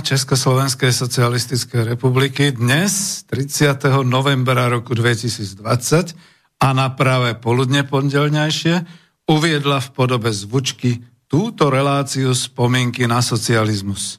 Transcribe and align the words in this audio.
Československej 0.00 0.92
socialistickej 0.96 1.94
republiky 1.94 2.56
dnes, 2.56 3.22
30. 3.28 4.00
novembra 4.02 4.72
roku 4.72 4.96
2020 4.96 5.60
a 6.60 6.68
na 6.72 6.88
práve 6.92 7.36
poludne 7.36 7.84
pondelňajšie 7.84 8.84
uviedla 9.28 9.78
v 9.84 9.88
podobe 9.92 10.32
zvučky 10.32 11.04
túto 11.28 11.68
reláciu 11.68 12.32
spomienky 12.32 13.04
na 13.04 13.20
socializmus. 13.20 14.18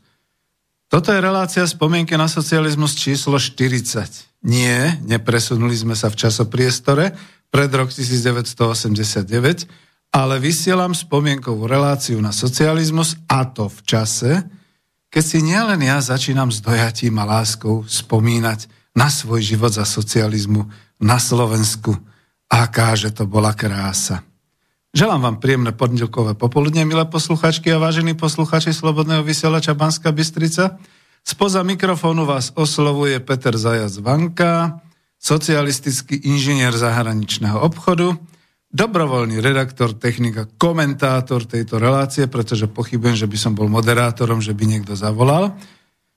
Toto 0.87 1.09
je 1.09 1.19
relácia 1.19 1.65
spomienky 1.65 2.13
na 2.13 2.29
socializmus 2.29 2.95
číslo 2.95 3.41
40. 3.41 4.45
Nie, 4.45 5.01
nepresunuli 5.01 5.73
sme 5.73 5.97
sa 5.97 6.13
v 6.13 6.19
časopriestore 6.21 7.17
pred 7.49 7.71
rok 7.73 7.89
1989, 7.89 9.25
ale 10.13 10.35
vysielam 10.37 10.93
spomienkovú 10.93 11.65
reláciu 11.65 12.21
na 12.21 12.29
socializmus 12.29 13.17
a 13.25 13.49
to 13.49 13.67
v 13.71 13.79
čase, 13.83 14.31
keď 15.11 15.23
si 15.27 15.43
nielen 15.43 15.83
ja 15.83 15.99
začínam 15.99 16.47
s 16.47 16.63
dojatím 16.63 17.19
a 17.19 17.27
láskou 17.27 17.83
spomínať 17.83 18.71
na 18.95 19.11
svoj 19.11 19.43
život 19.43 19.75
za 19.75 19.83
socializmu 19.83 20.71
na 21.03 21.19
Slovensku. 21.19 21.99
Aká, 22.47 22.95
že 22.95 23.11
to 23.11 23.27
bola 23.27 23.51
krása. 23.51 24.23
Želám 24.91 25.21
vám 25.23 25.37
príjemné 25.39 25.71
pondelkové 25.71 26.35
popoludne, 26.35 26.83
milé 26.83 27.07
posluchačky 27.07 27.71
a 27.71 27.79
vážení 27.79 28.11
posluchači 28.11 28.75
Slobodného 28.75 29.23
vysielača 29.23 29.71
Banska 29.71 30.11
Bystrica. 30.11 30.79
Spoza 31.23 31.63
mikrofónu 31.63 32.27
vás 32.27 32.51
oslovuje 32.59 33.19
Peter 33.23 33.55
Zajac 33.55 33.95
Vanka, 34.03 34.83
socialistický 35.15 36.19
inžinier 36.27 36.75
zahraničného 36.75 37.55
obchodu, 37.63 38.19
dobrovoľný 38.71 39.43
redaktor, 39.43 39.93
technika, 39.99 40.47
komentátor 40.47 41.43
tejto 41.43 41.77
relácie, 41.77 42.25
pretože 42.31 42.71
pochybujem, 42.71 43.19
že 43.19 43.27
by 43.27 43.37
som 43.37 43.53
bol 43.53 43.67
moderátorom, 43.67 44.39
že 44.39 44.55
by 44.55 44.63
niekto 44.63 44.95
zavolal. 44.95 45.53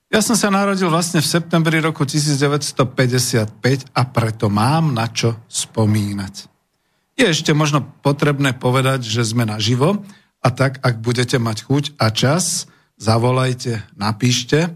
Ja 0.07 0.23
som 0.23 0.39
sa 0.39 0.47
narodil 0.47 0.87
vlastne 0.87 1.19
v 1.19 1.27
septembri 1.27 1.83
roku 1.83 2.07
1955 2.07 3.91
a 3.91 4.01
preto 4.07 4.47
mám 4.47 4.95
na 4.95 5.11
čo 5.11 5.35
spomínať. 5.51 6.47
Je 7.15 7.27
ešte 7.27 7.51
možno 7.51 7.83
potrebné 8.03 8.55
povedať, 8.55 9.03
že 9.07 9.23
sme 9.27 9.43
naživo 9.43 10.03
a 10.39 10.47
tak, 10.51 10.79
ak 10.83 10.99
budete 11.03 11.39
mať 11.39 11.67
chuť 11.67 11.83
a 11.99 12.11
čas, 12.11 12.67
zavolajte, 12.95 13.83
napíšte. 13.99 14.71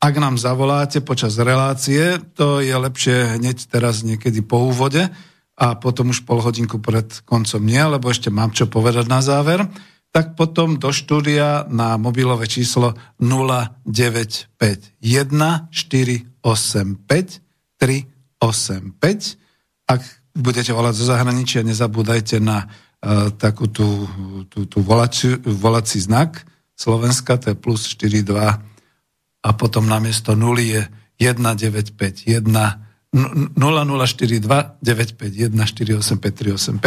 Ak 0.00 0.16
nám 0.16 0.40
zavoláte 0.40 1.04
počas 1.04 1.36
relácie, 1.36 2.16
to 2.32 2.64
je 2.64 2.72
lepšie 2.72 3.36
hneď 3.36 3.68
teraz 3.68 4.00
niekedy 4.00 4.40
po 4.40 4.72
úvode, 4.72 5.12
a 5.60 5.76
potom 5.76 6.08
už 6.08 6.24
pol 6.24 6.40
hodinku 6.40 6.80
pred 6.80 7.04
koncom 7.28 7.60
nie, 7.60 7.84
lebo 7.84 8.08
ešte 8.08 8.32
mám 8.32 8.56
čo 8.56 8.64
povedať 8.64 9.04
na 9.12 9.20
záver, 9.20 9.68
tak 10.10 10.34
potom 10.34 10.80
do 10.80 10.88
štúdia 10.90 11.68
na 11.68 12.00
mobilové 12.00 12.48
číslo 12.48 12.96
0951 13.20 14.96
485 15.68 17.44
385. 17.76 19.36
Ak 19.84 20.02
budete 20.32 20.72
volať 20.72 20.94
zo 20.96 21.04
zahraničia, 21.12 21.60
nezabúdajte 21.62 22.40
na 22.40 22.66
uh, 22.66 23.28
takú 23.36 23.68
tú, 23.68 24.08
tú, 24.48 24.64
tú 24.64 24.80
volací, 24.80 25.36
volací 25.44 26.00
znak 26.00 26.48
Slovenska, 26.80 27.36
to 27.36 27.52
je 27.52 27.56
plus 27.60 27.84
42 27.84 28.32
a 29.40 29.50
potom 29.52 29.84
namiesto 29.84 30.32
0 30.32 30.56
je 30.64 30.82
1951 31.20 32.89
0042 33.10 34.78
951 34.78 35.50
485 35.50 36.78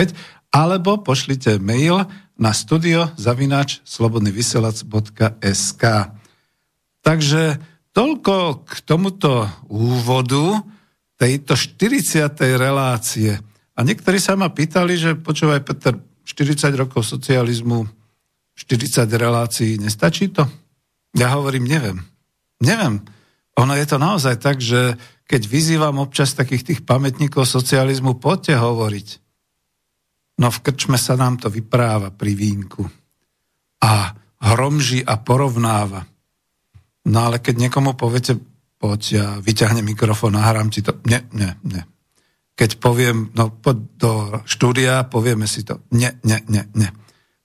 alebo 0.55 1.03
pošlite 1.03 1.59
mail 1.59 2.07
na 2.39 2.55
studio 2.55 3.11
zavináč 3.19 3.83
slobodnyvysielac.sk 3.83 5.83
Takže 7.03 7.59
toľko 7.91 8.63
k 8.63 8.71
tomuto 8.87 9.51
úvodu 9.67 10.63
tejto 11.19 11.59
40. 11.59 12.31
relácie. 12.55 13.35
A 13.75 13.83
niektorí 13.83 14.23
sa 14.23 14.39
ma 14.39 14.47
pýtali, 14.47 14.95
že 14.95 15.19
počúvaj 15.19 15.67
Peter, 15.67 15.99
40 16.23 16.71
rokov 16.79 17.03
socializmu, 17.03 17.83
40 18.55 19.03
relácií, 19.19 19.75
nestačí 19.75 20.31
to? 20.31 20.47
Ja 21.13 21.35
hovorím, 21.35 21.67
neviem. 21.67 21.99
Neviem. 22.63 23.03
Ono 23.59 23.75
je 23.75 23.85
to 23.85 23.99
naozaj 23.99 24.39
tak, 24.39 24.63
že 24.63 24.95
keď 25.23 25.41
vyzývam 25.47 26.03
občas 26.03 26.35
takých 26.35 26.63
tých 26.63 26.81
pamätníkov 26.83 27.47
socializmu, 27.47 28.19
poďte 28.19 28.59
hovoriť. 28.59 29.07
No 30.39 30.49
v 30.49 30.61
krčme 30.65 30.97
sa 30.99 31.15
nám 31.15 31.39
to 31.39 31.47
vypráva 31.47 32.11
pri 32.11 32.33
vínku. 32.33 32.83
A 33.83 34.15
hromží 34.43 35.03
a 35.03 35.19
porovnáva. 35.19 36.03
No 37.07 37.17
ale 37.29 37.39
keď 37.39 37.67
niekomu 37.67 37.95
poviete, 37.95 38.39
poď, 38.79 39.01
ja 39.11 39.27
vyťahnem 39.39 39.83
mikrofón, 39.83 40.35
nahrám 40.35 40.71
ti 40.71 40.83
to. 40.83 40.99
Nie, 41.07 41.23
nie, 41.31 41.51
nie. 41.63 41.83
Keď 42.53 42.77
poviem, 42.77 43.31
no 43.33 43.49
poď 43.49 43.77
do 43.97 44.11
štúdia, 44.45 45.07
povieme 45.07 45.47
si 45.47 45.63
to. 45.63 45.83
Nie, 45.91 46.19
nie, 46.23 46.39
nie, 46.47 46.63
nie. 46.75 46.89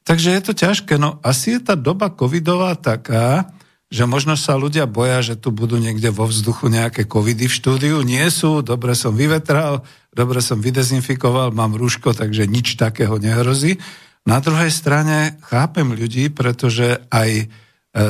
Takže 0.03 0.33
je 0.35 0.43
to 0.43 0.53
ťažké. 0.57 0.95
No 0.97 1.21
asi 1.21 1.59
je 1.59 1.61
tá 1.61 1.75
doba 1.77 2.09
covidová 2.09 2.75
taká, 2.81 3.53
že 3.89 4.05
možno 4.05 4.37
sa 4.37 4.61
ľudia 4.61 4.85
boja, 4.85 5.25
že 5.25 5.41
tu 5.41 5.49
budú 5.49 5.81
niekde 5.81 6.13
vo 6.13 6.29
vzduchu 6.29 6.69
nejaké 6.69 7.09
covidy 7.09 7.49
v 7.49 7.57
štúdiu. 7.57 7.97
Nie 8.05 8.29
sú, 8.29 8.61
dobre 8.61 8.93
som 8.93 9.17
vyvetral, 9.17 9.81
dobre 10.13 10.45
som 10.45 10.61
vydezinfikoval, 10.61 11.57
mám 11.57 11.73
rúško, 11.73 12.13
takže 12.13 12.45
nič 12.45 12.77
takého 12.77 13.17
nehrozí. 13.17 13.81
Na 14.29 14.45
druhej 14.45 14.69
strane 14.69 15.41
chápem 15.49 15.89
ľudí, 15.89 16.29
pretože 16.29 17.01
aj 17.09 17.31
e, 17.41 17.47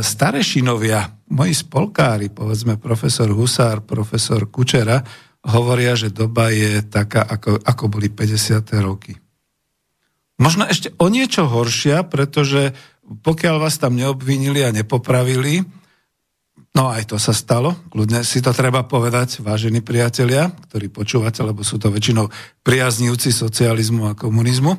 starešinovia, 0.02 1.14
moji 1.30 1.54
spolkári, 1.54 2.26
povedzme 2.26 2.74
profesor 2.74 3.30
Husár, 3.30 3.86
profesor 3.86 4.50
Kučera, 4.50 5.06
hovoria, 5.46 5.94
že 5.94 6.10
doba 6.10 6.50
je 6.50 6.82
taká, 6.82 7.22
ako, 7.22 7.62
ako 7.62 7.84
boli 7.86 8.10
50. 8.10 8.66
roky. 8.82 9.14
Možno 10.38 10.66
ešte 10.66 10.94
o 10.98 11.06
niečo 11.10 11.50
horšia, 11.50 12.06
pretože 12.06 12.74
pokiaľ 13.08 13.56
vás 13.56 13.80
tam 13.80 13.96
neobvinili 13.96 14.60
a 14.64 14.74
nepopravili, 14.74 15.64
no 16.76 16.92
aj 16.92 17.10
to 17.10 17.16
sa 17.16 17.32
stalo, 17.32 17.74
kľudne 17.88 18.20
si 18.22 18.44
to 18.44 18.52
treba 18.52 18.84
povedať, 18.84 19.40
vážení 19.40 19.80
priatelia, 19.80 20.52
ktorí 20.68 20.92
počúvate, 20.92 21.40
lebo 21.40 21.64
sú 21.64 21.80
to 21.80 21.88
väčšinou 21.88 22.28
priaznívci 22.62 23.32
socializmu 23.32 24.12
a 24.12 24.18
komunizmu, 24.18 24.76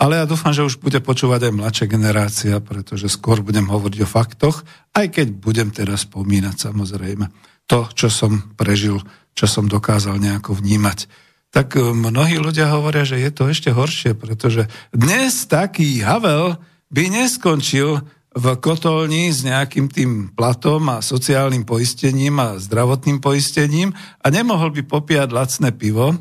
ale 0.00 0.16
ja 0.16 0.24
dúfam, 0.24 0.56
že 0.56 0.64
už 0.64 0.80
bude 0.80 0.96
počúvať 1.04 1.52
aj 1.52 1.56
mladšia 1.60 1.86
generácia, 1.86 2.54
pretože 2.64 3.12
skôr 3.12 3.44
budem 3.44 3.68
hovoriť 3.68 4.00
o 4.00 4.08
faktoch, 4.08 4.64
aj 4.96 5.12
keď 5.12 5.26
budem 5.36 5.68
teraz 5.68 6.08
spomínať 6.08 6.56
samozrejme 6.56 7.28
to, 7.68 7.86
čo 7.94 8.08
som 8.10 8.56
prežil, 8.56 8.98
čo 9.36 9.46
som 9.46 9.70
dokázal 9.70 10.18
nejako 10.18 10.58
vnímať. 10.58 11.06
Tak 11.54 11.76
eh, 11.76 11.92
mnohí 11.94 12.40
ľudia 12.40 12.72
hovoria, 12.72 13.06
že 13.06 13.20
je 13.20 13.30
to 13.30 13.46
ešte 13.46 13.70
horšie, 13.70 14.16
pretože 14.16 14.66
dnes 14.90 15.46
taký 15.46 16.00
Havel 16.00 16.58
by 16.90 17.02
neskončil 17.10 18.02
v 18.30 18.46
kotolni 18.62 19.34
s 19.34 19.42
nejakým 19.42 19.90
tým 19.90 20.10
platom 20.30 20.86
a 20.86 21.02
sociálnym 21.02 21.66
poistením 21.66 22.38
a 22.38 22.62
zdravotným 22.62 23.18
poistením 23.18 23.90
a 24.22 24.26
nemohol 24.30 24.70
by 24.70 24.86
popíjať 24.86 25.34
lacné 25.34 25.74
pivo, 25.74 26.14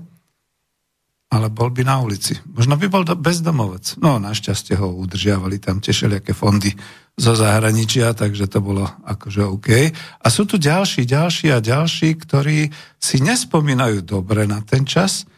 ale 1.30 1.54
bol 1.54 1.70
by 1.70 1.86
na 1.86 2.02
ulici. 2.02 2.34
Možno 2.50 2.74
by 2.74 2.90
bol 2.90 3.06
bezdomovec. 3.06 4.02
No, 4.02 4.18
našťastie 4.18 4.74
ho 4.82 4.90
udržiavali 4.98 5.62
tam 5.62 5.78
tie 5.78 5.94
všelijaké 5.94 6.34
fondy 6.34 6.74
zo 7.14 7.38
zahraničia, 7.38 8.18
takže 8.18 8.50
to 8.50 8.58
bolo 8.58 8.90
akože 9.06 9.46
OK. 9.46 9.70
A 9.94 10.28
sú 10.34 10.50
tu 10.50 10.58
ďalší, 10.58 11.06
ďalší 11.06 11.54
a 11.54 11.62
ďalší, 11.62 12.18
ktorí 12.18 12.74
si 12.98 13.22
nespomínajú 13.22 14.02
dobre 14.02 14.50
na 14.50 14.66
ten 14.66 14.90
čas, 14.90 15.30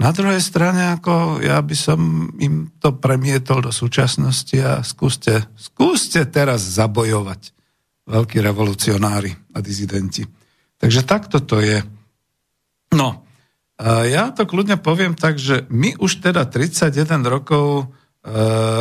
na 0.00 0.16
druhej 0.16 0.40
strane, 0.40 0.96
ako 0.96 1.44
ja 1.44 1.60
by 1.60 1.76
som 1.76 2.32
im 2.40 2.72
to 2.80 2.96
premietol 2.96 3.60
do 3.60 3.68
súčasnosti 3.68 4.56
a 4.56 4.80
skúste, 4.80 5.44
skúste 5.60 6.24
teraz 6.24 6.64
zabojovať 6.64 7.52
veľkí 8.08 8.40
revolucionári 8.40 9.36
a 9.52 9.60
dizidenti. 9.60 10.24
Takže 10.80 11.04
takto 11.04 11.44
to 11.44 11.60
je. 11.60 11.84
No, 12.96 13.28
ja 13.84 14.32
to 14.32 14.48
kľudne 14.48 14.80
poviem 14.80 15.12
tak, 15.12 15.36
že 15.36 15.68
my 15.68 16.00
už 16.00 16.24
teda 16.24 16.48
31 16.48 17.20
rokov 17.24 17.64
e, 17.80 17.84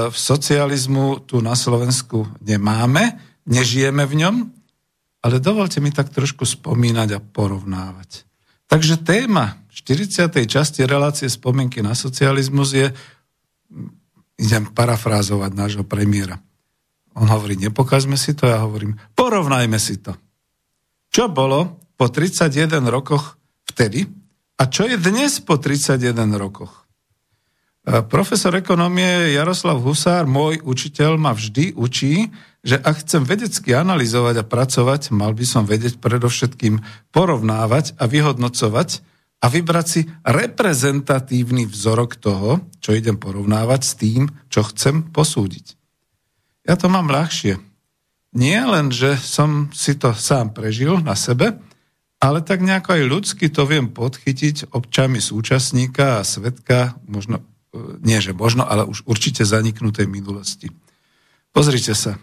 v 0.08 0.18
socializmu 0.18 1.28
tu 1.28 1.44
na 1.44 1.56
Slovensku 1.56 2.32
nemáme, 2.44 3.20
nežijeme 3.44 4.08
v 4.08 4.14
ňom, 4.24 4.36
ale 5.20 5.44
dovolte 5.44 5.84
mi 5.84 5.92
tak 5.92 6.12
trošku 6.16 6.48
spomínať 6.48 7.10
a 7.16 7.20
porovnávať. 7.20 8.24
Takže 8.72 9.04
téma 9.04 9.60
40. 9.80 10.28
časti 10.44 10.84
relácie 10.84 11.32
spomienky 11.32 11.80
na 11.80 11.96
socializmus 11.96 12.76
je, 12.76 12.92
idem 14.36 14.68
parafrázovať 14.68 15.52
nášho 15.56 15.86
premiéra. 15.88 16.44
On 17.16 17.24
hovorí, 17.32 17.56
nepokazme 17.56 18.20
si 18.20 18.36
to, 18.36 18.44
ja 18.44 18.60
hovorím, 18.60 19.00
porovnajme 19.16 19.80
si 19.80 20.04
to. 20.04 20.20
Čo 21.08 21.32
bolo 21.32 21.80
po 21.96 22.12
31 22.12 22.92
rokoch 22.92 23.40
vtedy 23.72 24.04
a 24.60 24.68
čo 24.68 24.84
je 24.84 25.00
dnes 25.00 25.40
po 25.40 25.56
31 25.56 26.36
rokoch? 26.36 26.84
Profesor 28.12 28.54
ekonomie 28.60 29.34
Jaroslav 29.34 29.80
Husár, 29.80 30.28
môj 30.28 30.60
učiteľ, 30.62 31.16
ma 31.16 31.32
vždy 31.32 31.74
učí, 31.80 32.30
že 32.62 32.76
ak 32.76 33.08
chcem 33.08 33.24
vedecky 33.24 33.72
analyzovať 33.72 34.44
a 34.44 34.46
pracovať, 34.46 35.16
mal 35.16 35.32
by 35.32 35.46
som 35.48 35.64
vedieť 35.64 35.98
predovšetkým 36.04 36.84
porovnávať 37.16 37.96
a 37.96 38.06
vyhodnocovať 38.06 39.02
a 39.40 39.46
vybrať 39.48 39.86
si 39.88 40.02
reprezentatívny 40.28 41.64
vzorok 41.64 42.20
toho, 42.20 42.68
čo 42.84 42.92
idem 42.92 43.16
porovnávať 43.16 43.82
s 43.84 43.94
tým, 43.96 44.28
čo 44.52 44.68
chcem 44.68 45.08
posúdiť. 45.16 45.80
Ja 46.68 46.76
to 46.76 46.92
mám 46.92 47.08
ľahšie. 47.08 47.56
Nie 48.36 48.62
len, 48.68 48.94
že 48.94 49.18
som 49.18 49.72
si 49.74 49.96
to 49.96 50.14
sám 50.14 50.54
prežil 50.54 51.02
na 51.02 51.16
sebe, 51.16 51.58
ale 52.20 52.44
tak 52.44 52.60
nejako 52.60 53.00
aj 53.00 53.04
ľudsky 53.08 53.48
to 53.48 53.64
viem 53.64 53.88
podchytiť 53.90 54.76
občami 54.76 55.24
súčasníka 55.24 56.20
a 56.20 56.28
svetka, 56.28 57.00
možno, 57.08 57.40
e, 57.72 58.04
nie 58.04 58.20
že 58.20 58.36
možno, 58.36 58.68
ale 58.68 58.84
už 58.84 59.08
určite 59.08 59.48
zaniknutej 59.48 60.06
minulosti. 60.06 60.68
Pozrite 61.56 61.96
sa. 61.96 62.20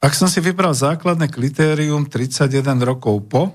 Ak 0.00 0.16
som 0.16 0.26
si 0.32 0.40
vybral 0.40 0.72
základné 0.72 1.28
kritérium 1.28 2.08
31 2.08 2.80
rokov 2.82 3.20
po, 3.28 3.52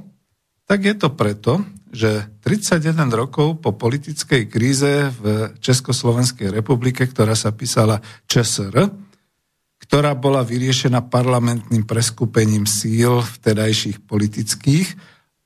tak 0.70 0.86
je 0.86 0.94
to 0.94 1.10
preto, 1.10 1.66
že 1.90 2.30
31 2.46 3.10
rokov 3.10 3.62
po 3.62 3.74
politickej 3.74 4.46
kríze 4.46 5.10
v 5.10 5.54
Československej 5.58 6.54
republike, 6.54 7.06
ktorá 7.10 7.34
sa 7.34 7.50
písala 7.50 8.02
ČSR, 8.30 8.90
ktorá 9.90 10.14
bola 10.14 10.46
vyriešená 10.46 11.10
parlamentným 11.10 11.88
preskupením 11.90 12.70
síl 12.70 13.26
vtedajších 13.26 14.06
politických 14.06 14.94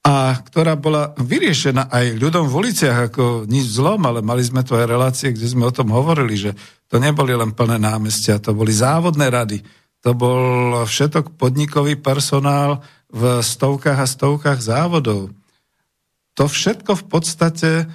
a 0.03 0.35
ktorá 0.35 0.75
bola 0.75 1.15
vyriešená 1.15 1.87
aj 1.87 2.19
ľudom 2.19 2.51
v 2.51 2.67
uliciach 2.67 3.07
ako 3.07 3.47
nič 3.47 3.79
zlom, 3.79 4.03
ale 4.03 4.19
mali 4.19 4.43
sme 4.43 4.59
tu 4.67 4.75
aj 4.75 4.83
relácie, 4.83 5.31
kde 5.31 5.47
sme 5.47 5.63
o 5.63 5.71
tom 5.71 5.95
hovorili, 5.95 6.35
že 6.35 6.51
to 6.91 6.99
neboli 6.99 7.31
len 7.31 7.55
plné 7.55 7.79
námestia, 7.79 8.43
to 8.43 8.51
boli 8.51 8.75
závodné 8.75 9.31
rady, 9.31 9.63
to 10.03 10.11
bol 10.11 10.83
všetok 10.83 11.39
podnikový 11.39 11.95
personál 11.95 12.83
v 13.07 13.39
stovkách 13.39 14.03
a 14.03 14.07
stovkách 14.09 14.59
závodov. 14.59 15.31
To 16.33 16.49
všetko 16.49 16.97
v 16.97 17.05
podstate, 17.05 17.69
e, 17.83 17.85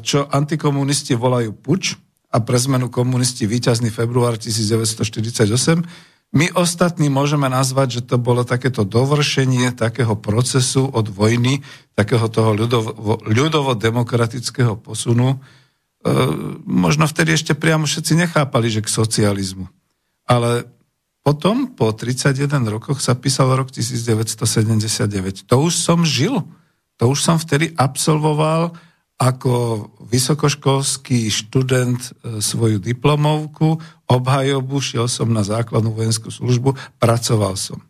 čo 0.00 0.28
antikomunisti 0.28 1.16
volajú 1.16 1.56
puč, 1.56 1.96
a 2.36 2.42
pre 2.42 2.60
zmenu 2.60 2.92
komunisti 2.92 3.48
víťazný 3.48 3.88
február 3.88 4.36
1948. 4.36 5.48
My 6.34 6.52
ostatní 6.52 7.08
môžeme 7.08 7.48
nazvať, 7.48 8.02
že 8.02 8.12
to 8.12 8.20
bolo 8.20 8.44
takéto 8.44 8.84
dovršenie 8.84 9.72
takého 9.72 10.18
procesu 10.18 10.84
od 10.84 11.08
vojny, 11.08 11.64
takého 11.96 12.28
toho 12.28 12.52
ľudovo, 12.52 13.22
ľudovo-demokratického 13.24 14.76
posunu. 14.76 15.32
E, 15.32 15.38
možno 16.66 17.08
vtedy 17.08 17.32
ešte 17.32 17.56
priamo 17.56 17.88
všetci 17.88 18.26
nechápali, 18.26 18.68
že 18.68 18.84
k 18.84 18.92
socializmu. 18.92 19.70
Ale 20.26 20.68
potom, 21.24 21.72
po 21.72 21.94
31 21.94 22.68
rokoch, 22.68 23.00
sa 23.00 23.16
písal 23.16 23.54
rok 23.54 23.72
1979. 23.72 25.46
To 25.48 25.56
už 25.62 25.72
som 25.78 26.04
žil. 26.04 26.42
To 27.00 27.12
už 27.12 27.18
som 27.20 27.36
vtedy 27.36 27.72
absolvoval 27.76 28.72
ako 29.16 29.88
vysokoškolský 30.12 31.32
študent 31.32 32.00
e, 32.00 32.40
svoju 32.44 32.76
diplomovku, 32.76 33.80
obhajobu, 34.04 34.76
šiel 34.76 35.08
som 35.08 35.32
na 35.32 35.40
základnú 35.40 35.96
vojenskú 35.96 36.28
službu, 36.28 36.76
pracoval 37.00 37.56
som. 37.56 37.80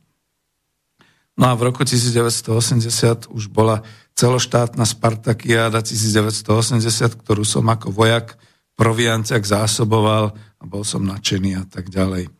No 1.36 1.50
a 1.50 1.58
v 1.58 1.68
roku 1.68 1.82
1980 1.82 3.28
už 3.28 3.44
bola 3.50 3.82
celoštátna 4.16 4.86
Spartakiáda 4.88 5.84
1980, 5.84 6.80
ktorú 7.20 7.44
som 7.44 7.66
ako 7.68 7.92
vojak 7.92 8.38
provianciak 8.78 9.44
zásoboval 9.44 10.32
a 10.32 10.64
bol 10.64 10.86
som 10.86 11.04
nadšený 11.04 11.60
a 11.60 11.64
tak 11.68 11.92
ďalej. 11.92 12.32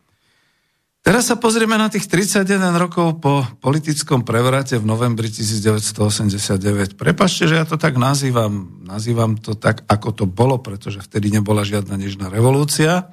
Teraz 1.07 1.31
sa 1.31 1.39
pozrieme 1.39 1.79
na 1.79 1.87
tých 1.87 2.03
31 2.03 2.59
rokov 2.75 3.23
po 3.23 3.39
politickom 3.63 4.27
prevrate 4.27 4.75
v 4.75 4.83
novembri 4.83 5.31
1989. 5.31 6.99
Prepašte, 6.99 7.47
že 7.47 7.55
ja 7.55 7.63
to 7.63 7.79
tak 7.79 7.95
nazývam. 7.95 8.83
Nazývam 8.83 9.39
to 9.39 9.55
tak, 9.55 9.87
ako 9.87 10.11
to 10.11 10.25
bolo, 10.27 10.59
pretože 10.59 10.99
vtedy 10.99 11.31
nebola 11.31 11.63
žiadna 11.63 11.95
nežná 11.95 12.27
revolúcia. 12.27 13.07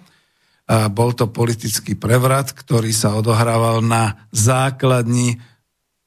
A 0.67 0.91
bol 0.91 1.15
to 1.15 1.31
politický 1.31 1.95
prevrat, 1.95 2.51
ktorý 2.51 2.91
sa 2.91 3.15
odohrával 3.15 3.79
na 3.79 4.27
základni 4.35 5.39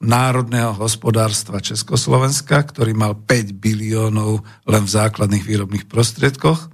národného 0.04 0.76
hospodárstva 0.76 1.64
Československa, 1.64 2.68
ktorý 2.68 3.00
mal 3.00 3.16
5 3.16 3.64
biliónov 3.64 4.44
len 4.68 4.84
v 4.84 4.92
základných 4.92 5.48
výrobných 5.48 5.88
prostriedkoch. 5.88 6.68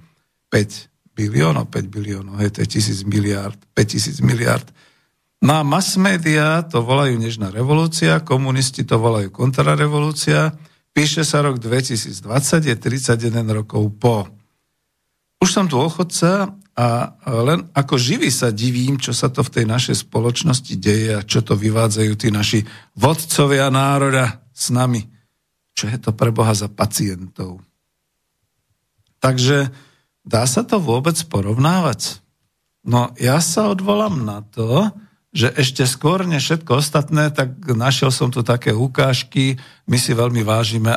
5 0.50 1.14
biliónov, 1.14 1.70
5 1.70 1.86
biliónov, 1.86 2.42
hej, 2.42 2.50
to 2.50 2.66
je 2.66 2.82
tisíc 2.82 3.06
miliard, 3.06 3.54
5 3.78 3.94
tisíc 3.94 4.18
miliard 4.18 4.66
No 5.44 5.60
a 5.60 5.62
mass 5.62 6.00
media 6.00 6.64
to 6.64 6.80
volajú 6.80 7.20
nežná 7.20 7.52
revolúcia, 7.52 8.24
komunisti 8.24 8.80
to 8.80 8.96
volajú 8.96 9.28
kontrarevolúcia. 9.28 10.56
Píše 10.96 11.20
sa 11.20 11.44
rok 11.44 11.60
2020, 11.60 12.16
je 12.64 12.72
31 12.72 13.44
rokov 13.52 13.92
po. 14.00 14.24
Už 15.44 15.52
som 15.52 15.68
tu 15.68 15.76
ochodca 15.76 16.48
a 16.72 16.86
len 17.44 17.68
ako 17.76 18.00
živý 18.00 18.32
sa 18.32 18.48
divím, 18.56 18.96
čo 18.96 19.12
sa 19.12 19.28
to 19.28 19.44
v 19.44 19.60
tej 19.60 19.64
našej 19.68 20.08
spoločnosti 20.08 20.74
deje 20.80 21.12
a 21.12 21.20
čo 21.20 21.44
to 21.44 21.52
vyvádzajú 21.52 22.12
tí 22.16 22.32
naši 22.32 22.64
vodcovia 22.96 23.68
národa 23.68 24.40
s 24.48 24.72
nami. 24.72 25.04
Čo 25.76 25.92
je 25.92 25.98
to 26.00 26.16
pre 26.16 26.32
Boha 26.32 26.56
za 26.56 26.72
pacientov? 26.72 27.60
Takže 29.20 29.68
dá 30.24 30.48
sa 30.48 30.64
to 30.64 30.80
vôbec 30.80 31.20
porovnávať? 31.28 32.24
No 32.88 33.12
ja 33.20 33.44
sa 33.44 33.68
odvolám 33.68 34.24
na 34.24 34.40
to, 34.40 34.88
že 35.34 35.50
ešte 35.58 35.82
skôr 35.82 36.22
než 36.22 36.46
všetko 36.46 36.78
ostatné, 36.78 37.34
tak 37.34 37.58
našiel 37.66 38.14
som 38.14 38.30
tu 38.30 38.46
také 38.46 38.70
ukážky, 38.70 39.58
my 39.90 39.98
si 39.98 40.14
veľmi 40.14 40.46
vážime 40.46 40.94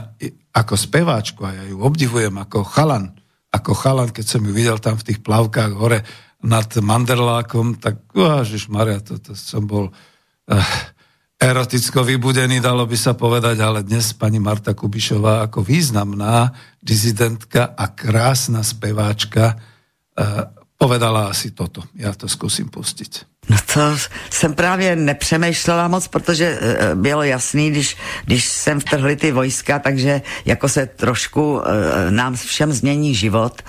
ako 0.54 0.78
speváčku 0.78 1.42
a 1.42 1.58
ja 1.58 1.64
ju 1.66 1.82
obdivujem 1.82 2.38
ako 2.38 2.62
chalan. 2.62 3.18
Ako 3.50 3.74
chalan, 3.74 4.14
keď 4.14 4.38
som 4.38 4.46
ju 4.46 4.54
videl 4.54 4.78
tam 4.78 4.94
v 4.94 5.10
tých 5.10 5.26
plavkách 5.26 5.74
hore 5.74 6.06
nad 6.46 6.70
Manderlákom, 6.70 7.82
tak 7.82 8.06
Ježiš 8.14 8.70
Maria, 8.70 9.02
to, 9.02 9.18
to 9.18 9.34
som 9.34 9.66
bol 9.66 9.90
uh, 9.90 10.54
eroticko 11.42 12.06
vybudený, 12.06 12.62
dalo 12.62 12.86
by 12.86 12.94
sa 12.94 13.18
povedať, 13.18 13.58
ale 13.58 13.82
dnes 13.82 14.14
pani 14.14 14.38
Marta 14.38 14.78
Kubišová 14.78 15.50
ako 15.50 15.66
významná 15.66 16.54
dizidentka 16.78 17.74
a 17.74 17.90
krásna 17.90 18.62
speváčka 18.62 19.58
uh, 19.58 20.46
povedala 20.78 21.34
asi 21.34 21.58
toto. 21.58 21.82
Ja 21.98 22.14
to 22.14 22.30
skúsim 22.30 22.70
pustiť. 22.70 23.37
No 23.50 23.58
to 23.74 23.98
jsem 24.30 24.54
právě 24.54 24.96
nepřemýšlela 24.96 25.88
moc, 25.88 26.08
protože 26.08 26.60
uh, 26.60 27.02
bylo 27.02 27.24
jasný, 27.24 27.72
když, 27.72 27.98
když 28.26 28.46
jsem 28.46 28.80
vtrhli 28.80 29.16
ty 29.16 29.32
vojska, 29.32 29.80
takže 29.80 30.22
jako 30.46 30.70
se 30.70 30.86
trošku 30.86 31.54
uh, 31.54 31.62
nám 32.10 32.36
všem 32.36 32.74
změní 32.74 33.16
život 33.16 33.62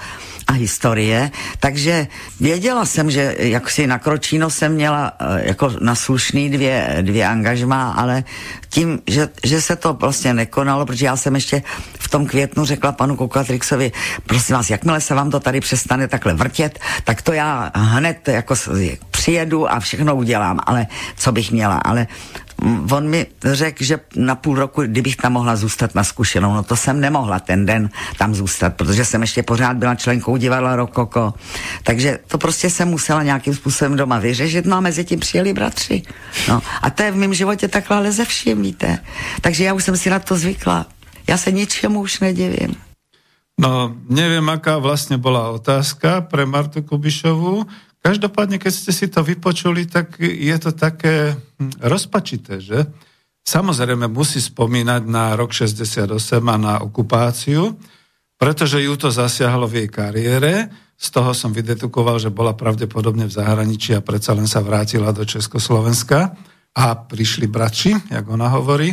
a 0.49 0.53
historie, 0.53 1.31
takže 1.61 2.07
věděla 2.41 2.85
jsem, 2.85 3.11
že 3.11 3.35
jak 3.39 3.71
si 3.71 3.87
na 3.87 3.99
Kročíno 3.99 4.51
jsem 4.51 4.73
měla 4.73 5.13
uh, 5.21 5.37
jako 5.37 5.73
na 5.81 5.95
slušný 5.95 6.51
dvě, 6.51 6.99
dvě 7.01 7.27
angažma, 7.27 7.93
ale 7.93 8.25
tím, 8.69 9.01
že, 9.07 9.29
že 9.45 9.61
se 9.61 9.77
to 9.77 9.93
vlastně 9.93 10.35
nekonalo, 10.35 10.87
protože 10.87 11.07
já 11.07 11.17
jsem 11.17 11.35
ještě 11.35 11.63
v 11.99 12.09
tom 12.09 12.27
květnu 12.27 12.65
řekla 12.65 12.93
panu 12.93 13.17
Kukatrixovi, 13.17 13.93
prosím 14.27 14.57
vás, 14.57 14.71
jakmile 14.71 15.01
se 15.01 15.15
vám 15.15 15.31
to 15.31 15.41
tady 15.41 15.61
přestane 15.61 16.09
takhle 16.09 16.35
vrtět, 16.35 16.79
tak 17.05 17.23
to 17.23 17.33
já 17.33 17.71
hned 17.75 18.29
jako 18.29 18.55
přijedu 19.11 19.73
a 19.73 19.81
všechno 19.81 20.17
udělám, 20.17 20.61
ale 20.67 20.87
co 21.17 21.33
bych 21.33 21.53
měla, 21.53 21.77
ale 21.77 22.07
on 22.91 23.09
mi 23.09 23.27
řekl, 23.45 23.85
že 23.85 24.01
na 24.17 24.35
půl 24.35 24.55
roku, 24.57 24.83
kdybych 24.83 25.17
tam 25.17 25.33
mohla 25.33 25.57
zůstat 25.57 25.95
na 25.95 26.05
zkušenou, 26.05 26.55
no 26.55 26.63
to 26.63 26.77
jsem 26.77 27.01
nemohla 27.01 27.41
ten 27.41 27.67
den 27.67 27.91
tam 28.19 28.35
zůstat, 28.35 28.75
protože 28.75 29.05
jsem 29.05 29.21
ještě 29.21 29.43
pořád 29.43 29.77
byla 29.77 29.95
členkou 29.95 30.37
divadla 30.37 30.77
Rokoko. 30.77 31.35
Takže 31.83 32.19
to 32.27 32.39
prostě 32.39 32.71
jsem 32.71 32.89
musela 32.89 33.23
nějakým 33.23 33.55
způsobem 33.55 33.97
doma 33.97 34.19
vyřešit, 34.19 34.67
no 34.67 34.77
a 34.77 34.81
mezi 34.81 35.05
tím 35.05 35.21
přijeli 35.21 35.53
bratři. 35.53 36.03
No 36.49 36.63
a 36.83 36.91
to 36.91 37.03
je 37.03 37.11
v 37.13 37.17
mém 37.17 37.35
životě 37.35 37.69
takhle 37.69 37.97
ale 37.97 38.13
ze 38.13 38.25
vším, 38.25 38.63
víte. 38.63 38.99
Takže 39.41 39.65
já 39.65 39.75
už 39.75 39.85
jsem 39.85 39.97
si 39.97 40.11
na 40.11 40.19
to 40.19 40.37
zvykla. 40.37 40.87
Já 41.29 41.37
se 41.37 41.53
ničemu 41.53 42.01
už 42.01 42.21
nedivím. 42.21 42.77
No, 43.59 43.91
neviem, 44.07 44.47
aká 44.55 44.79
vlastne 44.79 45.19
bola 45.19 45.51
otázka 45.51 46.23
pre 46.31 46.47
Martu 46.47 46.79
Kubišovu. 46.79 47.67
Každopádne, 47.99 48.63
keď 48.63 48.73
ste 48.73 48.93
si 48.95 49.07
to 49.11 49.27
vypočuli, 49.27 49.85
tak 49.91 50.23
je 50.23 50.57
to 50.63 50.71
také 50.73 51.35
hm, 51.35 51.83
rozpačité, 51.83 52.63
že? 52.63 52.87
Samozrejme 53.49 54.13
musí 54.13 54.45
spomínať 54.45 55.03
na 55.09 55.33
rok 55.33 55.57
68 55.57 56.13
a 56.45 56.57
na 56.61 56.75
okupáciu, 56.85 57.81
pretože 58.37 58.85
ju 58.85 58.93
to 58.95 59.09
zasiahlo 59.09 59.65
v 59.65 59.85
jej 59.85 59.89
kariére. 59.89 60.69
Z 61.01 61.09
toho 61.17 61.33
som 61.33 61.57
vydedukoval, 61.57 62.21
že 62.21 62.29
bola 62.29 62.53
pravdepodobne 62.53 63.25
v 63.25 63.33
zahraničí 63.33 63.97
a 63.97 64.05
predsa 64.05 64.37
len 64.37 64.45
sa 64.45 64.61
vrátila 64.61 65.17
do 65.17 65.25
Československa 65.25 66.37
a 66.77 66.87
prišli 66.93 67.49
brači, 67.49 67.97
jak 68.13 68.29
ona 68.29 68.53
hovorí. 68.53 68.93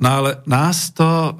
No 0.00 0.08
ale 0.24 0.40
nás 0.48 0.96
to 0.96 1.04
e, 1.04 1.32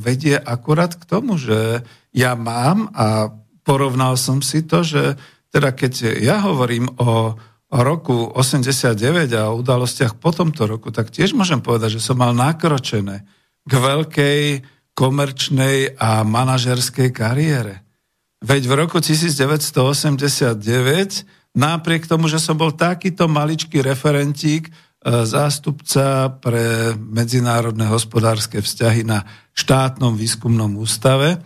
vedie 0.00 0.40
akurát 0.40 0.96
k 0.96 1.04
tomu, 1.04 1.36
že 1.36 1.84
ja 2.16 2.32
mám 2.32 2.88
a 2.96 3.28
porovnal 3.60 4.16
som 4.16 4.40
si 4.40 4.64
to, 4.64 4.80
že 4.80 5.20
teda 5.56 5.72
keď 5.72 6.20
ja 6.20 6.44
hovorím 6.44 6.84
o 7.00 7.32
roku 7.72 8.28
89 8.28 8.92
a 9.32 9.48
o 9.48 9.64
udalostiach 9.64 10.20
po 10.20 10.28
tomto 10.28 10.68
roku, 10.68 10.92
tak 10.92 11.08
tiež 11.08 11.32
môžem 11.32 11.64
povedať, 11.64 11.96
že 11.96 12.04
som 12.04 12.20
mal 12.20 12.36
nakročené 12.36 13.24
k 13.64 13.72
veľkej 13.72 14.40
komerčnej 14.92 15.96
a 15.96 16.20
manažerskej 16.28 17.08
kariére. 17.08 17.88
Veď 18.44 18.68
v 18.68 18.72
roku 18.84 19.00
1989, 19.00 20.60
napriek 21.56 22.04
tomu, 22.04 22.28
že 22.28 22.36
som 22.36 22.60
bol 22.60 22.76
takýto 22.76 23.24
maličký 23.24 23.80
referentík, 23.80 24.68
e, 24.68 24.72
zástupca 25.24 26.36
pre 26.36 26.92
medzinárodné 27.00 27.88
hospodárske 27.88 28.60
vzťahy 28.60 29.08
na 29.08 29.24
štátnom 29.56 30.20
výskumnom 30.20 30.76
ústave, 30.76 31.40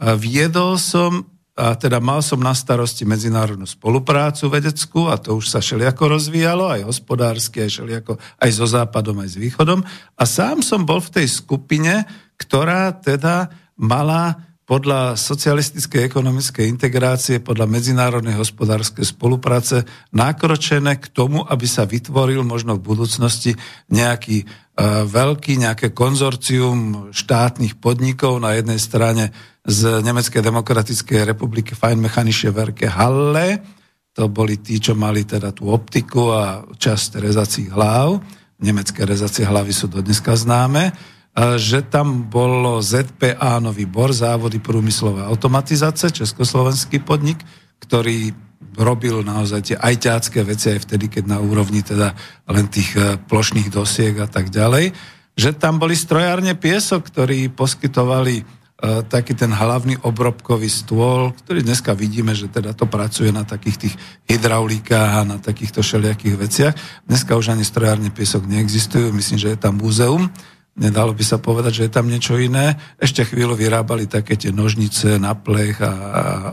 viedol 0.00 0.80
som 0.80 1.28
a 1.60 1.76
teda 1.76 2.00
mal 2.00 2.24
som 2.24 2.40
na 2.40 2.56
starosti 2.56 3.04
medzinárodnú 3.04 3.68
spoluprácu 3.68 4.48
vedeckú 4.48 5.12
a 5.12 5.20
to 5.20 5.36
už 5.36 5.52
sa 5.52 5.60
šeliako 5.60 6.16
rozvíjalo, 6.16 6.72
aj 6.72 6.88
hospodársky, 6.88 7.60
aj 7.60 7.84
šeliako, 7.84 8.16
aj 8.16 8.50
so 8.56 8.64
západom, 8.64 9.20
aj 9.20 9.36
s 9.36 9.36
východom. 9.36 9.84
A 10.16 10.24
sám 10.24 10.64
som 10.64 10.88
bol 10.88 11.04
v 11.04 11.20
tej 11.20 11.28
skupine, 11.28 12.08
ktorá 12.40 12.96
teda 12.96 13.52
mala 13.76 14.49
podľa 14.70 15.18
socialistickej 15.18 16.06
ekonomickej 16.06 16.70
integrácie, 16.70 17.42
podľa 17.42 17.66
medzinárodnej 17.66 18.38
hospodárskej 18.38 19.02
spolupráce 19.02 19.82
nakročené 20.14 20.94
k 21.02 21.10
tomu, 21.10 21.42
aby 21.42 21.66
sa 21.66 21.82
vytvoril 21.82 22.46
možno 22.46 22.78
v 22.78 22.94
budúcnosti 22.94 23.58
nejaký 23.90 24.46
uh, 24.46 25.02
veľký, 25.10 25.58
nejaké 25.58 25.90
konzorcium 25.90 27.10
štátnych 27.10 27.82
podnikov 27.82 28.38
na 28.38 28.54
jednej 28.54 28.78
strane 28.78 29.34
z 29.66 30.06
Nemeckej 30.06 30.38
demokratickej 30.38 31.26
republiky 31.26 31.74
Feinmechanische 31.74 32.54
Werke 32.54 32.86
Halle. 32.86 33.58
To 34.14 34.30
boli 34.30 34.62
tí, 34.62 34.78
čo 34.78 34.94
mali 34.94 35.26
teda 35.26 35.50
tú 35.50 35.66
optiku 35.66 36.30
a 36.30 36.62
časť 36.62 37.18
rezacích 37.18 37.74
hlav. 37.74 38.22
Nemecké 38.62 39.02
rezacie 39.02 39.42
hlavy 39.42 39.74
sú 39.74 39.90
dodneska 39.90 40.38
známe 40.38 41.18
že 41.36 41.86
tam 41.86 42.26
bolo 42.26 42.82
ZPA 42.82 43.62
Nový 43.62 43.86
Bor, 43.86 44.10
závody 44.10 44.58
prúmyslové 44.58 45.22
automatizace, 45.24 46.10
československý 46.10 47.00
podnik, 47.00 47.38
ktorý 47.80 48.34
robil 48.76 49.22
naozaj 49.22 49.60
tie 49.62 49.76
ajťácké 49.78 50.42
veci 50.46 50.74
aj 50.74 50.86
vtedy, 50.86 51.06
keď 51.10 51.24
na 51.26 51.38
úrovni 51.42 51.82
teda 51.82 52.14
len 52.46 52.70
tých 52.70 52.94
e, 52.94 53.18
plošných 53.18 53.66
dosiek 53.66 54.14
a 54.22 54.30
tak 54.30 54.48
ďalej, 54.48 54.94
že 55.34 55.50
tam 55.58 55.82
boli 55.82 55.98
strojárne 55.98 56.54
piesok, 56.54 57.10
ktorí 57.10 57.50
poskytovali 57.50 58.60
E, 58.80 59.04
taký 59.04 59.36
ten 59.36 59.52
hlavný 59.52 60.00
obrobkový 60.00 60.72
stôl, 60.72 61.36
ktorý 61.44 61.60
dneska 61.60 61.92
vidíme, 61.92 62.32
že 62.32 62.48
teda 62.48 62.72
to 62.72 62.88
pracuje 62.88 63.28
na 63.28 63.44
takých 63.44 63.76
tých 63.76 63.94
hydraulikách 64.24 65.12
a 65.20 65.28
na 65.28 65.36
takýchto 65.36 65.84
všelijakých 65.84 66.36
veciach. 66.40 66.74
Dneska 67.04 67.36
už 67.36 67.52
ani 67.52 67.60
strojárne 67.60 68.08
piesok 68.08 68.48
neexistujú, 68.48 69.12
myslím, 69.12 69.36
že 69.36 69.52
je 69.52 69.58
tam 69.60 69.76
múzeum. 69.76 70.32
Nedalo 70.80 71.12
by 71.12 71.20
sa 71.20 71.36
povedať, 71.36 71.72
že 71.76 71.84
je 71.86 71.92
tam 71.92 72.08
niečo 72.08 72.40
iné. 72.40 72.80
Ešte 72.96 73.28
chvíľu 73.28 73.52
vyrábali 73.52 74.08
také 74.08 74.40
tie 74.40 74.48
nožnice 74.48 75.20
na 75.20 75.36
plech 75.36 75.76
a, 75.84 75.92
a 75.92 75.92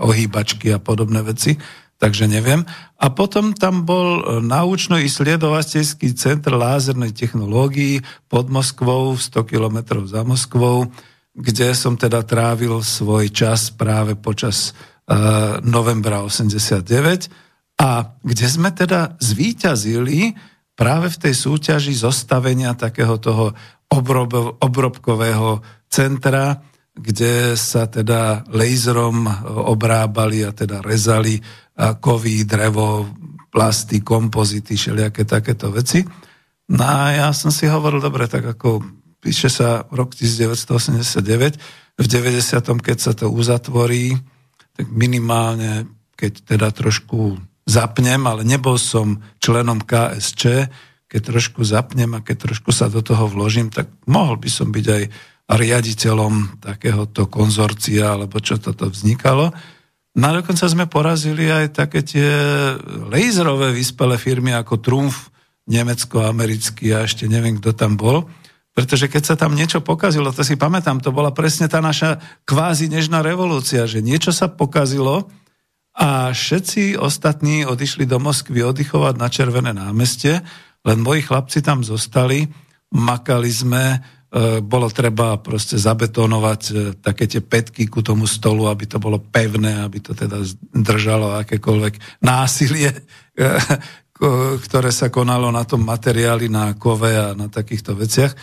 ohýbačky 0.04 0.76
a 0.76 0.84
podobné 0.84 1.24
veci, 1.24 1.56
takže 1.96 2.28
neviem. 2.28 2.68
A 3.00 3.08
potom 3.08 3.56
tam 3.56 3.88
bol 3.88 4.44
naučno-isledovateľský 4.44 6.12
centr 6.20 6.52
lázernej 6.60 7.16
technológií 7.16 8.04
pod 8.28 8.52
Moskvou, 8.52 9.16
100 9.16 9.48
kilometrov 9.48 10.12
za 10.12 10.28
Moskvou, 10.28 10.92
kde 11.32 11.72
som 11.72 11.96
teda 11.96 12.28
trávil 12.28 12.84
svoj 12.84 13.32
čas 13.32 13.72
práve 13.72 14.20
počas 14.20 14.76
uh, 15.08 15.64
novembra 15.64 16.20
89 16.20 16.84
a 17.80 18.12
kde 18.26 18.48
sme 18.50 18.76
teda 18.76 19.16
zvíťazili 19.22 20.34
práve 20.74 21.10
v 21.10 21.18
tej 21.18 21.34
súťaži 21.34 21.94
zostavenia 21.94 22.74
takého 22.78 23.18
toho 23.18 23.54
obrob, 23.91 24.60
obrobkového 24.60 25.62
centra, 25.88 26.60
kde 26.98 27.53
sa 27.53 27.86
teda 27.86 28.44
laserom 28.50 29.29
obrábali 29.70 30.41
a 30.44 30.51
teda 30.51 30.82
rezali 30.82 31.38
kovy, 31.77 32.44
drevo, 32.44 33.06
plasty, 33.53 34.01
kompozity, 34.01 34.74
všelijaké 34.74 35.24
takéto 35.24 35.70
veci. 35.70 36.01
No 36.74 36.84
a 36.84 37.13
ja 37.15 37.29
som 37.32 37.53
si 37.53 37.70
hovoril, 37.70 38.01
dobre, 38.01 38.25
tak 38.25 38.44
ako 38.44 38.82
píše 39.22 39.48
sa 39.48 39.86
rok 39.94 40.17
1989, 40.17 41.98
v 41.98 42.06
90. 42.06 42.82
keď 42.82 42.98
sa 42.98 43.13
to 43.13 43.29
uzatvorí, 43.29 44.13
tak 44.77 44.89
minimálne, 44.94 45.89
keď 46.13 46.58
teda 46.58 46.70
trošku 46.74 47.38
zapnem, 47.65 48.22
ale 48.25 48.46
nebol 48.46 48.77
som 48.77 49.22
členom 49.41 49.82
KSČ, 49.82 50.70
keď 51.08 51.22
trošku 51.36 51.64
zapnem 51.64 52.12
a 52.16 52.24
keď 52.24 52.52
trošku 52.52 52.76
sa 52.76 52.92
do 52.92 53.00
toho 53.00 53.32
vložím, 53.32 53.72
tak 53.72 53.88
mohol 54.08 54.36
by 54.36 54.50
som 54.52 54.72
byť 54.72 54.86
aj 54.88 55.04
riaditeľom 55.48 56.60
takéhoto 56.60 57.32
konzorcia, 57.32 58.20
alebo 58.20 58.44
čo 58.44 58.60
toto 58.60 58.92
vznikalo. 58.92 59.56
No 60.18 60.24
a 60.28 60.36
dokonca 60.44 60.68
sme 60.68 60.92
porazili 60.92 61.48
aj 61.48 61.78
také 61.78 62.04
tie 62.04 62.28
laserové 63.08 63.72
vyspelé 63.72 64.20
firmy 64.20 64.52
ako 64.52 64.84
Trumf, 64.84 65.32
nemecko-americký 65.68 66.96
a 66.96 67.04
ešte 67.08 67.28
neviem, 67.28 67.60
kto 67.60 67.72
tam 67.76 67.96
bol. 67.96 68.28
Pretože 68.76 69.10
keď 69.10 69.24
sa 69.24 69.36
tam 69.40 69.58
niečo 69.58 69.82
pokazilo, 69.82 70.30
to 70.30 70.46
si 70.46 70.54
pamätám, 70.54 71.02
to 71.02 71.10
bola 71.10 71.34
presne 71.34 71.66
tá 71.66 71.82
naša 71.82 72.22
kvázi 72.46 72.92
nežná 72.92 73.26
revolúcia, 73.26 73.88
že 73.90 74.06
niečo 74.06 74.30
sa 74.30 74.52
pokazilo 74.52 75.32
a 75.98 76.30
všetci 76.30 76.94
ostatní 76.94 77.66
odišli 77.66 78.06
do 78.06 78.22
Moskvy 78.22 78.62
oddychovať 78.62 79.16
na 79.18 79.28
Červené 79.34 79.74
námestie, 79.74 80.46
len 80.86 80.98
moji 81.02 81.22
chlapci 81.26 81.66
tam 81.66 81.82
zostali, 81.82 82.46
makali 82.94 83.52
sme, 83.52 83.84
e, 83.96 84.00
bolo 84.64 84.88
treba 84.92 85.40
proste 85.42 85.76
zabetonovať 85.76 86.62
e, 86.70 86.74
také 87.02 87.28
tie 87.28 87.42
petky 87.44 87.90
ku 87.90 88.06
tomu 88.06 88.30
stolu, 88.30 88.70
aby 88.70 88.86
to 88.88 89.02
bolo 89.02 89.20
pevné, 89.20 89.84
aby 89.84 90.00
to 90.00 90.14
teda 90.14 90.40
držalo 90.72 91.36
akékoľvek 91.44 92.24
násilie, 92.24 92.92
e, 92.94 93.02
ktoré 94.58 94.90
sa 94.90 95.14
konalo 95.14 95.54
na 95.54 95.62
tom 95.66 95.86
materiáli, 95.86 96.50
na 96.50 96.74
kove 96.74 97.14
a 97.14 97.38
na 97.38 97.50
takýchto 97.50 97.94
veciach. 97.94 98.34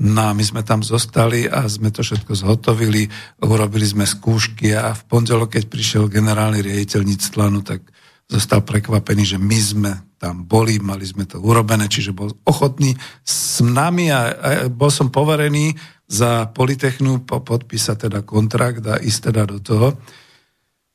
No 0.00 0.32
a 0.32 0.32
my 0.32 0.40
sme 0.40 0.64
tam 0.64 0.80
zostali 0.80 1.44
a 1.44 1.68
sme 1.68 1.92
to 1.92 2.00
všetko 2.00 2.32
zhotovili, 2.32 3.04
urobili 3.44 3.84
sme 3.84 4.08
skúšky 4.08 4.72
a 4.72 4.96
v 4.96 5.02
pondelok, 5.04 5.60
keď 5.60 5.64
prišiel 5.68 6.04
generálny 6.08 6.64
riaditeľ 6.64 7.04
Nictlanu, 7.04 7.60
tak 7.60 7.84
zostal 8.30 8.62
prekvapený, 8.62 9.34
že 9.34 9.38
my 9.42 9.58
sme 9.58 9.92
tam 10.22 10.46
boli, 10.46 10.78
mali 10.78 11.02
sme 11.02 11.26
to 11.26 11.42
urobené, 11.42 11.90
čiže 11.90 12.14
bol 12.14 12.30
ochotný 12.46 12.94
s 13.26 13.58
nami 13.58 14.14
a, 14.14 14.20
a 14.30 14.50
bol 14.70 14.92
som 14.92 15.10
poverený 15.10 15.74
za 16.06 16.46
Politechnu 16.54 17.26
podpísať 17.26 18.06
teda 18.06 18.20
kontrakt 18.22 18.86
a 18.86 19.02
ísť 19.02 19.20
teda 19.34 19.42
do 19.50 19.58
toho. 19.58 19.88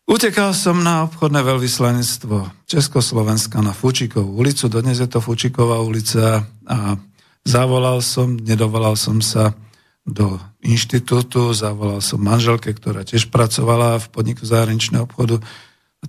Utekal 0.06 0.54
som 0.54 0.80
na 0.86 1.04
obchodné 1.10 1.42
veľvyslanectvo 1.42 2.65
Československa 2.70 3.60
na 3.60 3.74
Fučikovú 3.74 4.38
ulicu, 4.39 4.70
dodnes 4.70 5.01
je 5.01 5.10
to 5.10 5.20
Fučiková 5.20 5.82
ulica 5.82 6.46
a 6.70 6.96
Zavolal 7.46 8.01
som, 8.01 8.42
nedovolal 8.42 8.98
som 8.98 9.22
sa 9.22 9.54
do 10.01 10.42
inštitútu, 10.65 11.54
zavolal 11.54 12.01
som 12.01 12.18
manželke, 12.18 12.74
ktorá 12.74 13.06
tiež 13.06 13.30
pracovala 13.30 14.01
v 14.01 14.10
podniku 14.10 14.50
zahraničného 14.50 15.06
obchodu. 15.06 15.38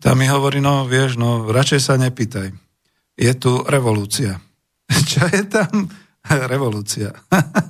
Tam 0.00 0.20
mi 0.20 0.28
hovorí, 0.28 0.60
no 0.60 0.84
vieš, 0.84 1.16
no 1.16 1.48
radšej 1.48 1.80
sa 1.80 1.94
nepýtaj. 1.96 2.52
Je 3.16 3.32
tu 3.36 3.64
revolúcia. 3.64 4.40
Čo 5.10 5.24
je 5.30 5.42
tam? 5.48 5.88
Revolúcia. 6.52 7.14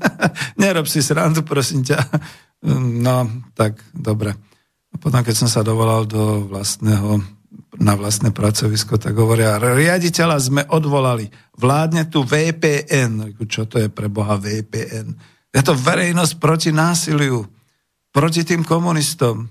Nerob 0.60 0.88
si 0.88 1.04
srandu, 1.04 1.44
prosím 1.46 1.84
ťa. 1.84 2.00
No, 2.78 3.28
tak, 3.52 3.78
dobre. 3.92 4.34
A 4.90 4.96
potom, 4.96 5.20
keď 5.20 5.34
som 5.44 5.48
sa 5.50 5.60
dovolal 5.60 6.08
do 6.08 6.48
vlastného 6.48 7.20
na 7.76 7.92
vlastné 7.92 8.32
pracovisko, 8.32 8.96
tak 8.96 9.12
hovoria, 9.20 9.60
riaditeľa 9.60 10.36
sme 10.40 10.62
odvolali, 10.64 11.28
vládne 11.60 12.08
tu 12.08 12.24
VPN. 12.24 13.36
Čo 13.44 13.68
to 13.68 13.76
je 13.76 13.92
pre 13.92 14.08
Boha 14.08 14.40
VPN? 14.40 15.12
Je 15.52 15.62
to 15.64 15.76
verejnosť 15.76 16.40
proti 16.40 16.70
násiliu, 16.72 17.44
proti 18.12 18.48
tým 18.48 18.64
komunistom. 18.64 19.48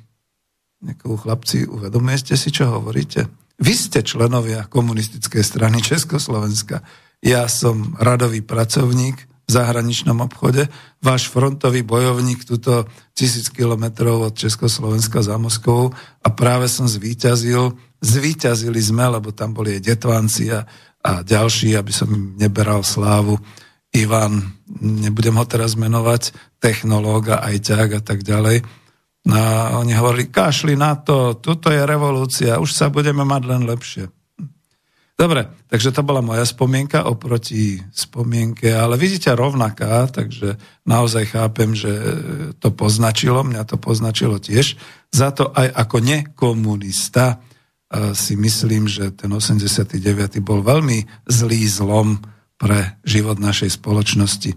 Nekú 0.85 1.17
chlapci, 1.17 1.65
uvedomujete 1.65 2.37
si, 2.37 2.53
čo 2.53 2.69
hovoríte? 2.69 3.25
Vy 3.57 3.73
ste 3.73 4.05
členovia 4.05 4.69
komunistickej 4.69 5.41
strany 5.41 5.81
Československa. 5.81 6.85
Ja 7.25 7.49
som 7.49 7.97
radový 7.97 8.45
pracovník 8.45 9.17
v 9.45 9.49
zahraničnom 9.49 10.21
obchode, 10.25 10.69
váš 11.01 11.29
frontový 11.29 11.81
bojovník 11.81 12.45
tuto 12.45 12.85
tisíc 13.17 13.49
kilometrov 13.49 14.29
od 14.29 14.33
Československa 14.37 15.21
za 15.21 15.37
Moskovou 15.41 15.93
a 16.21 16.27
práve 16.33 16.65
som 16.69 16.89
zvíťazil 16.89 17.73
Zvíťazili 18.05 18.77
sme, 18.77 19.09
lebo 19.09 19.33
tam 19.33 19.57
boli 19.57 19.81
aj 19.81 19.81
detvanci 19.81 20.53
a, 20.53 20.61
a 21.01 21.25
ďalší, 21.25 21.73
aby 21.73 21.89
som 21.89 22.05
im 22.13 22.37
neberal 22.37 22.85
slávu. 22.85 23.41
Ivan, 23.97 24.61
nebudem 24.77 25.33
ho 25.33 25.45
teraz 25.49 25.73
menovať, 25.73 26.29
technológa, 26.61 27.41
ajťák 27.41 27.89
a 27.97 28.01
tak 28.05 28.21
ďalej. 28.21 28.61
No 29.25 29.37
oni 29.81 29.97
hovorili, 29.97 30.29
kašli 30.29 30.77
na 30.77 30.93
to, 30.93 31.41
tuto 31.41 31.73
je 31.73 31.81
revolúcia, 31.81 32.61
už 32.61 32.69
sa 32.69 32.93
budeme 32.93 33.25
mať 33.25 33.41
len 33.49 33.65
lepšie. 33.65 34.05
Dobre, 35.15 35.47
takže 35.71 35.95
to 35.95 36.03
bola 36.03 36.19
moja 36.19 36.43
spomienka 36.43 37.07
oproti 37.07 37.79
spomienke, 37.95 38.67
ale 38.75 38.99
vidíte 38.99 39.31
rovnaká, 39.31 40.11
takže 40.11 40.59
naozaj 40.83 41.31
chápem, 41.31 41.71
že 41.71 41.87
to 42.59 42.75
poznačilo, 42.75 43.47
mňa 43.47 43.63
to 43.63 43.79
poznačilo 43.79 44.43
tiež. 44.43 44.75
Za 45.15 45.31
to 45.31 45.55
aj 45.55 45.71
ako 45.71 46.03
nekomunista 46.03 47.39
si 48.11 48.35
myslím, 48.35 48.91
že 48.91 49.15
ten 49.15 49.31
89. 49.31 49.95
bol 50.43 50.59
veľmi 50.59 51.07
zlý 51.31 51.63
zlom 51.63 52.19
pre 52.59 52.99
život 53.07 53.39
našej 53.39 53.79
spoločnosti. 53.79 54.51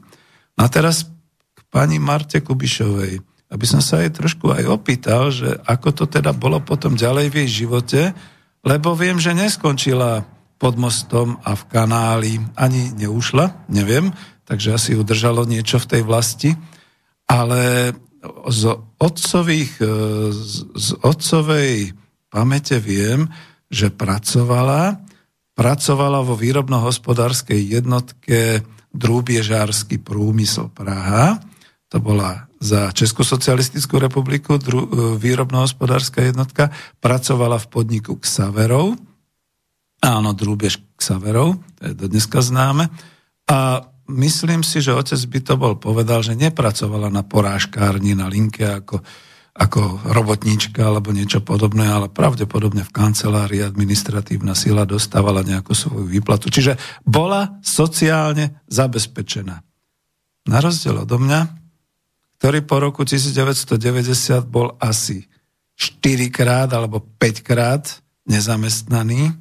No 0.59 0.67
a 0.67 0.69
teraz 0.69 1.07
k 1.55 1.61
pani 1.71 2.03
Marte 2.03 2.43
Kubišovej, 2.43 3.23
aby 3.49 3.65
som 3.65 3.81
sa 3.81 4.05
jej 4.05 4.13
trošku 4.13 4.53
aj 4.53 4.65
opýtal, 4.69 5.33
že 5.33 5.57
ako 5.65 5.89
to 5.93 6.05
teda 6.05 6.37
bolo 6.37 6.61
potom 6.61 6.95
ďalej 6.95 7.27
v 7.33 7.37
jej 7.45 7.51
živote, 7.65 8.01
lebo 8.61 8.93
viem, 8.93 9.17
že 9.17 9.33
neskončila 9.33 10.29
pod 10.59 10.75
mostom 10.77 11.39
a 11.47 11.55
v 11.55 11.63
kanáli. 11.71 12.33
Ani 12.59 12.93
neušla, 12.93 13.71
neviem, 13.73 14.13
takže 14.45 14.75
asi 14.77 14.91
udržalo 14.99 15.47
niečo 15.47 15.81
v 15.81 15.89
tej 15.97 16.03
vlasti, 16.05 16.51
ale 17.31 17.95
z, 18.49 18.63
otcových, 18.99 19.73
e, 19.81 19.95
z 20.75 20.89
otcovej 21.01 21.95
pamäte 22.29 22.83
viem, 22.83 23.31
že 23.71 23.93
pracovala, 23.95 24.99
pracovala 25.55 26.25
vo 26.25 26.35
výrobno-hospodárskej 26.35 27.79
jednotke 27.79 28.65
Drúbiežársky 28.89 30.01
prúmysel 30.01 30.73
Praha, 30.73 31.39
to 31.93 32.01
bola 32.01 32.48
za 32.59 32.91
Českú 32.91 33.23
socialistickú 33.23 34.03
republiku 34.03 34.59
dru, 34.59 34.85
e, 34.85 34.89
výrobno-hospodárska 35.19 36.27
jednotka, 36.27 36.75
pracovala 36.99 37.59
v 37.63 37.67
podniku 37.71 38.19
Xaverov, 38.19 38.99
Áno, 39.99 40.31
drúbiež 40.31 40.79
Xaverov, 40.95 41.59
to 41.79 41.91
je 41.91 41.95
do 41.95 42.07
dneska 42.07 42.39
známe. 42.39 42.87
A 43.51 43.83
myslím 44.07 44.63
si, 44.63 44.79
že 44.79 44.95
otec 44.95 45.19
by 45.19 45.41
to 45.43 45.55
bol 45.59 45.75
povedal, 45.75 46.23
že 46.23 46.39
nepracovala 46.39 47.11
na 47.11 47.27
porážkárni, 47.27 48.15
na 48.15 48.31
linke 48.31 48.63
ako, 48.63 49.03
ako 49.59 50.07
robotníčka 50.07 50.87
alebo 50.87 51.11
niečo 51.11 51.43
podobné, 51.43 51.91
ale 51.91 52.07
pravdepodobne 52.07 52.87
v 52.87 52.95
kancelárii 52.95 53.67
administratívna 53.67 54.55
sila 54.55 54.87
dostávala 54.87 55.43
nejakú 55.43 55.75
svoju 55.75 56.07
výplatu. 56.07 56.47
Čiže 56.47 56.79
bola 57.03 57.59
sociálne 57.59 58.63
zabezpečená. 58.71 59.57
Na 60.47 60.59
rozdiel 60.63 60.95
odo 60.95 61.19
mňa, 61.19 61.58
ktorý 62.39 62.63
po 62.63 62.79
roku 62.79 63.03
1990 63.03 64.47
bol 64.47 64.79
asi 64.79 65.27
4 65.79 66.31
krát 66.31 66.71
alebo 66.71 67.03
5 67.19 67.43
krát 67.43 67.85
nezamestnaný, 68.27 69.35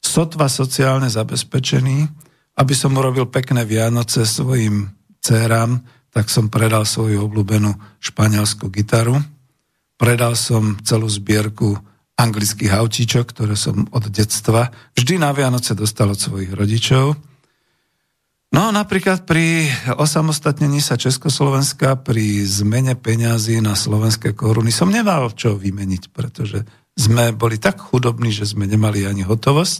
sotva 0.00 0.48
sociálne 0.48 1.08
zabezpečený, 1.12 2.08
aby 2.56 2.74
som 2.76 2.96
urobil 2.96 3.28
pekné 3.28 3.68
Vianoce 3.68 4.24
svojim 4.24 4.88
dcerám, 5.20 5.82
tak 6.08 6.32
som 6.32 6.48
predal 6.48 6.88
svoju 6.88 7.28
obľúbenú 7.28 7.76
španielskú 8.00 8.72
gitaru. 8.72 9.20
Predal 10.00 10.32
som 10.38 10.80
celú 10.80 11.08
zbierku 11.12 11.76
anglických 12.16 12.72
autíčok, 12.72 13.36
ktoré 13.36 13.52
som 13.60 13.84
od 13.92 14.08
detstva 14.08 14.72
vždy 14.96 15.20
na 15.20 15.36
Vianoce 15.36 15.76
dostal 15.76 16.08
od 16.08 16.16
svojich 16.16 16.56
rodičov. 16.56 17.12
No 18.54 18.70
napríklad 18.70 19.26
pri 19.26 19.66
osamostatnení 19.98 20.78
sa 20.78 20.94
Československa, 20.94 21.98
pri 21.98 22.46
zmene 22.46 22.94
peňazí 22.94 23.58
na 23.58 23.74
slovenské 23.74 24.38
koruny 24.38 24.70
som 24.70 24.86
nemal 24.86 25.34
čo 25.34 25.58
vymeniť, 25.58 26.02
pretože 26.14 26.62
sme 26.96 27.34
boli 27.34 27.58
tak 27.58 27.82
chudobní, 27.82 28.30
že 28.32 28.48
sme 28.48 28.64
nemali 28.64 29.04
ani 29.04 29.26
hotovosť. 29.26 29.76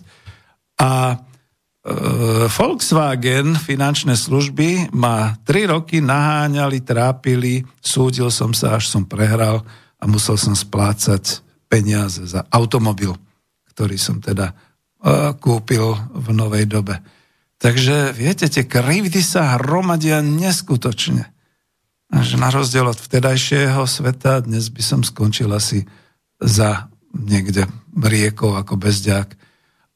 A 0.82 1.14
e, 1.14 1.16
Volkswagen 2.50 3.56
finančné 3.56 4.12
služby 4.18 4.92
ma 4.92 5.32
tri 5.40 5.64
roky 5.64 6.04
naháňali, 6.04 6.84
trápili, 6.84 7.64
súdil 7.80 8.28
som 8.28 8.52
sa, 8.52 8.76
až 8.76 8.92
som 8.92 9.08
prehral 9.08 9.64
a 9.96 10.04
musel 10.04 10.36
som 10.36 10.52
splácať 10.52 11.40
peniaze 11.70 12.20
za 12.28 12.44
automobil, 12.52 13.16
ktorý 13.72 13.96
som 13.96 14.20
teda 14.20 14.52
e, 14.52 14.54
kúpil 15.40 15.96
v 16.12 16.28
novej 16.36 16.68
dobe. 16.68 17.00
Takže 17.56 18.12
viete, 18.12 18.44
tie 18.52 18.68
krivdy 18.68 19.24
sa 19.24 19.56
hromadia 19.56 20.20
neskutočne. 20.20 21.24
Až 22.12 22.38
na 22.38 22.52
rozdiel 22.52 22.86
od 22.86 23.00
vtedajšieho 23.00 23.82
sveta 23.88 24.44
dnes 24.44 24.70
by 24.70 24.82
som 24.84 25.00
skončil 25.02 25.50
asi 25.50 25.88
za 26.38 26.92
niekde 27.16 27.66
riekou 27.96 28.54
ako 28.54 28.76
bezďák. 28.76 29.34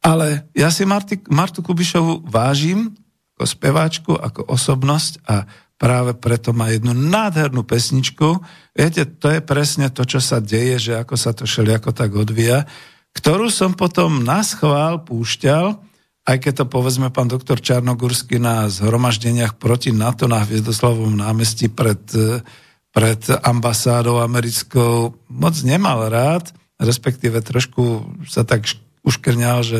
Ale 0.01 0.49
ja 0.57 0.73
si 0.73 0.89
Marti, 0.89 1.21
Martu 1.29 1.61
Kubišovu 1.61 2.25
vážim 2.25 2.97
ako 3.37 3.45
speváčku, 3.45 4.13
ako 4.17 4.49
osobnosť 4.49 5.25
a 5.29 5.45
práve 5.81 6.13
preto 6.17 6.53
má 6.53 6.69
jednu 6.73 6.93
nádhernú 6.93 7.65
pesničku. 7.65 8.41
Viete, 8.77 9.09
to 9.09 9.33
je 9.33 9.41
presne 9.41 9.89
to, 9.89 10.05
čo 10.05 10.21
sa 10.21 10.41
deje, 10.45 10.77
že 10.77 10.93
ako 11.01 11.15
sa 11.17 11.33
to 11.33 11.49
ako 11.49 11.91
tak 11.93 12.13
odvíja, 12.13 12.69
ktorú 13.17 13.49
som 13.49 13.73
potom 13.73 14.21
na 14.21 14.45
schvál 14.45 15.01
púšťal, 15.05 15.90
aj 16.31 16.39
keď 16.39 16.53
to 16.63 16.67
povedzme 16.71 17.11
pán 17.11 17.27
doktor 17.27 17.59
Čarnogurský 17.59 18.39
na 18.39 18.71
zhromaždeniach 18.71 19.59
proti 19.59 19.91
NATO 19.91 20.31
na 20.31 20.47
Hviezdoslavovom 20.47 21.19
námestí 21.19 21.67
pred, 21.67 21.99
pred 22.95 23.21
ambasádou 23.43 24.23
americkou 24.23 25.19
moc 25.27 25.55
nemal 25.67 26.07
rád, 26.07 26.55
respektíve 26.79 27.43
trošku 27.43 28.07
sa 28.31 28.47
tak 28.47 28.71
uškrňal, 29.03 29.59
že 29.67 29.79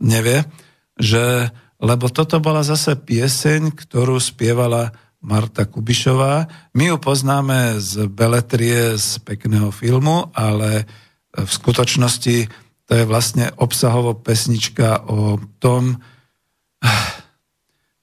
nevie, 0.00 0.48
že, 0.96 1.52
lebo 1.76 2.08
toto 2.08 2.40
bola 2.40 2.64
zase 2.64 2.96
pieseň, 2.96 3.76
ktorú 3.76 4.16
spievala 4.16 4.96
Marta 5.22 5.68
Kubišová. 5.68 6.48
My 6.74 6.90
ju 6.90 6.96
poznáme 6.98 7.78
z 7.78 8.08
beletrie 8.10 8.96
z 8.96 9.22
pekného 9.22 9.70
filmu, 9.70 10.32
ale 10.32 10.88
v 11.36 11.48
skutočnosti 11.48 12.50
to 12.92 13.00
je 13.00 13.08
vlastne 13.08 13.48
obsahovo 13.56 14.12
pesnička 14.12 15.08
o 15.08 15.40
tom, 15.56 15.96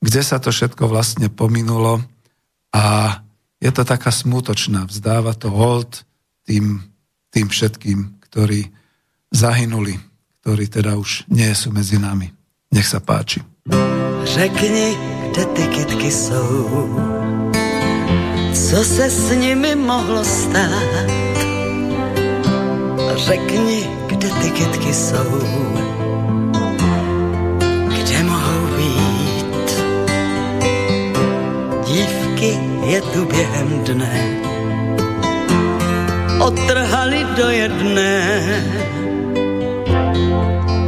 kde 0.02 0.22
sa 0.26 0.42
to 0.42 0.50
všetko 0.50 0.90
vlastne 0.90 1.30
pominulo 1.30 2.02
a 2.74 2.86
je 3.62 3.70
to 3.70 3.86
taká 3.86 4.10
smutočná, 4.10 4.90
vzdáva 4.90 5.38
to 5.38 5.54
hold 5.54 6.10
tým, 6.42 6.82
tým 7.30 7.54
všetkým, 7.54 8.18
ktorí 8.18 8.74
zahynuli, 9.30 9.94
ktorí 10.42 10.66
teda 10.66 10.98
už 10.98 11.30
nie 11.30 11.54
sú 11.54 11.70
medzi 11.70 12.02
nami. 12.02 12.34
Nech 12.74 12.90
sa 12.90 12.98
páči. 12.98 13.46
Řekni, 14.26 14.98
kde 15.30 15.46
ty 15.54 15.64
kytky 15.70 16.10
jsou, 16.10 16.66
co 18.58 18.80
se 18.82 19.06
s 19.06 19.38
nimi 19.38 19.78
mohlo 19.78 20.26
stát. 20.26 21.06
Řekni, 23.30 24.00
kytky 24.34 24.94
jsou, 24.94 25.40
kde 27.88 28.24
mohou 28.24 28.68
být. 28.78 29.70
Dívky 31.88 32.60
je 32.86 33.02
tu 33.02 33.26
během 33.26 33.84
dne, 33.84 34.40
otrhali 36.40 37.26
do 37.38 37.50
jedné. 37.50 38.42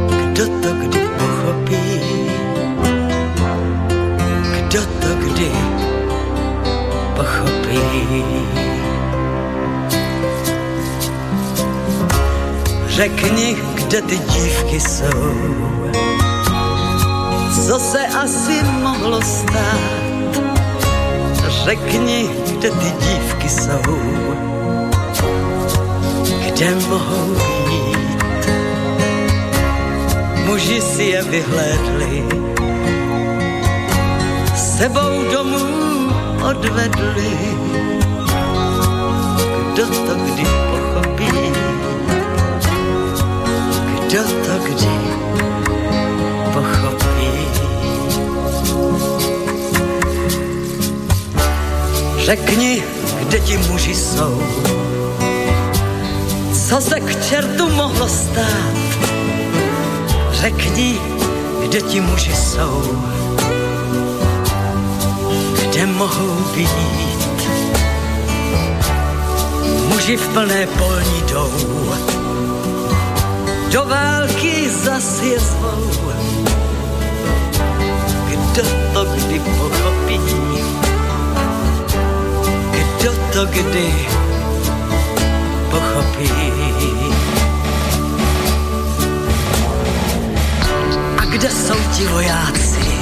Kdo 0.08 0.46
to 0.46 0.72
kdy 0.72 1.00
pochopí? 1.18 2.00
Kdo 4.52 4.80
to 4.80 5.08
kdy 5.14 5.50
pochopí? 7.16 8.71
Řekni, 12.92 13.56
kde 13.74 14.02
ty 14.02 14.18
dívky 14.18 14.80
jsou, 14.80 15.34
co 17.66 17.78
se 17.78 18.06
asi 18.06 18.62
mohlo 18.82 19.22
stát. 19.22 20.02
Řekni, 21.48 22.30
kde 22.46 22.70
ty 22.70 22.92
dívky 23.00 23.48
jsou, 23.48 23.98
kde 26.44 26.74
mohou 26.88 27.34
být. 27.66 28.50
Muži 30.46 30.80
si 30.80 31.02
je 31.02 31.22
vyhlédli, 31.22 32.24
sebou 34.56 35.24
domů 35.32 36.10
odvedli. 36.50 37.32
Kdo 39.72 39.86
to 39.86 40.14
kdy 40.14 40.44
pochopí? 40.44 41.51
Kdo 44.12 44.22
to 44.24 44.58
kdy 44.64 44.92
pochopí? 46.52 47.28
Řekni, 52.18 52.82
kde 53.20 53.40
ti 53.40 53.58
muži 53.58 53.94
jsou, 53.94 54.42
co 56.68 56.80
se 56.80 57.00
k 57.00 57.24
čertu 57.28 57.68
mohlo 57.68 58.08
stát. 58.08 58.76
Řekni, 60.30 61.00
kde 61.62 61.80
ti 61.80 62.00
muži 62.00 62.36
jsou, 62.36 62.82
kde 65.62 65.86
mohou 65.86 66.36
být. 66.54 67.48
Muži 69.88 70.16
v 70.16 70.28
plné 70.28 70.66
polní 70.66 71.22
jdou, 71.28 71.52
do 73.72 73.84
války 73.84 74.70
zas 74.70 75.20
je 75.22 75.40
zvou. 75.40 75.82
Kdo 78.28 78.62
to 78.92 79.04
kdy 79.04 79.40
pochopí? 79.40 80.20
Kdo 82.70 83.12
to 83.32 83.46
kdy 83.46 84.08
pochopí? 85.70 86.30
A 91.18 91.24
kde 91.24 91.50
jsou 91.50 91.76
ti 91.96 92.06
vojáci? 92.06 92.92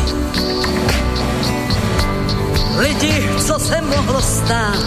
Lidi, 2.78 3.28
co 3.46 3.58
se 3.58 3.80
mohlo 3.80 4.22
stát? 4.22 4.78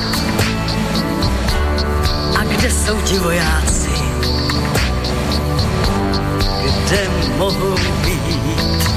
A 2.40 2.44
kde 2.44 2.72
jsou 2.72 3.02
ti 3.02 3.20
vojáci? 3.20 3.73
Kde 6.84 7.10
mohou 7.38 7.76
být? 8.06 8.90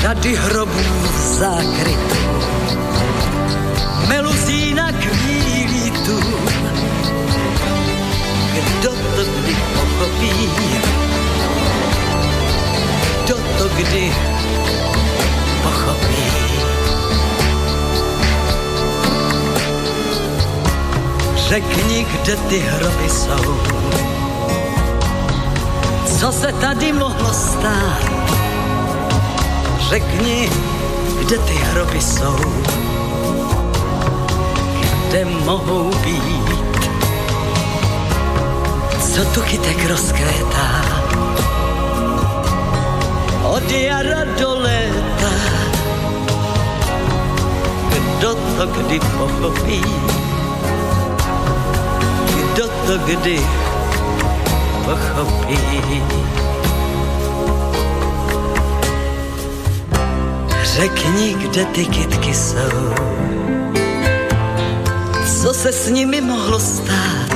Řady 0.00 0.36
hrobů 0.36 0.82
v 1.02 1.18
zákrytu 1.38 2.16
meluzína 4.08 4.92
kvílí 4.92 5.90
tu. 5.90 6.20
Kdo 8.54 8.90
to 8.90 9.22
kdy 9.24 9.56
pochopí? 9.74 10.50
Kdo 13.24 13.36
to 13.58 13.68
kdy 13.68 14.12
pochopí? 15.62 16.26
Řekni, 21.36 22.06
kde 22.12 22.36
ty 22.36 22.58
hroby 22.58 23.08
jsou. 23.10 24.15
Co 26.20 26.32
se 26.32 26.52
tady 26.52 26.92
mohlo 26.92 27.32
stát? 27.32 28.10
Řekni, 29.88 30.50
kde 31.20 31.38
ty 31.38 31.54
hroby 31.54 32.02
jsou 32.02 32.36
kde 35.08 35.24
mohou 35.24 35.90
být. 36.04 36.56
Co 39.14 39.24
tu 39.24 39.40
chytek 39.40 39.88
rozkvétá, 39.88 40.68
od 43.42 43.70
jara 43.70 44.24
do 44.40 44.58
léta. 44.58 45.32
Kdo 47.88 48.34
to 48.34 48.66
kdy 48.66 49.00
pochopí, 49.00 49.82
kdo 52.26 52.68
to 52.68 52.98
kdy 52.98 53.40
pochopí. 54.86 55.58
Řekni, 60.62 61.34
kde 61.34 61.64
ty 61.64 61.86
kytky 61.86 62.34
jsou 62.34 62.94
co 65.46 65.54
se 65.54 65.72
s 65.72 65.90
nimi 65.90 66.20
mohlo 66.20 66.60
stát. 66.60 67.30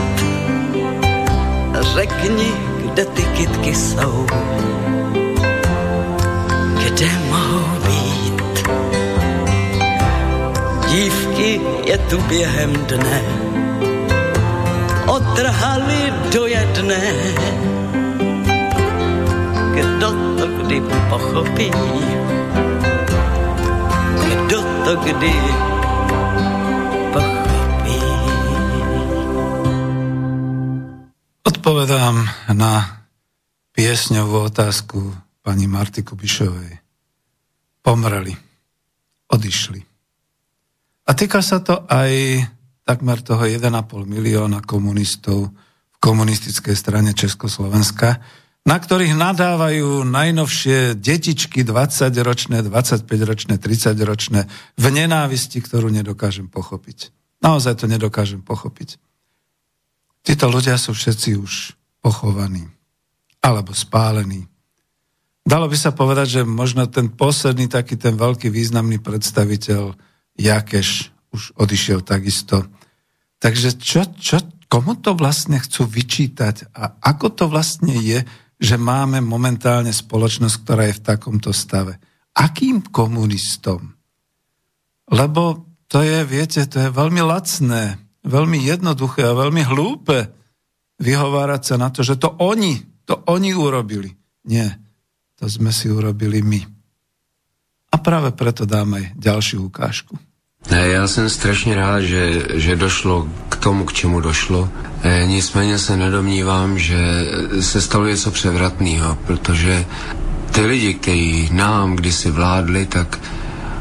Řekni, 1.94 2.52
kde 2.84 3.04
ty 3.04 3.22
kytky 3.22 3.74
jsou, 3.74 4.26
kde 6.82 7.10
mohou 7.30 7.66
být. 7.86 8.68
Dívky 10.88 11.60
je 11.84 11.98
tu 11.98 12.18
během 12.20 12.72
dne, 12.72 13.22
otrhali 15.20 16.00
do 16.33 16.46
jedné. 16.46 17.02
Kdo 19.76 20.09
to 20.40 20.46
kdy 20.48 20.78
pochopí, 21.12 21.68
kdo 24.24 24.59
to 24.85 24.92
kdy 25.04 25.35
odpovedám 31.44 32.24
na 32.56 33.04
piesňovú 33.76 34.48
otázku 34.48 35.12
pani 35.44 35.68
Marty 35.68 36.00
Kubišovej. 36.00 36.72
Pomreli. 37.85 38.33
Odišli. 39.30 39.80
A 41.04 41.11
týka 41.12 41.44
sa 41.44 41.61
to 41.61 41.85
aj 41.85 42.42
takmer 42.90 43.22
toho 43.22 43.46
1,5 43.46 43.70
milióna 44.03 44.66
komunistov 44.66 45.55
v 45.94 45.98
komunistickej 46.03 46.74
strane 46.74 47.14
Československa, 47.14 48.18
na 48.66 48.76
ktorých 48.83 49.14
nadávajú 49.14 50.03
najnovšie 50.11 50.98
detičky 50.98 51.62
20-ročné, 51.62 52.66
25-ročné, 52.66 53.62
30-ročné 53.62 54.40
v 54.74 54.85
nenávisti, 54.90 55.62
ktorú 55.62 55.94
nedokážem 55.94 56.50
pochopiť. 56.50 57.14
Naozaj 57.38 57.79
to 57.79 57.87
nedokážem 57.87 58.42
pochopiť. 58.42 58.98
Títo 60.26 60.50
ľudia 60.50 60.74
sú 60.74 60.90
všetci 60.90 61.38
už 61.38 61.79
pochovaní 62.03 62.66
alebo 63.38 63.70
spálení. 63.70 64.50
Dalo 65.46 65.70
by 65.70 65.79
sa 65.79 65.94
povedať, 65.94 66.42
že 66.42 66.42
možno 66.44 66.90
ten 66.90 67.09
posledný 67.09 67.70
taký 67.70 67.94
ten 67.96 68.18
veľký 68.18 68.50
významný 68.50 68.98
predstaviteľ 68.98 69.94
Jakeš 70.37 71.14
už 71.31 71.55
odišiel 71.57 72.03
takisto. 72.03 72.66
Takže 73.40 73.81
čo, 73.81 74.05
čo, 74.20 74.44
komu 74.68 75.00
to 75.00 75.16
vlastne 75.16 75.57
chcú 75.57 75.88
vyčítať 75.88 76.70
a 76.76 77.00
ako 77.00 77.26
to 77.33 77.44
vlastne 77.48 77.96
je, 77.96 78.22
že 78.61 78.76
máme 78.76 79.24
momentálne 79.24 79.90
spoločnosť, 79.90 80.57
ktorá 80.61 80.83
je 80.92 80.98
v 81.00 81.05
takomto 81.05 81.50
stave? 81.57 81.96
Akým 82.37 82.85
komunistom? 82.85 83.96
Lebo 85.11 85.64
to 85.88 86.05
je, 86.05 86.22
viete, 86.29 86.62
to 86.68 86.87
je 86.87 86.90
veľmi 86.92 87.24
lacné 87.24 88.11
veľmi 88.24 88.59
jednoduché 88.61 89.24
a 89.24 89.37
veľmi 89.37 89.62
hlúpe 89.64 90.29
vyhovárať 91.00 91.62
sa 91.64 91.76
na 91.81 91.88
to, 91.88 92.05
že 92.05 92.20
to 92.20 92.37
oni, 92.40 92.85
to 93.09 93.16
oni 93.29 93.57
urobili. 93.57 94.12
Nie, 94.44 94.76
to 95.40 95.48
sme 95.48 95.72
si 95.72 95.88
urobili 95.88 96.44
my. 96.44 96.61
A 97.90 97.96
práve 97.98 98.31
preto 98.37 98.68
dáme 98.68 99.03
aj 99.03 99.07
ďalšiu 99.16 99.66
ukážku. 99.66 100.14
Já 100.68 101.06
jsem 101.08 101.28
strašně 101.30 101.74
rád, 101.74 102.00
že, 102.00 102.42
že 102.54 102.76
došlo 102.76 103.28
k 103.48 103.56
tomu, 103.56 103.84
k 103.84 103.92
čemu 103.92 104.20
došlo. 104.20 104.68
E, 105.02 105.26
nicméně 105.26 105.78
se 105.78 105.96
nedomnívám, 105.96 106.78
že 106.78 106.98
se 107.60 107.80
stalo 107.80 108.06
něco 108.06 108.30
převratného, 108.30 109.18
protože 109.26 109.84
ty 110.50 110.60
lidi, 110.60 110.94
kteří 110.94 111.48
nám 111.52 111.96
kdysi 111.96 112.30
vládli, 112.30 112.86
tak 112.86 113.18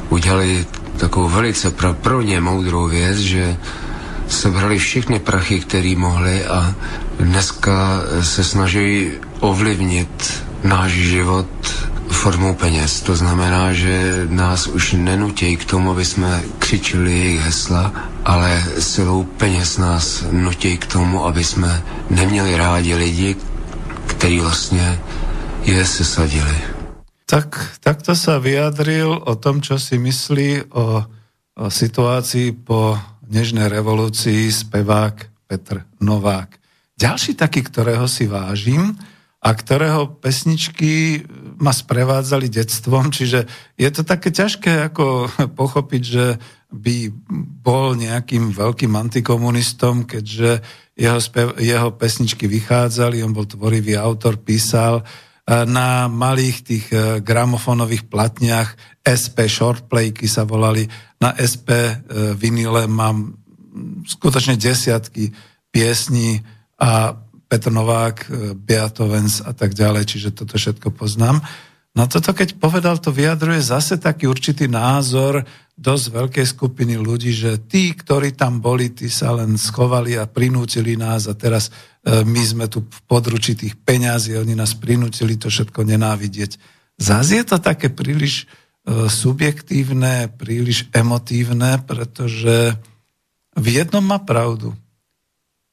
udělali 0.10 0.66
takovou 0.98 1.30
velice 1.30 1.72
pro, 1.72 1.94
pro 1.94 2.22
ně 2.22 2.42
moudrou 2.42 2.88
věc, 2.88 3.18
že 3.18 3.58
sebrali 4.28 4.80
všechny 4.80 5.20
prachy, 5.20 5.60
které 5.60 5.94
mohli 5.98 6.46
a 6.46 6.76
dneska 7.20 8.02
se 8.22 8.44
snaží 8.44 9.12
ovlivnit 9.40 10.44
náš 10.64 10.92
život 10.92 11.48
formou 12.10 12.54
peněz. 12.54 13.02
To 13.02 13.16
znamená, 13.16 13.74
že 13.74 14.26
nás 14.30 14.68
už 14.68 14.94
nenutí 14.94 15.58
k 15.58 15.66
tomu, 15.66 15.92
aby 15.92 16.06
jsme 16.06 16.44
křičili 16.60 17.12
jejich 17.12 17.42
hesla, 17.42 17.94
ale 18.26 18.64
silou 18.80 19.24
peněz 19.24 19.78
nás 19.78 20.26
nutí 20.32 20.78
k 20.78 20.86
tomu, 20.86 21.26
aby 21.26 21.44
jsme 21.44 21.84
neměli 22.10 22.58
rádi 22.58 22.96
lidi, 22.96 23.36
kteří 24.08 24.40
vlastně 24.40 25.00
je 25.64 25.86
sesadili. 25.86 26.58
Tak, 27.30 27.78
takto 27.86 28.18
sa 28.18 28.42
vyjadril 28.42 29.14
o 29.14 29.38
tom, 29.38 29.62
čo 29.62 29.78
si 29.78 30.02
myslí 30.02 30.74
o, 30.74 31.06
o 31.62 31.66
situácii 31.70 32.58
po 32.66 32.98
Nežnej 33.30 33.70
revolúcii 33.70 34.50
spevák 34.50 35.46
Petr 35.46 35.86
Novák. 36.02 36.58
Ďalší 36.98 37.38
taký, 37.38 37.62
ktorého 37.62 38.10
si 38.10 38.26
vážim 38.26 38.98
a 39.38 39.50
ktorého 39.54 40.18
pesničky 40.18 41.22
ma 41.60 41.76
sprevádzali 41.76 42.48
detstvom, 42.48 43.12
čiže 43.12 43.46
je 43.76 43.90
to 43.92 44.02
také 44.08 44.32
ťažké 44.32 44.92
ako 44.92 45.28
pochopiť, 45.60 46.04
že 46.04 46.26
by 46.70 47.10
bol 47.66 47.98
nejakým 47.98 48.54
veľkým 48.54 48.94
antikomunistom, 48.94 50.06
keďže 50.06 50.62
jeho, 51.00 51.20
spev, 51.20 51.58
jeho 51.58 51.96
pesničky 51.96 52.46
vychádzali, 52.46 53.24
on 53.24 53.34
bol 53.34 53.48
tvorivý 53.48 53.98
autor, 53.98 54.38
písal 54.38 55.02
na 55.50 56.06
malých 56.06 56.58
tých 56.62 56.86
e, 56.94 56.98
gramofónových 57.26 58.06
platniach 58.06 58.78
SP 59.02 59.50
shortplayky 59.50 60.30
sa 60.30 60.46
volali. 60.46 60.86
Na 61.18 61.34
SP 61.34 61.74
e, 61.74 61.94
vinile 62.38 62.86
mám 62.86 63.34
skutočne 64.06 64.62
desiatky 64.62 65.34
piesní 65.74 66.38
a 66.78 67.18
Petr 67.50 67.74
Novák, 67.74 68.18
e, 68.22 68.54
Beato 68.54 69.10
Vens 69.10 69.42
a 69.42 69.58
tak 69.58 69.74
ďalej, 69.74 70.06
čiže 70.06 70.30
toto 70.38 70.54
všetko 70.54 70.94
poznám. 70.94 71.42
No 71.98 72.06
toto 72.06 72.38
keď 72.38 72.62
povedal, 72.62 73.02
to 73.02 73.10
vyjadruje 73.10 73.66
zase 73.66 73.98
taký 73.98 74.30
určitý 74.30 74.70
názor 74.70 75.42
dosť 75.74 76.06
veľkej 76.14 76.46
skupiny 76.46 77.02
ľudí, 77.02 77.34
že 77.34 77.58
tí, 77.66 77.98
ktorí 77.98 78.38
tam 78.38 78.62
boli, 78.62 78.94
tí 78.94 79.10
sa 79.10 79.34
len 79.34 79.58
schovali 79.58 80.14
a 80.20 80.30
prinútili 80.30 80.94
nás 80.94 81.26
a 81.26 81.34
teraz 81.34 81.74
e, 82.06 82.22
my 82.22 82.44
sme 82.46 82.66
tu 82.70 82.86
v 82.86 83.00
područí 83.10 83.58
tých 83.58 83.74
peňazí, 83.82 84.38
oni 84.38 84.54
nás 84.54 84.78
prinútili 84.78 85.34
to 85.40 85.50
všetko 85.50 85.82
nenávidieť. 85.90 86.62
Zase 87.02 87.42
je 87.42 87.46
to 87.50 87.58
také 87.58 87.90
príliš 87.90 88.46
e, 88.46 89.10
subjektívne, 89.10 90.30
príliš 90.38 90.86
emotívne, 90.94 91.82
pretože 91.82 92.78
v 93.58 93.66
jednom 93.66 94.06
má 94.06 94.22
pravdu 94.22 94.78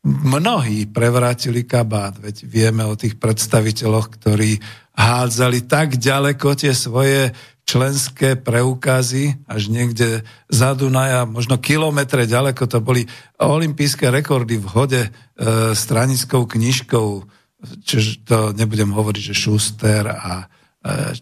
mnohí 0.06 0.86
prevrátili 0.86 1.66
kabát, 1.66 2.14
veď 2.14 2.46
vieme 2.46 2.86
o 2.86 2.94
tých 2.94 3.18
predstaviteľoch, 3.18 4.14
ktorí 4.14 4.62
hádzali 4.94 5.66
tak 5.66 5.98
ďaleko 5.98 6.54
tie 6.54 6.72
svoje 6.72 7.34
členské 7.66 8.38
preukazy, 8.38 9.42
až 9.50 9.66
niekde 9.66 10.22
za 10.46 10.78
Dunaja, 10.78 11.26
možno 11.26 11.58
kilometre 11.58 12.22
ďaleko, 12.22 12.70
to 12.70 12.78
boli 12.78 13.02
olympijské 13.42 14.06
rekordy 14.14 14.62
v 14.62 14.70
hode 14.70 15.02
e, 15.02 15.10
stranickou 15.74 16.46
knižkou, 16.46 17.08
čiže 17.82 18.22
to 18.22 18.38
nebudem 18.54 18.94
hovoriť, 18.94 19.34
že 19.34 19.34
Schuster 19.34 20.06
a 20.06 20.46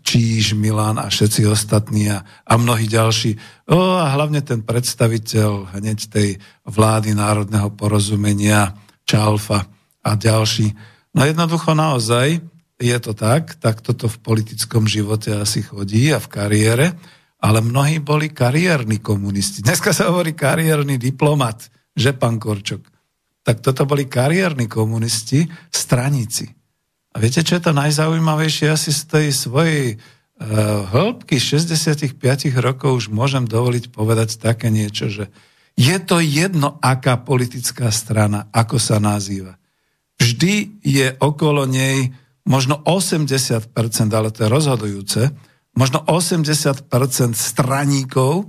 Číž, 0.05 0.53
Milan 0.53 1.01
a 1.01 1.09
všetci 1.09 1.49
ostatní 1.49 2.13
a, 2.13 2.21
a 2.45 2.55
mnohí 2.61 2.85
ďalší. 2.85 3.37
O, 3.73 3.97
a 3.97 4.13
hlavne 4.13 4.45
ten 4.45 4.61
predstaviteľ 4.61 5.79
hneď 5.79 5.99
tej 6.13 6.29
vlády 6.69 7.17
národného 7.17 7.73
porozumenia, 7.73 8.77
Čalfa 9.05 9.69
a 10.05 10.11
ďalší. 10.17 10.73
No 11.13 11.25
jednoducho 11.29 11.77
naozaj, 11.77 12.41
je 12.81 12.97
to 13.01 13.13
tak, 13.13 13.57
tak 13.61 13.81
toto 13.81 14.09
v 14.09 14.21
politickom 14.21 14.89
živote 14.89 15.33
asi 15.37 15.61
chodí 15.61 16.09
a 16.13 16.21
v 16.21 16.29
kariére, 16.29 16.87
ale 17.45 17.61
mnohí 17.61 18.01
boli 18.01 18.33
kariérni 18.33 19.05
komunisti. 19.05 19.61
Dneska 19.61 19.93
sa 19.93 20.09
hovorí 20.09 20.33
kariérny 20.33 20.97
diplomat, 20.97 21.69
že 21.93 22.17
pán 22.17 22.41
Korčok. 22.41 22.81
Tak 23.45 23.61
toto 23.61 23.85
boli 23.85 24.09
kariérni 24.09 24.65
komunisti, 24.65 25.45
straníci. 25.69 26.64
A 27.15 27.23
viete, 27.23 27.47
čo 27.47 27.57
je 27.57 27.71
to 27.71 27.73
najzaujímavejšie? 27.73 28.75
Asi 28.75 28.91
z 28.91 29.03
tej 29.07 29.27
svojej 29.31 29.87
uh, 29.95 30.83
hĺbky 30.91 31.39
65 31.39 32.19
rokov 32.59 33.07
už 33.07 33.15
môžem 33.15 33.47
dovoliť 33.47 33.95
povedať 33.95 34.43
také 34.43 34.75
niečo, 34.75 35.07
že 35.07 35.31
je 35.79 35.97
to 36.03 36.19
jedno, 36.19 36.79
aká 36.83 37.19
politická 37.23 37.91
strana, 37.95 38.51
ako 38.51 38.79
sa 38.83 38.99
nazýva. 38.99 39.59
Vždy 40.19 40.83
je 40.83 41.15
okolo 41.19 41.67
nej 41.67 42.15
možno 42.47 42.79
80%, 42.83 43.75
ale 44.15 44.31
to 44.31 44.47
je 44.47 44.51
rozhodujúce, 44.51 45.23
možno 45.75 46.03
80% 46.07 46.87
straníkov, 47.35 48.47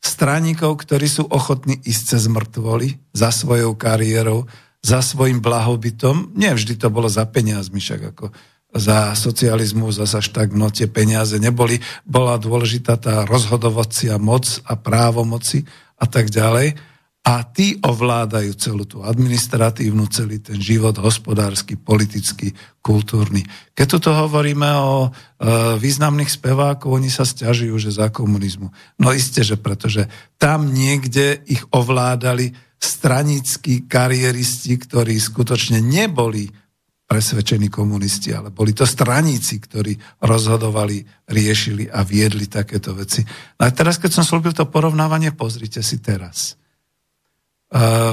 straníkov, 0.00 0.84
ktorí 0.84 1.06
sú 1.08 1.28
ochotní 1.28 1.80
ísť 1.80 2.16
cez 2.16 2.22
mŕtvoly 2.28 3.00
za 3.12 3.32
svojou 3.32 3.76
kariérou, 3.76 4.48
za 4.80 5.04
svojim 5.04 5.44
blahobytom. 5.44 6.32
Nie 6.36 6.56
vždy 6.56 6.80
to 6.80 6.88
bolo 6.88 7.08
za 7.08 7.28
peniazmi, 7.28 7.80
však 7.80 8.16
ako 8.16 8.32
za 8.70 9.18
socializmu 9.18 9.90
zase 9.90 10.22
až 10.22 10.28
tak 10.30 10.54
no 10.54 10.70
tie 10.70 10.86
peniaze 10.86 11.36
neboli. 11.42 11.82
Bola 12.06 12.38
dôležitá 12.38 12.96
tá 12.96 13.26
rozhodovacia 13.26 14.14
moc 14.16 14.46
a 14.62 14.78
právomoci 14.78 15.66
a 15.98 16.06
tak 16.06 16.30
ďalej 16.30 16.78
a 17.20 17.44
tí 17.44 17.76
ovládajú 17.84 18.56
celú 18.56 18.88
tú 18.88 19.04
administratívnu, 19.04 20.08
celý 20.08 20.40
ten 20.40 20.56
život 20.56 20.96
hospodársky, 20.96 21.76
politický, 21.76 22.56
kultúrny. 22.80 23.44
Keď 23.76 23.88
tu 24.00 24.08
hovoríme 24.08 24.70
o 24.80 24.96
e, 25.04 25.08
významných 25.76 26.32
spevákov, 26.32 26.96
oni 26.96 27.12
sa 27.12 27.28
stiažujú, 27.28 27.76
že 27.76 27.92
za 27.92 28.08
komunizmu. 28.08 28.72
No 28.96 29.12
isté, 29.12 29.44
že 29.44 29.60
pretože 29.60 30.08
tam 30.40 30.72
niekde 30.72 31.44
ich 31.44 31.60
ovládali 31.68 32.56
stranickí 32.80 33.84
kariéristi, 33.84 34.80
ktorí 34.80 35.20
skutočne 35.20 35.84
neboli 35.84 36.48
presvedčení 37.04 37.68
komunisti, 37.68 38.30
ale 38.30 38.54
boli 38.54 38.70
to 38.72 38.86
straníci, 38.86 39.58
ktorí 39.60 39.92
rozhodovali, 40.22 41.02
riešili 41.28 41.90
a 41.90 42.06
viedli 42.06 42.46
takéto 42.46 42.94
veci. 42.96 43.20
No 43.58 43.66
a 43.66 43.70
teraz, 43.74 43.98
keď 43.98 44.16
som 44.16 44.24
slúbil 44.24 44.54
to 44.54 44.70
porovnávanie, 44.70 45.34
pozrite 45.34 45.82
si 45.82 45.98
teraz. 45.98 46.54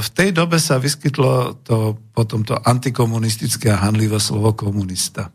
V 0.02 0.10
tej 0.14 0.34
dobe 0.34 0.58
sa 0.58 0.82
vyskytlo 0.82 1.62
to, 1.62 1.98
potom 2.14 2.42
to 2.46 2.58
antikomunistické 2.58 3.74
a 3.74 3.86
hanlivé 3.86 4.18
slovo 4.18 4.54
komunista. 4.58 5.30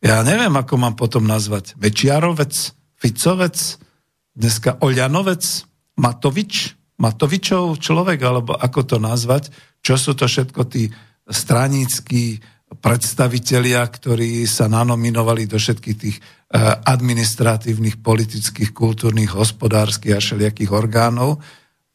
Ja 0.00 0.20
neviem, 0.24 0.52
ako 0.56 0.80
mám 0.80 0.96
potom 0.96 1.28
nazvať. 1.28 1.76
Večiarovec, 1.76 2.52
Ficovec, 3.00 3.56
dneska 4.36 4.80
Oľanovec, 4.80 5.44
Matovič, 6.00 6.79
Matovičov 7.00 7.80
človek, 7.80 8.20
alebo 8.20 8.52
ako 8.54 8.80
to 8.84 8.96
nazvať, 9.00 9.48
čo 9.80 9.96
sú 9.96 10.12
to 10.12 10.28
všetko 10.28 10.68
tí 10.68 10.92
straníckí 11.24 12.38
predstavitelia, 12.70 13.82
ktorí 13.82 14.46
sa 14.46 14.70
nanominovali 14.70 15.48
do 15.48 15.58
všetkých 15.58 15.96
tých 15.96 16.16
eh, 16.20 16.60
administratívnych, 16.84 17.98
politických, 18.04 18.70
kultúrnych, 18.70 19.32
hospodárskych 19.32 20.14
a 20.14 20.22
všelijakých 20.22 20.70
orgánov, 20.70 21.40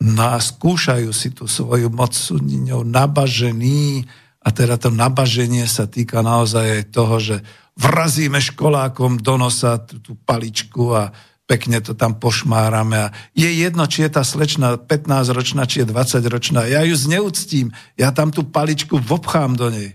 No 0.03 0.35
a 0.35 0.37
skúšajú 0.43 1.09
si 1.15 1.31
tú 1.31 1.47
svoju 1.47 1.87
moc, 1.87 2.11
sú 2.11 2.35
ňou 2.43 2.83
nabažení. 2.83 4.03
A 4.43 4.51
teda 4.51 4.75
to 4.75 4.91
nabaženie 4.91 5.63
sa 5.65 5.87
týka 5.87 6.19
naozaj 6.19 6.83
aj 6.83 6.83
toho, 6.91 7.15
že 7.17 7.35
vrazíme 7.79 8.37
školákom 8.43 9.23
do 9.23 9.39
nosa 9.39 9.79
tú, 9.79 10.03
tú 10.03 10.13
paličku 10.19 10.91
a 10.91 11.09
pekne 11.45 11.77
to 11.81 11.93
tam 11.93 12.17
pošmárame 12.17 13.09
a 13.09 13.13
je 13.37 13.49
jedno, 13.49 13.85
či 13.85 14.05
je 14.05 14.17
tá 14.17 14.23
slečna 14.25 14.81
15-ročná, 14.81 15.69
či 15.69 15.85
je 15.85 15.89
20-ročná, 15.93 16.65
ja 16.65 16.81
ju 16.81 16.97
zneúctím, 16.97 17.69
ja 17.95 18.09
tam 18.09 18.33
tú 18.33 18.45
paličku 18.45 18.97
vobchám 18.97 19.53
do 19.53 19.69
nej. 19.69 19.93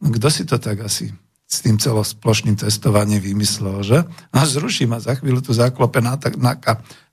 No 0.00 0.12
kto 0.12 0.28
si 0.28 0.44
to 0.44 0.60
tak 0.60 0.84
asi 0.84 1.12
s 1.50 1.66
tým 1.66 1.82
celosplošným 1.82 2.54
testovaním 2.54 3.18
vymyslel, 3.18 3.82
že? 3.82 3.98
No 4.30 4.38
zruší 4.46 4.86
ma 4.86 5.02
za 5.02 5.18
chvíľu 5.18 5.42
tu 5.42 5.50
zaklope 5.50 5.98
na, 5.98 6.14
na, 6.38 6.54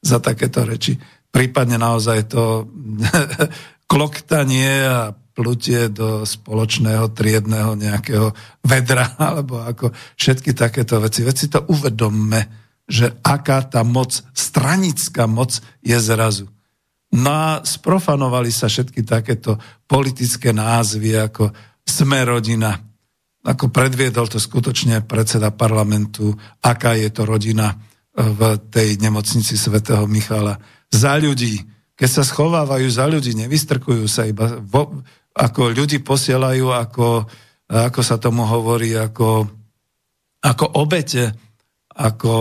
za 0.04 0.22
takéto 0.22 0.62
reči 0.62 1.00
prípadne 1.32 1.78
naozaj 1.78 2.34
to 2.34 2.66
kloktanie 3.92 4.74
a 4.88 5.14
plutie 5.14 5.94
do 5.94 6.26
spoločného 6.26 7.14
triedného 7.14 7.78
nejakého 7.78 8.34
vedra, 8.66 9.14
alebo 9.30 9.62
ako 9.62 9.94
všetky 10.18 10.58
takéto 10.58 10.98
veci. 10.98 11.22
Veci 11.22 11.46
to 11.46 11.62
uvedomme, 11.70 12.67
že 12.88 13.20
aká 13.20 13.62
tá 13.68 13.84
moc, 13.84 14.24
stranická 14.32 15.28
moc 15.28 15.60
je 15.84 15.98
zrazu. 16.00 16.48
No 17.12 17.32
a 17.32 17.50
sprofanovali 17.64 18.52
sa 18.52 18.68
všetky 18.68 19.04
takéto 19.04 19.60
politické 19.88 20.56
názvy 20.56 21.16
ako 21.20 21.52
Sme 21.88 22.20
rodina, 22.28 22.76
ako 23.48 23.72
predviedol 23.72 24.28
to 24.28 24.44
skutočne 24.44 25.08
predseda 25.08 25.56
parlamentu, 25.56 26.36
aká 26.60 27.00
je 27.00 27.08
to 27.12 27.24
rodina 27.24 27.80
v 28.12 28.60
tej 28.68 29.00
nemocnici 29.00 29.56
svätého 29.56 30.04
Michala 30.04 30.60
za 30.92 31.16
ľudí. 31.16 31.64
Keď 31.96 32.10
sa 32.12 32.24
schovávajú 32.28 32.88
za 32.92 33.08
ľudí, 33.08 33.40
nevystrkujú 33.40 34.04
sa 34.04 34.28
iba, 34.28 34.60
vo, 34.60 35.00
ako 35.32 35.72
ľudí 35.72 36.04
posielajú, 36.04 36.76
ako, 36.76 37.24
ako 37.72 38.02
sa 38.04 38.20
tomu 38.20 38.44
hovorí, 38.44 39.00
ako, 39.00 39.48
ako 40.44 40.66
obete, 40.84 41.47
ako 41.98 42.34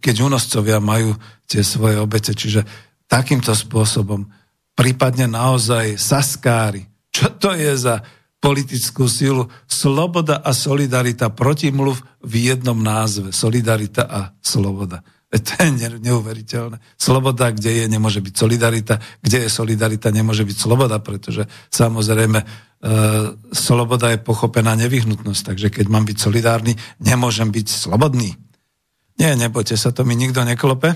keď 0.00 0.16
unoscovia 0.24 0.80
majú 0.80 1.12
tie 1.44 1.60
svoje 1.60 2.00
obete. 2.00 2.32
Čiže 2.32 2.64
takýmto 3.04 3.52
spôsobom, 3.52 4.24
prípadne 4.72 5.28
naozaj 5.28 6.00
saskári. 6.00 6.88
Čo 7.12 7.36
to 7.36 7.52
je 7.52 7.72
za 7.76 8.00
politickú 8.40 9.08
silu? 9.08 9.48
Sloboda 9.68 10.40
a 10.40 10.56
solidarita, 10.56 11.32
protimluv 11.32 12.00
v 12.24 12.34
jednom 12.52 12.76
názve. 12.76 13.32
Solidarita 13.32 14.08
a 14.08 14.20
sloboda. 14.40 15.04
To 15.26 15.52
je 15.58 15.98
neuveriteľné. 16.00 16.78
Sloboda, 16.94 17.50
kde 17.50 17.82
je, 17.82 17.84
nemôže 17.90 18.22
byť 18.22 18.34
solidarita. 18.34 19.02
Kde 19.20 19.44
je 19.44 19.50
solidarita, 19.50 20.14
nemôže 20.14 20.46
byť 20.46 20.56
sloboda, 20.56 21.02
pretože 21.02 21.50
samozrejme 21.68 22.38
e, 22.40 22.46
sloboda 23.50 24.12
je 24.12 24.20
pochopená 24.20 24.76
nevyhnutnosť. 24.76 25.42
Takže 25.52 25.68
keď 25.72 25.86
mám 25.88 26.04
byť 26.04 26.16
solidárny, 26.20 26.76
nemôžem 27.00 27.48
byť 27.48 27.66
slobodný. 27.66 28.36
Nie, 29.16 29.32
nebojte 29.32 29.74
sa, 29.80 29.96
to 29.96 30.04
mi 30.04 30.12
nikto 30.12 30.44
neklope. 30.44 30.92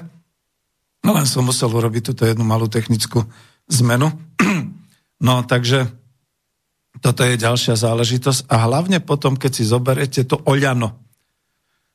No 1.01 1.16
len 1.16 1.25
som 1.25 1.49
musel 1.49 1.73
urobiť 1.73 2.12
túto 2.12 2.29
jednu 2.29 2.45
malú 2.45 2.69
technickú 2.69 3.25
zmenu. 3.69 4.12
No 5.21 5.45
takže 5.45 5.85
toto 7.05 7.29
je 7.29 7.37
ďalšia 7.37 7.77
záležitosť. 7.77 8.49
A 8.49 8.64
hlavne 8.64 9.05
potom, 9.05 9.37
keď 9.37 9.53
si 9.53 9.69
zoberete 9.69 10.25
to 10.25 10.40
Oľano, 10.49 10.97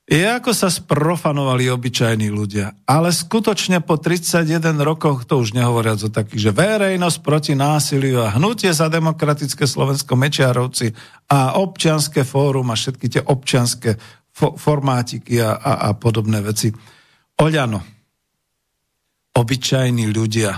je 0.06 0.22
ako 0.22 0.54
sa 0.54 0.70
sprofanovali 0.70 1.65
obyčajní 1.65 2.30
ľudia. 2.30 2.78
Ale 2.86 3.10
skutočne 3.10 3.82
po 3.82 3.98
31 3.98 4.78
rokoch, 4.78 5.26
to 5.26 5.41
už 5.41 5.58
nehovoriac 5.58 5.98
o 6.06 6.13
takých, 6.13 6.50
že 6.50 6.52
verejnosť 6.54 7.18
proti 7.26 7.58
násiliu 7.58 8.22
a 8.22 8.38
hnutie 8.38 8.70
za 8.70 8.86
demokratické 8.86 9.65
Slovensko 9.65 10.13
Mečiarovci 10.13 10.94
a 11.34 11.58
občianské 11.58 12.22
fórum 12.22 12.70
a 12.70 12.78
všetky 12.78 13.18
tie 13.18 13.22
občianské 13.26 13.98
fo- 14.30 14.54
formátiky 14.54 15.41
a, 15.41 15.58
a, 15.58 15.89
a 15.89 15.98
podobné 15.98 16.38
veci. 16.46 16.70
Oľano, 17.41 17.82
obyčajní 19.34 20.06
ľudia 20.13 20.54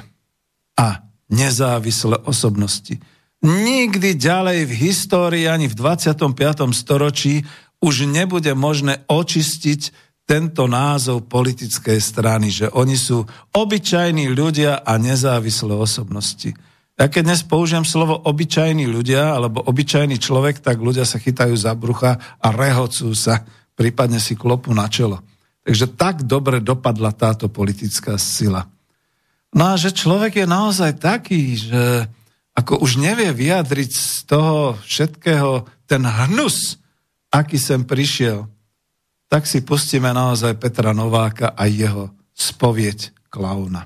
a 0.76 0.88
nezávislé 1.32 2.20
osobnosti. 2.28 3.00
Nikdy 3.38 4.18
ďalej 4.18 4.66
v 4.66 4.74
histórii 4.76 5.46
ani 5.46 5.70
v 5.70 5.78
25. 5.78 6.26
storočí 6.74 7.46
už 7.82 8.10
nebude 8.10 8.52
možné 8.58 9.06
očistiť 9.06 10.08
tento 10.28 10.68
názov 10.68 11.32
politickej 11.32 12.04
strany, 12.04 12.52
že 12.52 12.68
oni 12.68 13.00
sú 13.00 13.24
obyčajní 13.56 14.28
ľudia 14.28 14.84
a 14.84 15.00
nezávislé 15.00 15.72
osobnosti. 15.72 16.52
Ja 16.98 17.08
keď 17.08 17.32
dnes 17.32 17.42
použijem 17.48 17.86
slovo 17.86 18.18
obyčajní 18.18 18.90
ľudia 18.90 19.38
alebo 19.38 19.64
obyčajný 19.64 20.20
človek, 20.20 20.60
tak 20.60 20.82
ľudia 20.84 21.06
sa 21.08 21.22
chytajú 21.22 21.56
za 21.56 21.72
brucha 21.78 22.20
a 22.42 22.48
rehocú 22.52 23.14
sa, 23.14 23.46
prípadne 23.78 24.18
si 24.18 24.34
klopu 24.34 24.74
na 24.74 24.90
čelo. 24.90 25.24
Takže 25.64 25.94
tak 25.96 26.26
dobre 26.26 26.60
dopadla 26.60 27.14
táto 27.14 27.48
politická 27.48 28.18
sila. 28.18 28.68
No 29.56 29.72
a 29.72 29.80
že 29.80 29.96
človek 29.96 30.44
je 30.44 30.48
naozaj 30.50 30.92
taký, 31.00 31.56
že 31.56 32.10
ako 32.58 32.82
už 32.82 33.00
nevie 33.00 33.30
vyjadriť 33.32 33.92
z 33.94 34.18
toho 34.26 34.76
všetkého 34.82 35.64
ten 35.86 36.02
hnus, 36.04 36.82
aký 37.32 37.60
sem 37.60 37.84
prišiel, 37.84 38.48
tak 39.28 39.44
si 39.44 39.62
pustíme 39.62 40.14
naozaj 40.16 40.56
Petra 40.56 40.96
Nováka 40.96 41.52
a 41.52 41.68
jeho 41.68 42.16
spovieť 42.32 43.12
klauna. 43.28 43.84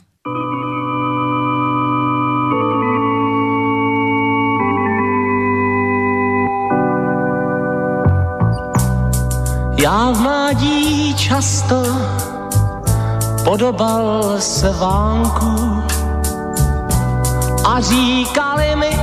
Já 9.81 10.11
v 10.13 10.19
mládí 10.21 11.15
často 11.15 11.81
podobal 13.43 14.37
se 14.37 14.69
vánku 14.69 15.81
a 17.65 17.81
říkali 17.81 18.75
mi, 18.75 18.93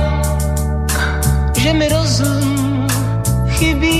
že 1.59 1.73
mi 1.73 1.89
rozum 1.89 2.87
chybí 3.59 3.98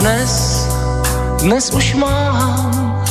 dnes, 0.00 0.32
dnes 1.40 1.70
už 1.72 1.94
mám, 1.94 3.04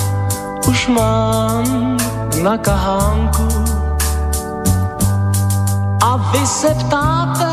už 0.68 0.88
mám 0.88 1.98
na 2.44 2.58
kahánku. 2.58 3.48
A 6.02 6.18
vy 6.18 6.48
se 6.48 6.70
ptáte, 6.74 7.52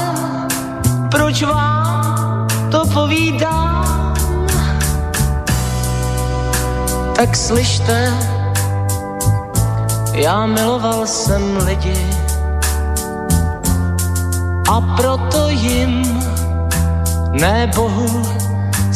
proč 1.10 1.42
vám 1.42 2.46
to 2.70 2.84
povídám? 2.92 4.14
Tak 7.16 7.36
slyšte, 7.36 8.12
já 10.12 10.46
miloval 10.46 11.06
jsem 11.06 11.56
lidi 11.64 12.10
a 14.68 14.80
proto 14.80 15.48
jim, 15.48 16.22
ne 17.32 17.70
Bohu, 17.74 18.22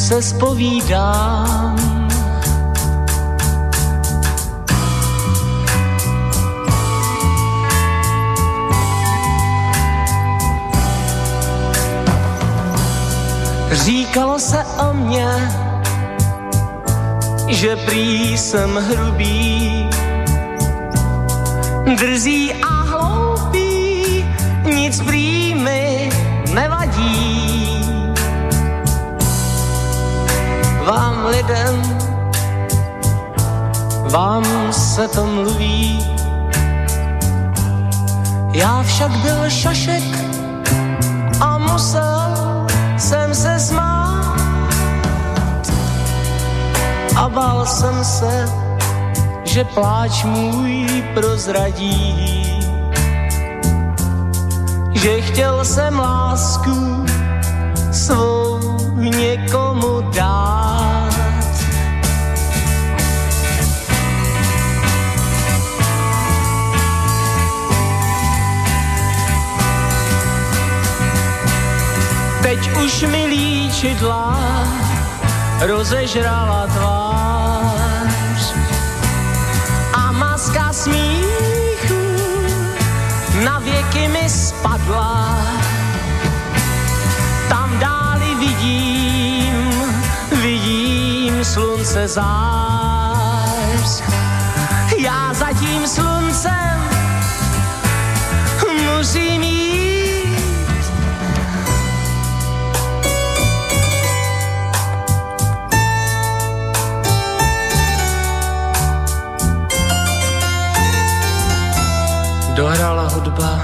se 0.06 0.22
spovídám. 0.22 1.76
Říkalo 13.72 14.38
se 14.38 14.64
o 14.64 14.94
mě, 14.94 15.28
že 17.48 17.76
prý 17.76 18.38
jsem 18.38 18.76
hrubý, 18.76 19.90
drzý 21.96 22.54
vám 30.86 31.26
lidem, 31.26 31.82
vám 34.10 34.72
se 34.72 35.08
to 35.08 35.26
mluví. 35.26 36.06
Já 38.52 38.82
však 38.82 39.10
byl 39.10 39.50
šašek 39.50 40.02
a 41.40 41.58
musel 41.58 42.66
jsem 42.98 43.34
se 43.34 43.60
smát. 43.60 44.36
A 47.16 47.28
bál 47.28 47.66
jsem 47.66 48.04
se, 48.04 48.48
že 49.44 49.64
pláč 49.64 50.24
můj 50.24 51.04
prozradí. 51.14 52.62
Že 54.92 55.20
chtěl 55.20 55.64
jsem 55.64 55.98
lásku 55.98 57.06
svou 57.92 58.60
někomu 58.94 60.00
dát. 60.00 60.45
Teď 72.56 72.72
už 72.84 73.02
mi 73.12 73.26
líčidla 73.26 74.40
rozežrala 75.60 76.66
tvář 76.66 78.54
a 79.92 80.12
maska 80.12 80.72
smíchu 80.72 82.00
na 83.44 83.58
věky 83.58 84.08
mi 84.08 84.30
spadla. 84.30 85.36
Tam 87.48 87.78
dáli 87.78 88.34
vidím, 88.34 89.92
vidím 90.42 91.44
slunce 91.44 92.08
zář. 92.08 94.02
Já 94.98 95.34
za 95.34 95.52
tím 95.52 95.86
sluncem 95.86 96.80
musím 98.96 99.42
jít 99.42 99.65
Dohrála 112.56 113.08
hudba, 113.12 113.60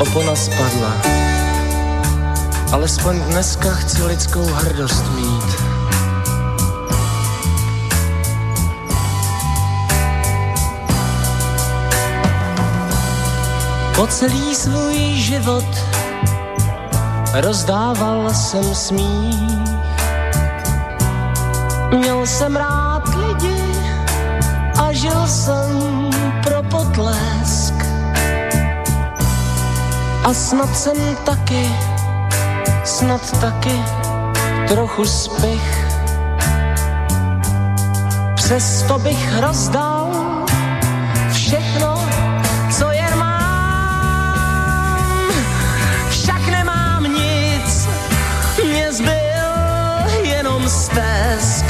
opona 0.00 0.32
spadla. 0.36 0.92
Alespoň 2.72 3.20
dneska 3.20 3.70
chci 3.70 4.02
lidskou 4.02 4.44
hrdost 4.44 5.04
mít. 5.14 5.50
Po 13.96 14.06
celý 14.06 14.54
svůj 14.54 14.96
život 15.14 15.68
rozdával 17.34 18.34
jsem 18.34 18.74
smích. 18.74 19.60
Měl 21.96 22.26
jsem 22.26 22.56
rád 22.56 23.02
lidi 23.14 23.62
a 24.80 24.92
žil 24.92 25.26
jsem 25.26 26.10
pro 26.42 26.62
potlesk. 26.62 27.63
A 30.24 30.34
snad 30.34 30.76
jsem 30.76 31.16
taky, 31.24 31.68
snad 32.84 33.40
taky 33.40 33.80
trochu 34.68 35.04
spich. 35.04 35.86
Přesto 38.34 38.98
bych 38.98 39.40
rozdal 39.40 40.10
všechno, 41.32 42.08
co 42.78 42.90
jen 42.90 43.18
mám. 43.18 44.04
Však 46.08 46.46
nemám 46.46 47.04
nic, 47.04 47.88
mě 48.64 48.92
zbyl 48.92 49.48
jenom 50.22 50.68
stesk. 50.68 51.64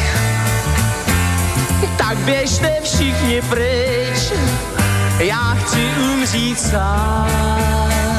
Tak 1.97 2.19
běžte 2.19 2.81
všichni 2.83 3.43
pryč, 3.43 4.33
já 5.19 5.55
chci 5.55 5.91
umřít 6.13 6.61
sám. 6.61 8.14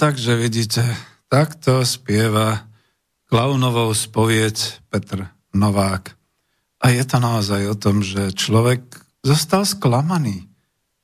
Takže 0.00 0.32
vidíte, 0.32 0.80
takto 1.28 1.84
spieva 1.84 2.64
klaunovou 3.28 3.92
spoviec 3.92 4.80
Petr 4.88 5.28
Novák. 5.52 6.16
A 6.80 6.88
je 6.88 7.04
to 7.04 7.20
naozaj 7.20 7.68
o 7.68 7.76
tom, 7.76 8.00
že 8.00 8.32
človek 8.32 8.80
zostal 9.20 9.68
sklamaný. 9.68 10.48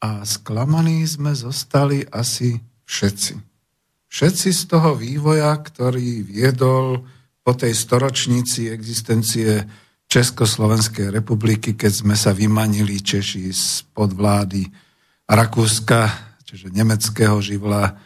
A 0.00 0.24
sklamaní 0.24 1.04
sme 1.04 1.36
zostali 1.36 2.08
asi 2.08 2.56
všetci. 2.88 3.36
Všetci 4.08 4.48
z 4.56 4.62
toho 4.64 4.96
vývoja, 4.96 5.52
ktorý 5.60 6.24
viedol 6.24 7.04
po 7.44 7.52
tej 7.52 7.76
storočnici 7.76 8.72
existencie 8.72 9.60
Československej 10.08 11.12
republiky, 11.12 11.76
keď 11.76 11.92
sme 12.00 12.16
sa 12.16 12.32
vymanili 12.32 13.04
Češi 13.04 13.52
spod 13.52 14.16
vlády 14.16 14.64
Rakúska, 15.28 16.32
čiže 16.48 16.72
nemeckého 16.72 17.36
živla, 17.44 18.05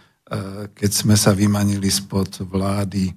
keď 0.70 0.90
sme 0.94 1.18
sa 1.18 1.34
vymanili 1.34 1.90
spod 1.90 2.46
vlády 2.46 3.10
e, 3.10 3.14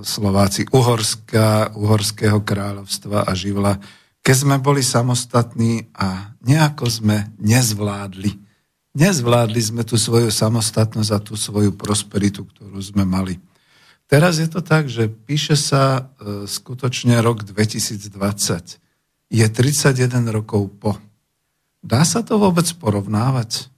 Slováci 0.00 0.64
Uhorska, 0.72 1.76
Uhorského 1.76 2.40
kráľovstva 2.40 3.28
a 3.28 3.32
živla, 3.36 3.76
keď 4.24 4.36
sme 4.36 4.56
boli 4.56 4.80
samostatní 4.80 5.92
a 5.96 6.32
nejako 6.40 6.88
sme 6.88 7.28
nezvládli. 7.40 8.36
Nezvládli 8.96 9.60
sme 9.60 9.82
tú 9.84 10.00
svoju 10.00 10.32
samostatnosť 10.32 11.10
a 11.12 11.20
tú 11.20 11.36
svoju 11.36 11.76
prosperitu, 11.76 12.48
ktorú 12.48 12.80
sme 12.80 13.04
mali. 13.04 13.36
Teraz 14.10 14.42
je 14.42 14.48
to 14.50 14.64
tak, 14.64 14.90
že 14.90 15.06
píše 15.06 15.54
sa 15.54 16.10
e, 16.18 16.48
skutočne 16.48 17.20
rok 17.22 17.44
2020. 17.46 18.10
Je 19.30 19.46
31 19.46 20.26
rokov 20.32 20.72
po. 20.82 20.98
Dá 21.84 22.02
sa 22.02 22.24
to 22.24 22.36
vôbec 22.40 22.66
porovnávať? 22.80 23.70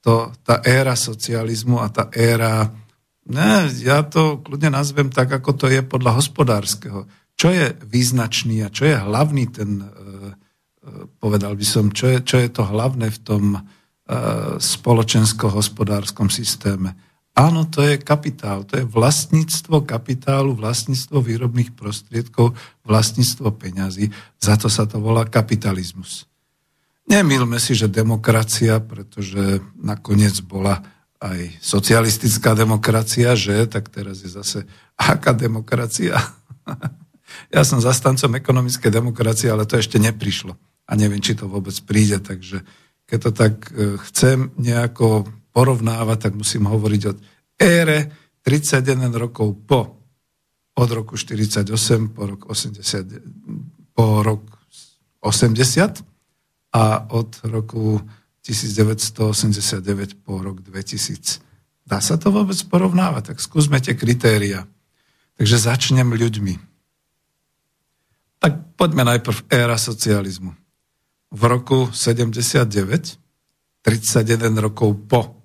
To, 0.00 0.32
tá 0.44 0.64
éra 0.64 0.96
socializmu 0.96 1.80
a 1.80 1.88
tá 1.92 2.08
éra... 2.16 2.72
Ne, 3.30 3.68
ja 3.84 4.00
to 4.02 4.40
kľudne 4.40 4.72
nazvem 4.72 5.12
tak, 5.12 5.30
ako 5.30 5.54
to 5.54 5.66
je 5.68 5.84
podľa 5.84 6.18
hospodárskeho. 6.18 7.04
Čo 7.36 7.48
je 7.52 7.76
význačný 7.84 8.64
a 8.64 8.72
čo 8.72 8.88
je 8.88 8.96
hlavný 8.96 9.44
ten, 9.52 9.80
e, 9.80 9.86
e, 9.86 9.92
povedal 11.20 11.54
by 11.54 11.66
som, 11.68 11.92
čo 11.92 12.16
je, 12.16 12.18
čo 12.24 12.36
je 12.40 12.48
to 12.48 12.64
hlavné 12.64 13.12
v 13.12 13.20
tom 13.20 13.44
spoločensko-hospodárskom 14.58 16.34
systéme? 16.34 16.98
Áno, 17.38 17.70
to 17.70 17.86
je 17.86 17.94
kapitál, 17.96 18.66
to 18.66 18.82
je 18.82 18.84
vlastníctvo 18.84 19.86
kapitálu, 19.86 20.58
vlastníctvo 20.58 21.22
výrobných 21.22 21.78
prostriedkov, 21.78 22.58
vlastníctvo 22.82 23.54
peňazí. 23.54 24.10
Za 24.42 24.58
to 24.58 24.66
sa 24.66 24.84
to 24.84 24.98
volá 24.98 25.22
kapitalizmus. 25.30 26.26
Nemýlme 27.08 27.56
si, 27.56 27.72
že 27.72 27.88
demokracia, 27.88 28.82
pretože 28.82 29.64
nakoniec 29.80 30.36
bola 30.44 30.84
aj 31.20 31.60
socialistická 31.60 32.56
demokracia, 32.56 33.36
že? 33.36 33.68
Tak 33.68 33.92
teraz 33.92 34.24
je 34.24 34.30
zase 34.32 34.58
aká 34.96 35.36
demokracia? 35.36 36.16
ja 37.54 37.62
som 37.64 37.80
zastancom 37.80 38.36
ekonomickej 38.36 38.90
demokracie, 38.92 39.52
ale 39.52 39.68
to 39.68 39.76
ešte 39.76 40.00
neprišlo. 40.00 40.56
A 40.90 40.92
neviem, 40.96 41.22
či 41.22 41.36
to 41.36 41.46
vôbec 41.46 41.76
príde, 41.86 42.18
takže 42.18 42.64
keď 43.06 43.18
to 43.20 43.30
tak 43.34 43.54
e, 43.70 43.98
chcem 44.10 44.50
nejako 44.58 45.28
porovnávať, 45.50 46.30
tak 46.30 46.32
musím 46.38 46.66
hovoriť 46.66 47.02
o 47.10 47.12
ére 47.58 48.10
31 48.42 49.12
rokov 49.12 49.54
po, 49.66 50.00
od 50.78 50.88
roku 50.88 51.18
48 51.18 51.68
po 52.14 52.22
rok 52.24 52.40
80, 52.48 53.92
po 53.92 54.24
rok 54.24 54.42
80 55.20 56.09
a 56.70 57.06
od 57.10 57.42
roku 57.46 57.98
1989 58.42 60.22
po 60.22 60.40
rok 60.40 60.62
2000. 60.62 61.42
Dá 61.84 61.98
sa 61.98 62.14
to 62.16 62.30
vôbec 62.30 62.56
porovnávať? 62.70 63.34
Tak 63.34 63.38
skúsme 63.42 63.82
tie 63.82 63.98
kritéria. 63.98 64.64
Takže 65.34 65.56
začnem 65.58 66.06
ľuďmi. 66.14 66.54
Tak 68.40 68.78
poďme 68.78 69.04
najprv 69.04 69.50
éra 69.52 69.76
socializmu. 69.76 70.54
V 71.30 71.42
roku 71.44 71.90
79, 71.92 72.66
31 73.82 74.56
rokov 74.58 74.90
po 75.06 75.40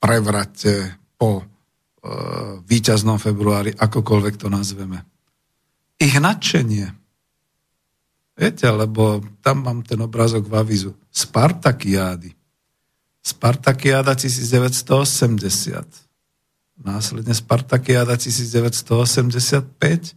prevrate, 0.00 1.00
po 1.16 1.40
e, 1.40 1.44
víťaznom 2.64 3.16
februári, 3.16 3.72
akokoľvek 3.72 4.34
to 4.36 4.48
nazveme. 4.52 5.00
Ich 5.96 6.12
nadšenie, 6.18 7.03
viete, 8.38 8.70
lebo 8.70 9.20
tam 9.40 9.62
mám 9.64 9.82
ten 9.82 10.02
obrázok 10.02 10.48
v 10.50 10.54
avizu, 10.54 10.94
Spartakiády. 11.10 12.34
Spartakiáda 13.24 14.14
1980. 14.14 15.86
Následne 16.84 17.32
Spartakiáda 17.32 18.20
1985. 18.20 20.14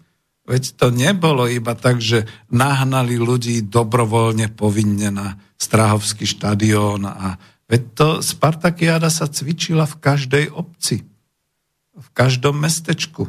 Veď 0.47 0.71
to 0.75 0.91
nebolo 0.91 1.47
iba 1.47 1.75
tak, 1.75 2.01
že 2.03 2.27
nahnali 2.51 3.17
ľudí 3.19 3.61
dobrovoľne 3.67 4.47
povinne 4.51 5.11
na 5.11 5.37
Strahovský 5.55 6.25
štadión 6.27 7.05
a 7.07 7.37
Veď 7.67 7.81
to 7.93 8.07
Spartakiáda 8.23 9.11
sa 9.11 9.27
cvičila 9.27 9.83
v 9.83 9.99
každej 9.99 10.45
obci, 10.55 11.03
v 11.91 12.09
každom 12.15 12.63
mestečku. 12.63 13.27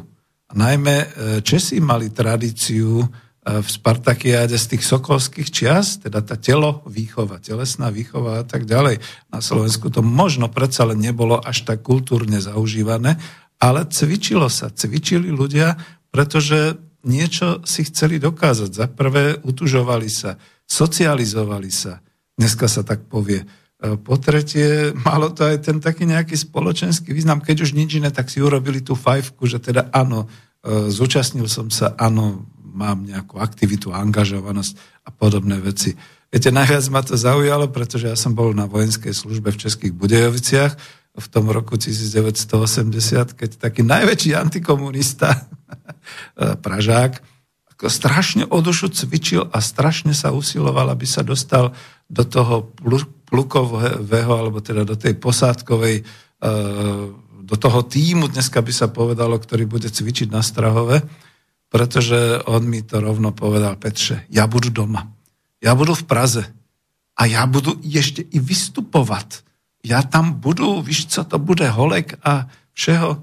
A 0.49 0.51
najmä 0.55 0.95
e, 0.95 1.07
Česi 1.43 1.83
mali 1.83 2.09
tradíciu 2.09 3.03
v 3.49 3.67
Spartakiáde 3.67 4.53
z 4.53 4.75
tých 4.75 4.83
sokolských 4.85 5.49
čias, 5.49 5.97
teda 5.97 6.21
tá 6.21 6.37
telo 6.37 6.85
výchova, 6.85 7.41
telesná 7.41 7.89
výchova 7.89 8.41
a 8.41 8.45
tak 8.45 8.69
ďalej. 8.69 9.01
Na 9.33 9.41
Slovensku 9.41 9.89
to 9.89 10.05
možno 10.05 10.51
predsa 10.53 10.85
len 10.85 11.01
nebolo 11.01 11.41
až 11.41 11.65
tak 11.65 11.81
kultúrne 11.81 12.37
zaužívané, 12.37 13.17
ale 13.57 13.89
cvičilo 13.89 14.47
sa, 14.47 14.69
cvičili 14.69 15.33
ľudia, 15.33 15.75
pretože 16.13 16.77
niečo 17.01 17.65
si 17.65 17.87
chceli 17.89 18.21
dokázať. 18.21 18.69
Za 18.69 18.87
prvé 18.91 19.41
utužovali 19.41 20.09
sa, 20.11 20.37
socializovali 20.69 21.71
sa. 21.73 22.05
Dneska 22.37 22.69
sa 22.69 22.85
tak 22.85 23.09
povie 23.09 23.43
E, 23.79 23.95
po 23.95 24.19
tretie, 24.19 24.91
malo 25.07 25.31
to 25.31 25.47
aj 25.47 25.63
ten 25.63 25.79
taký 25.79 26.03
nejaký 26.03 26.35
spoločenský 26.35 27.15
význam. 27.15 27.39
Keď 27.39 27.63
už 27.63 27.71
nič 27.71 27.95
iné, 27.95 28.11
tak 28.11 28.27
si 28.27 28.43
urobili 28.43 28.83
tú 28.83 28.91
fajfku, 28.91 29.47
že 29.47 29.63
teda 29.63 29.87
áno, 29.95 30.27
e, 30.59 30.91
zúčastnil 30.91 31.47
som 31.47 31.71
sa, 31.71 31.95
áno, 31.95 32.43
mám 32.71 33.05
nejakú 33.05 33.41
aktivitu, 33.41 33.91
angažovanosť 33.91 34.73
a 35.05 35.09
podobné 35.09 35.57
veci. 35.59 35.97
Viete, 36.29 36.53
najviac 36.53 36.85
ma 36.93 37.01
to 37.01 37.17
zaujalo, 37.17 37.73
pretože 37.73 38.05
ja 38.05 38.17
som 38.17 38.37
bol 38.37 38.53
na 38.53 38.69
vojenskej 38.69 39.11
službe 39.11 39.49
v 39.49 39.61
Českých 39.65 39.93
Budejoviciach 39.97 40.73
v 41.19 41.27
tom 41.27 41.49
roku 41.49 41.75
1980, 41.75 43.33
keď 43.33 43.49
taký 43.57 43.81
najväčší 43.81 44.37
antikomunista, 44.37 45.49
Pražák, 46.65 47.21
ako 47.73 47.85
strašne 47.87 48.43
o 48.45 48.59
dušu 48.59 48.91
cvičil 48.91 49.47
a 49.49 49.57
strašne 49.63 50.11
sa 50.11 50.35
usiloval, 50.35 50.91
aby 50.91 51.07
sa 51.07 51.23
dostal 51.23 51.71
do 52.09 52.23
toho 52.27 52.75
plukového, 53.29 54.31
alebo 54.35 54.59
teda 54.59 54.83
do 54.83 54.99
tej 54.99 55.15
posádkovej, 55.15 56.01
e, 56.01 56.03
do 57.45 57.55
toho 57.55 57.79
týmu, 57.85 58.29
dneska 58.29 58.61
by 58.61 58.73
sa 58.73 58.91
povedalo, 58.91 59.37
ktorý 59.39 59.65
bude 59.65 59.89
cvičiť 59.89 60.27
na 60.27 60.43
Strahove, 60.43 61.01
pretože 61.69 62.41
on 62.49 62.65
mi 62.65 62.81
to 62.81 62.97
rovno 62.97 63.31
povedal, 63.31 63.77
Petře, 63.77 64.25
ja 64.29 64.49
budu 64.49 64.73
doma. 64.73 65.05
Ja 65.61 65.77
budu 65.77 65.93
v 65.93 66.03
Praze. 66.03 66.43
A 67.19 67.29
ja 67.29 67.45
budu 67.45 67.77
ešte 67.83 68.25
i 68.25 68.39
vystupovať. 68.39 69.45
Ja 69.85 70.01
tam 70.01 70.39
budu, 70.41 70.81
víš, 70.81 71.07
co 71.13 71.23
to 71.23 71.37
bude, 71.37 71.67
holek 71.69 72.17
a 72.25 72.49
všeho. 72.73 73.21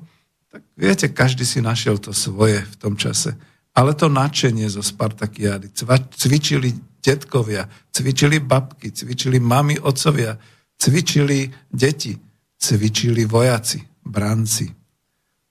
Tak 0.52 0.62
viete, 0.76 1.08
každý 1.08 1.44
si 1.48 1.64
našiel 1.64 1.98
to 1.98 2.12
svoje 2.12 2.62
v 2.62 2.76
tom 2.76 2.94
čase. 2.96 3.34
Ale 3.76 3.92
to 3.92 4.08
nadšenie 4.08 4.68
zo 4.68 4.80
Spartakiády. 4.80 5.72
Cvičili 6.16 6.72
detkovia, 7.00 7.68
cvičili 7.92 8.40
babky, 8.40 8.92
cvičili 8.92 9.40
mami, 9.40 9.80
otcovia, 9.80 10.36
cvičili 10.76 11.48
deti, 11.72 12.16
cvičili 12.56 13.24
vojaci, 13.24 13.80
branci, 14.04 14.75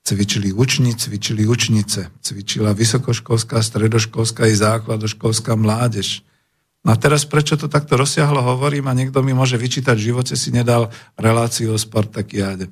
cvičili 0.06 0.54
učni, 0.54 0.94
cvičili 0.94 1.50
učnice, 1.50 2.14
cvičila 2.22 2.78
vysokoškolská, 2.78 3.58
stredoškolská 3.66 4.46
i 4.46 4.56
základoškolská 4.56 5.58
mládež. 5.58 6.22
No 6.86 6.94
a 6.94 7.02
teraz 7.02 7.26
prečo 7.26 7.58
to 7.58 7.66
takto 7.66 7.98
rozsiahlo 7.98 8.46
hovorím 8.46 8.86
a 8.86 8.94
niekto 8.94 9.26
mi 9.26 9.34
môže 9.34 9.58
vyčítať, 9.58 9.98
v 9.98 10.08
živote 10.14 10.38
si 10.38 10.54
nedal 10.54 10.94
reláciu 11.18 11.74
o 11.74 11.82
Spartakiáde. 11.82 12.70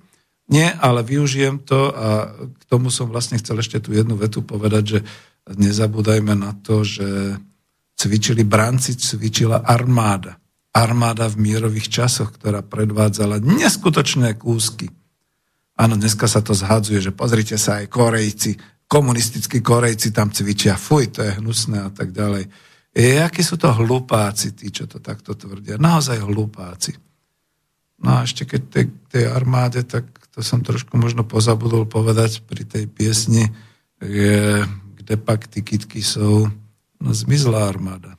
Nie, 0.54 0.78
ale 0.78 1.02
využijem 1.02 1.66
to 1.66 1.90
a 1.90 2.30
k 2.38 2.64
tomu 2.70 2.94
som 2.94 3.10
vlastne 3.10 3.42
chcel 3.42 3.58
ešte 3.58 3.82
tú 3.82 3.98
jednu 3.98 4.14
vetu 4.14 4.46
povedať, 4.46 4.84
že 4.86 5.00
nezabúdajme 5.50 6.38
na 6.38 6.54
to, 6.54 6.86
že 6.86 7.42
cvičili 7.98 8.46
branci, 8.46 8.94
cvičila 8.94 9.66
armáda. 9.66 10.38
Armáda 10.74 11.26
v 11.30 11.50
mierových 11.50 11.90
časoch, 11.90 12.38
ktorá 12.38 12.62
predvádzala 12.62 13.42
neskutočné 13.42 14.38
kúsky. 14.38 14.94
Áno, 15.74 15.98
dneska 15.98 16.30
sa 16.30 16.46
to 16.46 16.54
zhadzuje, 16.54 17.02
že 17.02 17.16
pozrite 17.16 17.58
sa 17.58 17.82
aj 17.82 17.90
Korejci, 17.90 18.52
komunistickí 18.86 19.66
Korejci 19.66 20.14
tam 20.14 20.30
cvičia, 20.30 20.78
fuj, 20.78 21.10
to 21.10 21.26
je 21.26 21.42
hnusné 21.42 21.82
a 21.82 21.90
tak 21.90 22.14
ďalej. 22.14 22.46
E, 22.94 23.18
akí 23.18 23.42
sú 23.42 23.58
to 23.58 23.74
hlupáci, 23.74 24.54
tí, 24.54 24.70
čo 24.70 24.86
to 24.86 25.02
takto 25.02 25.34
tvrdia. 25.34 25.82
Naozaj 25.82 26.22
hlupáci. 26.22 26.94
No 28.06 28.22
a 28.22 28.30
ešte 28.30 28.46
keď 28.46 28.62
tej, 28.70 28.86
tej 29.10 29.26
armáde, 29.34 29.82
tak 29.82 30.06
to 30.30 30.46
som 30.46 30.62
trošku 30.62 30.94
možno 30.94 31.26
pozabudol 31.26 31.90
povedať 31.90 32.46
pri 32.46 32.70
tej 32.70 32.86
piesni, 32.86 33.50
je, 33.98 34.62
kde 35.02 35.16
pak 35.18 35.50
ty 35.50 35.66
kitky 35.66 36.06
sú, 36.06 36.54
no 37.02 37.10
zmizla 37.10 37.66
armáda. 37.66 38.14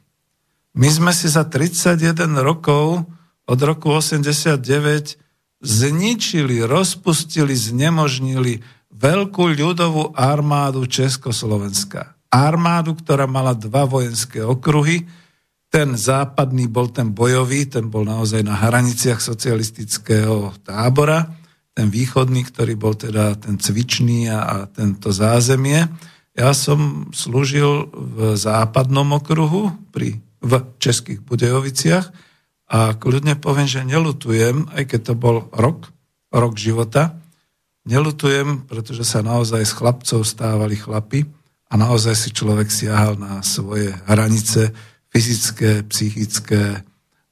My 0.74 0.90
sme 0.90 1.14
si 1.14 1.30
za 1.30 1.46
31 1.46 2.34
rokov 2.42 3.06
od 3.46 3.58
roku 3.62 3.94
89 3.94 5.22
zničili, 5.64 6.60
rozpustili, 6.62 7.56
znemožnili 7.56 8.60
veľkú 8.92 9.56
ľudovú 9.56 10.12
armádu 10.12 10.84
Československa. 10.84 12.14
Armádu, 12.28 12.94
ktorá 12.94 13.24
mala 13.24 13.56
dva 13.56 13.88
vojenské 13.88 14.44
okruhy, 14.44 15.08
ten 15.72 15.98
západný 15.98 16.70
bol 16.70 16.86
ten 16.92 17.10
bojový, 17.10 17.66
ten 17.66 17.90
bol 17.90 18.06
naozaj 18.06 18.46
na 18.46 18.54
hraniciach 18.54 19.18
socialistického 19.18 20.54
tábora, 20.62 21.34
ten 21.74 21.90
východný, 21.90 22.46
ktorý 22.46 22.78
bol 22.78 22.94
teda 22.94 23.34
ten 23.34 23.58
cvičný 23.58 24.30
a, 24.30 24.38
a 24.46 24.56
tento 24.70 25.10
zázemie. 25.10 25.90
Ja 26.38 26.54
som 26.54 27.10
slúžil 27.10 27.90
v 27.90 28.38
západnom 28.38 29.18
okruhu 29.18 29.74
pri, 29.90 30.22
v 30.38 30.52
Českých 30.78 31.26
Budejoviciach 31.26 32.23
a 32.64 32.96
kľudne 32.96 33.36
poviem, 33.36 33.68
že 33.68 33.84
nelutujem, 33.84 34.72
aj 34.72 34.84
keď 34.88 35.00
to 35.12 35.14
bol 35.14 35.36
rok, 35.52 35.92
rok 36.32 36.54
života, 36.56 37.20
nelutujem, 37.84 38.64
pretože 38.64 39.04
sa 39.04 39.20
naozaj 39.20 39.62
z 39.68 39.76
chlapcov 39.76 40.20
stávali 40.24 40.80
chlapi 40.80 41.28
a 41.68 41.74
naozaj 41.76 42.16
si 42.16 42.30
človek 42.32 42.72
siahal 42.72 43.20
na 43.20 43.44
svoje 43.44 43.92
hranice, 44.08 44.72
fyzické, 45.12 45.84
psychické, 45.86 46.82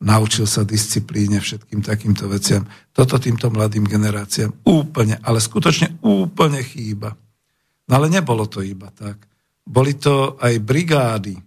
naučil 0.03 0.45
sa 0.51 0.67
disciplíne, 0.67 1.39
všetkým 1.39 1.81
takýmto 1.81 2.27
veciam. 2.27 2.67
Toto 2.91 3.17
týmto 3.17 3.49
mladým 3.49 3.87
generáciám 3.87 4.67
úplne, 4.67 5.17
ale 5.23 5.39
skutočne 5.39 6.03
úplne 6.03 6.61
chýba. 6.61 7.15
No 7.87 7.93
ale 7.99 8.11
nebolo 8.11 8.51
to 8.51 8.61
iba 8.61 8.91
tak. 8.91 9.23
Boli 9.63 9.95
to 9.95 10.37
aj 10.43 10.59
brigády. 10.59 11.39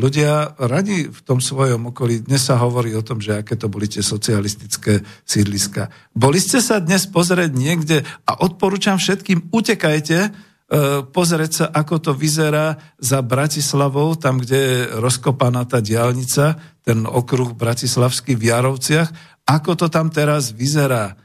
Ľudia 0.00 0.56
radi 0.56 1.12
v 1.12 1.20
tom 1.20 1.44
svojom 1.44 1.92
okolí, 1.92 2.24
dnes 2.24 2.48
sa 2.48 2.56
hovorí 2.56 2.96
o 2.96 3.04
tom, 3.04 3.20
že 3.20 3.36
aké 3.36 3.52
to 3.52 3.68
boli 3.68 3.84
tie 3.84 4.00
socialistické 4.00 5.04
sídliska. 5.28 5.92
Boli 6.16 6.40
ste 6.40 6.64
sa 6.64 6.80
dnes 6.80 7.04
pozrieť 7.04 7.52
niekde 7.52 8.08
a 8.24 8.40
odporúčam 8.40 8.96
všetkým, 8.96 9.52
utekajte, 9.52 10.48
E, 10.70 11.02
pozrieť 11.02 11.50
sa, 11.50 11.64
ako 11.74 11.98
to 11.98 12.12
vyzerá 12.14 12.78
za 13.02 13.18
Bratislavou, 13.26 14.14
tam, 14.14 14.38
kde 14.38 14.58
je 14.62 14.78
rozkopaná 15.02 15.66
tá 15.66 15.82
diálnica, 15.82 16.62
ten 16.86 17.02
okruh 17.10 17.58
bratislavský 17.58 18.38
v 18.38 18.54
Jarovciach, 18.54 19.10
ako 19.50 19.74
to 19.74 19.86
tam 19.90 20.14
teraz 20.14 20.54
vyzerá. 20.54 21.18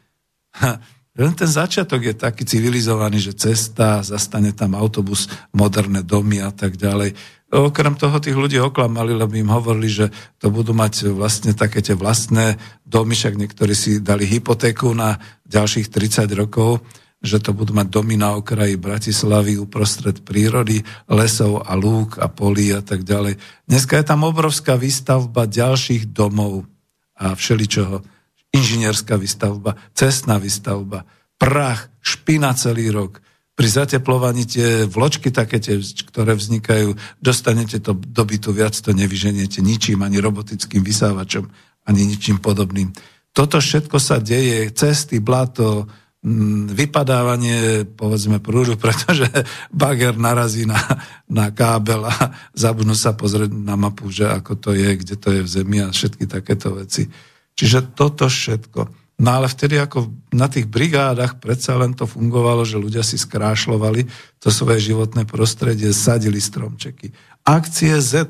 Len 1.22 1.32
ten 1.38 1.46
začiatok 1.46 2.02
je 2.10 2.16
taký 2.18 2.42
civilizovaný, 2.42 3.22
že 3.22 3.38
cesta, 3.38 4.02
zastane 4.02 4.50
tam 4.50 4.74
autobus, 4.74 5.30
moderné 5.54 6.02
domy 6.02 6.42
a 6.42 6.50
tak 6.50 6.74
ďalej. 6.74 7.14
Okrem 7.56 7.96
toho 7.96 8.20
tých 8.20 8.36
ľudí 8.36 8.60
oklamali, 8.60 9.16
lebo 9.16 9.32
im 9.32 9.48
hovorili, 9.48 9.88
že 9.88 10.06
to 10.44 10.52
budú 10.52 10.76
mať 10.76 11.16
vlastne 11.16 11.56
také 11.56 11.80
tie 11.80 11.96
vlastné 11.96 12.60
domy, 12.84 13.16
však 13.16 13.40
niektorí 13.40 13.72
si 13.72 14.04
dali 14.04 14.28
hypotéku 14.28 14.92
na 14.92 15.16
ďalších 15.48 15.88
30 15.88 16.28
rokov 16.36 16.84
že 17.26 17.42
to 17.42 17.58
budú 17.58 17.74
mať 17.74 17.90
domy 17.90 18.22
na 18.22 18.38
okraji 18.38 18.78
Bratislavy 18.78 19.58
uprostred 19.58 20.22
prírody, 20.22 20.86
lesov 21.10 21.66
a 21.66 21.74
lúk 21.74 22.22
a 22.22 22.30
polí 22.30 22.70
a 22.70 22.86
tak 22.86 23.02
ďalej. 23.02 23.42
Dneska 23.66 23.98
je 23.98 24.06
tam 24.06 24.30
obrovská 24.30 24.78
výstavba 24.78 25.50
ďalších 25.50 26.14
domov 26.14 26.70
a 27.18 27.34
všeličoho. 27.34 28.06
Inžinierská 28.54 29.18
výstavba, 29.18 29.76
cestná 29.98 30.38
výstavba, 30.38 31.04
prach, 31.42 31.90
špina 32.00 32.54
celý 32.54 32.94
rok. 32.94 33.25
Pri 33.56 33.68
zateplovaní 33.72 34.44
tie 34.44 34.84
vločky 34.84 35.32
také, 35.32 35.64
tie, 35.64 35.80
ktoré 35.80 36.36
vznikajú, 36.36 37.00
dostanete 37.24 37.80
to 37.80 37.96
do 37.96 38.24
bytu 38.28 38.52
viac, 38.52 38.76
to 38.76 38.92
nevyženiete 38.92 39.64
ničím, 39.64 40.04
ani 40.04 40.20
robotickým 40.20 40.84
vysávačom, 40.84 41.48
ani 41.88 42.02
ničím 42.04 42.44
podobným. 42.44 42.92
Toto 43.32 43.64
všetko 43.64 43.96
sa 43.96 44.20
deje, 44.20 44.76
cesty, 44.76 45.24
blato, 45.24 45.88
Mm, 46.26 46.74
vypadávanie, 46.74 47.86
povedzme, 47.86 48.42
prúdu, 48.42 48.74
pretože 48.82 49.30
bager 49.70 50.18
narazí 50.18 50.66
na, 50.66 50.82
na 51.30 51.54
kábel 51.54 52.02
a 52.02 52.34
zabudnú 52.58 52.98
sa 52.98 53.14
pozrieť 53.14 53.54
na 53.54 53.78
mapu, 53.78 54.10
že 54.10 54.26
ako 54.26 54.58
to 54.58 54.74
je, 54.74 54.90
kde 55.06 55.16
to 55.22 55.30
je 55.30 55.42
v 55.46 55.52
zemi 55.62 55.78
a 55.86 55.94
všetky 55.94 56.26
takéto 56.26 56.74
veci. 56.74 57.06
Čiže 57.54 57.94
toto 57.94 58.26
všetko. 58.26 59.05
No 59.16 59.32
ale 59.32 59.48
vtedy 59.48 59.80
ako 59.80 60.12
na 60.36 60.52
tých 60.52 60.68
brigádach 60.68 61.40
predsa 61.40 61.80
len 61.80 61.96
to 61.96 62.04
fungovalo, 62.04 62.68
že 62.68 62.76
ľudia 62.76 63.00
si 63.00 63.16
skrášlovali 63.16 64.12
to 64.44 64.52
svoje 64.52 64.92
životné 64.92 65.24
prostredie, 65.24 65.96
sadili 65.96 66.44
stromčeky. 66.44 67.16
Akcie 67.48 67.96
Z, 68.04 68.28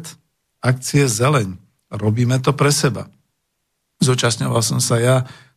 akcie 0.62 1.10
Zeleň. 1.10 1.58
Robíme 1.90 2.38
to 2.38 2.54
pre 2.54 2.70
seba. 2.70 3.10
Zúčastňoval 3.98 4.62
som 4.62 4.78
sa 4.78 5.02
ja, 5.02 5.16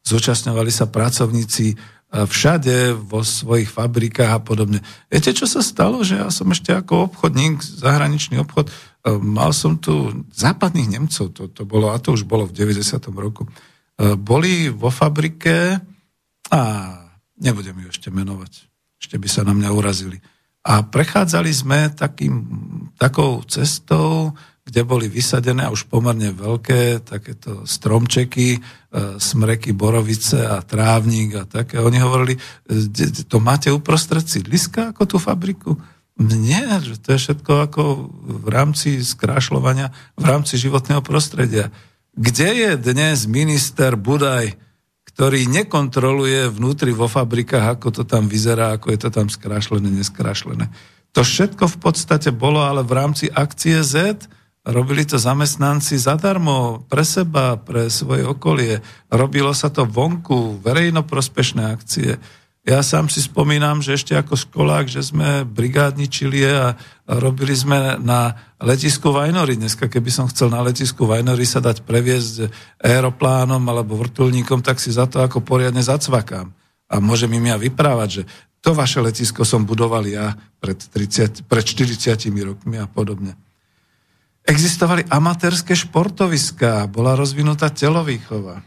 zúčastňovali 0.08 0.72
sa 0.72 0.88
pracovníci 0.88 1.76
všade 2.08 2.96
vo 2.96 3.20
svojich 3.20 3.68
fabrikách 3.68 4.32
a 4.32 4.40
podobne. 4.40 4.80
Viete, 5.12 5.36
čo 5.36 5.44
sa 5.44 5.60
stalo? 5.60 6.00
Že 6.00 6.24
ja 6.24 6.28
som 6.32 6.48
ešte 6.48 6.72
ako 6.72 7.12
obchodník, 7.12 7.60
zahraničný 7.60 8.40
obchod, 8.40 8.72
e, 8.72 8.72
mal 9.20 9.52
som 9.52 9.76
tu 9.76 10.24
západných 10.32 10.88
Nemcov, 10.88 11.36
to, 11.36 11.52
to 11.52 11.68
bolo, 11.68 11.92
a 11.92 12.00
to 12.00 12.16
už 12.16 12.24
bolo 12.24 12.48
v 12.48 12.56
90. 12.56 12.96
roku. 13.12 13.44
E, 13.98 14.14
boli 14.14 14.70
vo 14.70 14.94
fabrike 14.94 15.74
a 16.54 16.60
nebudem 17.34 17.82
ju 17.82 17.88
ešte 17.90 18.08
menovať, 18.14 18.52
ešte 19.02 19.18
by 19.18 19.28
sa 19.28 19.42
na 19.42 19.52
mňa 19.52 19.74
urazili. 19.74 20.22
A 20.62 20.86
prechádzali 20.86 21.50
sme 21.50 21.90
takým, 21.90 22.46
takou 22.94 23.42
cestou, 23.46 24.38
kde 24.68 24.84
boli 24.84 25.08
vysadené 25.08 25.64
a 25.64 25.72
už 25.72 25.88
pomerne 25.88 26.28
veľké 26.30 27.00
takéto 27.02 27.64
stromčeky, 27.64 28.48
e, 28.54 28.60
smreky, 29.16 29.72
borovice 29.72 30.44
a 30.44 30.60
trávnik 30.60 31.34
a 31.40 31.48
také. 31.48 31.80
Oni 31.80 31.98
hovorili, 31.98 32.36
e, 32.36 33.24
to 33.26 33.42
máte 33.42 33.72
uprostred 33.72 34.28
sídliska 34.28 34.92
ako 34.92 35.02
tú 35.08 35.16
fabriku? 35.16 35.74
Nie, 36.18 36.82
že 36.84 36.98
to 37.00 37.14
je 37.14 37.22
všetko 37.22 37.52
ako 37.70 37.82
v 38.42 38.48
rámci 38.50 39.00
skrášľovania, 39.00 39.94
v 40.18 40.24
rámci 40.26 40.58
životného 40.60 41.00
prostredia. 41.00 41.72
Kde 42.18 42.50
je 42.50 42.70
dnes 42.74 43.30
minister 43.30 43.94
Budaj, 43.94 44.58
ktorý 45.06 45.46
nekontroluje 45.46 46.50
vnútri 46.50 46.90
vo 46.90 47.06
fabrikách, 47.06 47.78
ako 47.78 47.94
to 47.94 48.02
tam 48.02 48.26
vyzerá, 48.26 48.74
ako 48.74 48.90
je 48.90 48.98
to 49.06 49.10
tam 49.14 49.30
skrášlené, 49.30 49.86
neskrášlené. 49.86 50.66
To 51.14 51.22
všetko 51.22 51.70
v 51.70 51.78
podstate 51.78 52.34
bolo 52.34 52.58
ale 52.58 52.82
v 52.82 52.90
rámci 52.90 53.30
akcie 53.30 53.86
Z, 53.86 54.26
Robili 54.68 55.00
to 55.08 55.16
zamestnanci 55.16 55.96
zadarmo, 55.96 56.84
pre 56.92 57.00
seba, 57.00 57.56
pre 57.56 57.88
svoje 57.88 58.20
okolie. 58.20 58.84
Robilo 59.08 59.56
sa 59.56 59.72
to 59.72 59.88
vonku, 59.88 60.60
verejnoprospešné 60.60 61.62
akcie. 61.72 62.20
Ja 62.68 62.84
sám 62.84 63.08
si 63.08 63.24
spomínam, 63.24 63.80
že 63.80 63.96
ešte 63.96 64.12
ako 64.12 64.36
školák, 64.36 64.92
že 64.92 65.00
sme 65.00 65.48
brigádničili 65.48 66.44
a 66.52 66.76
robili 67.08 67.56
sme 67.56 67.96
na 67.96 68.36
letisku 68.60 69.08
Vajnory. 69.08 69.56
Dneska, 69.56 69.88
keby 69.88 70.12
som 70.12 70.28
chcel 70.28 70.52
na 70.52 70.60
letisku 70.60 71.08
Vajnory 71.08 71.48
sa 71.48 71.64
dať 71.64 71.88
previesť 71.88 72.52
aeroplánom 72.84 73.64
alebo 73.64 73.96
vrtulníkom, 73.96 74.60
tak 74.60 74.76
si 74.76 74.92
za 74.92 75.08
to 75.08 75.24
ako 75.24 75.40
poriadne 75.40 75.80
zacvakám. 75.80 76.52
A 76.92 77.00
môžem 77.00 77.32
im 77.32 77.48
ja 77.48 77.56
vyprávať, 77.56 78.08
že 78.12 78.22
to 78.60 78.76
vaše 78.76 79.00
letisko 79.00 79.48
som 79.48 79.64
budoval 79.64 80.04
ja 80.04 80.36
pred, 80.60 80.76
30, 80.76 81.48
pred 81.48 81.64
40 81.64 82.28
rokmi 82.44 82.76
a 82.76 82.84
podobne. 82.84 83.40
Existovali 84.44 85.04
amatérske 85.08 85.76
športoviská, 85.76 86.88
bola 86.88 87.16
rozvinutá 87.16 87.68
telovýchova, 87.68 88.64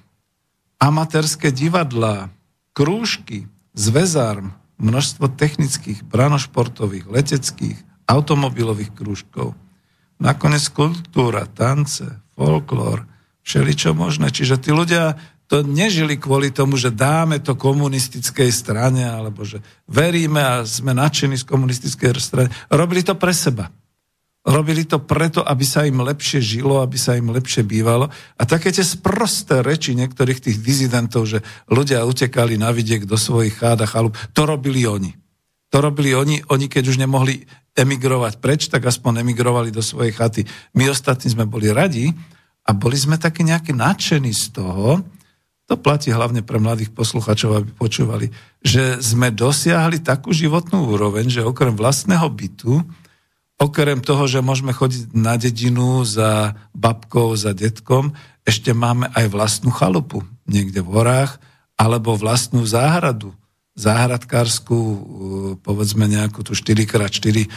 amatérske 0.78 1.50
divadlá, 1.50 2.30
krúžky, 2.74 3.50
zväzárm, 3.74 4.54
množstvo 4.78 5.30
technických, 5.34 6.06
branošportových, 6.06 7.06
leteckých, 7.10 7.78
automobilových 8.12 8.92
krúžkov. 8.92 9.56
Nakoniec 10.20 10.68
kultúra, 10.76 11.48
tance, 11.48 12.04
folklór, 12.36 13.08
všeličo 13.42 13.96
možné. 13.96 14.30
Čiže 14.30 14.62
tí 14.62 14.70
ľudia 14.76 15.18
to 15.52 15.68
nežili 15.68 16.16
kvôli 16.16 16.48
tomu, 16.56 16.80
že 16.80 16.96
dáme 16.96 17.44
to 17.44 17.60
komunistickej 17.60 18.48
strane, 18.56 19.04
alebo 19.04 19.44
že 19.44 19.60
veríme 19.84 20.40
a 20.40 20.64
sme 20.64 20.96
nadšení 20.96 21.36
z 21.36 21.44
komunistickej 21.44 22.16
strany. 22.22 22.48
Robili 22.72 23.04
to 23.04 23.20
pre 23.20 23.36
seba. 23.36 23.68
Robili 24.42 24.90
to 24.90 24.98
preto, 25.04 25.46
aby 25.46 25.62
sa 25.62 25.86
im 25.86 26.02
lepšie 26.02 26.42
žilo, 26.42 26.82
aby 26.82 26.98
sa 26.98 27.14
im 27.14 27.30
lepšie 27.30 27.62
bývalo. 27.62 28.10
A 28.40 28.44
také 28.48 28.74
tie 28.74 28.82
sprosté 28.82 29.62
reči 29.62 29.94
niektorých 29.94 30.40
tých 30.40 30.58
dizidentov, 30.64 31.30
že 31.30 31.46
ľudia 31.70 32.08
utekali 32.08 32.58
na 32.58 32.74
vidiek 32.74 33.06
do 33.06 33.20
svojich 33.20 33.60
chád 33.60 33.86
a 33.86 33.88
chalup, 33.92 34.18
to 34.34 34.48
robili 34.48 34.88
oni. 34.88 35.14
To 35.72 35.78
robili 35.84 36.18
oni, 36.18 36.42
oni 36.48 36.66
keď 36.72 36.84
už 36.90 36.98
nemohli 36.98 37.46
emigrovať 37.76 38.34
preč, 38.44 38.68
tak 38.68 38.84
aspoň 38.84 39.24
emigrovali 39.24 39.72
do 39.72 39.80
svojej 39.80 40.12
chaty. 40.12 40.42
My 40.76 40.92
ostatní 40.92 41.32
sme 41.32 41.48
boli 41.48 41.72
radi 41.72 42.12
a 42.68 42.76
boli 42.76 43.00
sme 43.00 43.16
takí 43.16 43.48
nejakí 43.48 43.72
nadšení 43.72 44.32
z 44.36 44.46
toho, 44.52 45.02
to 45.72 45.80
platí 45.80 46.12
hlavne 46.12 46.44
pre 46.44 46.60
mladých 46.60 46.92
posluchačov, 46.92 47.64
aby 47.64 47.70
počúvali, 47.72 48.28
že 48.60 49.00
sme 49.00 49.32
dosiahli 49.32 50.04
takú 50.04 50.36
životnú 50.36 50.92
úroveň, 50.92 51.32
že 51.32 51.48
okrem 51.48 51.72
vlastného 51.72 52.28
bytu, 52.28 52.84
okrem 53.56 54.04
toho, 54.04 54.28
že 54.28 54.44
môžeme 54.44 54.76
chodiť 54.76 55.16
na 55.16 55.40
dedinu 55.40 56.04
za 56.04 56.60
babkou, 56.76 57.40
za 57.40 57.56
detkom, 57.56 58.12
ešte 58.44 58.76
máme 58.76 59.08
aj 59.16 59.32
vlastnú 59.32 59.72
chalupu 59.72 60.28
niekde 60.44 60.84
v 60.84 60.92
horách, 60.92 61.40
alebo 61.80 62.20
vlastnú 62.20 62.68
záhradu, 62.68 63.32
záhradkárskú, 63.76 64.80
e, 64.80 64.98
povedzme 65.64 66.06
nejakú 66.08 66.44
tú 66.44 66.52
4x4, 66.52 67.38
e, 67.46 67.50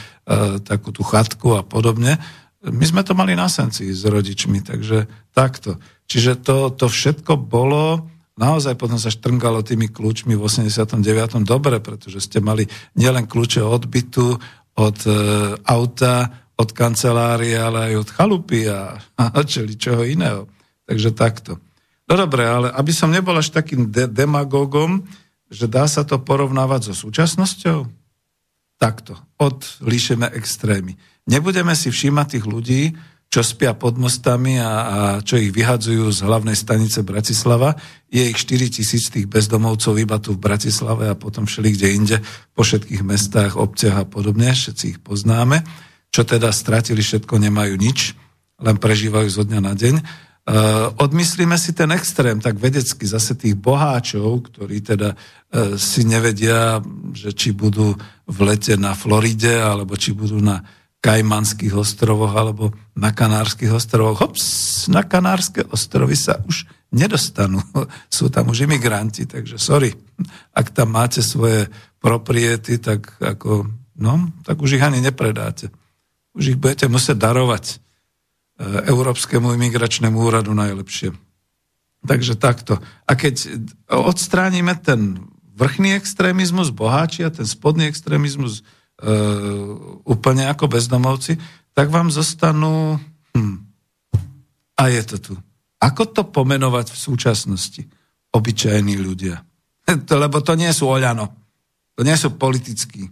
takú 0.63 0.95
tú 0.95 1.03
chatku 1.03 1.59
a 1.59 1.63
podobne. 1.67 2.23
My 2.65 2.85
sme 2.87 3.05
to 3.05 3.13
mali 3.13 3.37
na 3.37 3.51
senci 3.51 3.93
s 3.93 4.07
rodičmi, 4.09 4.65
takže 4.65 5.11
takto. 5.37 5.77
Čiže 6.09 6.41
to, 6.41 6.73
to 6.73 6.87
všetko 6.89 7.37
bolo, 7.37 8.09
naozaj 8.41 8.79
potom 8.79 8.97
sa 8.97 9.13
štrngalo 9.13 9.61
tými 9.67 9.91
kľúčmi 9.91 10.33
v 10.39 10.43
89. 10.43 11.45
dobre, 11.45 11.83
pretože 11.83 12.25
ste 12.25 12.41
mali 12.41 12.65
nielen 12.97 13.29
kľúče 13.29 13.61
od 13.61 13.85
bytu, 13.85 14.39
od 14.75 14.99
e, 15.07 15.13
auta, 15.67 16.31
od 16.55 16.71
kancelárie, 16.71 17.59
ale 17.59 17.91
aj 17.91 17.95
od 18.07 18.09
chalupy 18.15 18.71
a, 18.71 18.95
a 19.19 19.43
čeli 19.43 19.75
čoho 19.75 20.07
iného. 20.07 20.47
Takže 20.87 21.11
takto. 21.11 21.59
No 22.05 22.15
dobre, 22.21 22.45
ale 22.45 22.69
aby 22.71 22.93
som 22.93 23.09
nebol 23.09 23.35
až 23.35 23.51
takým 23.51 23.89
de- 23.89 24.09
demagogom, 24.09 25.03
že 25.53 25.67
dá 25.69 25.85
sa 25.89 26.03
to 26.07 26.21
porovnávať 26.21 26.93
so 26.93 27.09
súčasnosťou? 27.09 27.89
Takto. 28.79 29.17
Odlíšeme 29.39 30.29
extrémy. 30.35 30.99
Nebudeme 31.25 31.73
si 31.73 31.89
všímať 31.89 32.27
tých 32.37 32.45
ľudí, 32.45 32.83
čo 33.35 33.43
spia 33.43 33.75
pod 33.75 33.99
mostami 33.99 34.63
a, 34.63 34.71
a 34.71 34.99
čo 35.19 35.35
ich 35.35 35.51
vyhadzujú 35.51 36.07
z 36.13 36.23
hlavnej 36.23 36.55
stanice 36.55 37.03
Bratislava. 37.03 37.75
Je 38.07 38.23
ich 38.31 38.39
4 38.39 38.71
tisíc 38.71 39.11
tých 39.11 39.27
bezdomovcov 39.27 39.99
iba 39.99 40.23
tu 40.23 40.39
v 40.39 40.45
Bratislave 40.45 41.11
a 41.11 41.19
potom 41.19 41.43
všeli 41.43 41.75
kde 41.75 41.89
inde, 41.91 42.17
po 42.55 42.63
všetkých 42.63 43.03
mestách, 43.03 43.59
obciach 43.59 44.05
a 44.05 44.07
podobne, 44.07 44.55
všetci 44.55 44.85
ich 44.87 44.99
poznáme. 45.03 45.67
Čo 46.15 46.23
teda 46.23 46.55
stratili, 46.55 47.03
všetko 47.03 47.35
nemajú 47.43 47.75
nič, 47.75 48.15
len 48.63 48.79
prežívajú 48.79 49.27
zo 49.27 49.43
dňa 49.43 49.61
na 49.67 49.75
deň. 49.75 49.95
Uh, 50.45 50.93
odmyslíme 51.01 51.57
si 51.57 51.73
ten 51.73 51.89
extrém, 51.97 52.37
tak 52.37 52.61
vedecky 52.61 53.09
zase 53.09 53.33
tých 53.33 53.57
boháčov, 53.57 54.53
ktorí 54.53 54.85
teda 54.85 55.17
uh, 55.17 55.81
si 55.81 56.05
nevedia, 56.05 56.85
že 57.17 57.33
či 57.33 57.57
budú 57.57 57.97
v 58.29 58.39
lete 58.45 58.77
na 58.77 58.93
Floride, 58.93 59.57
alebo 59.57 59.97
či 59.97 60.13
budú 60.13 60.45
na 60.45 60.61
Kajmanských 61.01 61.73
ostrovoch, 61.73 62.37
alebo 62.37 62.77
na 62.93 63.17
Kanárskych 63.17 63.73
ostrovoch. 63.73 64.21
Hops, 64.21 64.45
na 64.93 65.09
Kanárske 65.09 65.65
ostrovy 65.65 66.13
sa 66.13 66.37
už 66.45 66.69
nedostanú. 66.93 67.65
Sú 68.13 68.29
tam 68.29 68.53
už 68.53 68.69
imigranti, 68.69 69.25
takže 69.25 69.57
sorry. 69.57 69.97
Ak 70.53 70.77
tam 70.77 70.93
máte 70.93 71.25
svoje 71.25 71.73
propriety, 72.05 72.77
tak 72.85 73.17
ako, 73.17 73.65
no, 73.97 74.29
tak 74.45 74.61
už 74.61 74.77
ich 74.77 74.85
ani 74.85 75.01
nepredáte. 75.01 75.73
Už 76.37 76.53
ich 76.53 76.61
budete 76.61 76.85
musieť 76.93 77.17
darovať 77.17 77.81
Európskemu 78.63 79.55
imigračnému 79.59 80.15
úradu 80.15 80.55
najlepšie. 80.55 81.11
Takže 82.05 82.39
takto. 82.39 82.79
A 83.09 83.13
keď 83.19 83.65
odstránime 83.91 84.79
ten 84.79 85.27
vrchný 85.57 85.99
extrémizmus, 85.99 86.71
boháči 86.71 87.27
a 87.27 87.35
ten 87.35 87.49
spodný 87.49 87.89
extrémizmus 87.91 88.61
e, 88.61 88.63
úplne 90.07 90.47
ako 90.47 90.71
bezdomovci, 90.71 91.41
tak 91.75 91.91
vám 91.91 92.13
zostanú... 92.15 93.01
Hm, 93.35 93.59
a 94.79 94.83
je 94.91 95.03
to 95.03 95.17
tu. 95.19 95.35
Ako 95.83 96.11
to 96.13 96.23
pomenovať 96.29 96.95
v 96.95 96.99
súčasnosti? 96.99 97.83
Obyčajní 98.35 98.95
ľudia. 99.01 99.43
Lebo 100.23 100.39
to 100.45 100.55
nie 100.55 100.71
sú 100.71 100.87
Oľano. 100.91 101.27
To 101.95 102.03
nie 102.03 102.15
sú 102.15 102.35
politickí 102.35 103.11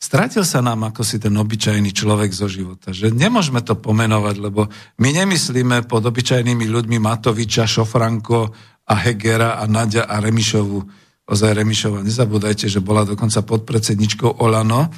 Stratil 0.00 0.48
sa 0.48 0.64
nám 0.64 0.88
ako 0.88 1.04
si 1.04 1.20
ten 1.20 1.36
obyčajný 1.36 1.92
človek 1.92 2.32
zo 2.32 2.48
života. 2.48 2.88
Že 2.88 3.12
nemôžeme 3.12 3.60
to 3.60 3.76
pomenovať, 3.76 4.36
lebo 4.40 4.72
my 4.96 5.08
nemyslíme 5.12 5.84
pod 5.84 6.08
obyčajnými 6.08 6.64
ľuďmi 6.72 6.96
Matoviča, 6.96 7.68
Šofranko 7.68 8.48
a 8.88 8.94
Hegera 8.96 9.60
a 9.60 9.68
Nadia 9.68 10.08
a 10.08 10.16
Remišovu. 10.24 10.80
Ozaj 11.28 11.52
Remišova, 11.52 12.00
nezabúdajte, 12.00 12.64
že 12.72 12.80
bola 12.80 13.04
dokonca 13.04 13.44
podpredsedničkou 13.44 14.40
Olano 14.40 14.88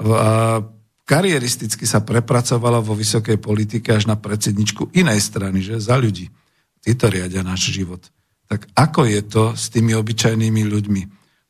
a 0.00 0.58
karieristicky 1.04 1.84
sa 1.84 2.00
prepracovala 2.00 2.80
vo 2.80 2.96
vysokej 2.96 3.36
politike 3.36 3.92
až 3.92 4.08
na 4.08 4.16
predsedničku 4.16 4.96
inej 4.96 5.20
strany, 5.20 5.60
že 5.60 5.84
za 5.84 6.00
ľudí. 6.00 6.32
Títo 6.80 7.12
riadia 7.12 7.44
náš 7.44 7.76
život. 7.76 8.02
Tak 8.48 8.72
ako 8.72 9.04
je 9.04 9.20
to 9.20 9.44
s 9.52 9.68
tými 9.68 9.92
obyčajnými 9.92 10.62
ľuďmi? 10.64 11.02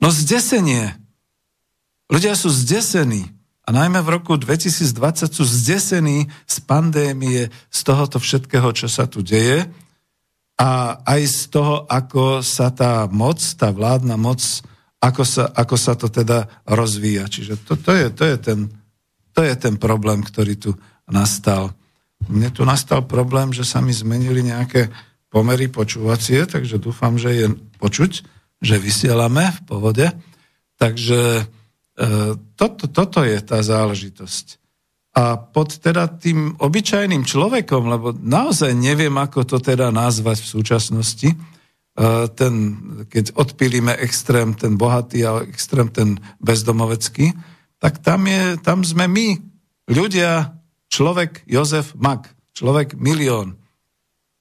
No 0.03 0.13
zdesenie, 0.13 1.06
Ľudia 2.07 2.39
sú 2.39 2.49
zdesení. 2.51 3.27
A 3.67 3.75
najmä 3.75 3.99
v 3.99 4.15
roku 4.15 4.39
2020 4.39 5.27
sú 5.27 5.43
zdesení 5.43 6.31
z 6.47 6.57
pandémie, 6.63 7.51
z 7.51 7.81
tohoto 7.83 8.23
všetkého, 8.23 8.71
čo 8.71 8.87
sa 8.87 9.11
tu 9.11 9.27
deje 9.27 9.67
a 10.57 11.03
aj 11.05 11.21
z 11.29 11.41
toho, 11.53 11.85
ako 11.85 12.41
sa 12.41 12.73
tá 12.73 13.05
moc, 13.13 13.37
tá 13.61 13.69
vládna 13.69 14.17
moc, 14.17 14.41
ako 15.03 15.23
sa, 15.27 15.53
ako 15.53 15.77
sa 15.77 15.93
to 15.99 16.09
teda 16.09 16.49
rozvíja. 16.65 17.29
Čiže 17.29 17.61
to, 17.61 17.77
to, 17.77 17.93
je, 17.93 18.07
to, 18.09 18.25
je 18.25 18.37
ten, 18.41 18.59
to 19.37 19.45
je 19.45 19.55
ten 19.59 19.77
problém, 19.77 20.25
ktorý 20.25 20.57
tu 20.57 20.71
nastal. 21.05 21.77
Mne 22.33 22.49
tu 22.49 22.65
nastal 22.65 23.05
problém, 23.05 23.53
že 23.53 23.69
sa 23.69 23.85
mi 23.85 23.93
zmenili 23.93 24.41
nejaké 24.41 24.89
pomery 25.29 25.69
počúvacie, 25.69 26.49
takže 26.49 26.81
dúfam, 26.81 27.21
že 27.21 27.31
je 27.37 27.47
počuť, 27.77 28.25
že 28.65 28.81
vysielame 28.81 29.53
v 29.53 29.61
povode. 29.69 30.07
Takže 30.81 31.45
toto, 32.57 32.85
toto 32.93 33.25
je 33.25 33.41
tá 33.41 33.65
záležitosť. 33.65 34.61
A 35.17 35.41
pod 35.41 35.81
teda 35.81 36.13
tým 36.13 36.61
obyčajným 36.61 37.25
človekom, 37.25 37.89
lebo 37.89 38.13
naozaj 38.13 38.77
neviem, 38.77 39.17
ako 39.17 39.49
to 39.49 39.57
teda 39.57 39.89
nazvať 39.89 40.45
v 40.45 40.53
súčasnosti, 40.61 41.29
e, 41.33 41.37
ten, 42.37 42.55
keď 43.09 43.33
odpílime 43.33 43.97
extrém 43.97 44.53
ten 44.53 44.77
bohatý 44.77 45.25
a 45.25 45.41
extrém 45.41 45.89
ten 45.89 46.21
bezdomovecký, 46.45 47.33
tak 47.81 48.05
tam, 48.05 48.29
je, 48.29 48.61
tam 48.61 48.85
sme 48.85 49.09
my, 49.09 49.41
ľudia, 49.89 50.53
človek 50.93 51.49
Jozef 51.49 51.97
Mak, 51.97 52.29
človek 52.53 53.01
milión. 53.01 53.57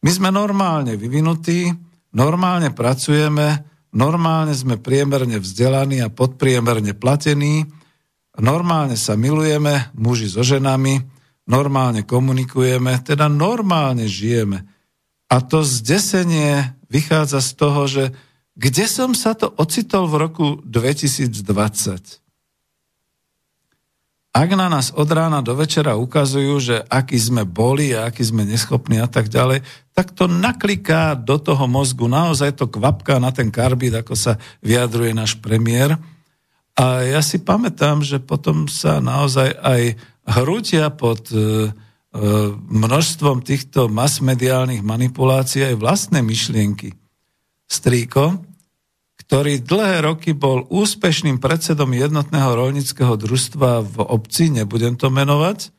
My 0.04 0.12
sme 0.12 0.28
normálne 0.28 1.00
vyvinutí, 1.00 1.72
normálne 2.12 2.76
pracujeme, 2.76 3.64
normálne 3.96 4.52
sme 4.52 4.76
priemerne 4.76 5.40
vzdelaní 5.40 6.04
a 6.04 6.12
podpriemerne 6.12 6.92
platení, 6.94 7.64
normálne 8.36 9.00
sa 9.00 9.16
milujeme, 9.16 9.96
muži 9.96 10.28
so 10.28 10.44
ženami, 10.44 11.00
normálne 11.48 12.04
komunikujeme, 12.04 13.00
teda 13.02 13.32
normálne 13.32 14.06
žijeme. 14.06 14.68
A 15.32 15.42
to 15.42 15.64
zdesenie 15.64 16.76
vychádza 16.92 17.40
z 17.42 17.52
toho, 17.56 17.82
že 17.88 18.04
kde 18.56 18.86
som 18.88 19.12
sa 19.16 19.36
to 19.36 19.52
ocitol 19.56 20.12
v 20.12 20.16
roku 20.20 20.46
2020? 20.64 22.25
Ak 24.36 24.50
na 24.52 24.68
nás 24.68 24.92
od 24.92 25.08
rána 25.08 25.40
do 25.40 25.56
večera 25.56 25.96
ukazujú, 25.96 26.60
že 26.60 26.76
aký 26.92 27.16
sme 27.16 27.48
boli 27.48 27.96
a 27.96 28.12
aký 28.12 28.20
sme 28.20 28.44
neschopní 28.44 29.00
a 29.00 29.08
tak 29.08 29.32
ďalej, 29.32 29.64
tak 29.96 30.12
to 30.12 30.28
nakliká 30.28 31.16
do 31.16 31.40
toho 31.40 31.64
mozgu, 31.72 32.12
naozaj 32.12 32.60
to 32.60 32.68
kvapká 32.68 33.16
na 33.16 33.32
ten 33.32 33.48
karbid, 33.48 33.96
ako 33.96 34.12
sa 34.12 34.36
vyjadruje 34.60 35.16
náš 35.16 35.40
premiér. 35.40 35.96
A 36.76 37.08
ja 37.08 37.24
si 37.24 37.40
pamätám, 37.40 38.04
že 38.04 38.20
potom 38.20 38.68
sa 38.68 39.00
naozaj 39.00 39.56
aj 39.56 39.96
hrútia 40.28 40.92
pod 40.92 41.32
e, 41.32 41.40
e, 41.40 41.70
množstvom 42.60 43.40
týchto 43.40 43.88
masmediálnych 43.88 44.84
manipulácií 44.84 45.64
aj 45.64 45.80
vlastné 45.80 46.20
myšlienky. 46.20 46.92
Strýko, 47.72 48.44
ktorý 49.26 49.66
dlhé 49.66 50.06
roky 50.06 50.38
bol 50.38 50.70
úspešným 50.70 51.42
predsedom 51.42 51.90
jednotného 51.90 52.54
rolnického 52.54 53.18
družstva 53.18 53.82
v 53.82 53.96
obci, 54.06 54.54
nebudem 54.54 54.94
to 54.94 55.10
menovať, 55.10 55.60
e, 55.66 55.70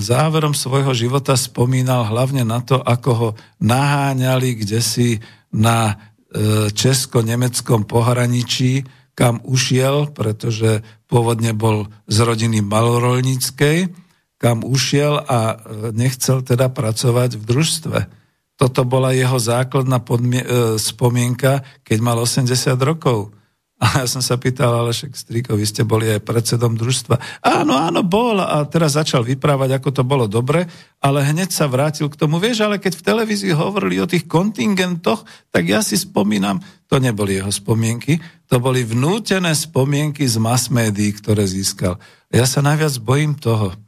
záverom 0.00 0.56
svojho 0.56 0.96
života 0.96 1.36
spomínal 1.36 2.08
hlavne 2.08 2.48
na 2.48 2.64
to, 2.64 2.80
ako 2.80 3.10
ho 3.12 3.28
naháňali 3.60 4.56
kde 4.64 4.80
si 4.80 5.20
na 5.52 5.92
e, 6.32 6.72
česko-nemeckom 6.72 7.84
pohraničí, 7.84 8.88
kam 9.12 9.44
ušiel, 9.44 10.08
pretože 10.14 10.80
pôvodne 11.10 11.52
bol 11.52 11.92
z 12.08 12.24
rodiny 12.24 12.64
malorolníckej, 12.64 13.92
kam 14.40 14.64
ušiel 14.64 15.18
a 15.28 15.38
e, 15.52 15.56
nechcel 15.92 16.40
teda 16.40 16.72
pracovať 16.72 17.36
v 17.36 17.42
družstve. 17.44 17.98
Toto 18.58 18.82
bola 18.82 19.14
jeho 19.14 19.38
základná 19.38 20.02
podmie- 20.02 20.42
e, 20.42 20.76
spomienka, 20.82 21.62
keď 21.86 21.98
mal 22.02 22.18
80 22.18 22.82
rokov. 22.82 23.30
A 23.78 24.02
ja 24.02 24.06
som 24.10 24.18
sa 24.18 24.34
pýtal, 24.34 24.74
ale 24.74 24.90
však 24.90 25.14
striko, 25.14 25.54
vy 25.54 25.62
ste 25.62 25.86
boli 25.86 26.10
aj 26.10 26.26
predsedom 26.26 26.74
družstva. 26.74 27.46
Áno, 27.46 27.78
áno, 27.78 28.02
bol. 28.02 28.42
A 28.42 28.66
teraz 28.66 28.98
začal 28.98 29.22
vyprávať, 29.22 29.78
ako 29.78 29.94
to 29.94 30.02
bolo 30.02 30.26
dobre, 30.26 30.66
ale 30.98 31.22
hneď 31.22 31.54
sa 31.54 31.70
vrátil 31.70 32.10
k 32.10 32.18
tomu. 32.18 32.42
Vieš, 32.42 32.66
ale 32.66 32.82
keď 32.82 32.98
v 32.98 33.06
televízii 33.06 33.54
hovorili 33.54 34.02
o 34.02 34.10
tých 34.10 34.26
kontingentoch, 34.26 35.22
tak 35.54 35.70
ja 35.70 35.78
si 35.78 35.94
spomínam, 35.94 36.58
to 36.90 36.98
neboli 36.98 37.38
jeho 37.38 37.54
spomienky, 37.54 38.18
to 38.50 38.58
boli 38.58 38.82
vnútené 38.82 39.54
spomienky 39.54 40.26
z 40.26 40.42
mass 40.42 40.74
médií, 40.74 41.14
ktoré 41.14 41.46
získal. 41.46 42.02
Ja 42.34 42.50
sa 42.50 42.58
najviac 42.66 42.98
bojím 42.98 43.38
toho, 43.38 43.78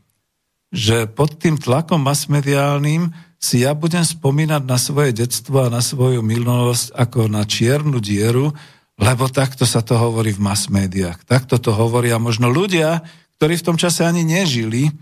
že 0.71 1.11
pod 1.11 1.35
tým 1.43 1.59
tlakom 1.59 1.99
masmediálnym 2.07 3.11
si 3.41 3.65
ja 3.65 3.73
budem 3.73 4.05
spomínať 4.05 4.63
na 4.69 4.77
svoje 4.77 5.17
detstvo 5.17 5.65
a 5.65 5.73
na 5.73 5.81
svoju 5.81 6.21
milnosť 6.21 6.93
ako 6.93 7.33
na 7.33 7.49
čiernu 7.49 7.97
dieru, 7.97 8.53
lebo 9.01 9.33
takto 9.33 9.65
sa 9.65 9.81
to 9.81 9.97
hovorí 9.97 10.37
v 10.37 10.45
mass 10.45 10.69
médiách. 10.69 11.25
Takto 11.25 11.57
to 11.57 11.73
hovoria 11.73 12.21
možno 12.21 12.53
ľudia, 12.53 13.01
ktorí 13.41 13.57
v 13.57 13.67
tom 13.73 13.81
čase 13.81 14.05
ani 14.05 14.29
nežili, 14.29 14.93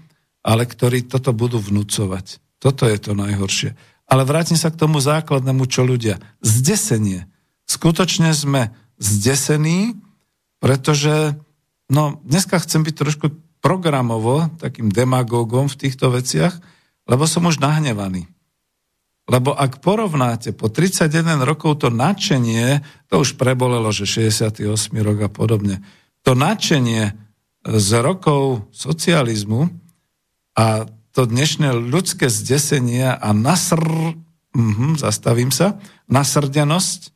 ale 0.46 0.70
ktorí 0.70 1.10
toto 1.10 1.34
budú 1.34 1.58
vnúcovať. 1.58 2.38
Toto 2.62 2.86
je 2.86 2.98
to 3.02 3.18
najhoršie. 3.18 3.74
Ale 4.06 4.22
vrátim 4.22 4.54
sa 4.54 4.70
k 4.70 4.78
tomu 4.78 5.02
základnému, 5.02 5.66
čo 5.66 5.82
ľudia. 5.82 6.22
Zdesenie. 6.38 7.26
Skutočne 7.66 8.30
sme 8.30 8.70
zdesení, 9.02 9.98
pretože 10.62 11.34
no, 11.90 12.22
dneska 12.22 12.62
chcem 12.62 12.86
byť 12.86 12.94
trošku 12.94 13.26
programovo 13.58 14.46
takým 14.62 14.94
demagógom 14.94 15.66
v 15.66 15.78
týchto 15.78 16.14
veciach, 16.14 16.54
lebo 17.08 17.24
som 17.24 17.48
už 17.48 17.58
nahnevaný. 17.58 18.28
Lebo 19.28 19.52
ak 19.52 19.84
porovnáte 19.84 20.56
po 20.56 20.72
31 20.72 21.44
rokov 21.44 21.84
to 21.84 21.88
nadšenie, 21.92 22.80
to 23.12 23.20
už 23.20 23.36
prebolelo, 23.36 23.92
že 23.92 24.08
68 24.08 24.64
rok 25.04 25.18
a 25.24 25.30
podobne, 25.32 25.84
to 26.24 26.32
nadšenie 26.32 27.12
z 27.64 27.90
rokov 28.00 28.68
socializmu 28.72 29.68
a 30.56 30.88
to 31.12 31.28
dnešné 31.28 31.76
ľudské 31.76 32.32
zdesenie 32.32 33.04
a 33.04 33.28
nasr, 33.36 33.80
uh-huh, 34.54 34.96
zastavím 34.96 35.52
sa, 35.52 35.76
nasrdenosť, 36.08 37.12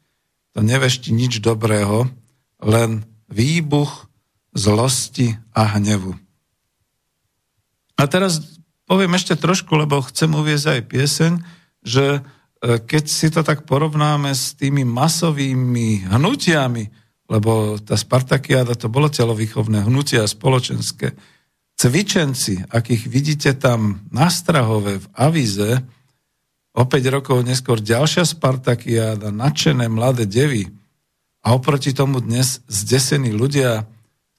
to 0.52 0.60
nevešti 0.60 1.16
nič 1.16 1.40
dobrého, 1.40 2.12
len 2.60 3.08
výbuch 3.32 4.12
zlosti 4.52 5.40
a 5.56 5.64
hnevu. 5.80 6.12
A 7.96 8.02
teraz 8.04 8.60
poviem 8.92 9.16
ešte 9.16 9.40
trošku, 9.40 9.72
lebo 9.72 10.04
chcem 10.04 10.28
uviezť 10.28 10.66
aj 10.68 10.80
pieseň, 10.84 11.32
že 11.80 12.04
e, 12.12 12.20
keď 12.76 13.04
si 13.08 13.32
to 13.32 13.40
tak 13.40 13.64
porovnáme 13.64 14.28
s 14.36 14.52
tými 14.52 14.84
masovými 14.84 16.12
hnutiami, 16.12 16.84
lebo 17.32 17.80
tá 17.80 17.96
Spartakiáda 17.96 18.76
to 18.76 18.92
bolo 18.92 19.08
telovýchovné 19.08 19.88
hnutia 19.88 20.28
spoločenské, 20.28 21.16
cvičenci, 21.80 22.68
akých 22.68 23.08
vidíte 23.08 23.50
tam 23.56 24.04
na 24.12 24.28
Strahove 24.28 25.00
v 25.00 25.06
Avize, 25.16 25.80
o 26.76 26.84
5 26.84 27.16
rokov 27.16 27.40
neskôr 27.48 27.80
ďalšia 27.80 28.28
Spartakiáda, 28.28 29.32
nadšené 29.32 29.88
mladé 29.88 30.28
devy 30.28 30.68
a 31.40 31.56
oproti 31.56 31.96
tomu 31.96 32.20
dnes 32.20 32.60
zdesení 32.68 33.32
ľudia, 33.32 33.88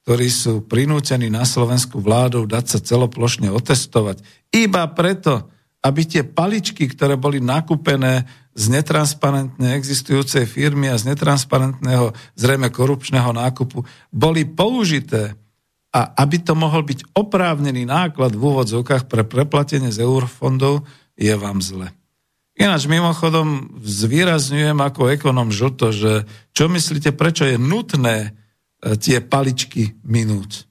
ktorí 0.04 0.28
sú 0.30 0.62
prinútení 0.62 1.32
na 1.32 1.48
Slovensku 1.48 1.98
vládou 2.04 2.44
dať 2.46 2.78
sa 2.78 2.80
celoplošne 2.84 3.50
otestovať. 3.50 4.20
Iba 4.54 4.86
preto, 4.94 5.50
aby 5.82 6.06
tie 6.06 6.22
paličky, 6.22 6.86
ktoré 6.86 7.18
boli 7.18 7.42
nakúpené 7.42 8.30
z 8.54 8.70
netransparentne 8.70 9.74
existujúcej 9.74 10.46
firmy 10.46 10.94
a 10.94 10.96
z 10.96 11.10
netransparentného, 11.10 12.14
zrejme 12.38 12.70
korupčného 12.70 13.34
nákupu, 13.34 13.82
boli 14.14 14.46
použité 14.46 15.34
a 15.94 16.14
aby 16.22 16.42
to 16.42 16.54
mohol 16.54 16.86
byť 16.86 17.18
oprávnený 17.18 17.86
náklad 17.90 18.34
v 18.34 18.42
úvodzovkách 18.42 19.10
pre 19.10 19.26
preplatenie 19.26 19.90
z 19.90 20.06
eurofondov, 20.06 20.86
je 21.14 21.34
vám 21.38 21.62
zle. 21.62 21.94
Ináč 22.54 22.86
mimochodom 22.86 23.82
zvýrazňujem 23.82 24.78
ako 24.78 25.10
ekonom 25.10 25.50
žlto, 25.50 25.90
že 25.90 26.30
čo 26.54 26.70
myslíte, 26.70 27.14
prečo 27.14 27.50
je 27.50 27.58
nutné 27.58 28.30
e, 28.30 28.94
tie 28.98 29.22
paličky 29.26 29.98
minúť? 30.06 30.70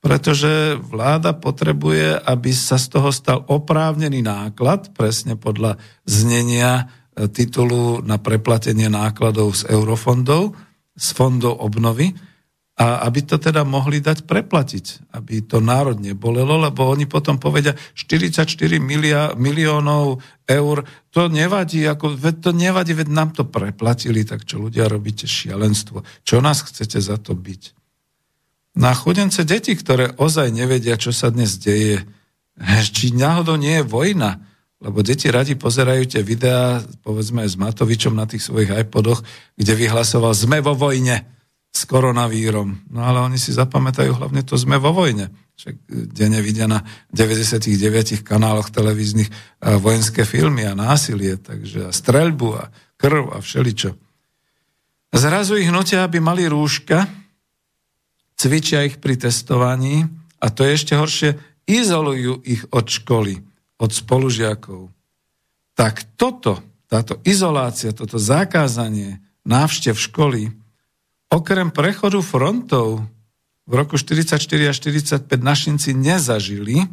Pretože 0.00 0.80
vláda 0.80 1.36
potrebuje, 1.36 2.16
aby 2.24 2.50
sa 2.56 2.80
z 2.80 2.86
toho 2.88 3.12
stal 3.12 3.44
oprávnený 3.44 4.24
náklad, 4.24 4.96
presne 4.96 5.36
podľa 5.36 5.76
znenia 6.08 6.88
e, 7.14 7.28
titulu 7.28 8.00
na 8.00 8.16
preplatenie 8.16 8.88
nákladov 8.88 9.60
z 9.60 9.68
eurofondov, 9.68 10.56
z 10.96 11.08
fondov 11.12 11.60
obnovy, 11.60 12.16
a 12.80 13.04
aby 13.04 13.28
to 13.28 13.36
teda 13.36 13.60
mohli 13.60 14.00
dať 14.00 14.24
preplatiť, 14.24 15.12
aby 15.12 15.44
to 15.44 15.60
národ 15.60 16.00
nebolelo, 16.00 16.56
lebo 16.56 16.88
oni 16.88 17.04
potom 17.04 17.36
povedia 17.36 17.76
44 17.92 18.48
milia, 18.80 19.36
miliónov 19.36 20.24
eur, 20.48 20.88
to 21.12 21.28
nevadí, 21.28 21.84
ako, 21.84 22.16
veď 22.16 22.34
to 22.40 22.50
nevadí, 22.56 22.96
veď 22.96 23.08
nám 23.12 23.36
to 23.36 23.44
preplatili, 23.44 24.24
tak 24.24 24.48
čo 24.48 24.64
ľudia 24.64 24.88
robíte 24.88 25.28
šialenstvo, 25.28 26.08
čo 26.24 26.40
nás 26.40 26.64
chcete 26.64 26.96
za 27.04 27.20
to 27.20 27.36
byť? 27.36 27.79
Na 28.76 28.94
chudence 28.94 29.42
deti, 29.42 29.74
ktoré 29.74 30.14
ozaj 30.14 30.54
nevedia, 30.54 30.94
čo 30.94 31.10
sa 31.10 31.30
dnes 31.30 31.58
deje. 31.58 32.06
Či 32.92 33.16
náhodou 33.16 33.56
nie 33.56 33.80
je 33.80 33.88
vojna, 33.88 34.40
lebo 34.80 35.04
deti 35.04 35.28
radi 35.28 35.56
pozerajú 35.56 36.08
tie 36.08 36.22
videá, 36.24 36.80
povedzme 37.04 37.44
s 37.44 37.56
Matovičom 37.56 38.16
na 38.16 38.24
tých 38.24 38.44
svojich 38.44 38.72
iPodoch, 38.72 39.20
kde 39.56 39.72
vyhlasoval 39.76 40.32
sme 40.32 40.64
vo 40.64 40.72
vojne 40.72 41.24
s 41.70 41.86
koronavírom. 41.86 42.90
No 42.90 43.00
ale 43.04 43.22
oni 43.22 43.38
si 43.38 43.54
zapamätajú 43.54 44.16
hlavne 44.16 44.42
to 44.42 44.58
sme 44.58 44.80
vo 44.80 44.90
vojne. 44.90 45.30
Však 45.60 45.74
denne 46.16 46.40
vidia 46.40 46.64
na 46.64 46.82
99 47.12 48.24
kanáloch 48.24 48.72
televíznych 48.72 49.28
vojenské 49.60 50.24
filmy 50.24 50.64
a 50.64 50.72
násilie, 50.72 51.36
takže 51.36 51.88
a 51.88 51.92
streľbu 51.92 52.48
a 52.56 52.72
krv 52.96 53.36
a 53.36 53.38
všeličo. 53.44 53.92
Zrazu 55.12 55.60
ich 55.60 55.68
nutia, 55.68 56.08
aby 56.08 56.18
mali 56.22 56.48
rúška, 56.48 57.04
cvičia 58.40 58.88
ich 58.88 58.96
pri 58.96 59.20
testovaní 59.20 60.08
a 60.40 60.48
to 60.48 60.64
je 60.64 60.72
ešte 60.72 60.96
horšie, 60.96 61.30
izolujú 61.68 62.40
ich 62.48 62.64
od 62.72 62.88
školy, 62.88 63.44
od 63.76 63.90
spolužiakov. 63.92 64.88
Tak 65.76 66.16
toto, 66.16 66.64
táto 66.88 67.20
izolácia, 67.28 67.92
toto 67.92 68.16
zakázanie 68.16 69.20
návštev 69.44 69.92
školy, 69.92 70.56
okrem 71.28 71.68
prechodu 71.68 72.24
frontov 72.24 73.04
v 73.68 73.72
roku 73.76 74.00
44 74.00 74.40
a 74.40 74.72
45 74.72 75.28
našinci 75.36 75.92
nezažili, 75.92 76.88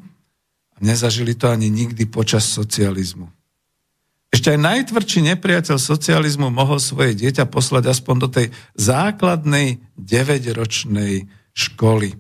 a 0.76 0.78
nezažili 0.84 1.34
to 1.34 1.48
ani 1.50 1.72
nikdy 1.72 2.06
počas 2.06 2.45
socializmu. 2.52 3.37
Ešte 4.28 4.51
aj 4.53 4.59
najtvrdší 4.59 5.19
nepriateľ 5.36 5.80
socializmu 5.80 6.51
mohol 6.51 6.84
svoje 6.84 7.15
dieťa 7.15 7.47
poslať 7.47 7.95
aspoň 7.95 8.15
do 8.19 8.28
tej 8.28 8.47
základnej 8.75 9.80
9-ročnej 9.95 11.32
školy. 11.55 12.11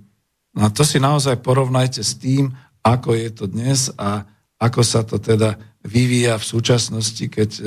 No 0.55 0.67
a 0.67 0.73
to 0.73 0.87
si 0.87 1.03
naozaj 1.03 1.43
porovnajte 1.43 2.01
s 2.01 2.15
tým, 2.15 2.55
ako 2.79 3.11
je 3.11 3.29
to 3.35 3.45
dnes 3.51 3.91
a 3.99 4.23
ako 4.57 4.81
sa 4.81 5.03
to 5.03 5.19
teda 5.19 5.59
vyvíja 5.83 6.39
v 6.39 6.47
súčasnosti, 6.47 7.25
keď 7.29 7.49
e, 7.59 7.61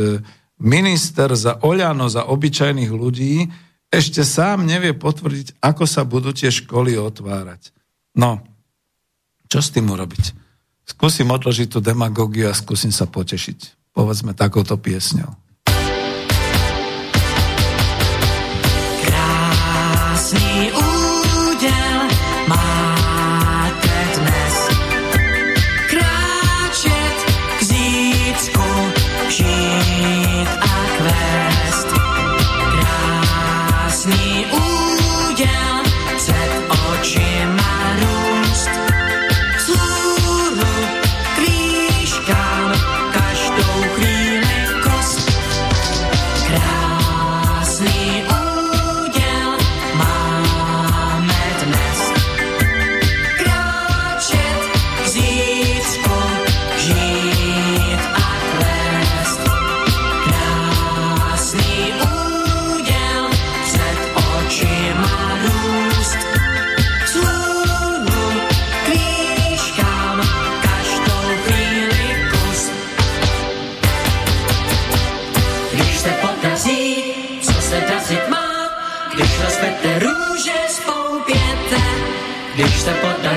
minister 0.59 1.31
za 1.37 1.61
Oľano, 1.63 2.09
za 2.11 2.27
obyčajných 2.27 2.91
ľudí, 2.91 3.47
ešte 3.91 4.23
sám 4.23 4.67
nevie 4.67 4.95
potvrdiť, 4.95 5.59
ako 5.63 5.85
sa 5.85 6.03
budú 6.07 6.31
tie 6.31 6.51
školy 6.51 6.95
otvárať. 6.95 7.75
No, 8.15 8.43
čo 9.51 9.59
s 9.59 9.75
tým 9.75 9.91
urobiť? 9.91 10.35
Skúsim 10.87 11.31
odložiť 11.31 11.69
tú 11.71 11.79
demagogiu 11.83 12.51
a 12.51 12.55
skúsim 12.55 12.91
sa 12.91 13.07
potešiť. 13.07 13.80
Povedzme 13.91 14.35
takouto 14.35 14.79
piesňou. 14.79 15.35
Krásny 19.03 20.90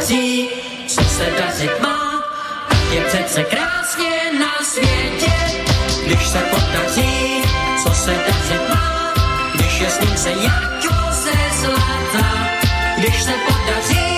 co 0.04 1.04
se 1.04 1.26
dařit 1.40 1.80
má, 1.82 2.24
je 2.92 3.02
přece 3.02 3.44
krásně 3.44 4.40
na 4.40 4.66
světě, 4.66 5.32
když 6.06 6.28
se 6.28 6.40
podaří, 6.40 7.44
co 7.84 7.94
se 7.94 8.12
dařit 8.12 8.70
má, 8.70 9.14
když 9.56 9.80
je 9.80 9.90
s 9.90 10.00
ním 10.00 10.18
se 10.18 10.30
jako 10.30 10.96
ze 11.12 11.32
zlata, 11.62 12.50
když 12.98 13.24
se 13.24 13.32
podaří, 13.32 14.13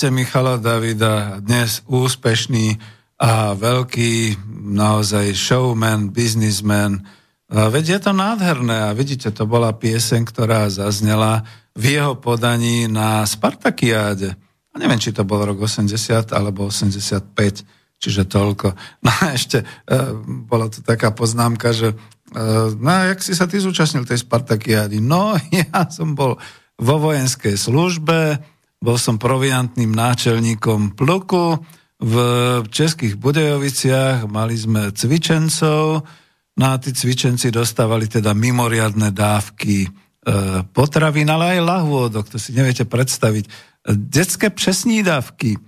nemilujete 0.00 0.16
Michala 0.16 0.56
Davida, 0.56 1.44
dnes 1.44 1.84
úspešný 1.84 2.80
a 3.20 3.52
veľký 3.52 4.32
naozaj 4.72 5.36
showman, 5.36 6.08
businessman. 6.08 7.04
A 7.52 7.68
Veď 7.68 8.00
je 8.00 8.08
to 8.08 8.12
nádherné 8.16 8.88
a 8.88 8.96
vidíte, 8.96 9.28
to 9.28 9.44
bola 9.44 9.76
pieseň, 9.76 10.24
ktorá 10.24 10.72
zaznela 10.72 11.44
v 11.76 12.00
jeho 12.00 12.16
podaní 12.16 12.88
na 12.88 13.28
Spartakiáde. 13.28 14.40
A 14.72 14.74
neviem, 14.80 14.96
či 14.96 15.12
to 15.12 15.20
bol 15.20 15.44
rok 15.44 15.68
80 15.68 15.92
alebo 16.32 16.72
85, 16.72 18.00
čiže 18.00 18.24
toľko. 18.24 18.72
No 19.04 19.10
a 19.12 19.36
ešte 19.36 19.60
e, 19.60 19.66
bola 20.48 20.72
tu 20.72 20.80
taká 20.80 21.12
poznámka, 21.12 21.76
že 21.76 21.92
e, 21.92 21.96
no, 22.72 22.88
jak 23.04 23.20
si 23.20 23.36
sa 23.36 23.44
ty 23.44 23.60
zúčastnil 23.60 24.08
tej 24.08 24.24
Spartakiády? 24.24 24.96
No, 25.04 25.36
ja 25.52 25.84
som 25.92 26.16
bol 26.16 26.40
vo 26.80 26.96
vojenskej 26.96 27.60
službe, 27.60 28.40
bol 28.80 28.96
som 28.96 29.20
proviantným 29.20 29.92
náčelníkom 29.92 30.96
pluku 30.96 31.60
v 32.00 32.14
Českých 32.64 33.20
Budejoviciach, 33.20 34.24
mali 34.24 34.56
sme 34.56 34.88
cvičencov, 34.88 36.00
no 36.56 36.64
a 36.64 36.80
tí 36.80 36.96
cvičenci 36.96 37.52
dostávali 37.52 38.08
teda 38.08 38.32
mimoriadne 38.32 39.12
dávky 39.12 39.84
e, 39.84 39.88
potravín, 40.72 41.28
ale 41.28 41.60
aj 41.60 41.60
lahôdok, 41.60 42.24
to 42.32 42.40
si 42.40 42.56
neviete 42.56 42.88
predstaviť. 42.88 43.44
Detské 43.84 44.48
přesnídavky. 44.48 45.60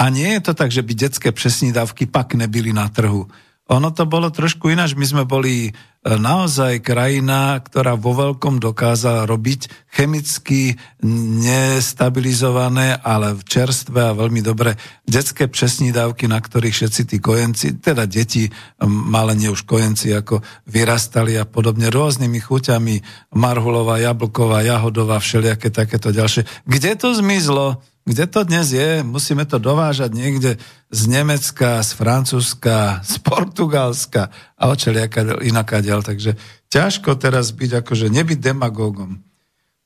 A 0.00 0.08
nie 0.08 0.36
je 0.36 0.40
to 0.40 0.52
tak, 0.56 0.72
že 0.72 0.80
by 0.80 0.92
detské 0.96 1.28
přesnídavky 1.32 2.08
pak 2.08 2.36
nebyli 2.36 2.72
na 2.72 2.88
trhu. 2.88 3.28
Ono 3.66 3.90
to 3.90 4.06
bolo 4.06 4.30
trošku 4.30 4.70
ináč. 4.70 4.94
My 4.94 5.02
sme 5.10 5.24
boli 5.26 5.66
e, 5.66 5.70
naozaj 6.06 6.86
krajina, 6.86 7.58
ktorá 7.58 7.98
vo 7.98 8.14
veľkom 8.14 8.62
dokázala 8.62 9.26
robiť 9.26 9.90
chemicky 9.90 10.78
nestabilizované, 11.02 12.94
ale 13.02 13.34
čerstvé 13.42 14.06
a 14.06 14.14
veľmi 14.14 14.38
dobré 14.38 14.78
detské 15.02 15.50
přesnídavky, 15.50 16.30
na 16.30 16.38
ktorých 16.38 16.78
všetci 16.78 17.02
tí 17.10 17.18
kojenci, 17.18 17.82
teda 17.82 18.06
deti, 18.06 18.46
ale 18.86 19.34
nie 19.34 19.50
už 19.50 19.66
kojenci, 19.66 20.14
ako 20.14 20.46
vyrastali 20.70 21.34
a 21.34 21.42
podobne 21.42 21.90
rôznymi 21.90 22.38
chuťami, 22.38 23.02
marhulová, 23.34 23.98
jablková, 23.98 24.62
jahodová, 24.62 25.18
všelijaké 25.18 25.74
takéto 25.74 26.14
ďalšie. 26.14 26.46
Kde 26.70 26.94
to 26.94 27.18
zmizlo? 27.18 27.82
Kde 28.06 28.24
to 28.30 28.46
dnes 28.46 28.70
je? 28.70 29.02
Musíme 29.02 29.42
to 29.50 29.58
dovážať 29.58 30.14
niekde 30.14 30.62
z 30.94 31.00
Nemecka, 31.10 31.82
z 31.82 31.90
Francúzska, 31.98 33.02
z 33.02 33.18
Portugalska 33.18 34.30
a 34.54 34.70
očeliaká 34.70 35.42
inaká 35.42 35.82
ďal. 35.82 36.06
Takže 36.06 36.38
ťažko 36.70 37.18
teraz 37.18 37.50
byť 37.50 37.82
akože 37.82 38.06
nebyť 38.06 38.38
demagógom. 38.38 39.26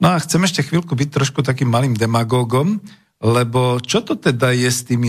No 0.04 0.06
a 0.12 0.20
chcem 0.20 0.44
ešte 0.44 0.60
chvíľku 0.60 0.92
byť 0.92 1.08
trošku 1.16 1.40
takým 1.40 1.72
malým 1.72 1.96
demagógom, 1.96 2.84
lebo 3.24 3.80
čo 3.80 4.04
to 4.04 4.20
teda 4.20 4.52
je 4.52 4.68
s 4.68 4.84
tými 4.84 5.08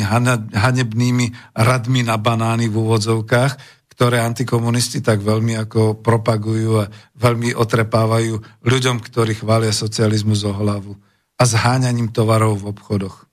hanebnými 0.56 1.52
radmi 1.52 2.08
na 2.08 2.16
banány 2.16 2.72
v 2.72 2.80
úvodzovkách, 2.80 3.84
ktoré 3.92 4.24
antikomunisti 4.24 5.04
tak 5.04 5.20
veľmi 5.20 5.60
ako 5.60 6.00
propagujú 6.00 6.80
a 6.80 6.88
veľmi 7.20 7.60
otrepávajú 7.60 8.64
ľuďom, 8.64 9.04
ktorí 9.04 9.36
chvália 9.36 9.76
socializmus 9.76 10.48
o 10.48 10.56
hlavu 10.56 10.96
a 11.42 11.44
zháňaním 11.44 12.14
tovarov 12.14 12.62
v 12.62 12.78
obchodoch. 12.78 13.26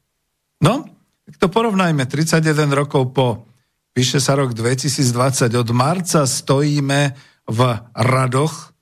No, 0.64 0.88
tak 1.28 1.34
to 1.36 1.46
porovnajme. 1.52 2.08
31 2.08 2.72
rokov 2.72 3.12
po, 3.12 3.44
píše 3.92 4.16
sa 4.16 4.32
rok 4.32 4.56
2020, 4.56 5.52
od 5.52 5.70
marca 5.76 6.24
stojíme 6.24 7.12
v 7.44 7.60
radoch 7.92 8.72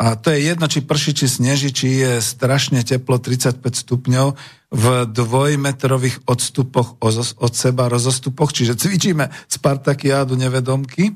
a 0.00 0.16
to 0.16 0.32
je 0.32 0.50
jedno, 0.50 0.66
či 0.66 0.80
prší, 0.82 1.12
či 1.14 1.26
sneží, 1.28 1.70
či 1.70 2.02
je 2.02 2.12
strašne 2.18 2.80
teplo, 2.82 3.20
35 3.20 3.60
stupňov, 3.60 4.34
v 4.72 4.84
dvojmetrových 5.06 6.24
odstupoch 6.24 6.96
od 7.38 7.52
seba, 7.52 7.92
rozostupoch, 7.92 8.56
čiže 8.56 8.74
cvičíme 8.74 9.28
Spartakiádu 9.46 10.34
nevedomky 10.34 11.12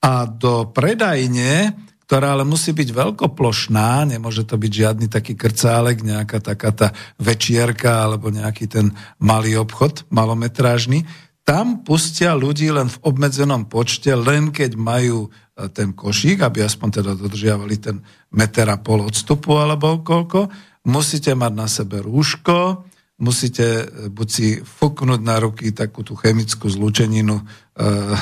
a 0.00 0.24
do 0.24 0.70
predajne 0.70 1.74
ktorá 2.06 2.38
ale 2.38 2.46
musí 2.46 2.70
byť 2.70 2.94
veľkoplošná, 2.94 4.06
nemôže 4.06 4.46
to 4.46 4.54
byť 4.54 4.72
žiadny 4.72 5.06
taký 5.10 5.34
krcálek, 5.34 6.06
nejaká 6.06 6.38
taká 6.38 6.70
tá 6.70 6.88
večierka 7.18 8.06
alebo 8.06 8.30
nejaký 8.30 8.70
ten 8.70 8.94
malý 9.18 9.58
obchod, 9.58 10.06
malometrážny. 10.14 11.02
Tam 11.42 11.82
pustia 11.82 12.38
ľudí 12.38 12.70
len 12.70 12.86
v 12.86 12.98
obmedzenom 13.10 13.66
počte, 13.66 14.14
len 14.14 14.54
keď 14.54 14.78
majú 14.78 15.26
e, 15.26 15.28
ten 15.70 15.98
košík, 15.98 16.46
aby 16.46 16.62
aspoň 16.62 17.02
teda 17.02 17.12
dodržiavali 17.18 17.76
ten 17.82 17.98
meter 18.30 18.70
a 18.70 18.78
pol 18.78 19.02
odstupu 19.02 19.58
alebo 19.58 19.98
koľko. 20.02 20.46
Musíte 20.86 21.34
mať 21.34 21.52
na 21.58 21.66
sebe 21.66 22.02
rúško, 22.06 22.86
musíte 23.18 23.66
e, 23.66 23.84
buď 24.10 24.28
si 24.30 24.58
fúknuť 24.62 25.20
na 25.26 25.42
ruky 25.42 25.74
takú 25.74 26.06
tú 26.06 26.14
chemickú 26.14 26.70
zlúčeninu, 26.70 27.42
e, 27.42 27.44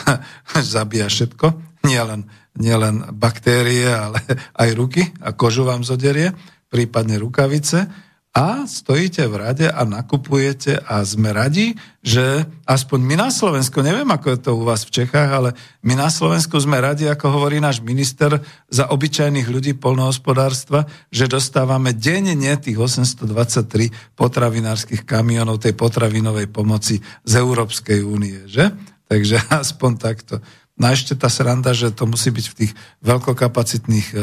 zabíja 0.77 1.09
všetko, 1.13 1.47
nie 1.85 2.01
len 2.01 2.25
nielen 2.59 3.15
baktérie, 3.17 3.89
ale 3.89 4.23
aj 4.63 4.71
ruky 4.75 5.03
a 5.23 5.35
kožu 5.35 5.67
vám 5.67 5.83
zoderie, 5.83 6.33
prípadne 6.71 7.19
rukavice 7.19 7.87
a 8.35 8.67
stojíte 8.67 9.31
v 9.31 9.39
rade 9.39 9.67
a 9.71 9.87
nakupujete 9.87 10.83
a 10.83 11.07
sme 11.07 11.31
radi, 11.31 11.79
že 12.03 12.43
aspoň 12.67 12.99
my 13.07 13.15
na 13.15 13.31
Slovensku, 13.31 13.79
neviem 13.79 14.11
ako 14.11 14.27
je 14.35 14.39
to 14.43 14.51
u 14.59 14.67
vás 14.67 14.83
v 14.83 14.91
Čechách, 14.91 15.31
ale 15.31 15.51
my 15.87 15.95
na 15.95 16.11
Slovensku 16.11 16.59
sme 16.59 16.83
radi, 16.83 17.07
ako 17.07 17.31
hovorí 17.31 17.63
náš 17.63 17.79
minister 17.79 18.43
za 18.67 18.91
obyčajných 18.91 19.47
ľudí 19.47 19.79
polnohospodárstva, 19.79 20.83
že 21.15 21.31
dostávame 21.31 21.95
denne 21.95 22.59
tých 22.59 22.75
823 22.75 24.19
potravinárskych 24.19 25.07
kamionov 25.07 25.63
tej 25.63 25.79
potravinovej 25.79 26.51
pomoci 26.51 26.99
z 27.23 27.33
Európskej 27.39 28.03
únie, 28.03 28.51
že? 28.51 28.75
Takže 29.07 29.47
aspoň 29.63 29.93
takto. 29.95 30.43
No 30.75 30.91
a 30.91 30.95
ešte 30.95 31.15
tá 31.15 31.31
sranda, 31.31 31.71
že 31.71 31.95
to 31.95 32.07
musí 32.07 32.35
byť 32.35 32.47
v 32.51 32.57
tých 32.59 32.73
veľkokapacitných 33.07 34.09
e, 34.11 34.17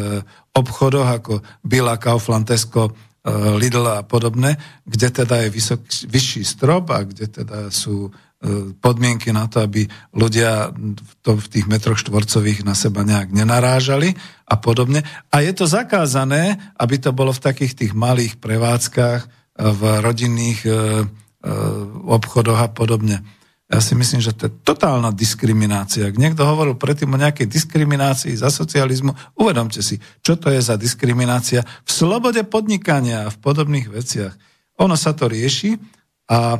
obchodoch 0.52 1.08
ako 1.08 1.34
Bila, 1.64 1.96
Kaufland, 1.96 2.52
Tesco, 2.52 2.92
Eh, 3.22 3.54
Lidl 3.54 3.86
a 3.86 4.02
podobné, 4.02 4.58
kde 4.82 5.14
teda 5.14 5.46
je 5.46 5.54
vysok, 5.54 5.86
vyšší 6.10 6.42
strop 6.42 6.90
a 6.90 7.06
kde 7.06 7.30
teda 7.30 7.70
sú 7.70 8.10
eh, 8.10 8.74
podmienky 8.82 9.30
na 9.30 9.46
to, 9.46 9.62
aby 9.62 9.86
ľudia 10.10 10.74
v, 10.74 11.12
to, 11.22 11.38
v 11.38 11.46
tých 11.46 11.70
metroch 11.70 12.02
štvorcových 12.02 12.66
na 12.66 12.74
seba 12.74 13.06
nejak 13.06 13.30
nenarážali 13.30 14.18
a 14.50 14.58
podobne. 14.58 15.06
A 15.30 15.46
je 15.46 15.54
to 15.54 15.70
zakázané, 15.70 16.58
aby 16.82 16.98
to 16.98 17.14
bolo 17.14 17.30
v 17.30 17.46
takých 17.46 17.78
tých 17.78 17.94
malých 17.94 18.42
prevádzkach, 18.42 19.22
v 19.62 19.82
rodinných 20.02 20.66
obchodoch 22.08 22.60
a 22.66 22.72
podobne. 22.72 23.22
Ja 23.72 23.80
si 23.80 23.96
myslím, 23.96 24.20
že 24.20 24.36
to 24.36 24.52
je 24.52 24.58
totálna 24.68 25.16
diskriminácia. 25.16 26.12
Ak 26.12 26.20
niekto 26.20 26.44
hovoril 26.44 26.76
predtým 26.76 27.08
o 27.08 27.22
nejakej 27.22 27.48
diskriminácii 27.48 28.36
za 28.36 28.52
socializmu, 28.52 29.16
uvedomte 29.40 29.80
si, 29.80 29.96
čo 30.20 30.36
to 30.36 30.52
je 30.52 30.60
za 30.60 30.76
diskriminácia 30.76 31.64
v 31.64 31.90
slobode 31.90 32.44
podnikania 32.44 33.26
a 33.26 33.32
v 33.32 33.40
podobných 33.40 33.88
veciach. 33.88 34.36
Ono 34.84 35.00
sa 35.00 35.16
to 35.16 35.32
rieši 35.32 35.80
a 36.28 36.60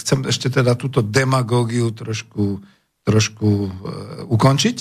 chcem 0.00 0.24
ešte 0.24 0.48
teda 0.48 0.72
túto 0.72 1.04
demagógiu 1.04 1.92
trošku, 1.92 2.64
trošku 3.04 3.48
e, 3.48 3.70
ukončiť, 4.32 4.76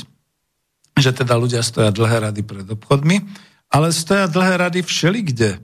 že 0.95 1.11
teda 1.11 1.35
ľudia 1.35 1.67
stoja 1.67 1.91
dlhé 1.91 2.31
rady 2.31 2.47
pred 2.47 2.63
obchodmi, 2.63 3.27
ale 3.75 3.91
stoja 3.91 4.31
dlhé 4.31 4.55
rady 4.55 4.87
všelikde. 4.87 5.59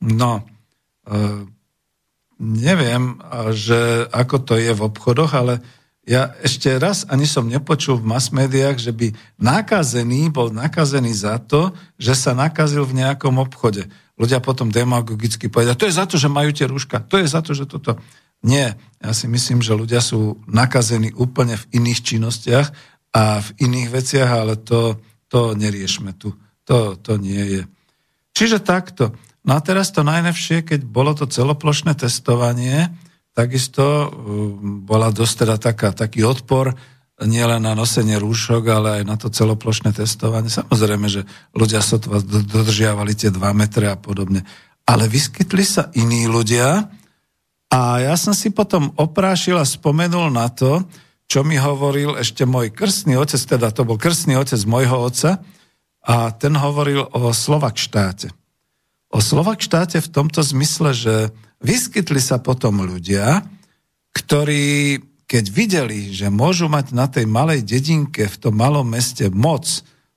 No, 0.00 0.48
e, 1.04 1.44
neviem, 2.38 3.20
že 3.52 4.06
ako 4.08 4.36
to 4.44 4.54
je 4.56 4.72
v 4.72 4.84
obchodoch, 4.84 5.32
ale 5.34 5.60
ja 6.02 6.34
ešte 6.42 6.66
raz 6.82 7.06
ani 7.06 7.30
som 7.30 7.46
nepočul 7.46 8.02
v 8.02 8.08
mass 8.10 8.34
médiách, 8.34 8.78
že 8.82 8.90
by 8.90 9.14
nakazený 9.38 10.34
bol 10.34 10.50
nakazený 10.50 11.14
za 11.14 11.38
to, 11.38 11.70
že 11.94 12.18
sa 12.18 12.34
nakazil 12.34 12.82
v 12.82 12.98
nejakom 12.98 13.38
obchode. 13.38 13.86
Ľudia 14.18 14.42
potom 14.42 14.74
demagogicky 14.74 15.46
povedia, 15.46 15.78
to 15.78 15.86
je 15.86 15.94
za 15.94 16.04
to, 16.10 16.18
že 16.18 16.26
majú 16.26 16.50
tie 16.50 16.66
rúška, 16.66 17.06
to 17.06 17.22
je 17.22 17.26
za 17.30 17.40
to, 17.40 17.54
že 17.54 17.70
toto... 17.70 17.98
Nie, 18.42 18.74
ja 18.98 19.14
si 19.14 19.30
myslím, 19.30 19.62
že 19.62 19.78
ľudia 19.78 20.02
sú 20.02 20.42
nakazení 20.50 21.14
úplne 21.14 21.54
v 21.54 21.78
iných 21.78 22.02
činnostiach 22.02 22.74
a 23.14 23.38
v 23.38 23.48
iných 23.70 23.88
veciach, 23.94 24.26
ale 24.26 24.58
to, 24.58 24.98
to 25.30 25.54
neriešme 25.54 26.10
tu. 26.18 26.34
To, 26.66 26.98
to 26.98 27.22
nie 27.22 27.38
je. 27.38 27.62
Čiže 28.34 28.58
takto. 28.58 29.14
No 29.42 29.58
a 29.58 29.60
teraz 29.60 29.90
to 29.90 30.06
najlepšie, 30.06 30.62
keď 30.62 30.86
bolo 30.86 31.18
to 31.18 31.26
celoplošné 31.26 31.98
testovanie, 31.98 32.94
takisto 33.34 33.82
uh, 33.82 34.10
bola 34.86 35.10
dosť 35.10 35.34
teda 35.46 35.56
taká, 35.58 35.88
taký 35.90 36.22
odpor 36.22 36.74
nielen 37.22 37.62
na 37.62 37.78
nosenie 37.78 38.18
rúšok, 38.18 38.62
ale 38.66 38.88
aj 38.98 39.04
na 39.06 39.14
to 39.14 39.30
celoplošné 39.30 39.94
testovanie. 39.94 40.50
Samozrejme, 40.50 41.06
že 41.06 41.22
ľudia 41.54 41.78
sotva 41.78 42.18
dodržiavali 42.24 43.14
tie 43.14 43.30
2 43.30 43.38
metre 43.54 43.86
a 43.86 43.94
podobne. 43.94 44.42
Ale 44.82 45.06
vyskytli 45.06 45.62
sa 45.62 45.94
iní 45.94 46.26
ľudia 46.26 46.90
a 47.70 47.80
ja 48.02 48.14
som 48.18 48.34
si 48.34 48.50
potom 48.50 48.90
oprášil 48.98 49.54
a 49.54 49.68
spomenul 49.68 50.34
na 50.34 50.50
to, 50.50 50.82
čo 51.30 51.46
mi 51.46 51.56
hovoril 51.56 52.18
ešte 52.18 52.42
môj 52.42 52.74
krstný 52.74 53.14
otec, 53.14 53.38
teda 53.38 53.70
to 53.70 53.86
bol 53.86 53.96
krstný 53.96 54.34
otec 54.34 54.58
môjho 54.66 54.98
otca, 54.98 55.40
a 56.02 56.34
ten 56.34 56.58
hovoril 56.58 57.06
o 57.14 57.30
Slovak 57.30 57.78
štáte 57.78 58.34
o 59.12 59.20
Slovak 59.20 59.60
štáte 59.60 60.00
v 60.00 60.08
tomto 60.08 60.40
zmysle, 60.40 60.96
že 60.96 61.14
vyskytli 61.60 62.18
sa 62.18 62.40
potom 62.40 62.80
ľudia, 62.82 63.44
ktorí 64.16 65.04
keď 65.32 65.44
videli, 65.48 66.12
že 66.12 66.28
môžu 66.28 66.68
mať 66.68 66.92
na 66.92 67.08
tej 67.08 67.24
malej 67.24 67.64
dedinke, 67.64 68.28
v 68.28 68.36
tom 68.36 68.52
malom 68.52 68.84
meste 68.84 69.32
moc, 69.32 69.64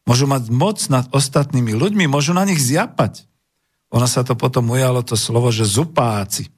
môžu 0.03 0.27
mať 0.27 0.51
moc 0.51 0.75
nad 0.91 1.07
ostatnými 1.07 1.71
ľuďmi, 1.71 2.03
môžu 2.03 2.35
na 2.35 2.43
nich 2.43 2.59
zjapať. 2.59 3.23
Ona 3.95 4.11
sa 4.11 4.27
to 4.27 4.35
potom 4.35 4.75
ujalo 4.75 4.99
to 5.07 5.15
slovo, 5.15 5.55
že 5.55 5.63
zupáci. 5.63 6.51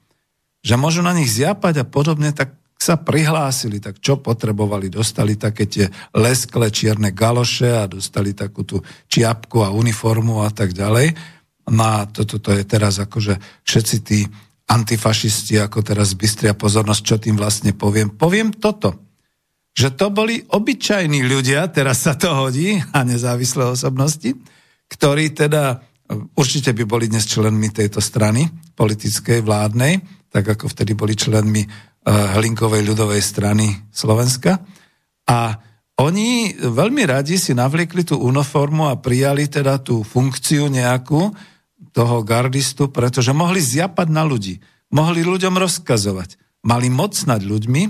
Že 0.66 0.74
môžu 0.74 1.06
na 1.06 1.14
nich 1.14 1.30
zjapať 1.30 1.82
a 1.82 1.84
podobne, 1.86 2.34
tak 2.34 2.58
sa 2.74 2.98
prihlásili, 2.98 3.78
tak 3.78 4.02
čo 4.02 4.18
potrebovali? 4.18 4.90
Dostali 4.90 5.38
také 5.38 5.70
tie 5.70 5.86
leskle 6.10 6.66
čierne 6.74 7.14
galoše 7.14 7.78
a 7.78 7.86
dostali 7.86 8.34
takú 8.34 8.66
tú 8.66 8.82
čiapku 9.06 9.62
a 9.62 9.70
uniformu 9.70 10.42
a 10.42 10.50
tak 10.50 10.74
ďalej 10.74 11.37
má, 11.68 12.04
toto 12.08 12.40
to 12.40 12.52
je 12.52 12.64
teraz 12.64 13.00
akože 13.00 13.38
všetci 13.64 13.96
tí 14.04 14.24
antifašisti, 14.68 15.56
ako 15.64 15.80
teraz 15.80 16.12
bystria 16.12 16.52
pozornosť, 16.52 17.02
čo 17.04 17.16
tým 17.16 17.36
vlastne 17.40 17.72
poviem. 17.72 18.12
Poviem 18.12 18.52
toto, 18.52 19.00
že 19.72 19.94
to 19.96 20.12
boli 20.12 20.44
obyčajní 20.44 21.24
ľudia, 21.24 21.70
teraz 21.72 22.04
sa 22.04 22.18
to 22.18 22.34
hodí, 22.34 22.76
a 22.92 22.98
nezávislé 23.06 23.64
osobnosti, 23.64 24.34
ktorí 24.90 25.32
teda 25.32 25.80
určite 26.36 26.72
by 26.72 26.84
boli 26.84 27.06
dnes 27.08 27.28
členmi 27.28 27.68
tejto 27.72 28.00
strany 28.00 28.48
politickej, 28.76 29.44
vládnej, 29.44 30.00
tak 30.28 30.44
ako 30.56 30.68
vtedy 30.68 30.92
boli 30.92 31.16
členmi 31.16 31.64
uh, 31.64 32.36
Hlinkovej 32.36 32.84
ľudovej 32.84 33.20
strany 33.24 33.88
Slovenska. 33.88 34.60
A 35.28 35.38
oni 35.98 36.54
veľmi 36.56 37.02
radi 37.08 37.36
si 37.36 37.52
navliekli 37.52 38.06
tú 38.06 38.22
uniformu 38.22 38.86
a 38.86 39.00
prijali 39.00 39.50
teda 39.50 39.82
tú 39.82 40.06
funkciu 40.06 40.70
nejakú, 40.70 41.32
toho 41.92 42.22
gardistu, 42.22 42.88
pretože 42.88 43.32
mohli 43.32 43.58
zjapať 43.58 44.08
na 44.10 44.22
ľudí, 44.24 44.60
mohli 44.92 45.24
ľuďom 45.24 45.56
rozkazovať, 45.56 46.36
mali 46.64 46.88
moc 46.88 47.14
nad 47.24 47.40
ľuďmi, 47.40 47.82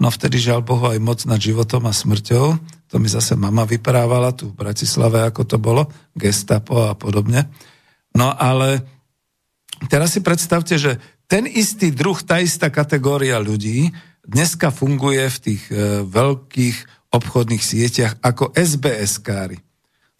no 0.00 0.08
vtedy 0.08 0.40
žiaľ 0.42 0.64
Bohu 0.64 0.88
aj 0.90 0.98
moc 0.98 1.20
nad 1.28 1.38
životom 1.38 1.86
a 1.86 1.92
smrťou, 1.94 2.46
to 2.92 2.94
mi 3.00 3.08
zase 3.08 3.38
mama 3.38 3.64
vyprávala 3.64 4.36
tu 4.36 4.52
v 4.52 4.58
Bratislave, 4.58 5.24
ako 5.24 5.42
to 5.48 5.56
bolo, 5.56 5.88
gestapo 6.12 6.90
a 6.90 6.92
podobne. 6.92 7.48
No 8.12 8.28
ale 8.28 8.84
teraz 9.88 10.12
si 10.12 10.20
predstavte, 10.20 10.76
že 10.76 11.00
ten 11.24 11.48
istý 11.48 11.88
druh, 11.88 12.20
tá 12.20 12.44
istá 12.44 12.68
kategória 12.68 13.40
ľudí 13.40 13.88
dneska 14.28 14.68
funguje 14.68 15.24
v 15.24 15.38
tých 15.40 15.62
e, 15.72 16.04
veľkých 16.04 16.76
obchodných 17.08 17.64
sieťach 17.64 18.20
ako 18.20 18.52
SBS-kári. 18.52 19.71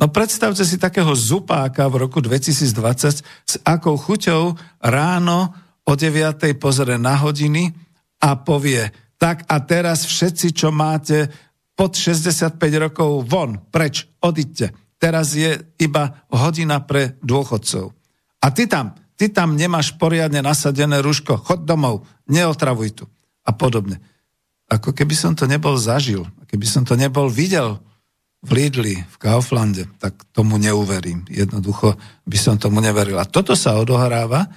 No 0.03 0.11
predstavte 0.11 0.66
si 0.66 0.82
takého 0.82 1.14
zupáka 1.14 1.86
v 1.86 2.03
roku 2.03 2.18
2020 2.18 3.22
s 3.22 3.55
akou 3.62 3.94
chuťou 3.94 4.59
ráno 4.82 5.55
o 5.86 5.94
9. 5.94 6.59
pozrie 6.59 6.98
na 6.98 7.14
hodiny 7.22 7.70
a 8.18 8.34
povie, 8.34 8.90
tak 9.14 9.46
a 9.46 9.62
teraz 9.62 10.03
všetci, 10.03 10.59
čo 10.59 10.74
máte 10.74 11.30
pod 11.78 11.94
65 11.94 12.59
rokov, 12.82 13.30
von, 13.30 13.62
preč, 13.70 14.11
odiďte. 14.18 14.74
Teraz 14.98 15.38
je 15.38 15.70
iba 15.78 16.26
hodina 16.34 16.82
pre 16.82 17.14
dôchodcov. 17.22 17.94
A 18.42 18.46
ty 18.50 18.66
tam, 18.66 18.98
ty 19.14 19.30
tam 19.30 19.55
nemáš 19.55 19.94
poriadne 20.03 20.42
nasadené 20.42 20.98
ruško, 20.98 21.38
chod 21.46 21.62
domov, 21.62 22.03
neotravuj 22.26 22.90
tu. 22.90 23.05
A 23.46 23.55
podobne. 23.55 24.03
Ako 24.66 24.90
keby 24.90 25.14
som 25.14 25.38
to 25.38 25.46
nebol 25.46 25.78
zažil, 25.78 26.26
keby 26.50 26.66
som 26.66 26.82
to 26.82 26.98
nebol 26.98 27.30
videl 27.30 27.78
v 28.43 28.51
Lidli, 28.51 28.99
v 28.99 29.16
Kauflande, 29.22 29.86
tak 30.03 30.18
tomu 30.34 30.59
neuverím. 30.59 31.22
Jednoducho 31.30 31.95
by 32.26 32.38
som 32.38 32.59
tomu 32.59 32.82
neveril. 32.82 33.22
A 33.22 33.26
toto 33.26 33.55
sa 33.55 33.78
odohráva 33.78 34.51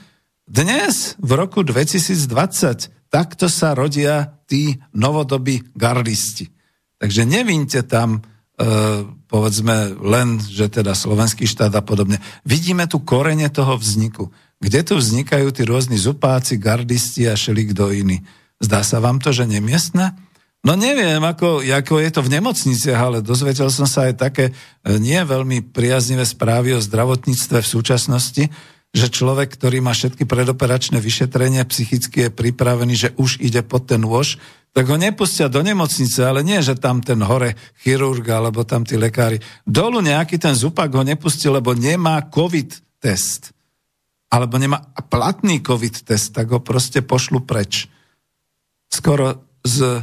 dnes, 0.46 1.14
v 1.22 1.32
roku 1.38 1.62
2020. 1.62 3.10
Takto 3.14 3.46
sa 3.46 3.78
rodia 3.78 4.42
tí 4.50 4.82
novodobí 4.94 5.62
gardisti. 5.78 6.50
Takže 6.98 7.30
nevinte 7.30 7.86
tam, 7.86 8.22
e, 8.58 8.66
povedzme, 9.30 9.94
len, 10.02 10.42
že 10.42 10.70
teda 10.70 10.98
slovenský 10.98 11.46
štát 11.46 11.74
a 11.74 11.86
podobne. 11.86 12.18
Vidíme 12.42 12.90
tu 12.90 13.02
korene 13.06 13.50
toho 13.54 13.78
vzniku. 13.78 14.34
Kde 14.58 14.82
tu 14.82 14.94
vznikajú 14.98 15.54
tí 15.54 15.62
rôzni 15.62 15.98
zupáci, 16.02 16.58
gardisti 16.58 17.30
a 17.30 17.38
šelik 17.38 17.78
kto 17.78 17.94
iný. 17.94 18.26
Zdá 18.58 18.82
sa 18.82 18.98
vám 18.98 19.22
to, 19.22 19.30
že 19.30 19.46
nemiestne? 19.46 20.18
No 20.66 20.74
neviem, 20.74 21.22
ako, 21.22 21.62
ako 21.62 22.02
je 22.02 22.10
to 22.10 22.26
v 22.26 22.42
nemocniciach, 22.42 22.98
ale 22.98 23.18
dozvedel 23.22 23.70
som 23.70 23.86
sa 23.86 24.10
aj 24.10 24.18
také 24.18 24.46
e, 24.50 24.54
nie 24.98 25.22
veľmi 25.22 25.70
priaznivé 25.70 26.26
správy 26.26 26.74
o 26.74 26.82
zdravotníctve 26.82 27.62
v 27.62 27.70
súčasnosti, 27.70 28.50
že 28.90 29.08
človek, 29.14 29.54
ktorý 29.54 29.86
má 29.86 29.94
všetky 29.94 30.26
predoperačné 30.26 30.98
vyšetrenia, 30.98 31.70
psychicky 31.70 32.26
je 32.26 32.30
pripravený, 32.34 32.94
že 32.98 33.10
už 33.14 33.46
ide 33.46 33.62
pod 33.62 33.86
ten 33.86 34.02
nôž, 34.02 34.42
tak 34.74 34.90
ho 34.90 34.98
nepustia 34.98 35.54
do 35.54 35.62
nemocnice, 35.62 36.26
ale 36.26 36.42
nie, 36.42 36.58
že 36.66 36.74
tam 36.74 36.98
ten 37.06 37.22
hore 37.22 37.54
chirurg 37.86 38.26
alebo 38.26 38.66
tam 38.66 38.82
tí 38.82 38.98
lekári. 38.98 39.38
Dolu 39.70 40.02
nejaký 40.02 40.42
ten 40.42 40.58
zupak 40.58 40.90
ho 40.90 41.06
nepustí, 41.06 41.46
lebo 41.46 41.78
nemá 41.78 42.26
COVID 42.26 42.98
test. 42.98 43.54
Alebo 44.34 44.58
nemá 44.58 44.82
platný 45.14 45.62
COVID 45.62 46.10
test, 46.10 46.34
tak 46.34 46.50
ho 46.50 46.58
proste 46.58 47.06
pošlu 47.06 47.46
preč. 47.46 47.86
Skoro 48.90 49.46
z 49.62 50.02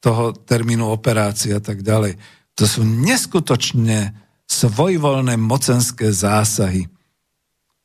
toho 0.00 0.32
termínu 0.32 0.88
operácie 0.88 1.52
a 1.52 1.62
tak 1.62 1.84
ďalej. 1.84 2.16
To 2.56 2.64
sú 2.64 2.82
neskutočne 2.82 4.16
svojvoľné 4.50 5.38
mocenské 5.38 6.10
zásahy. 6.10 6.90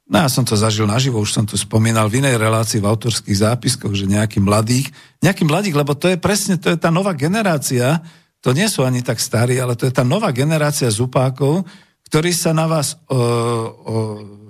No 0.05 0.22
ja 0.22 0.30
som 0.30 0.45
to 0.45 0.53
zažil 0.57 0.86
naživo, 0.86 1.22
už 1.22 1.34
som 1.34 1.45
tu 1.45 1.57
spomínal 1.57 2.09
v 2.09 2.22
inej 2.22 2.38
relácii 2.38 2.78
v 2.82 2.89
autorských 2.89 3.41
zápiskoch, 3.41 3.93
že 3.93 4.09
nejaký 4.09 4.38
mladých, 4.38 4.89
nejaký 5.22 5.43
mladých, 5.45 5.76
lebo 5.78 5.97
to 5.97 6.09
je 6.13 6.18
presne, 6.18 6.61
to 6.61 6.74
je 6.74 6.78
tá 6.78 6.93
nová 6.93 7.18
generácia, 7.18 8.05
to 8.41 8.53
nie 8.53 8.70
sú 8.70 8.86
ani 8.86 9.01
tak 9.01 9.18
starí, 9.18 9.57
ale 9.57 9.74
to 9.74 9.89
je 9.89 9.93
tá 9.93 10.05
nová 10.05 10.30
generácia 10.30 10.86
zupákov, 10.93 11.66
ktorí 12.05 12.30
sa 12.38 12.53
na 12.53 12.70
vás 12.70 13.01
o, 13.09 13.18
o, 13.18 13.18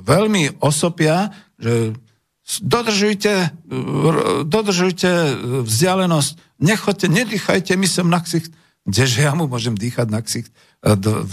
veľmi 0.04 0.60
osopia, 0.60 1.32
že 1.56 1.96
dodržujte, 2.60 3.56
dodržujte 4.44 5.12
vzdialenosť, 5.64 6.32
nechoďte, 6.62 7.08
nedýchajte 7.12 7.74
mi 7.76 7.88
sem 7.88 8.08
na 8.08 8.20
ksicht. 8.20 8.52
Kdeže 8.86 9.26
ja 9.26 9.34
mu 9.34 9.50
môžem 9.50 9.74
dýchať 9.74 10.08
na 10.14 10.22
ksicht? 10.22 10.54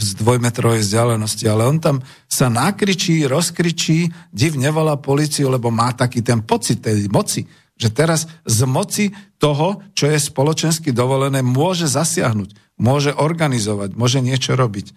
z 0.01 0.11
dvojmetrovej 0.17 0.81
vzdialenosti, 0.81 1.45
ale 1.45 1.69
on 1.69 1.77
tam 1.77 1.97
sa 2.25 2.49
nakričí, 2.49 3.29
rozkričí, 3.29 4.09
div 4.33 4.57
nevolá 4.57 4.97
policiu, 4.97 5.53
lebo 5.53 5.69
má 5.69 5.93
taký 5.93 6.25
ten 6.25 6.41
pocit 6.41 6.81
tej 6.81 7.13
moci, 7.13 7.45
že 7.77 7.93
teraz 7.93 8.25
z 8.49 8.61
moci 8.65 9.13
toho, 9.37 9.85
čo 9.93 10.09
je 10.09 10.17
spoločensky 10.17 10.89
dovolené, 10.97 11.45
môže 11.45 11.85
zasiahnuť, 11.85 12.81
môže 12.81 13.13
organizovať, 13.13 13.93
môže 13.93 14.25
niečo 14.25 14.57
robiť. 14.57 14.97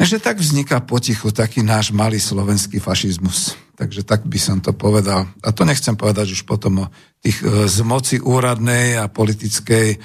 Takže 0.00 0.16
tak 0.16 0.40
vzniká 0.40 0.80
potichu 0.80 1.28
taký 1.28 1.60
náš 1.60 1.92
malý 1.92 2.16
slovenský 2.16 2.80
fašizmus. 2.80 3.52
Takže 3.78 4.02
tak 4.02 4.26
by 4.26 4.42
som 4.42 4.58
to 4.58 4.74
povedal. 4.74 5.30
A 5.38 5.54
to 5.54 5.62
nechcem 5.62 5.94
povedať 5.94 6.34
už 6.34 6.42
potom 6.42 6.82
o 6.82 6.90
tých 7.22 7.38
e, 7.46 7.70
z 7.70 7.78
moci 7.86 8.18
úradnej 8.18 8.98
a 8.98 9.06
politickej, 9.06 9.88
e, 9.94 9.98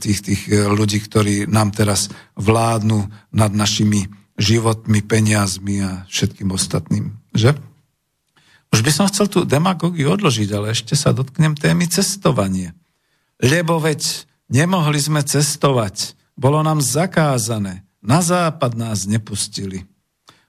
tých, 0.00 0.24
tých 0.24 0.42
e, 0.48 0.64
ľudí, 0.72 0.96
ktorí 0.96 1.44
nám 1.44 1.76
teraz 1.76 2.08
vládnu 2.40 3.12
nad 3.36 3.52
našimi 3.52 4.08
životmi, 4.40 5.04
peniazmi 5.04 5.84
a 5.84 6.08
všetkým 6.08 6.56
ostatným. 6.56 7.12
Že? 7.36 7.52
Už 8.72 8.80
by 8.80 8.88
som 8.88 9.04
chcel 9.12 9.28
tú 9.28 9.44
demagógiu 9.44 10.08
odložiť, 10.16 10.48
ale 10.56 10.72
ešte 10.72 10.96
sa 10.96 11.12
dotknem 11.12 11.52
témy 11.52 11.92
cestovanie. 11.92 12.72
Lebo 13.36 13.76
veď 13.76 14.24
nemohli 14.48 14.96
sme 14.96 15.20
cestovať, 15.20 16.16
bolo 16.32 16.64
nám 16.64 16.80
zakázané. 16.80 17.84
Na 18.00 18.24
západ 18.24 18.72
nás 18.72 19.04
nepustili. 19.04 19.84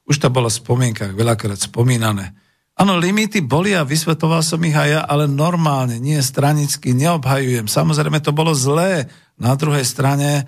Už 0.08 0.16
to 0.16 0.32
bolo 0.32 0.48
v 0.48 0.60
spomienkach 0.64 1.12
veľakrát 1.12 1.60
spomínané. 1.60 2.40
Áno, 2.74 2.98
limity 2.98 3.46
boli 3.46 3.78
a 3.78 3.86
vysvetoval 3.86 4.42
som 4.42 4.58
ich 4.66 4.74
aj 4.74 4.90
ja, 4.90 5.02
ale 5.06 5.30
normálne, 5.30 6.02
nie 6.02 6.18
stranicky, 6.18 6.98
neobhajujem. 6.98 7.70
Samozrejme, 7.70 8.18
to 8.18 8.34
bolo 8.34 8.58
zlé. 8.58 9.06
Na 9.38 9.54
druhej 9.54 9.86
strane 9.86 10.42
e, 10.42 10.44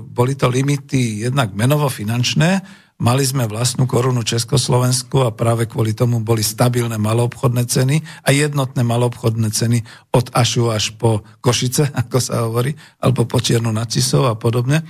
boli 0.00 0.40
to 0.40 0.48
limity 0.48 1.28
jednak 1.28 1.52
menovo-finančné, 1.52 2.64
mali 2.96 3.24
sme 3.28 3.44
vlastnú 3.44 3.84
korunu 3.84 4.24
Československu 4.24 5.20
a 5.20 5.36
práve 5.36 5.68
kvôli 5.68 5.92
tomu 5.92 6.24
boli 6.24 6.40
stabilné 6.40 6.96
maloobchodné 6.96 7.68
ceny 7.68 8.00
a 8.24 8.32
jednotné 8.32 8.80
maloobchodné 8.80 9.52
ceny 9.52 9.84
od 10.16 10.32
Ašu 10.32 10.72
až 10.72 10.96
po 10.96 11.28
Košice, 11.44 11.92
ako 12.08 12.18
sa 12.24 12.48
hovorí, 12.48 12.72
alebo 13.04 13.28
po 13.28 13.36
Čiernu 13.36 13.68
nad 13.68 13.92
a 13.92 14.32
podobne. 14.32 14.80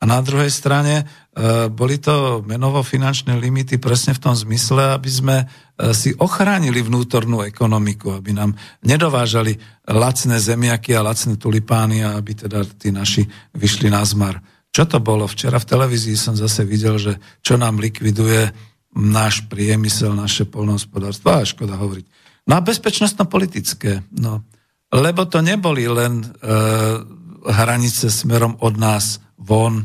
A 0.00 0.08
na 0.08 0.24
druhej 0.24 0.48
strane 0.48 1.04
e, 1.04 1.68
boli 1.68 2.00
to 2.00 2.40
menovo-finančné 2.40 3.36
limity 3.36 3.76
presne 3.76 4.16
v 4.16 4.22
tom 4.24 4.32
zmysle, 4.32 4.96
aby 4.96 5.10
sme 5.12 5.36
e, 5.44 5.46
si 5.92 6.16
ochránili 6.16 6.80
vnútornú 6.80 7.44
ekonomiku, 7.44 8.16
aby 8.16 8.32
nám 8.32 8.56
nedovážali 8.80 9.60
lacné 9.84 10.40
zemiaky 10.40 10.96
a 10.96 11.04
lacné 11.04 11.36
tulipány 11.36 12.00
a 12.00 12.16
aby 12.16 12.32
teda 12.32 12.64
tí 12.80 12.88
naši 12.88 13.28
vyšli 13.52 13.92
na 13.92 14.00
zmar. 14.00 14.40
Čo 14.72 14.88
to 14.88 15.04
bolo? 15.04 15.28
Včera 15.28 15.60
v 15.60 15.68
televízii 15.68 16.16
som 16.16 16.32
zase 16.32 16.64
videl, 16.64 16.96
že 16.96 17.20
čo 17.44 17.60
nám 17.60 17.76
likviduje 17.76 18.56
náš 18.96 19.44
priemysel, 19.52 20.16
naše 20.16 20.48
polnohospodárstvo. 20.48 21.28
A 21.28 21.44
škoda 21.44 21.76
hovoriť. 21.76 22.06
No 22.48 22.56
a 22.56 22.64
bezpečnostno-politické. 22.64 24.00
No, 24.16 24.48
lebo 24.90 25.28
to 25.28 25.44
neboli 25.44 25.84
len 25.86 26.24
e, 26.24 26.26
hranice 27.46 28.08
smerom 28.08 28.56
od 28.64 28.74
nás 28.80 29.20
von, 29.40 29.82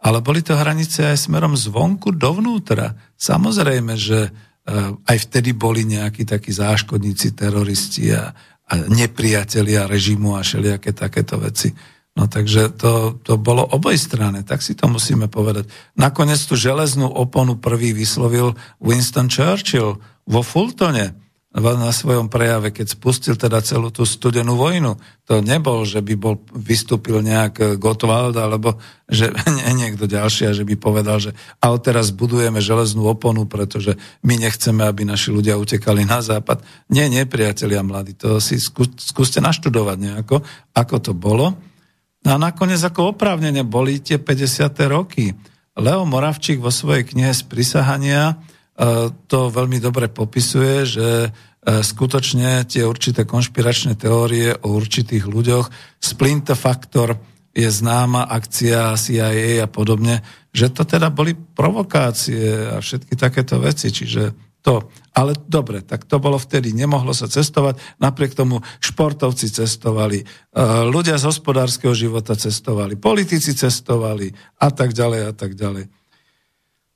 ale 0.00 0.18
boli 0.24 0.40
to 0.40 0.56
hranice 0.56 1.12
aj 1.12 1.28
smerom 1.28 1.56
zvonku 1.56 2.12
dovnútra. 2.16 2.96
Samozrejme, 3.16 3.94
že 3.96 4.28
e, 4.28 4.30
aj 4.92 5.16
vtedy 5.28 5.52
boli 5.52 5.84
nejakí 5.84 6.24
takí 6.24 6.52
záškodníci, 6.52 7.36
teroristi 7.36 8.12
a, 8.12 8.32
a 8.66 8.72
nepriatelia 8.88 9.84
režimu 9.88 10.36
a 10.36 10.44
všelijaké 10.44 10.96
takéto 10.96 11.36
veci. 11.36 11.72
No 12.16 12.32
takže 12.32 12.72
to, 12.80 13.20
to 13.20 13.36
bolo 13.36 13.60
obojstranné, 13.60 14.40
tak 14.48 14.64
si 14.64 14.72
to 14.72 14.88
musíme 14.88 15.28
povedať. 15.28 15.68
Nakoniec 16.00 16.40
tú 16.48 16.56
železnú 16.56 17.12
oponu 17.12 17.60
prvý 17.60 17.92
vyslovil 17.92 18.56
Winston 18.80 19.28
Churchill 19.28 20.00
vo 20.24 20.40
Fultone 20.40 21.25
na 21.56 21.88
svojom 21.88 22.28
prejave, 22.28 22.68
keď 22.68 23.00
spustil 23.00 23.32
teda 23.32 23.64
celú 23.64 23.88
tú 23.88 24.04
studenú 24.04 24.60
vojnu. 24.60 25.00
To 25.24 25.40
nebol, 25.40 25.88
že 25.88 26.04
by 26.04 26.14
bol, 26.14 26.36
vystúpil 26.52 27.24
nejak 27.24 27.80
Gottwald, 27.80 28.36
alebo 28.36 28.76
že 29.08 29.32
nie, 29.56 29.88
niekto 29.88 30.04
ďalší, 30.04 30.52
že 30.52 30.68
by 30.68 30.76
povedal, 30.76 31.16
že 31.16 31.32
a 31.64 31.72
teraz 31.80 32.12
budujeme 32.12 32.60
železnú 32.60 33.08
oponu, 33.08 33.48
pretože 33.48 33.96
my 34.20 34.36
nechceme, 34.36 34.84
aby 34.84 35.08
naši 35.08 35.32
ľudia 35.32 35.56
utekali 35.56 36.04
na 36.04 36.20
západ. 36.20 36.60
Nie, 36.92 37.08
nie, 37.08 37.24
priatelia 37.24 37.80
mladí, 37.80 38.12
to 38.12 38.36
si 38.36 38.60
skú, 38.60 38.84
skúste 39.00 39.40
naštudovať 39.40 39.96
nejako, 39.96 40.44
ako 40.76 40.96
to 41.00 41.12
bolo. 41.16 41.56
No 42.20 42.28
a 42.34 42.36
nakoniec 42.36 42.84
ako 42.84 43.16
oprávnene 43.16 43.64
boli 43.64 44.04
tie 44.04 44.20
50. 44.20 44.76
roky. 44.92 45.32
Leo 45.76 46.04
Moravčík 46.04 46.60
vo 46.60 46.68
svojej 46.68 47.08
knihe 47.08 47.32
prisahania 47.48 48.36
to 49.26 49.48
veľmi 49.48 49.80
dobre 49.80 50.12
popisuje, 50.12 50.84
že 50.84 51.08
e, 51.24 51.28
skutočne 51.80 52.68
tie 52.68 52.84
určité 52.84 53.24
konšpiračné 53.24 53.96
teórie 53.96 54.52
o 54.52 54.76
určitých 54.76 55.24
ľuďoch, 55.24 55.72
Splinter 55.96 56.56
Factor 56.56 57.16
je 57.56 57.68
známa 57.72 58.28
akcia 58.28 58.92
CIA 59.00 59.64
a 59.64 59.68
podobne, 59.68 60.20
že 60.52 60.68
to 60.68 60.84
teda 60.84 61.08
boli 61.08 61.32
provokácie 61.32 62.76
a 62.76 62.84
všetky 62.84 63.16
takéto 63.16 63.56
veci, 63.56 63.88
čiže 63.88 64.36
to. 64.60 64.92
Ale 65.16 65.32
dobre, 65.48 65.80
tak 65.80 66.04
to 66.04 66.20
bolo 66.20 66.36
vtedy, 66.36 66.76
nemohlo 66.76 67.16
sa 67.16 67.32
cestovať, 67.32 67.80
napriek 67.96 68.36
tomu 68.36 68.60
športovci 68.84 69.48
cestovali, 69.48 70.20
e, 70.20 70.24
ľudia 70.84 71.16
z 71.16 71.32
hospodárskeho 71.32 71.96
života 71.96 72.36
cestovali, 72.36 73.00
politici 73.00 73.56
cestovali 73.56 74.28
a 74.60 74.68
tak 74.68 74.92
ďalej 74.92 75.20
a 75.24 75.32
tak 75.32 75.56
ďalej. 75.56 76.05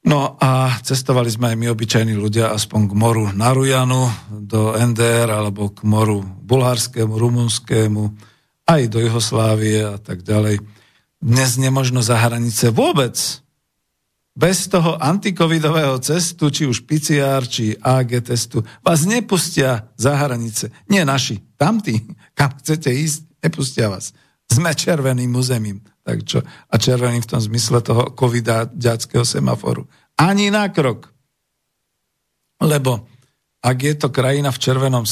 No 0.00 0.40
a 0.40 0.80
cestovali 0.80 1.28
sme 1.28 1.52
aj 1.52 1.56
my, 1.60 1.66
obyčajní 1.76 2.16
ľudia, 2.16 2.56
aspoň 2.56 2.88
k 2.88 2.92
moru 2.96 3.24
na 3.36 3.52
Rujanu, 3.52 4.08
do 4.32 4.72
NDR, 4.72 5.28
alebo 5.28 5.68
k 5.68 5.84
moru 5.84 6.24
bulharskému, 6.24 7.20
rumunskému, 7.20 8.08
aj 8.64 8.82
do 8.88 8.98
Juhoslávie 9.04 9.84
a 9.84 10.00
tak 10.00 10.24
ďalej. 10.24 10.64
Dnes 11.20 11.60
nemožno 11.60 12.00
za 12.00 12.16
hranice 12.16 12.72
vôbec. 12.72 13.12
Bez 14.32 14.72
toho 14.72 14.96
antikovidového 14.96 16.00
cestu, 16.00 16.48
či 16.48 16.64
už 16.64 16.88
PCR, 16.88 17.44
či 17.44 17.76
AG 17.76 18.24
testu, 18.24 18.64
vás 18.80 19.04
nepustia 19.04 19.92
za 20.00 20.16
hranice. 20.16 20.72
Nie 20.88 21.04
naši, 21.04 21.44
tamtí, 21.60 22.08
kam 22.32 22.56
chcete 22.56 22.88
ísť, 22.88 23.20
nepustia 23.44 23.92
vás. 23.92 24.16
Sme 24.48 24.72
červeným 24.72 25.28
územím. 25.36 25.84
Tak 26.00 26.18
čo? 26.24 26.40
A 26.44 26.74
červený 26.80 27.20
v 27.22 27.30
tom 27.30 27.40
zmysle 27.40 27.84
toho 27.84 28.12
covidáckého 28.16 29.24
semaforu. 29.24 29.84
Ani 30.16 30.48
na 30.48 30.68
krok. 30.72 31.12
Lebo 32.60 33.08
ak 33.60 33.76
je 33.76 33.94
to 33.96 34.08
krajina 34.08 34.48
v 34.48 34.60
červenom 34.60 35.04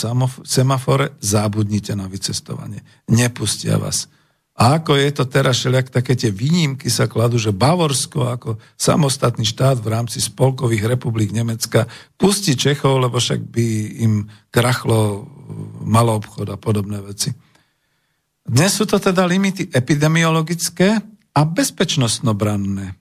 semafore, 0.45 1.13
zabudnite 1.21 1.93
na 1.93 2.09
vycestovanie. 2.09 2.81
Nepustia 3.13 3.77
vás. 3.77 4.09
A 4.59 4.83
ako 4.83 4.99
je 4.99 5.11
to 5.15 5.25
teraz, 5.29 5.63
všelijak 5.63 5.93
také 5.95 6.19
tie 6.19 6.35
výnimky 6.35 6.91
sa 6.91 7.07
kladú, 7.07 7.39
že 7.39 7.55
Bavorsko 7.55 8.27
ako 8.27 8.51
samostatný 8.75 9.47
štát 9.47 9.79
v 9.79 9.93
rámci 9.95 10.19
spolkových 10.19 10.99
republik 10.99 11.31
Nemecka 11.31 11.87
pustí 12.19 12.59
Čechov, 12.59 12.99
lebo 12.99 13.23
však 13.23 13.39
by 13.39 13.67
im 14.03 14.27
krachlo 14.51 15.31
malo 15.87 16.19
obchod 16.19 16.51
a 16.51 16.59
podobné 16.59 16.99
veci. 16.99 17.31
Dnes 18.49 18.81
sú 18.81 18.89
to 18.89 18.97
teda 18.97 19.29
limity 19.29 19.69
epidemiologické 19.69 20.97
a 21.37 21.41
bezpečnostnobranné. 21.45 22.97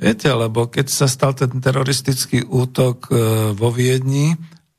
Viete, 0.00 0.32
lebo 0.32 0.72
keď 0.72 0.88
sa 0.88 1.06
stal 1.06 1.36
ten 1.36 1.60
teroristický 1.60 2.42
útok 2.42 3.06
e, 3.06 3.10
vo 3.52 3.68
Viedni, 3.68 4.32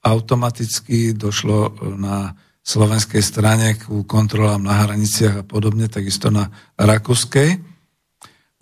automaticky 0.04 1.14
došlo 1.14 1.78
na 1.96 2.34
slovenskej 2.66 3.24
strane 3.24 3.78
ku 3.78 4.04
kontrolám 4.04 4.66
na 4.66 4.84
hraniciach 4.84 5.44
a 5.44 5.48
podobne, 5.48 5.88
takisto 5.88 6.34
na 6.34 6.50
rakúskej. 6.76 7.73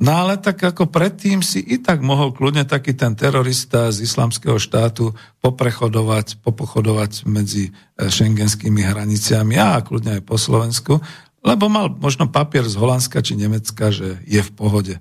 No 0.02 0.18
ale 0.18 0.42
tak 0.42 0.58
ako 0.58 0.90
predtým 0.90 1.46
si 1.46 1.62
i 1.62 1.78
tak 1.78 2.02
mohol 2.02 2.34
kľudne 2.34 2.66
taký 2.66 2.98
ten 2.98 3.14
terorista 3.14 3.94
z 3.94 4.02
islamského 4.02 4.58
štátu 4.58 5.14
poprechodovať, 5.46 6.42
popochodovať 6.42 7.30
medzi 7.30 7.70
šengenskými 8.02 8.82
hraniciami 8.82 9.62
a 9.62 9.78
kľudne 9.86 10.18
aj 10.18 10.24
po 10.26 10.42
Slovensku, 10.42 10.98
lebo 11.46 11.70
mal 11.70 11.94
možno 11.94 12.26
papier 12.26 12.66
z 12.66 12.82
Holandska 12.82 13.22
či 13.22 13.38
Nemecka, 13.38 13.94
že 13.94 14.18
je 14.26 14.42
v 14.42 14.52
pohode. 14.58 14.98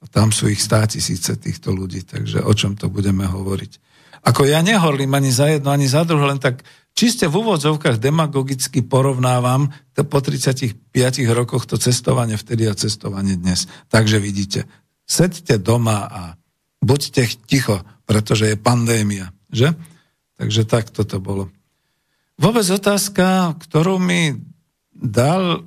A 0.00 0.04
tam 0.12 0.28
sú 0.28 0.52
ich 0.52 0.60
stá 0.60 0.84
tisíce 0.84 1.32
týchto 1.40 1.72
ľudí, 1.72 2.04
takže 2.04 2.44
o 2.44 2.52
čom 2.52 2.76
to 2.76 2.92
budeme 2.92 3.24
hovoriť. 3.24 3.80
Ako 4.28 4.44
ja 4.44 4.60
nehorlím 4.60 5.12
ani 5.16 5.32
za 5.32 5.56
jedno, 5.56 5.72
ani 5.72 5.88
za 5.88 6.04
druhé, 6.04 6.36
len 6.36 6.40
tak 6.40 6.60
čiste 6.94 7.26
v 7.26 7.42
úvodzovkách 7.42 7.98
demagogicky 7.98 8.86
porovnávam 8.86 9.74
to 9.92 10.06
po 10.06 10.22
35 10.22 10.94
rokoch 11.34 11.66
to 11.66 11.76
cestovanie 11.76 12.38
vtedy 12.38 12.70
a 12.70 12.78
cestovanie 12.78 13.34
dnes. 13.34 13.66
Takže 13.90 14.22
vidíte, 14.22 14.70
sedte 15.04 15.58
doma 15.58 16.06
a 16.06 16.22
buďte 16.80 17.44
ticho, 17.44 17.82
pretože 18.06 18.54
je 18.54 18.56
pandémia, 18.56 19.34
že? 19.50 19.74
Takže 20.38 20.66
tak 20.66 20.90
toto 20.90 21.18
bolo. 21.18 21.50
Vôbec 22.34 22.66
otázka, 22.66 23.54
ktorú 23.62 24.02
mi 24.02 24.34
dal 24.94 25.58
uh, 25.58 25.62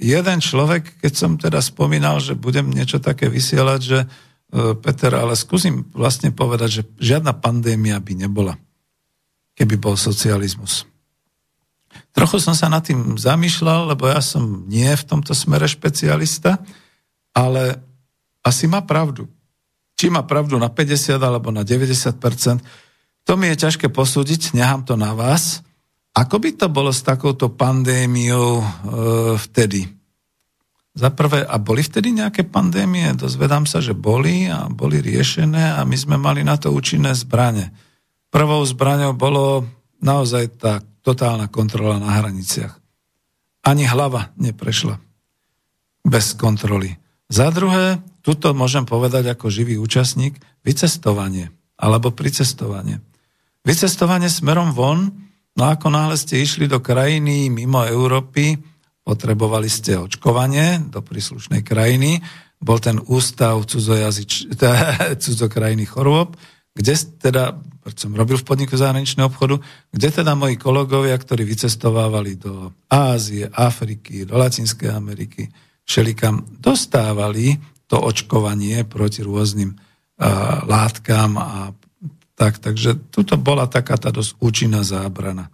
jeden 0.00 0.38
človek, 0.40 1.00
keď 1.00 1.12
som 1.12 1.40
teda 1.40 1.60
spomínal, 1.60 2.20
že 2.20 2.36
budem 2.36 2.68
niečo 2.68 3.00
také 3.00 3.28
vysielať, 3.28 3.80
že 3.80 3.98
uh, 4.04 4.76
Peter, 4.76 5.12
ale 5.16 5.36
skúsim 5.36 5.88
vlastne 5.92 6.32
povedať, 6.32 6.68
že 6.68 6.82
žiadna 7.00 7.36
pandémia 7.36 8.00
by 8.00 8.12
nebola, 8.28 8.56
keby 9.58 9.74
bol 9.74 9.98
socializmus. 9.98 10.86
Trochu 12.14 12.38
som 12.38 12.54
sa 12.54 12.70
nad 12.70 12.86
tým 12.86 13.18
zamýšľal, 13.18 13.90
lebo 13.90 14.06
ja 14.06 14.22
som 14.22 14.64
nie 14.70 14.86
v 14.86 15.06
tomto 15.06 15.34
smere 15.34 15.66
špecialista, 15.66 16.62
ale 17.34 17.82
asi 18.46 18.70
má 18.70 18.86
pravdu. 18.86 19.26
Či 19.98 20.14
má 20.14 20.22
pravdu 20.22 20.54
na 20.62 20.70
50 20.70 21.18
alebo 21.18 21.50
na 21.50 21.66
90% 21.66 22.86
to 23.28 23.36
mi 23.36 23.52
je 23.52 23.60
ťažké 23.68 23.92
posúdiť, 23.92 24.56
nechám 24.56 24.88
to 24.88 24.96
na 24.96 25.12
vás. 25.12 25.60
Ako 26.16 26.40
by 26.40 26.56
to 26.56 26.72
bolo 26.72 26.88
s 26.88 27.04
takouto 27.04 27.52
pandémiou 27.52 28.64
e, 28.64 28.66
vtedy? 29.36 29.84
Za 30.96 31.12
prvé, 31.12 31.44
a 31.44 31.60
boli 31.60 31.84
vtedy 31.84 32.16
nejaké 32.16 32.48
pandémie? 32.48 33.04
Dozvedám 33.12 33.68
sa, 33.68 33.84
že 33.84 33.92
boli 33.92 34.48
a 34.48 34.72
boli 34.72 35.04
riešené 35.04 35.76
a 35.76 35.84
my 35.84 35.92
sme 35.92 36.16
mali 36.16 36.40
na 36.40 36.56
to 36.56 36.72
účinné 36.72 37.12
zbranie. 37.12 37.68
Prvou 38.28 38.60
zbraňou 38.64 39.16
bolo 39.16 39.64
naozaj 40.04 40.44
tá 40.60 40.84
totálna 41.00 41.48
kontrola 41.48 41.96
na 41.96 42.20
hraniciach. 42.20 42.76
Ani 43.64 43.88
hlava 43.88 44.32
neprešla 44.36 45.00
bez 46.04 46.36
kontroly. 46.36 46.96
Za 47.28 47.52
druhé, 47.52 48.00
tuto 48.24 48.56
môžem 48.56 48.88
povedať 48.88 49.28
ako 49.32 49.52
živý 49.52 49.76
účastník, 49.76 50.40
vycestovanie 50.64 51.52
alebo 51.76 52.12
pricestovanie. 52.12 53.04
Vycestovanie 53.64 54.32
smerom 54.32 54.72
von 54.72 55.28
No 55.58 55.74
ako 55.74 55.90
náhle 55.90 56.14
ste 56.14 56.38
išli 56.38 56.70
do 56.70 56.78
krajiny 56.78 57.50
mimo 57.50 57.82
Európy, 57.82 58.54
potrebovali 59.02 59.66
ste 59.66 59.98
očkovanie 59.98 60.86
do 60.86 61.02
príslušnej 61.02 61.66
krajiny, 61.66 62.22
bol 62.62 62.78
ten 62.78 63.02
ústav 63.10 63.58
cudzojazyč, 63.66 64.54
cudzokrajných 65.22 65.90
chorôb, 65.90 66.38
kde 66.78 66.94
teda, 67.18 67.58
som 67.98 68.14
robil 68.14 68.38
v 68.38 68.46
podniku 68.46 68.78
zahraničného 68.78 69.26
obchodu, 69.26 69.58
kde 69.90 70.22
teda 70.22 70.38
moji 70.38 70.54
kolegovia, 70.54 71.18
ktorí 71.18 71.42
vycestovávali 71.42 72.38
do 72.38 72.70
Ázie, 72.86 73.50
Afriky, 73.50 74.22
do 74.22 74.38
Latinskej 74.38 74.94
Ameriky, 74.94 75.50
všelikam, 75.82 76.46
dostávali 76.62 77.58
to 77.90 77.98
očkovanie 77.98 78.86
proti 78.86 79.26
rôznym 79.26 79.74
uh, 79.74 80.62
látkam 80.68 81.34
a 81.40 81.74
tak, 82.38 82.62
takže 82.62 83.10
tuto 83.10 83.34
bola 83.34 83.66
taká 83.66 83.98
tá 83.98 84.14
dosť 84.14 84.38
účinná 84.38 84.86
zábrana. 84.86 85.50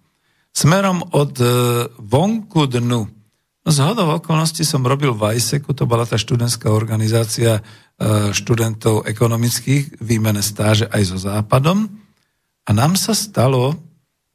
Smerom 0.54 1.00
od 1.16 1.34
e, 1.40 1.48
vonku 1.98 2.68
dnu. 2.70 3.08
Z 3.64 3.76
hodov 3.80 4.20
okolností 4.20 4.60
som 4.60 4.84
robil 4.84 5.16
v 5.16 5.40
ISECu, 5.40 5.72
to 5.72 5.88
bola 5.88 6.04
tá 6.04 6.20
študentská 6.20 6.68
organizácia 6.68 7.58
e, 7.58 7.62
študentov 8.36 9.08
ekonomických, 9.08 10.04
výmene 10.04 10.44
stáže 10.44 10.84
aj 10.92 11.02
so 11.08 11.16
západom. 11.16 11.88
A 12.68 12.70
nám 12.76 13.00
sa 13.00 13.16
stalo, 13.16 13.72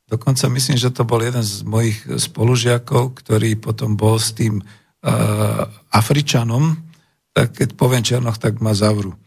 dokonca 0.09 0.49
myslím, 0.49 0.81
že 0.81 0.89
to 0.89 1.05
bol 1.05 1.21
jeden 1.21 1.45
z 1.45 1.61
mojich 1.61 2.01
spolužiakov, 2.09 3.21
ktorý 3.21 3.53
potom 3.57 3.93
bol 3.97 4.21
s 4.21 4.37
tým 4.37 4.61
uh, 4.61 5.65
Afričanom, 5.89 6.77
tak 7.33 7.57
keď 7.57 7.73
poviem 7.73 8.05
Černoch, 8.05 8.37
tak 8.37 8.61
ma 8.61 8.77
zavru. 8.77 9.17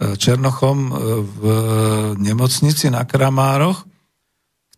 Černochom 0.00 0.78
v 1.24 1.40
nemocnici 2.20 2.92
na 2.92 3.08
Kramároch, 3.08 3.84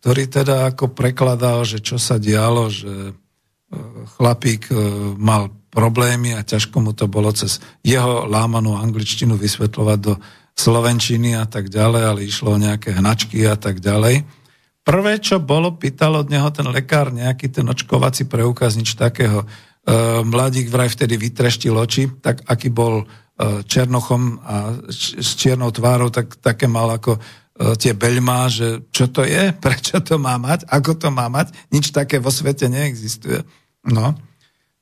ktorý 0.03 0.27
teda 0.27 0.75
ako 0.75 0.91
prekladal, 0.91 1.63
že 1.63 1.79
čo 1.79 1.95
sa 1.95 2.19
dialo, 2.19 2.67
že 2.67 2.91
e, 2.91 3.11
chlapík 4.17 4.69
e, 4.69 4.75
mal 5.17 5.51
problémy 5.73 6.37
a 6.37 6.45
ťažko 6.45 6.77
mu 6.81 6.91
to 6.93 7.09
bolo 7.09 7.33
cez 7.33 7.57
jeho 7.81 8.29
lámanú 8.29 8.77
angličtinu 8.77 9.33
vysvetľovať 9.35 9.99
do 9.99 10.13
slovenčiny 10.53 11.33
a 11.33 11.49
tak 11.49 11.73
ďalej, 11.73 12.01
ale 12.05 12.19
išlo 12.29 12.53
o 12.53 12.61
nejaké 12.61 12.93
hnačky 12.93 13.41
a 13.49 13.57
tak 13.57 13.81
ďalej. 13.81 14.21
Prvé, 14.83 15.17
čo 15.17 15.41
bolo, 15.41 15.73
pýtal 15.73 16.19
od 16.19 16.27
neho 16.29 16.51
ten 16.53 16.67
lekár 16.69 17.09
nejaký 17.09 17.49
ten 17.49 17.65
očkovací 17.65 18.29
preukaz, 18.29 18.77
nič 18.77 18.93
takého. 18.93 19.41
E, 19.41 19.47
mladík 20.21 20.69
vraj 20.69 20.93
vtedy 20.93 21.17
vytreštil 21.17 21.73
oči, 21.73 22.11
tak 22.21 22.45
aký 22.45 22.69
bol 22.69 23.01
e, 23.01 23.05
černochom 23.65 24.43
a 24.45 24.77
s 24.93 25.33
čiernou 25.39 25.73
tvárou, 25.73 26.13
tak 26.13 26.37
také 26.37 26.69
mal 26.69 26.91
ako 26.93 27.17
E, 27.53 27.77
tie 27.77 27.93
beľmá, 27.93 28.49
že 28.49 28.81
čo 28.89 29.05
to 29.05 29.21
je, 29.21 29.53
prečo 29.63 30.01
to 30.01 30.17
má 30.17 30.41
mať, 30.41 30.65
ako 30.65 30.97
to 30.97 31.07
má 31.13 31.29
mať, 31.29 31.53
nič 31.69 31.93
také 31.93 32.17
vo 32.17 32.33
svete 32.33 32.65
neexistuje. 32.65 33.45
No, 33.87 34.15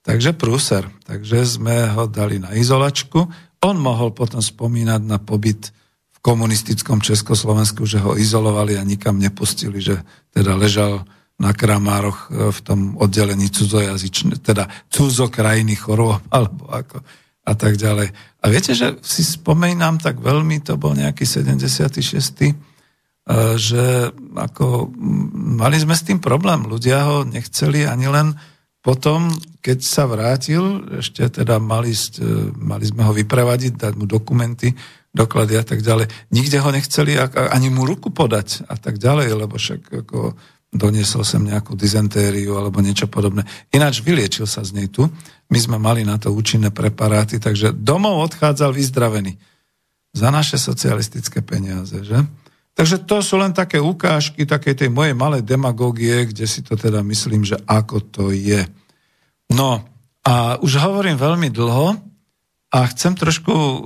takže 0.06 0.38
prúser. 0.38 0.86
Takže 1.06 1.45
sme 1.45 1.90
ho 1.90 2.06
dali 2.06 2.38
na 2.38 2.53
izolačku. 2.53 3.26
On 3.61 3.76
mohol 3.78 4.14
potom 4.14 4.41
spomínať 4.41 5.02
na 5.06 5.18
pobyt 5.18 5.73
v 6.14 6.18
komunistickom 6.22 7.02
Československu, 7.02 7.86
že 7.86 8.02
ho 8.02 8.14
izolovali 8.18 8.78
a 8.78 8.86
nikam 8.86 9.18
nepustili, 9.18 9.82
že 9.82 10.02
teda 10.34 10.53
ležal 10.53 11.06
na 11.41 11.57
Kramároch 11.57 12.30
e, 12.30 12.53
v 12.53 12.60
tom 12.61 12.80
oddelení 13.02 13.49
cudzojazyčné, 13.49 14.38
teda 14.45 14.69
cudzokrajiny 14.94 15.73
chorôb, 15.73 16.22
alebo 16.36 16.69
ako 16.69 17.02
a 17.41 17.57
tak 17.57 17.73
ďalej. 17.73 18.14
A 18.14 18.45
viete, 18.53 18.78
že 18.78 19.02
si 19.02 19.26
spomínam 19.26 19.98
tak 19.98 20.22
veľmi, 20.22 20.61
to 20.61 20.78
bol 20.78 20.94
nejaký 20.94 21.26
76 21.26 22.53
že 23.57 24.11
ako 24.34 24.91
mali 25.61 25.78
sme 25.78 25.94
s 25.94 26.03
tým 26.03 26.18
problém. 26.18 26.65
Ľudia 26.65 27.06
ho 27.06 27.18
nechceli 27.23 27.86
ani 27.86 28.10
len 28.10 28.34
potom, 28.82 29.30
keď 29.62 29.78
sa 29.86 30.10
vrátil, 30.10 30.82
ešte 30.98 31.30
teda 31.30 31.62
mali, 31.62 31.94
mali 32.58 32.86
sme 32.90 33.06
ho 33.06 33.14
vyprevadiť, 33.14 33.78
dať 33.78 33.94
mu 33.94 34.10
dokumenty, 34.10 34.74
doklady 35.14 35.53
a 35.60 35.64
tak 35.66 35.86
ďalej. 35.86 36.10
Nikde 36.34 36.58
ho 36.58 36.70
nechceli 36.74 37.14
ani 37.30 37.70
mu 37.70 37.86
ruku 37.86 38.10
podať 38.10 38.66
a 38.66 38.76
tak 38.82 38.98
ďalej, 38.98 39.38
lebo 39.38 39.62
však 39.62 40.02
ako 40.08 40.34
doniesol 40.72 41.28
sem 41.28 41.44
nejakú 41.44 41.76
dizentériu 41.76 42.56
alebo 42.56 42.80
niečo 42.80 43.06
podobné. 43.06 43.44
Ináč 43.76 44.02
vyliečil 44.02 44.48
sa 44.48 44.64
z 44.64 44.72
nej 44.74 44.88
tu. 44.88 45.03
My 45.52 45.60
sme 45.60 45.78
mali 45.78 46.08
na 46.08 46.16
to 46.16 46.32
účinné 46.32 46.72
preparáty, 46.72 47.44
takže 47.44 47.76
domov 47.76 48.24
odchádzal 48.32 48.72
vyzdravený. 48.72 49.36
Za 50.16 50.32
naše 50.32 50.56
socialistické 50.56 51.44
peniaze, 51.44 52.02
že? 52.02 52.24
Takže 52.82 53.06
to 53.06 53.22
sú 53.22 53.38
len 53.38 53.53
také 53.53 53.78
ukážky 53.78 54.41
takej 54.41 54.74
tej 54.74 54.90
mojej 54.90 55.14
malej 55.14 55.45
demagógie, 55.45 56.26
kde 56.34 56.49
si 56.49 56.66
to 56.66 56.74
teda 56.74 57.06
myslím, 57.06 57.45
že 57.45 57.53
ako 57.70 58.02
to 58.10 58.34
je. 58.34 58.66
No 59.53 59.86
a 60.26 60.58
už 60.58 60.82
hovorím 60.82 61.14
veľmi 61.14 61.53
dlho 61.53 62.02
a 62.74 62.80
chcem 62.90 63.14
trošku 63.14 63.53
uh, 63.53 63.78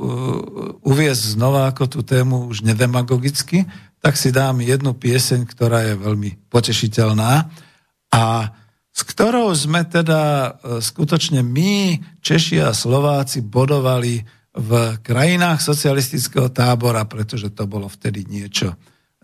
uviezť 0.79 1.35
znova 1.35 1.67
ako 1.67 1.91
tú 1.91 1.99
tému 2.07 2.47
už 2.47 2.63
nedemagogicky, 2.63 3.67
tak 3.99 4.15
si 4.15 4.31
dám 4.31 4.63
jednu 4.63 4.95
pieseň, 4.95 5.43
ktorá 5.43 5.91
je 5.91 5.99
veľmi 5.99 6.47
potešiteľná 6.47 7.51
a 8.15 8.23
s 8.95 9.01
ktorou 9.11 9.51
sme 9.51 9.83
teda 9.83 10.55
uh, 10.55 10.79
skutočne 10.79 11.43
my, 11.43 11.99
Češi 12.23 12.63
a 12.63 12.71
Slováci, 12.71 13.43
bodovali 13.43 14.23
v 14.55 14.99
krajinách 15.03 15.59
socialistického 15.59 16.47
tábora, 16.49 17.03
pretože 17.03 17.51
to 17.51 17.67
bolo 17.67 17.91
vtedy 17.91 18.23
niečo 18.23 18.75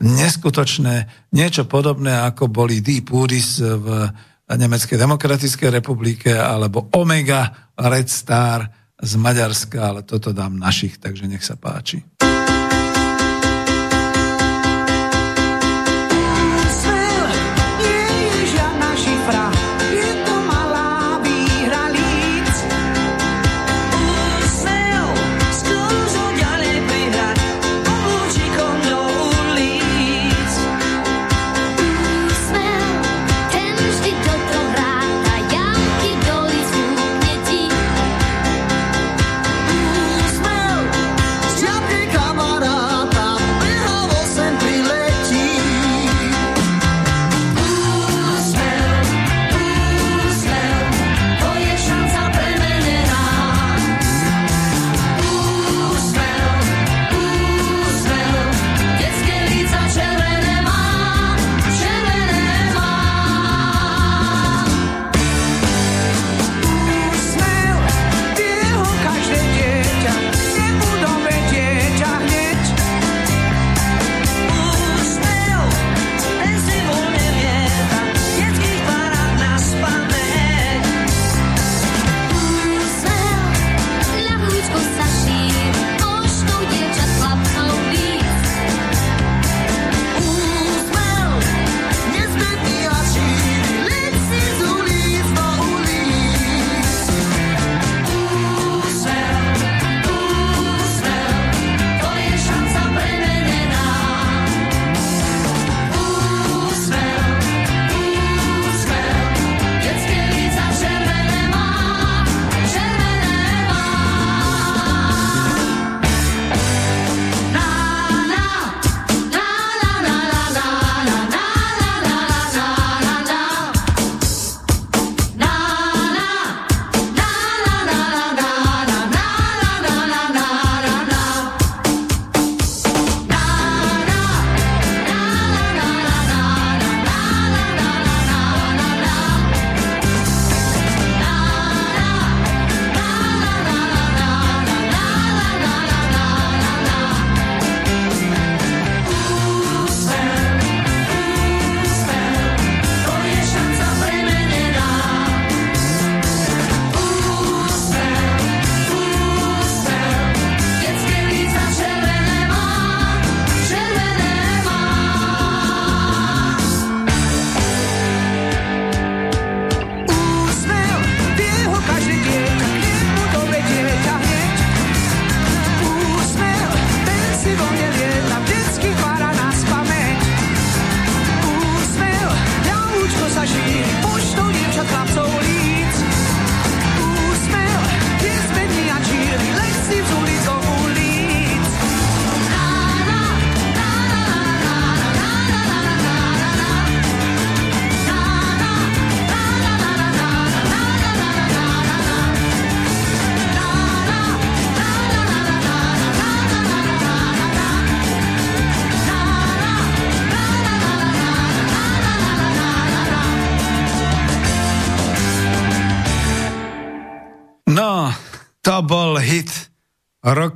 neskutočné, 0.02 1.30
niečo 1.32 1.70
podobné, 1.70 2.12
ako 2.26 2.50
boli 2.52 2.84
Deep 2.84 3.14
Udis 3.14 3.62
v 3.62 4.10
Nemeckej 4.52 5.00
demokratickej 5.00 5.70
republike, 5.72 6.36
alebo 6.36 6.92
Omega 6.98 7.72
Red 7.80 8.12
Star 8.12 8.68
z 9.00 9.14
Maďarska, 9.16 9.80
ale 9.80 10.02
toto 10.04 10.36
dám 10.36 10.60
našich, 10.60 11.00
takže 11.00 11.26
nech 11.32 11.46
sa 11.46 11.56
páči. 11.56 12.31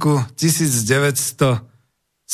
Roku 0.06 0.22
1978. 0.38 2.30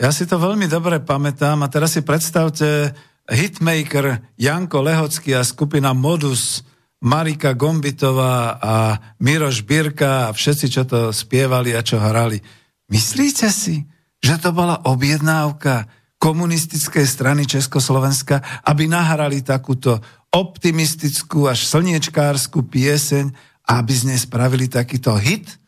Ja 0.00 0.08
si 0.08 0.24
to 0.24 0.36
veľmi 0.40 0.64
dobre 0.64 0.96
pamätám 1.04 1.60
a 1.60 1.68
teraz 1.68 1.92
si 1.92 2.00
predstavte 2.00 2.96
hitmaker 3.28 4.32
Janko 4.40 4.80
Lehocký 4.80 5.36
a 5.36 5.44
skupina 5.44 5.92
Modus, 5.92 6.64
Marika 7.04 7.52
Gombitová 7.52 8.56
a 8.56 8.96
Miroš 9.20 9.60
Birka 9.60 10.32
a 10.32 10.32
všetci, 10.32 10.66
čo 10.72 10.88
to 10.88 11.12
spievali 11.12 11.76
a 11.76 11.84
čo 11.84 12.00
hrali. 12.00 12.40
Myslíte 12.88 13.52
si, 13.52 13.84
že 14.24 14.40
to 14.40 14.56
bola 14.56 14.88
objednávka 14.88 15.84
komunistickej 16.16 17.04
strany 17.04 17.44
Československa, 17.44 18.40
aby 18.64 18.88
nahrali 18.88 19.44
takúto 19.44 20.00
optimistickú 20.32 21.44
až 21.44 21.68
slniečkárskú 21.68 22.64
pieseň 22.64 23.55
aby 23.66 23.92
nej 24.06 24.18
spravili 24.18 24.70
takýto 24.70 25.14
hit? 25.18 25.58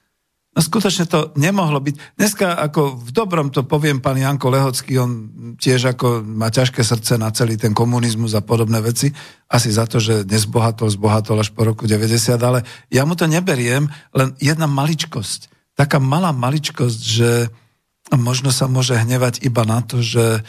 No 0.58 0.64
skutočne 0.64 1.06
to 1.06 1.30
nemohlo 1.38 1.78
byť. 1.78 2.18
Dneska 2.18 2.58
ako 2.58 2.98
v 2.98 3.10
dobrom 3.14 3.46
to 3.54 3.62
poviem 3.62 4.02
pán 4.02 4.18
Janko 4.18 4.50
Lehocký, 4.50 4.98
on 4.98 5.10
tiež 5.54 5.94
ako 5.94 6.26
má 6.26 6.50
ťažké 6.50 6.82
srdce 6.82 7.14
na 7.14 7.30
celý 7.30 7.54
ten 7.54 7.70
komunizmus 7.70 8.34
a 8.34 8.42
podobné 8.42 8.82
veci. 8.82 9.06
Asi 9.46 9.70
za 9.70 9.86
to, 9.86 10.02
že 10.02 10.26
nezbohatol, 10.26 10.90
zbohatol 10.90 11.38
až 11.38 11.54
po 11.54 11.62
roku 11.62 11.86
90, 11.86 12.34
ale 12.42 12.66
ja 12.90 13.06
mu 13.06 13.14
to 13.14 13.30
neberiem, 13.30 13.86
len 14.10 14.34
jedna 14.42 14.66
maličkosť. 14.66 15.46
Taká 15.78 16.02
malá 16.02 16.34
maličkosť, 16.34 17.00
že 17.06 17.30
možno 18.18 18.50
sa 18.50 18.66
môže 18.66 18.98
hnevať 18.98 19.46
iba 19.46 19.62
na 19.62 19.78
to, 19.78 20.02
že 20.02 20.42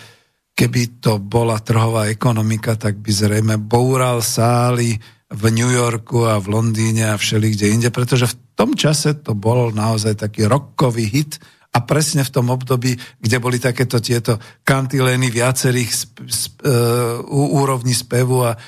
keby 0.57 1.05
to 1.05 1.21
bola 1.21 1.61
trhová 1.61 2.09
ekonomika, 2.09 2.73
tak 2.73 2.97
by 2.97 3.11
zrejme 3.13 3.55
boural 3.61 4.26
sály 4.26 4.97
v 5.30 5.43
New 5.53 5.69
Yorku 5.69 6.26
a 6.26 6.41
v 6.41 6.49
Londýne 6.49 7.14
a 7.14 7.19
všeli 7.22 7.53
kde 7.53 7.65
inde, 7.69 7.89
pretože 7.93 8.34
v 8.34 8.35
tom 8.57 8.73
čase 8.73 9.14
to 9.14 9.38
bol 9.38 9.69
naozaj 9.69 10.18
taký 10.18 10.49
rockový 10.49 11.06
hit 11.06 11.38
a 11.69 11.85
presne 11.85 12.26
v 12.26 12.34
tom 12.34 12.49
období, 12.49 12.97
kde 13.22 13.38
boli 13.38 13.61
takéto 13.61 14.01
tieto 14.01 14.41
kantilény 14.65 15.30
viacerých 15.30 15.91
sp- 15.93 16.26
sp- 16.26 16.65
uh, 16.65 17.22
úrovní 17.30 17.93
spevu 17.93 18.41
a 18.41 18.57
uh, 18.57 18.61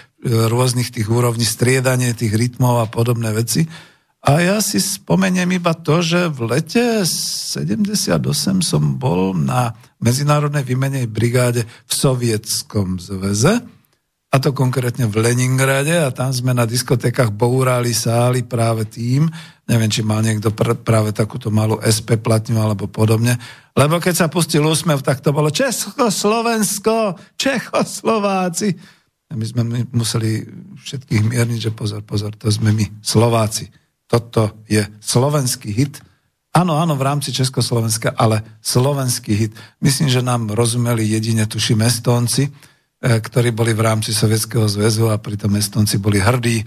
rôznych 0.46 0.94
tých 0.94 1.10
úrovní 1.10 1.42
striedanie 1.42 2.14
tých 2.14 2.38
rytmov 2.38 2.86
a 2.86 2.88
podobné 2.88 3.34
veci. 3.34 3.66
A 4.22 4.38
ja 4.38 4.62
si 4.62 4.78
spomeniem 4.78 5.50
iba 5.58 5.74
to, 5.74 6.06
že 6.06 6.30
v 6.30 6.46
lete 6.46 7.02
78 7.02 8.22
som 8.62 8.84
bol 9.02 9.34
na 9.34 9.74
medzinárodnej 9.98 10.62
výmenej 10.62 11.10
brigáde 11.10 11.66
v 11.66 11.94
Sovietskom 11.98 13.02
zväze 13.02 13.81
a 14.32 14.40
to 14.40 14.56
konkrétne 14.56 15.12
v 15.12 15.28
Leningrade 15.28 15.92
a 15.92 16.08
tam 16.16 16.32
sme 16.32 16.56
na 16.56 16.64
diskotékach 16.64 17.36
bourali 17.36 17.92
sály 17.92 18.48
práve 18.48 18.88
tým, 18.88 19.28
neviem, 19.68 19.92
či 19.92 20.08
mal 20.08 20.24
niekto 20.24 20.56
pr- 20.56 20.80
práve 20.80 21.12
takúto 21.12 21.52
malú 21.52 21.84
SP 21.84 22.16
platňu 22.16 22.64
alebo 22.64 22.88
podobne, 22.88 23.36
lebo 23.76 24.00
keď 24.00 24.16
sa 24.16 24.28
pustil 24.32 24.64
úsmev, 24.64 25.04
tak 25.04 25.20
to 25.20 25.36
bolo 25.36 25.52
Česko, 25.52 26.08
Slovensko, 26.08 27.20
Čechoslováci. 27.36 28.72
A 29.32 29.36
my 29.36 29.46
sme 29.48 29.62
museli 29.92 30.44
všetkých 30.80 31.24
mierniť, 31.28 31.60
že 31.68 31.72
pozor, 31.76 32.04
pozor, 32.04 32.32
to 32.36 32.48
sme 32.48 32.72
my, 32.72 33.04
Slováci. 33.04 33.68
Toto 34.08 34.64
je 34.68 34.84
slovenský 35.00 35.72
hit. 35.72 36.04
Áno, 36.52 36.76
áno, 36.76 37.00
v 37.00 37.08
rámci 37.08 37.32
Československa, 37.32 38.12
ale 38.16 38.44
slovenský 38.60 39.32
hit. 39.36 39.52
Myslím, 39.80 40.12
že 40.12 40.20
nám 40.20 40.52
rozumeli 40.52 41.08
jedine, 41.08 41.48
tuším, 41.48 41.80
Estónci, 41.88 42.52
ktorí 43.02 43.50
boli 43.50 43.74
v 43.74 43.82
rámci 43.82 44.14
Sovietskeho 44.14 44.70
zväzu 44.70 45.10
a 45.10 45.18
pritom 45.18 45.58
Estonci 45.58 45.98
boli 45.98 46.22
hrdí 46.22 46.62
e, 46.62 46.66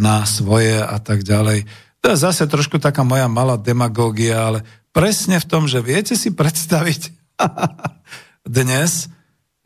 na 0.00 0.24
svoje 0.24 0.80
a 0.80 0.96
tak 0.96 1.20
ďalej. 1.20 1.68
To 2.00 2.06
je 2.12 2.16
zase 2.16 2.48
trošku 2.48 2.80
taká 2.80 3.04
moja 3.04 3.28
malá 3.28 3.60
demagógia, 3.60 4.40
ale 4.40 4.64
presne 4.96 5.36
v 5.36 5.44
tom, 5.44 5.68
že 5.68 5.84
viete 5.84 6.16
si 6.16 6.32
predstaviť 6.32 7.12
dnes, 8.56 9.12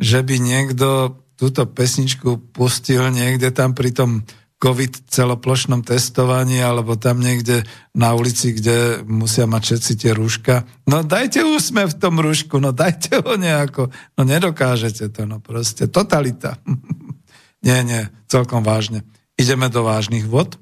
že 0.03 0.19
by 0.27 0.37
niekto 0.43 1.15
túto 1.39 1.63
pesničku 1.65 2.51
pustil 2.51 3.07
niekde 3.15 3.55
tam 3.55 3.73
pri 3.73 3.95
tom 3.95 4.27
COVID 4.61 5.09
celoplošnom 5.09 5.81
testovaní 5.81 6.61
alebo 6.61 6.93
tam 7.01 7.25
niekde 7.25 7.65
na 7.97 8.13
ulici, 8.13 8.53
kde 8.53 9.01
musia 9.09 9.49
mať 9.49 9.63
všetci 9.65 9.93
tie 9.97 10.13
rúška. 10.13 10.69
No 10.85 11.01
dajte 11.01 11.41
úsmev 11.41 11.97
v 11.97 12.01
tom 12.01 12.21
rúšku, 12.21 12.61
no 12.61 12.69
dajte 12.69 13.25
ho 13.25 13.41
nejako. 13.41 13.89
No 14.21 14.29
nedokážete 14.29 15.09
to, 15.09 15.25
no 15.25 15.41
proste. 15.41 15.89
Totalita. 15.89 16.61
nie, 17.67 17.79
nie, 17.89 18.13
celkom 18.29 18.61
vážne. 18.61 19.01
Ideme 19.41 19.73
do 19.73 19.81
vážnych 19.81 20.29
vod. 20.29 20.61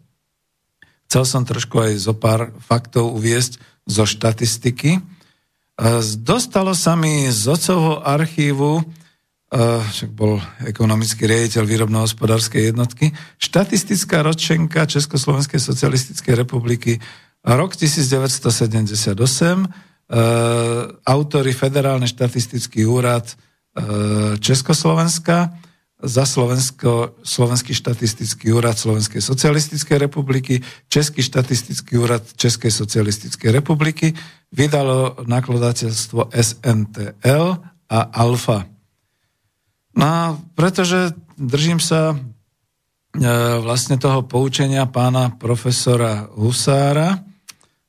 Chcel 1.11 1.25
som 1.27 1.43
trošku 1.43 1.83
aj 1.83 1.93
zo 1.99 2.15
pár 2.15 2.55
faktov 2.63 3.11
uviesť 3.19 3.59
zo 3.83 4.07
štatistiky. 4.07 5.03
Dostalo 6.23 6.71
sa 6.71 6.95
mi 6.95 7.27
z 7.35 7.51
ocovho 7.51 7.99
archívu 7.99 8.87
však 9.53 10.11
bol 10.13 10.37
ekonomický 10.69 11.25
riaditeľ 11.25 11.65
výrobno-hospodárskej 11.65 12.69
jednotky, 12.69 13.17
štatistická 13.41 14.21
ročenka 14.21 14.85
Československej 14.85 15.57
socialistickej 15.57 16.35
republiky 16.37 17.01
rok 17.41 17.73
1978, 17.73 19.09
autory 21.09 21.51
Federálny 21.57 22.09
štatistický 22.09 22.85
úrad 22.85 23.25
Československa, 24.41 25.57
za 25.99 26.23
Slovensko, 26.23 27.19
Slovenský 27.27 27.75
štatistický 27.75 28.55
úrad 28.55 28.79
Slovenskej 28.79 29.19
socialistickej 29.19 29.99
republiky, 29.99 30.63
Český 30.87 31.27
štatistický 31.27 31.99
úrad 31.99 32.23
Českej 32.39 32.71
socialistickej 32.71 33.51
republiky, 33.51 34.15
vydalo 34.55 35.27
nakladateľstvo 35.27 36.31
SNTL 36.31 37.47
a 37.91 37.99
Alfa. 38.15 38.78
No, 39.99 40.39
pretože 40.55 41.11
držím 41.35 41.83
sa 41.83 42.15
e, 42.15 42.17
vlastne 43.59 43.99
toho 43.99 44.23
poučenia 44.23 44.87
pána 44.87 45.35
profesora 45.35 46.31
Husára, 46.39 47.27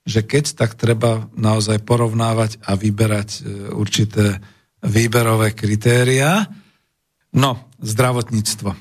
že 0.10 0.26
keď 0.26 0.57
tak 0.57 0.73
treba 0.73 1.30
naozaj 1.38 1.86
porovnávať 1.86 2.65
a 2.65 2.73
vyberať 2.73 3.30
e, 3.30 3.41
určité 3.77 4.41
výberové 4.81 5.53
kritériá. 5.53 6.49
No, 7.38 7.69
zdravotníctvo. 7.77 8.73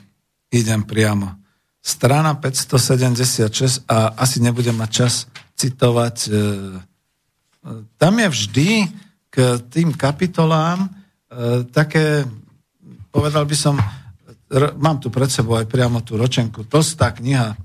Idem 0.48 0.88
priamo. 0.88 1.36
Strana 1.84 2.32
576 2.32 3.84
a 3.92 4.16
asi 4.16 4.40
nebudem 4.40 4.72
mať 4.72 4.90
čas 5.04 5.28
citovať. 5.52 6.16
E, 6.24 6.30
tam 8.00 8.14
je 8.24 8.28
vždy 8.32 8.68
k 9.28 9.36
tým 9.68 9.92
kapitolám 9.92 10.88
také 11.76 12.24
povedal 13.18 13.42
by 13.42 13.56
som, 13.58 13.74
r- 14.46 14.74
mám 14.78 15.02
tu 15.02 15.10
pred 15.10 15.26
sebou 15.26 15.58
aj 15.58 15.66
priamo 15.66 15.98
tú 16.06 16.14
ročenku, 16.14 16.62
tlstá 16.62 17.10
kniha, 17.18 17.54
e, 17.54 17.56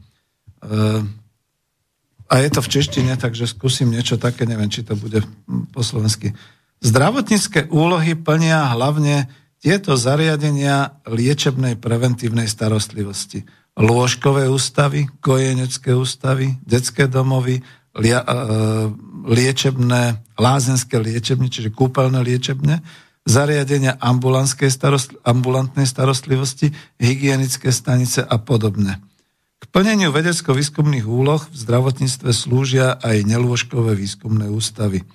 a 2.33 2.41
je 2.41 2.49
to 2.49 2.65
v 2.65 2.71
češtine, 2.73 3.13
takže 3.13 3.45
skúsim 3.45 3.93
niečo 3.93 4.17
také, 4.17 4.49
neviem, 4.49 4.65
či 4.65 4.81
to 4.81 4.97
bude 4.97 5.21
po 5.69 5.85
slovensky. 5.85 6.33
Zdravotnícke 6.81 7.69
úlohy 7.69 8.17
plnia 8.17 8.73
hlavne 8.73 9.29
tieto 9.61 9.93
zariadenia 9.93 10.97
liečebnej 11.05 11.77
preventívnej 11.77 12.49
starostlivosti. 12.49 13.45
Lôžkové 13.77 14.49
ústavy, 14.49 15.07
kojenecké 15.21 15.93
ústavy, 15.93 16.57
detské 16.65 17.05
domovy, 17.05 17.61
lia, 18.01 18.25
e, 18.25 18.27
liečebné, 19.29 20.25
lázenské 20.35 20.97
liečebne, 20.97 21.47
čiže 21.47 21.69
kúpeľné 21.69 22.19
liečebne, 22.25 22.81
zariadenia 23.23 23.95
starostl- 24.67 25.19
ambulantnej 25.23 25.87
starostlivosti, 25.87 26.75
hygienické 26.99 27.71
stanice 27.71 28.23
a 28.23 28.35
podobne. 28.39 28.99
K 29.63 29.71
plneniu 29.71 30.11
vedecko-výskumných 30.11 31.07
úloh 31.07 31.39
v 31.47 31.55
zdravotníctve 31.55 32.35
slúžia 32.35 32.99
aj 32.99 33.23
nelôžkové 33.23 33.95
výskumné 33.95 34.51
ústavy. 34.51 35.07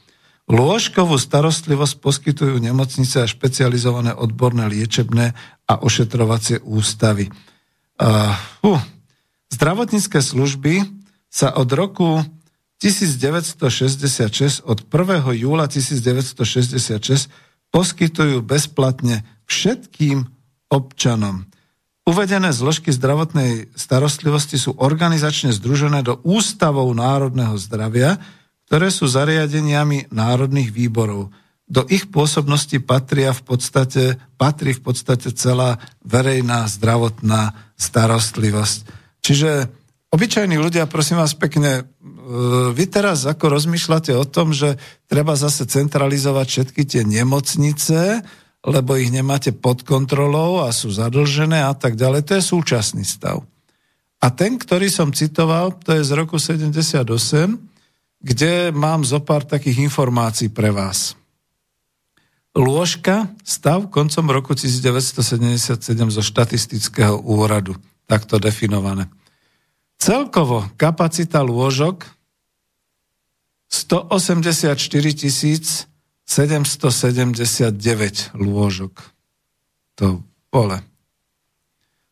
Lôžkovú 0.48 1.20
starostlivosť 1.20 2.00
poskytujú 2.00 2.56
nemocnice 2.56 3.20
a 3.20 3.28
špecializované 3.28 4.16
odborné 4.16 4.64
liečebné 4.72 5.36
a 5.68 5.74
ošetrovacie 5.76 6.64
ústavy. 6.64 7.28
Uh, 8.00 8.32
uh, 8.64 8.80
zdravotnícke 9.52 10.24
služby 10.24 10.88
sa 11.28 11.52
od 11.52 11.68
roku 11.76 12.24
1966, 12.80 14.64
od 14.64 14.88
1. 14.88 15.28
júla 15.36 15.68
1966 15.68 17.28
poskytujú 17.70 18.40
bezplatne 18.44 19.24
všetkým 19.48 20.24
občanom. 20.68 21.48
Uvedené 22.08 22.56
zložky 22.56 22.88
zdravotnej 22.88 23.68
starostlivosti 23.76 24.56
sú 24.56 24.72
organizačne 24.80 25.52
združené 25.52 26.00
do 26.00 26.16
ústavov 26.24 26.88
národného 26.96 27.52
zdravia, 27.60 28.16
ktoré 28.68 28.88
sú 28.88 29.04
zariadeniami 29.04 30.08
národných 30.08 30.72
výborov. 30.72 31.28
Do 31.68 31.84
ich 31.92 32.08
pôsobnosti 32.08 32.80
patria 32.80 33.36
v 33.36 33.42
podstate, 33.44 34.16
patrí 34.40 34.72
v 34.72 34.88
podstate 34.88 35.36
celá 35.36 35.76
verejná 36.00 36.64
zdravotná 36.64 37.52
starostlivosť. 37.76 38.88
Čiže 39.20 39.68
obyčajní 40.12 40.56
ľudia, 40.56 40.88
prosím 40.88 41.20
vás 41.20 41.36
pekne, 41.36 41.82
e, 41.82 41.82
vy 42.72 42.84
teraz 42.88 43.28
ako 43.28 43.52
rozmýšľate 43.52 44.12
o 44.16 44.24
tom, 44.24 44.56
že 44.56 44.80
treba 45.06 45.36
zase 45.36 45.68
centralizovať 45.68 46.46
všetky 46.48 46.82
tie 46.88 47.02
nemocnice, 47.04 48.24
lebo 48.66 48.98
ich 48.98 49.14
nemáte 49.14 49.54
pod 49.54 49.86
kontrolou 49.86 50.64
a 50.64 50.74
sú 50.74 50.90
zadlžené 50.90 51.62
a 51.62 51.72
tak 51.76 51.94
ďalej. 51.94 52.26
To 52.26 52.32
je 52.36 52.42
súčasný 52.42 53.04
stav. 53.06 53.44
A 54.18 54.34
ten, 54.34 54.58
ktorý 54.58 54.90
som 54.90 55.14
citoval, 55.14 55.78
to 55.78 55.94
je 55.94 56.02
z 56.02 56.12
roku 56.18 56.42
78, 56.42 57.06
kde 58.18 58.74
mám 58.74 59.06
zo 59.06 59.22
pár 59.22 59.46
takých 59.46 59.86
informácií 59.86 60.50
pre 60.50 60.74
vás. 60.74 61.14
Lôžka, 62.58 63.30
stav 63.46 63.86
koncom 63.86 64.26
roku 64.34 64.58
1977 64.58 65.78
zo 66.10 66.22
štatistického 66.26 67.14
úradu, 67.22 67.78
takto 68.10 68.42
definované. 68.42 69.06
Celkovo 69.98 70.62
kapacita 70.78 71.42
lôžok 71.42 72.06
184 73.66 74.78
779 76.28 78.36
lôžok. 78.38 78.94
To 79.98 80.22
pole. 80.54 80.78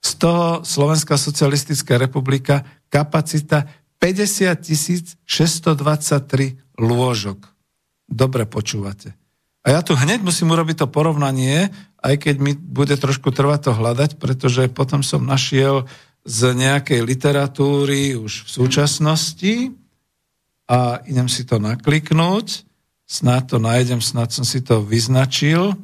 Z 0.03 0.11
toho 0.19 0.67
Slovenská 0.67 1.15
socialistická 1.15 1.95
republika 1.95 2.67
kapacita 2.91 3.71
50 4.03 5.23
623 5.23 6.59
lôžok. 6.79 7.39
Dobre 8.07 8.47
počúvate. 8.47 9.19
A 9.67 9.75
ja 9.75 9.81
tu 9.83 9.99
hneď 9.99 10.23
musím 10.23 10.55
urobiť 10.55 10.83
to 10.83 10.87
porovnanie, 10.87 11.75
aj 11.99 12.15
keď 12.23 12.35
mi 12.39 12.55
bude 12.55 12.95
trošku 12.95 13.35
trvať 13.35 13.61
to 13.67 13.73
hľadať, 13.75 14.11
pretože 14.23 14.71
potom 14.71 15.03
som 15.03 15.27
našiel 15.27 15.91
z 16.27 16.41
nejakej 16.59 17.07
literatúry 17.07 18.19
už 18.19 18.45
v 18.45 18.51
súčasnosti 18.51 19.55
a 20.67 20.99
idem 21.07 21.31
si 21.31 21.47
to 21.47 21.63
nakliknúť. 21.63 22.67
Snad 23.07 23.55
to 23.55 23.63
nájdem, 23.63 24.03
snad 24.03 24.35
som 24.35 24.43
si 24.43 24.59
to 24.67 24.83
vyznačil. 24.83 25.79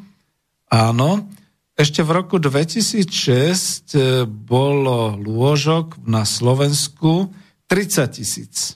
Áno, 0.67 1.31
ešte 1.79 2.03
v 2.03 2.11
roku 2.11 2.43
2006 2.43 3.95
e, 3.95 4.27
bolo 4.27 5.15
lôžok 5.15 6.03
na 6.03 6.27
Slovensku 6.27 7.31
30 7.71 8.19
tisíc. 8.19 8.75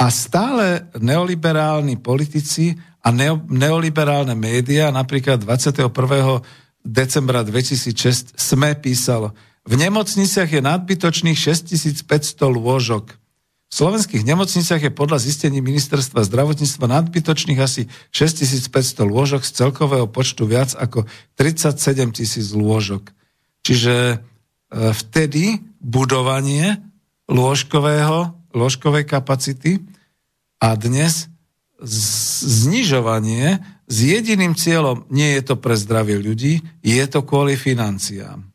A 0.00 0.10
stále 0.10 0.90
neoliberálni 0.98 2.02
politici 2.02 2.74
a 3.00 3.14
neoliberálne 3.46 4.34
médiá, 4.34 4.90
napríklad 4.90 5.40
21. 5.40 5.88
decembra 6.82 7.40
2006 7.46 8.36
SME 8.36 8.76
písalo, 8.80 9.32
v 9.70 9.74
nemocniciach 9.78 10.50
je 10.50 10.58
nadbytočných 10.66 11.38
6500 11.38 12.02
lôžok. 12.42 13.14
V 13.70 13.74
slovenských 13.78 14.26
nemocniciach 14.26 14.82
je 14.82 14.90
podľa 14.90 15.22
zistení 15.22 15.62
ministerstva 15.62 16.26
zdravotníctva 16.26 16.90
nadbytočných 16.90 17.62
asi 17.62 17.86
6500 18.10 19.06
lôžok 19.06 19.46
z 19.46 19.50
celkového 19.54 20.10
počtu 20.10 20.42
viac 20.50 20.74
ako 20.74 21.06
37 21.38 22.18
tisíc 22.18 22.50
lôžok. 22.50 23.14
Čiže 23.62 23.94
e, 23.94 24.16
vtedy 24.74 25.62
budovanie 25.78 26.82
lôžkového, 27.30 28.34
lôžkovej 28.50 29.06
kapacity 29.06 29.86
a 30.58 30.74
dnes 30.74 31.30
znižovanie 31.78 33.62
s 33.86 33.96
jediným 34.02 34.58
cieľom, 34.58 35.06
nie 35.14 35.38
je 35.38 35.46
to 35.46 35.54
pre 35.54 35.78
zdravie 35.78 36.18
ľudí, 36.18 36.58
je 36.82 37.04
to 37.06 37.22
kvôli 37.22 37.54
financiám. 37.54 38.49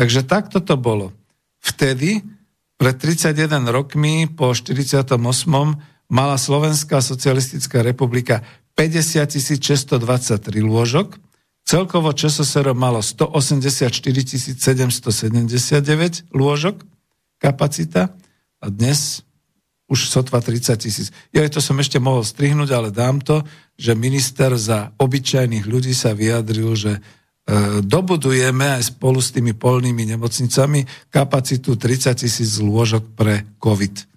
Takže 0.00 0.24
takto 0.24 0.64
to 0.64 0.80
bolo. 0.80 1.12
Vtedy 1.60 2.24
pred 2.80 2.96
31 2.96 3.68
rokmi 3.68 4.24
po 4.32 4.56
48. 4.56 5.12
mala 6.08 6.40
Slovenská 6.40 7.04
socialistická 7.04 7.84
republika 7.84 8.40
50 8.80 9.60
623 9.60 10.40
lôžok, 10.64 11.20
celkovo 11.68 12.16
ČSSR 12.16 12.72
malo 12.72 13.04
184 13.04 13.92
779 13.92 15.52
lôžok 16.32 16.80
kapacita 17.36 18.16
a 18.56 18.66
dnes 18.72 19.20
už 19.92 20.08
sotva 20.08 20.40
30 20.40 20.80
tisíc. 20.80 21.12
Ja 21.28 21.44
to 21.52 21.60
som 21.60 21.76
ešte 21.76 22.00
mohol 22.00 22.24
strihnúť, 22.24 22.72
ale 22.72 22.88
dám 22.88 23.20
to, 23.20 23.44
že 23.76 23.92
minister 23.92 24.56
za 24.56 24.96
obyčajných 24.96 25.68
ľudí 25.68 25.92
sa 25.92 26.16
vyjadril, 26.16 26.72
že 26.72 27.04
dobudujeme 27.82 28.78
aj 28.78 28.94
spolu 28.94 29.18
s 29.18 29.34
tými 29.34 29.56
polnými 29.58 30.06
nemocnicami 30.14 30.86
kapacitu 31.10 31.74
30 31.74 32.14
tisíc 32.14 32.62
lôžok 32.62 33.16
pre 33.18 33.42
COVID. 33.58 34.10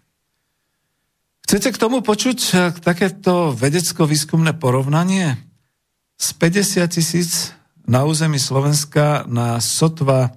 Chcete 1.43 1.76
k 1.76 1.81
tomu 1.81 1.99
počuť 1.99 2.39
e, 2.39 2.53
takéto 2.80 3.51
vedecko-výskumné 3.51 4.55
porovnanie? 4.57 5.35
Z 6.15 6.39
50 6.39 6.88
tisíc 6.88 7.51
na 7.84 8.07
území 8.07 8.39
Slovenska 8.39 9.27
na 9.27 9.60
sotva, 9.60 10.31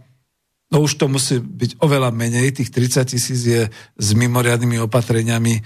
no 0.74 0.82
už 0.82 0.98
to 0.98 1.06
musí 1.06 1.38
byť 1.38 1.78
oveľa 1.78 2.10
menej, 2.10 2.58
tých 2.58 2.74
30 2.74 3.06
tisíc 3.06 3.40
je 3.46 3.70
s 3.70 4.08
mimoriadnými 4.18 4.82
opatreniami 4.82 5.54
e, 5.56 5.60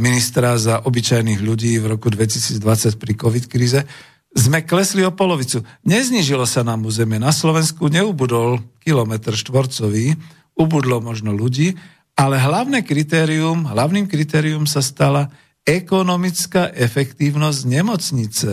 ministra 0.00 0.56
za 0.56 0.80
obyčajných 0.80 1.44
ľudí 1.44 1.76
v 1.76 1.94
roku 1.94 2.08
2020 2.08 2.56
pri 2.96 3.12
COVID 3.20 3.44
kríze 3.52 3.84
sme 4.30 4.62
klesli 4.62 5.02
o 5.02 5.10
polovicu. 5.10 5.66
Neznižilo 5.82 6.46
sa 6.46 6.62
nám 6.62 6.86
územie. 6.86 7.18
Na 7.18 7.34
Slovensku 7.34 7.90
neubudol 7.90 8.62
kilometr 8.78 9.34
štvorcový, 9.34 10.14
ubudlo 10.54 11.02
možno 11.02 11.34
ľudí, 11.34 11.74
ale 12.14 12.36
hlavné 12.38 12.84
kritérium, 12.84 13.66
hlavným 13.66 14.06
kritérium 14.06 14.68
sa 14.68 14.84
stala 14.84 15.32
ekonomická 15.66 16.70
efektívnosť 16.72 17.60
nemocnice. 17.66 18.52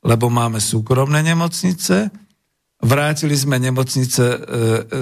Lebo 0.00 0.32
máme 0.32 0.62
súkromné 0.62 1.20
nemocnice, 1.24 2.12
Vrátili 2.80 3.36
sme 3.36 3.60
nemocnice 3.60 4.24
e, 4.24 4.38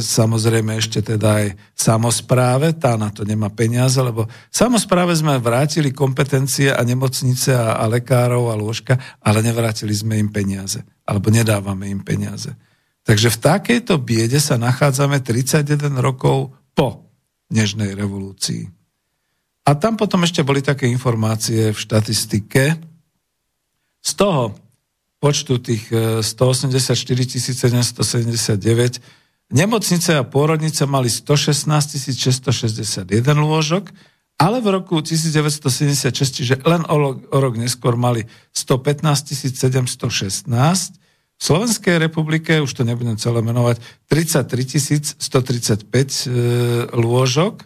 samozrejme 0.03 0.83
ešte 0.83 0.99
teda 0.99 1.47
aj 1.47 1.47
samozpráve, 1.79 2.75
tá 2.75 2.99
na 2.99 3.15
to 3.15 3.23
nemá 3.23 3.55
peniaze, 3.55 4.03
lebo 4.03 4.27
samozpráve 4.51 5.15
sme 5.15 5.39
vrátili 5.39 5.95
kompetencie 5.95 6.75
a 6.75 6.83
nemocnice 6.83 7.55
a, 7.55 7.79
a 7.79 7.87
lekárov 7.87 8.51
a 8.51 8.59
lôžka, 8.59 8.99
ale 9.23 9.47
nevrátili 9.47 9.95
sme 9.95 10.19
im 10.19 10.27
peniaze, 10.27 10.83
alebo 11.07 11.31
nedávame 11.31 11.87
im 11.87 12.03
peniaze. 12.03 12.51
Takže 13.07 13.31
v 13.31 13.39
takejto 13.47 13.95
biede 14.03 14.43
sa 14.43 14.59
nachádzame 14.59 15.23
31 15.23 15.79
rokov 16.03 16.53
po 16.75 17.09
Nežnej 17.49 17.97
revolúcii. 17.97 18.69
A 19.65 19.73
tam 19.79 19.97
potom 19.97 20.21
ešte 20.27 20.45
boli 20.45 20.61
také 20.61 20.85
informácie 20.91 21.73
v 21.73 21.79
štatistike. 21.79 22.77
Z 24.05 24.13
toho 24.19 24.68
počtu 25.19 25.59
tých 25.59 25.91
184 26.23 26.95
e, 26.95 27.39
779 27.39 29.03
nemocnice 29.53 30.21
a 30.21 30.25
pôrodnice 30.25 30.85
mali 30.85 31.09
116 31.09 32.15
661 32.15 33.09
lôžok, 33.27 33.91
ale 34.39 34.63
v 34.63 34.69
roku 34.71 35.03
1976, 35.03 36.15
čiže 36.15 36.55
len 36.63 36.87
o, 36.87 37.19
rok 37.19 37.55
neskôr 37.59 37.99
mali 37.99 38.29
115 38.55 39.35
716. 39.35 40.95
V 41.39 41.43
Slovenskej 41.43 42.03
republike, 42.03 42.59
už 42.59 42.75
to 42.75 42.83
nebudem 42.83 43.15
celé 43.15 43.43
menovať, 43.43 43.79
33 44.11 45.19
135 45.19 45.87
e, 45.87 46.31
lôžok, 46.95 47.63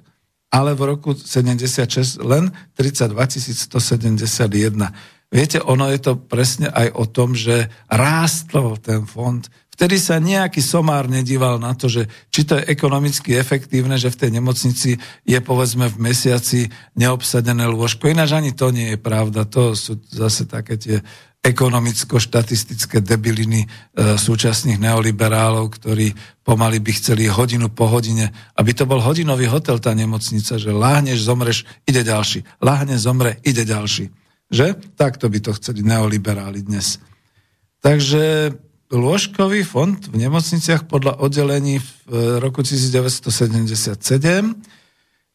ale 0.52 0.76
v 0.76 0.82
roku 0.84 1.16
76 1.16 2.20
len 2.20 2.52
32 2.76 3.16
171. 3.16 4.92
Viete, 5.32 5.64
ono 5.64 5.88
je 5.88 5.96
to 5.96 6.12
presne 6.20 6.68
aj 6.68 6.92
o 6.92 7.09
tom, 7.09 7.32
že 7.32 7.72
rástol 7.88 8.76
ten 8.76 9.09
fond. 9.09 9.40
Vtedy 9.72 9.96
sa 9.96 10.20
nejaký 10.20 10.60
somár 10.60 11.09
nedíval 11.09 11.56
na 11.56 11.72
to, 11.72 11.88
že 11.88 12.04
či 12.28 12.44
to 12.44 12.60
je 12.60 12.68
ekonomicky 12.68 13.32
efektívne, 13.40 13.96
že 13.96 14.12
v 14.12 14.20
tej 14.20 14.30
nemocnici 14.36 15.00
je 15.24 15.38
povedzme 15.40 15.88
v 15.88 15.96
mesiaci 16.12 16.68
neobsadené 17.00 17.64
lôžko. 17.64 18.12
Ináč 18.12 18.36
ani 18.36 18.52
to 18.52 18.68
nie 18.68 18.92
je 18.92 18.98
pravda. 19.00 19.48
To 19.48 19.72
sú 19.72 19.96
zase 20.12 20.44
také 20.44 20.76
tie 20.76 21.00
ekonomicko-štatistické 21.42 23.02
debiliny 23.02 23.64
e, 23.64 23.68
súčasných 24.14 24.78
neoliberálov, 24.78 25.74
ktorí 25.74 26.12
pomaly 26.46 26.78
by 26.78 26.92
chceli 26.94 27.26
hodinu 27.26 27.66
po 27.72 27.90
hodine, 27.90 28.30
aby 28.60 28.70
to 28.76 28.86
bol 28.86 29.02
hodinový 29.02 29.50
hotel, 29.50 29.82
tá 29.82 29.90
nemocnica, 29.96 30.60
že 30.60 30.70
láhneš, 30.70 31.24
zomreš, 31.24 31.66
ide 31.88 32.06
ďalší. 32.06 32.46
Láhne, 32.62 32.94
zomre, 32.94 33.42
ide 33.42 33.66
ďalší. 33.66 34.21
Že? 34.52 34.76
Takto 34.94 35.32
by 35.32 35.40
to 35.40 35.56
chceli 35.56 35.80
neoliberáli 35.80 36.60
dnes. 36.62 37.00
Takže 37.80 38.52
lôžkový 38.92 39.64
fond 39.64 39.96
v 39.96 40.20
nemocniciach 40.20 40.84
podľa 40.84 41.24
oddelení 41.24 41.80
v 41.80 41.88
e, 42.12 42.36
roku 42.38 42.60
1977, 42.60 43.96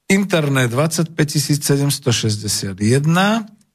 interné 0.07 0.69
25 0.69 1.17
761, 1.17 2.77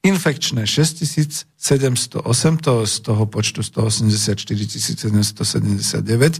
infekčné 0.03 0.63
6708, 0.63 2.63
to 2.63 2.87
z 2.87 2.95
toho 3.03 3.23
počtu 3.27 3.59
184 3.61 4.39
779, 4.39 6.39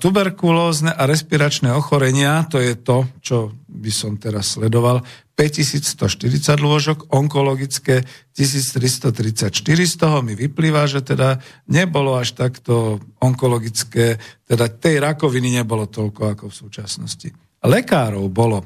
tuberkulózne 0.00 0.96
a 0.96 1.04
respiračné 1.04 1.68
ochorenia, 1.76 2.48
to 2.48 2.56
je 2.56 2.72
to, 2.72 3.04
čo 3.20 3.52
by 3.76 3.92
som 3.92 4.16
teraz 4.16 4.56
sledoval, 4.56 5.04
5140 5.36 6.56
lôžok, 6.64 6.98
onkologické 7.12 8.00
1334, 8.32 9.52
z 9.84 9.96
toho 10.00 10.24
mi 10.24 10.32
vyplýva, 10.32 10.88
že 10.88 11.04
teda 11.04 11.44
nebolo 11.68 12.16
až 12.16 12.32
takto 12.32 13.04
onkologické, 13.20 14.16
teda 14.48 14.72
tej 14.72 15.04
rakoviny 15.04 15.60
nebolo 15.60 15.84
toľko 15.84 16.32
ako 16.32 16.44
v 16.48 16.54
súčasnosti. 16.56 17.28
Lekárov 17.60 18.24
bolo 18.32 18.64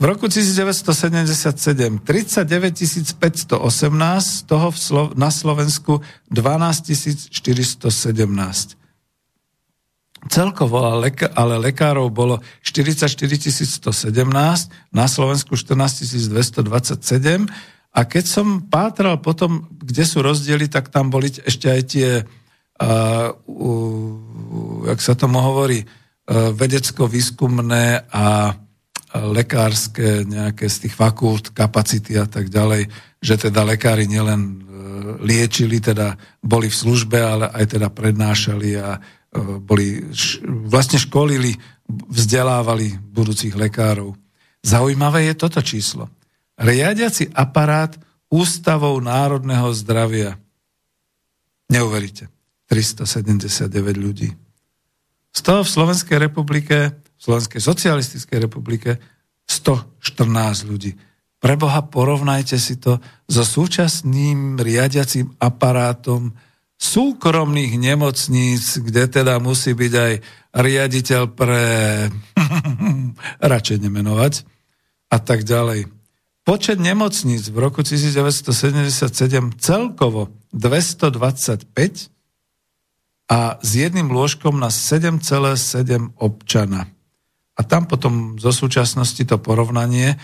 v 0.00 0.08
roku 0.08 0.32
1977 0.32 2.00
39 2.02 3.20
518, 3.20 3.60
z 4.18 4.42
toho 4.48 4.68
na 5.12 5.28
Slovensku 5.28 6.00
12 6.32 7.28
417. 7.28 8.79
Celkovo 10.30 10.86
ale, 10.86 11.10
lekárov 11.58 12.06
bolo 12.14 12.38
44 12.62 13.10
117, 13.10 14.94
na 14.94 15.10
Slovensku 15.10 15.58
14 15.58 16.06
227 16.30 17.50
a 17.90 18.00
keď 18.06 18.24
som 18.30 18.62
pátral 18.70 19.18
potom, 19.18 19.66
kde 19.74 20.06
sú 20.06 20.22
rozdiely, 20.22 20.70
tak 20.70 20.94
tam 20.94 21.10
boli 21.10 21.34
ešte 21.34 21.66
aj 21.66 21.82
tie, 21.82 22.22
uh, 22.22 23.28
uh, 23.34 24.86
jak 24.94 25.02
sa 25.02 25.18
tomu 25.18 25.42
hovorí, 25.42 25.82
uh, 25.82 26.54
vedecko-výskumné 26.54 28.06
a 28.14 28.54
lekárske 29.10 30.22
nejaké 30.22 30.70
z 30.70 30.86
tých 30.86 30.94
fakult, 30.94 31.50
kapacity 31.50 32.14
a 32.14 32.30
tak 32.30 32.46
ďalej, 32.46 32.86
že 33.18 33.34
teda 33.50 33.66
lekári 33.66 34.06
nielen 34.06 34.62
liečili, 35.18 35.82
teda 35.82 36.14
boli 36.38 36.70
v 36.70 36.78
službe, 36.78 37.18
ale 37.18 37.50
aj 37.50 37.74
teda 37.74 37.90
prednášali 37.90 38.78
a 38.78 39.02
E, 39.02 39.19
boli, 39.62 40.10
vlastne 40.66 40.98
školili, 40.98 41.54
vzdelávali 41.86 42.98
budúcich 42.98 43.54
lekárov. 43.54 44.14
Zaujímavé 44.60 45.30
je 45.30 45.34
toto 45.38 45.62
číslo. 45.62 46.10
Riadiaci 46.58 47.32
aparát 47.32 47.96
Ústavou 48.30 48.94
národného 49.02 49.74
zdravia. 49.74 50.38
Neuveríte. 51.66 52.30
379 52.70 53.66
ľudí. 53.98 54.30
Z 55.34 55.40
toho 55.42 55.66
v 55.66 55.70
Slovenskej 55.74 56.18
republike, 56.22 56.94
v 56.94 57.18
Slovenskej 57.18 57.58
socialistickej 57.58 58.38
republike 58.46 59.02
114 59.50 60.70
ľudí. 60.70 60.94
Preboha, 61.42 61.82
porovnajte 61.90 62.54
si 62.54 62.78
to 62.78 63.02
so 63.26 63.42
súčasným 63.42 64.62
riadiacím 64.62 65.34
aparátom 65.42 66.30
súkromných 66.80 67.76
nemocníc, 67.76 68.80
kde 68.80 69.04
teda 69.04 69.36
musí 69.36 69.76
byť 69.76 69.92
aj 69.92 70.12
riaditeľ 70.56 71.22
pre 71.28 71.64
radšej 73.52 73.78
nemenovať 73.84 74.48
a 75.12 75.16
tak 75.20 75.44
ďalej. 75.44 75.92
Počet 76.40 76.80
nemocníc 76.80 77.52
v 77.52 77.58
roku 77.60 77.84
1977 77.84 79.12
celkovo 79.60 80.32
225 80.56 81.68
a 83.30 83.60
s 83.60 83.70
jedným 83.70 84.08
lôžkom 84.10 84.56
na 84.58 84.72
7,7 84.72 86.16
občana. 86.16 86.88
A 87.54 87.60
tam 87.62 87.84
potom 87.84 88.40
zo 88.40 88.50
súčasnosti 88.56 89.20
to 89.20 89.36
porovnanie 89.36 90.16
e, 90.16 90.18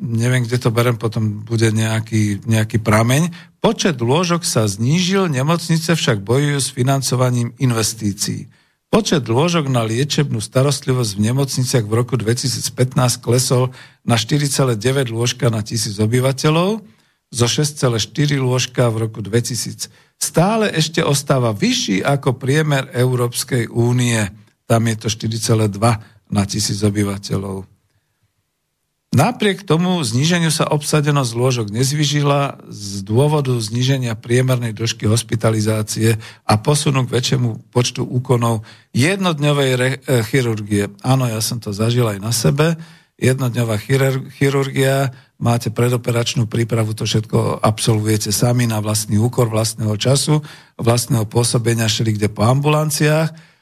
neviem, 0.00 0.44
kde 0.44 0.60
to 0.60 0.70
berem, 0.72 0.96
potom 1.00 1.42
bude 1.44 1.72
nejaký, 1.72 2.44
nejaký 2.44 2.80
prameň. 2.80 3.32
Počet 3.60 3.98
lôžok 3.98 4.44
sa 4.44 4.68
znížil, 4.68 5.32
nemocnice 5.32 5.96
však 5.96 6.22
bojujú 6.22 6.58
s 6.60 6.68
financovaním 6.70 7.56
investícií. 7.56 8.48
Počet 8.86 9.26
lôžok 9.26 9.66
na 9.66 9.82
liečebnú 9.82 10.38
starostlivosť 10.38 11.10
v 11.18 11.24
nemocniciach 11.32 11.84
v 11.84 11.94
roku 11.96 12.14
2015 12.14 13.18
klesol 13.18 13.74
na 14.06 14.14
4,9 14.14 14.78
lôžka 15.10 15.50
na 15.50 15.60
tisíc 15.66 15.98
obyvateľov, 15.98 16.86
zo 17.26 17.46
6,4 17.50 18.38
lôžka 18.38 18.86
v 18.86 19.10
roku 19.10 19.18
2000. 19.18 19.90
Stále 20.16 20.70
ešte 20.70 21.02
ostáva 21.02 21.50
vyšší 21.50 22.06
ako 22.06 22.38
priemer 22.38 22.88
Európskej 22.94 23.68
únie. 23.68 24.22
Tam 24.64 24.86
je 24.86 24.96
to 24.96 25.08
4,2 25.10 25.76
na 26.30 26.42
tisíc 26.46 26.78
obyvateľov. 26.80 27.75
Napriek 29.14 29.62
tomu 29.62 30.02
zníženiu 30.02 30.50
sa 30.50 30.66
obsadenosť 30.66 31.32
lôžok 31.38 31.66
nezvyžila 31.70 32.58
z 32.66 33.06
dôvodu 33.06 33.54
zníženia 33.54 34.18
priemernej 34.18 34.74
dĺžky 34.74 35.06
hospitalizácie 35.06 36.18
a 36.42 36.52
posunu 36.58 37.06
k 37.06 37.14
väčšiemu 37.14 37.70
počtu 37.70 38.02
úkonov 38.02 38.66
jednodňovej 38.92 39.70
re- 39.78 40.00
e, 40.02 40.20
chirurgie. 40.26 40.90
Áno, 41.06 41.30
ja 41.30 41.38
som 41.38 41.62
to 41.62 41.70
zažil 41.70 42.10
aj 42.10 42.18
na 42.18 42.34
sebe. 42.34 42.74
Jednodňová 43.16 43.80
chirur- 43.80 44.28
chirurgia, 44.36 45.14
máte 45.40 45.72
predoperačnú 45.72 46.50
prípravu, 46.50 46.92
to 46.92 47.08
všetko 47.08 47.62
absolvujete 47.64 48.34
sami 48.34 48.68
na 48.68 48.82
vlastný 48.82 49.16
úkor 49.22 49.48
vlastného 49.48 49.96
času, 49.96 50.44
vlastného 50.76 51.24
pôsobenia 51.24 51.88
šeli 51.88 52.12
kde 52.18 52.28
po 52.28 52.44
ambulanciách 52.44 53.55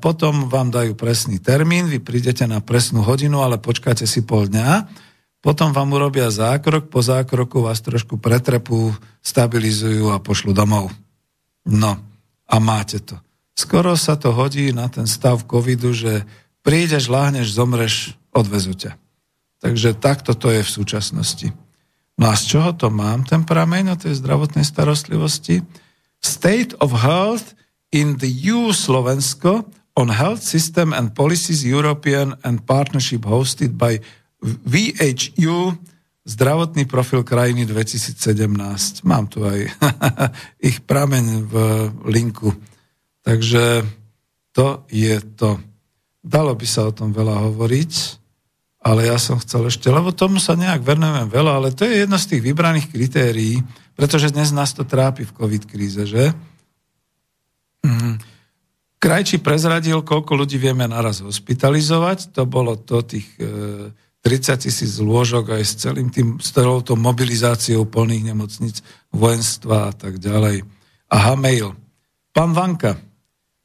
potom 0.00 0.48
vám 0.48 0.72
dajú 0.72 0.96
presný 0.96 1.36
termín, 1.38 1.92
vy 1.92 2.00
prídete 2.00 2.48
na 2.48 2.64
presnú 2.64 3.04
hodinu, 3.04 3.44
ale 3.44 3.60
počkáte 3.60 4.08
si 4.08 4.24
pol 4.24 4.48
dňa, 4.48 4.88
potom 5.44 5.70
vám 5.70 5.92
urobia 5.94 6.32
zákrok, 6.32 6.90
po 6.90 7.04
zákroku 7.04 7.62
vás 7.62 7.78
trošku 7.84 8.18
pretrepú, 8.18 8.90
stabilizujú 9.22 10.10
a 10.10 10.18
pošlu 10.18 10.56
domov. 10.56 10.90
No, 11.68 12.00
a 12.48 12.56
máte 12.58 12.98
to. 12.98 13.20
Skoro 13.52 13.94
sa 13.94 14.16
to 14.16 14.32
hodí 14.32 14.72
na 14.72 14.88
ten 14.88 15.04
stav 15.04 15.44
covidu, 15.44 15.92
že 15.92 16.24
prídeš, 16.64 17.12
láhneš, 17.12 17.52
zomreš, 17.52 18.16
odvezú 18.32 18.72
ťa. 18.72 18.96
Takže 19.58 19.98
takto 19.98 20.32
to 20.32 20.48
je 20.54 20.62
v 20.62 20.70
súčasnosti. 20.70 21.48
No 22.18 22.30
a 22.30 22.34
z 22.34 22.56
čoho 22.56 22.70
to 22.74 22.88
mám, 22.90 23.26
ten 23.26 23.46
prameň 23.46 23.94
o 23.94 24.00
tej 24.00 24.18
zdravotnej 24.18 24.66
starostlivosti? 24.66 25.62
State 26.18 26.74
of 26.82 26.94
Health 26.98 27.54
in 27.92 28.20
the 28.20 28.28
EU 28.28 28.72
Slovensko 28.72 29.64
on 29.96 30.08
Health 30.12 30.44
System 30.44 30.92
and 30.92 31.14
Policies 31.16 31.64
European 31.64 32.36
and 32.44 32.62
Partnership 32.62 33.24
hosted 33.24 33.74
by 33.74 33.98
VHU 34.42 35.74
zdravotný 36.28 36.84
profil 36.84 37.24
krajiny 37.24 37.64
2017. 37.64 39.08
Mám 39.08 39.32
tu 39.32 39.48
aj 39.48 39.64
ich 40.68 40.84
prameň 40.84 41.26
v 41.48 41.54
linku. 42.12 42.52
Takže 43.24 43.82
to 44.52 44.84
je 44.92 45.16
to. 45.34 45.56
Dalo 46.20 46.52
by 46.52 46.66
sa 46.68 46.86
o 46.86 46.92
tom 46.92 47.16
veľa 47.16 47.48
hovoriť, 47.48 47.92
ale 48.84 49.08
ja 49.08 49.16
som 49.16 49.40
chcel 49.40 49.72
ešte, 49.72 49.88
lebo 49.88 50.12
tomu 50.12 50.36
sa 50.36 50.54
nejak 50.54 50.84
venujem 50.84 51.32
veľa, 51.32 51.52
ale 51.58 51.68
to 51.72 51.88
je 51.88 52.04
jedno 52.04 52.20
z 52.20 52.36
tých 52.36 52.42
vybraných 52.44 52.92
kritérií, 52.92 53.64
pretože 53.96 54.30
dnes 54.30 54.52
nás 54.52 54.76
to 54.76 54.84
trápi 54.84 55.24
v 55.24 55.34
COVID 55.34 55.64
kríze, 55.64 56.04
že? 56.04 56.36
Mm. 57.84 58.18
Krajči 58.98 59.38
prezradil, 59.38 60.02
koľko 60.02 60.42
ľudí 60.42 60.58
vieme 60.58 60.86
naraz 60.90 61.22
hospitalizovať. 61.22 62.34
To 62.34 62.42
bolo 62.50 62.74
to 62.74 63.06
tých 63.06 63.30
e, 63.38 63.94
30 64.26 64.66
tisíc 64.66 64.98
lôžok 64.98 65.54
aj 65.54 65.62
s 65.62 65.72
celým 65.78 66.10
tým, 66.10 66.42
s 66.42 66.50
celou 66.50 66.82
tou 66.82 66.98
mobilizáciou 66.98 67.86
plných 67.86 68.34
nemocnic, 68.34 68.82
vojenstva 69.14 69.88
a 69.88 69.92
tak 69.94 70.18
ďalej. 70.18 70.66
Aha, 71.08 71.38
mail. 71.38 71.78
Pán 72.34 72.50
Vanka, 72.50 72.98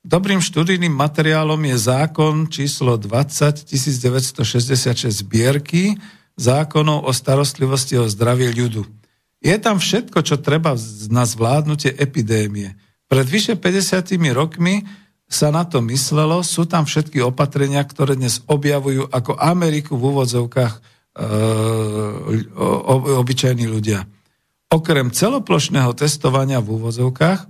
dobrým 0.06 0.40
študijným 0.40 0.94
materiálom 0.94 1.60
je 1.65 1.77
zákon 1.81 2.48
číslo 2.48 2.95
20 3.02 3.65
1966 3.65 5.10
zbierky 5.10 5.98
zákonov 6.38 7.06
o 7.06 7.11
starostlivosti 7.14 7.98
o 7.98 8.06
zdravie 8.10 8.53
ľudu. 8.53 8.85
Je 9.44 9.56
tam 9.60 9.77
všetko, 9.77 10.23
čo 10.23 10.40
treba 10.40 10.77
na 11.11 11.27
zvládnutie 11.27 11.91
epidémie. 11.99 12.80
Pred 13.14 13.30
vyše 13.30 13.53
50 13.61 14.10
rokmi 14.34 14.81
sa 15.30 15.53
na 15.53 15.69
to 15.69 15.85
myslelo, 15.85 16.41
sú 16.41 16.65
tam 16.65 16.90
všetky 16.90 17.22
opatrenia, 17.22 17.85
ktoré 17.85 18.18
dnes 18.18 18.41
objavujú 18.49 19.06
ako 19.14 19.38
Ameriku 19.38 19.94
v 19.94 20.18
úvodzovkách 20.18 20.73
e, 20.73 20.80
obyčajní 23.22 23.69
ľudia. 23.69 24.10
Okrem 24.73 25.14
celoplošného 25.14 25.94
testovania 25.94 26.57
v 26.57 26.73
úvodzovkách, 26.73 27.45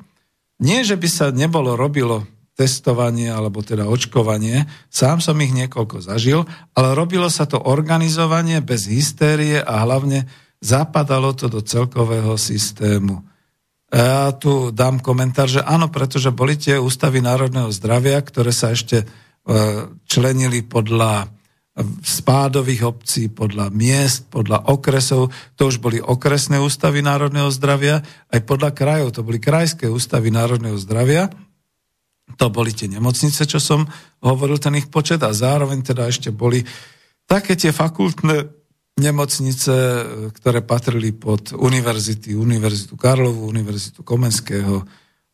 nie, 0.68 0.84
že 0.84 1.00
by 1.00 1.08
sa 1.08 1.32
nebolo 1.32 1.80
robilo 1.80 2.28
testovanie 2.60 3.32
alebo 3.32 3.64
teda 3.64 3.88
očkovanie, 3.88 4.68
sám 4.92 5.24
som 5.24 5.40
ich 5.40 5.56
niekoľko 5.56 6.04
zažil, 6.04 6.44
ale 6.76 6.92
robilo 6.92 7.32
sa 7.32 7.48
to 7.48 7.56
organizovanie 7.56 8.60
bez 8.60 8.92
hystérie 8.92 9.64
a 9.64 9.80
hlavne 9.88 10.28
zapadalo 10.60 11.32
to 11.32 11.48
do 11.48 11.64
celkového 11.64 12.36
systému. 12.36 13.33
Ja 13.94 14.34
tu 14.34 14.74
dám 14.74 14.98
komentár, 14.98 15.46
že 15.46 15.62
áno, 15.62 15.94
pretože 15.94 16.34
boli 16.34 16.58
tie 16.58 16.82
ústavy 16.82 17.22
národného 17.22 17.70
zdravia, 17.70 18.18
ktoré 18.26 18.50
sa 18.50 18.74
ešte 18.74 19.06
e, 19.06 19.08
členili 20.10 20.66
podľa 20.66 21.30
spádových 22.06 22.86
obcí, 22.86 23.34
podľa 23.34 23.74
miest, 23.74 24.30
podľa 24.30 24.70
okresov. 24.70 25.34
To 25.58 25.70
už 25.70 25.82
boli 25.82 25.98
okresné 25.98 26.62
ústavy 26.62 27.02
národného 27.02 27.50
zdravia, 27.50 28.06
aj 28.30 28.46
podľa 28.46 28.78
krajov, 28.78 29.18
to 29.18 29.26
boli 29.26 29.42
krajské 29.42 29.90
ústavy 29.90 30.30
národného 30.30 30.78
zdravia. 30.78 31.34
to 32.38 32.50
boli 32.50 32.74
tie 32.74 32.90
nemocnice, 32.90 33.46
čo 33.46 33.62
som 33.62 33.86
hovoril, 34.22 34.58
ten 34.58 34.78
ich 34.78 34.90
počet 34.90 35.22
a 35.22 35.34
zároveň 35.34 35.86
teda 35.86 36.10
ešte 36.10 36.34
boli 36.34 36.66
také 37.26 37.54
tie 37.58 37.70
fakultné 37.70 38.63
nemocnice, 38.94 39.74
ktoré 40.38 40.62
patrili 40.62 41.10
pod 41.12 41.56
univerzity, 41.58 42.38
Univerzitu 42.38 42.94
Karlovu, 42.94 43.50
Univerzitu 43.50 44.06
Komenského 44.06 44.86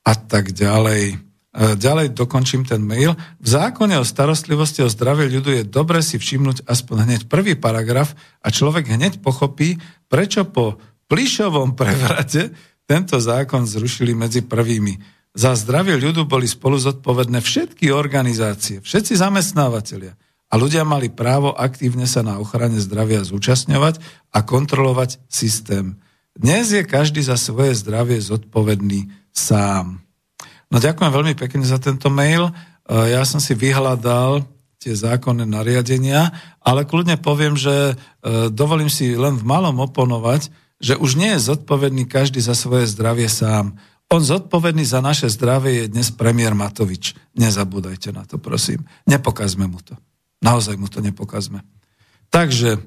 a 0.07 0.13
tak 0.15 0.55
ďalej. 0.55 1.19
Ďalej 1.59 2.13
dokončím 2.13 2.63
ten 2.63 2.79
mail. 2.79 3.17
V 3.41 3.47
zákone 3.49 3.97
o 3.99 4.05
starostlivosti 4.05 4.85
o 4.85 4.87
zdravie 4.87 5.27
ľudu 5.33 5.49
je 5.59 5.63
dobre 5.65 5.99
si 6.05 6.21
všimnúť 6.21 6.63
aspoň 6.69 6.97
hneď 7.03 7.21
prvý 7.25 7.57
paragraf 7.57 8.13
a 8.45 8.53
človek 8.53 8.85
hneď 8.85 9.19
pochopí, 9.19 9.81
prečo 10.07 10.45
po 10.45 10.77
plišovom 11.09 11.73
prevrate 11.73 12.53
tento 12.85 13.17
zákon 13.17 13.65
zrušili 13.65 14.13
medzi 14.13 14.45
prvými. 14.45 15.01
Za 15.33 15.57
zdravie 15.57 15.97
ľudu 15.97 16.29
boli 16.29 16.45
spolu 16.45 16.77
zodpovedné 16.77 17.41
všetky 17.41 17.91
organizácie, 17.91 18.79
všetci 18.85 19.17
zamestnávateľia. 19.17 20.13
A 20.49 20.57
ľudia 20.57 20.81
mali 20.81 21.13
právo 21.13 21.53
aktívne 21.53 22.09
sa 22.09 22.25
na 22.25 22.41
ochrane 22.41 22.81
zdravia 22.81 23.21
zúčastňovať 23.21 24.01
a 24.33 24.41
kontrolovať 24.41 25.21
systém. 25.29 26.01
Dnes 26.33 26.73
je 26.73 26.81
každý 26.81 27.21
za 27.21 27.37
svoje 27.37 27.77
zdravie 27.77 28.17
zodpovedný 28.17 29.13
sám. 29.29 30.01
No 30.73 30.77
ďakujem 30.81 31.11
veľmi 31.13 31.33
pekne 31.37 31.65
za 31.65 31.77
tento 31.77 32.09
mail. 32.09 32.49
E, 32.49 32.53
ja 33.13 33.21
som 33.25 33.37
si 33.37 33.53
vyhľadal 33.53 34.45
tie 34.81 34.95
zákonné 34.95 35.45
nariadenia, 35.45 36.33
ale 36.63 36.87
kľudne 36.87 37.21
poviem, 37.21 37.53
že 37.53 37.93
e, 37.93 37.93
dovolím 38.49 38.89
si 38.89 39.13
len 39.13 39.37
v 39.37 39.45
malom 39.45 39.85
oponovať, 39.85 40.49
že 40.79 40.95
už 40.95 41.19
nie 41.19 41.35
je 41.35 41.45
zodpovedný 41.51 42.07
každý 42.07 42.39
za 42.39 42.55
svoje 42.55 42.87
zdravie 42.87 43.27
sám. 43.27 43.75
On 44.09 44.23
zodpovedný 44.23 44.81
za 44.87 45.03
naše 45.03 45.29
zdravie 45.29 45.85
je 45.85 45.91
dnes 45.93 46.09
premiér 46.09 46.57
Matovič. 46.57 47.13
Nezabúdajte 47.37 48.09
na 48.09 48.25
to, 48.25 48.41
prosím. 48.41 48.81
Nepokazme 49.05 49.69
mu 49.69 49.77
to. 49.83 49.93
Naozaj 50.39 50.75
mu 50.79 50.87
to 50.87 51.03
nepokazme. 51.03 51.61
Takže 52.29 52.79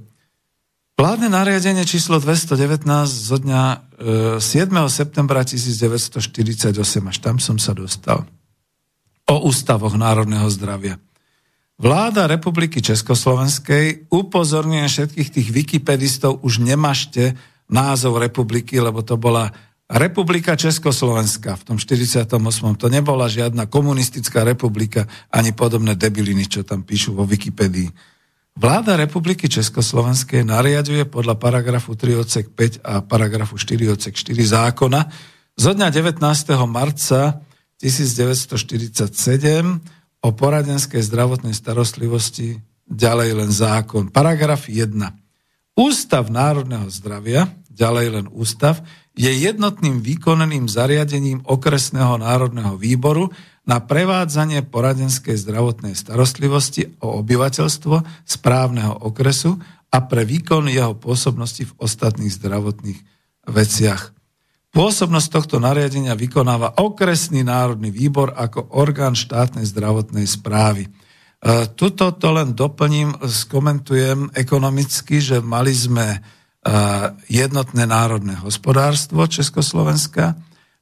Vládne 0.93 1.33
nariadenie 1.33 1.83
číslo 1.83 2.21
219 2.23 2.87
zo 3.09 3.35
dňa 3.41 3.63
7. 4.39 4.39
E, 4.39 4.81
septembra 4.87 5.43
1948, 5.43 6.79
až 7.09 7.17
tam 7.19 7.41
som 7.41 7.57
sa 7.57 7.73
dostal, 7.73 8.29
o 9.27 9.37
ústavoch 9.49 9.97
národného 9.97 10.47
zdravia. 10.53 11.01
Vláda 11.81 12.31
Republiky 12.31 12.79
Československej 12.85 14.15
upozorňuje 14.15 14.87
všetkých 14.87 15.29
tých 15.33 15.49
wikipedistov, 15.51 16.45
už 16.45 16.63
nemašte 16.63 17.35
názov 17.73 18.21
republiky, 18.21 18.79
lebo 18.79 19.03
to 19.03 19.17
bola 19.19 19.51
Republika 19.93 20.57
Československa 20.57 21.53
v 21.53 21.63
tom 21.69 21.77
48. 21.77 22.25
To 22.81 22.87
nebola 22.89 23.29
žiadna 23.29 23.69
komunistická 23.69 24.41
republika, 24.41 25.05
ani 25.29 25.53
podobné 25.53 25.93
debiliny, 25.93 26.49
čo 26.49 26.65
tam 26.65 26.81
píšu 26.81 27.13
vo 27.13 27.29
Wikipedii. 27.29 27.93
Vláda 28.57 28.97
Republiky 28.97 29.53
Československej 29.53 30.49
nariaduje 30.49 31.05
podľa 31.05 31.37
paragrafu 31.37 31.93
3 31.93 32.25
odsek 32.25 32.47
5 32.53 32.85
a 32.85 33.05
paragrafu 33.05 33.61
4 33.61 33.93
odsek 33.93 34.17
4 34.17 34.33
zákona 34.33 35.13
zo 35.61 35.77
dňa 35.77 35.89
19. 35.93 36.21
marca 36.65 37.45
1947 37.77 39.13
o 40.25 40.29
poradenskej 40.33 41.03
zdravotnej 41.05 41.53
starostlivosti 41.53 42.61
ďalej 42.89 43.31
len 43.45 43.51
zákon. 43.53 44.09
Paragraf 44.09 44.73
1. 44.73 44.89
Ústav 45.77 46.29
národného 46.29 46.89
zdravia, 46.93 47.49
ďalej 47.73 48.07
len 48.21 48.27
ústav, 48.33 48.85
je 49.13 49.29
jednotným 49.29 50.01
výkonným 50.01 50.69
zariadením 50.69 51.45
okresného 51.45 52.17
národného 52.21 52.81
výboru, 52.81 53.29
na 53.63 53.79
prevádzanie 53.79 54.67
poradenskej 54.67 55.39
zdravotnej 55.39 55.95
starostlivosti 55.95 56.99
o 56.99 57.23
obyvateľstvo 57.23 58.27
správneho 58.27 59.07
okresu 59.07 59.55
a 59.93 60.03
pre 60.03 60.27
výkon 60.27 60.67
jeho 60.67 60.99
pôsobnosti 60.99 61.71
v 61.71 61.77
ostatných 61.79 62.33
zdravotných 62.35 62.99
veciach. 63.47 64.11
Pôsobnosť 64.73 65.29
tohto 65.29 65.57
nariadenia 65.61 66.17
vykonáva 66.17 66.81
okresný 66.81 67.45
národný 67.45 67.93
výbor 67.93 68.33
ako 68.33 68.73
orgán 68.73 69.13
štátnej 69.13 69.69
zdravotnej 69.69 70.25
správy. 70.25 70.89
E, 70.89 70.91
tuto 71.77 72.09
to 72.17 72.29
len 72.33 72.57
doplním, 72.57 73.13
skomentujem 73.21 74.33
ekonomicky, 74.33 75.21
že 75.21 75.45
mali 75.45 75.77
sme 75.77 76.25
jednotné 77.27 77.91
národné 77.91 78.39
hospodárstvo 78.39 79.27
Československa, 79.27 80.39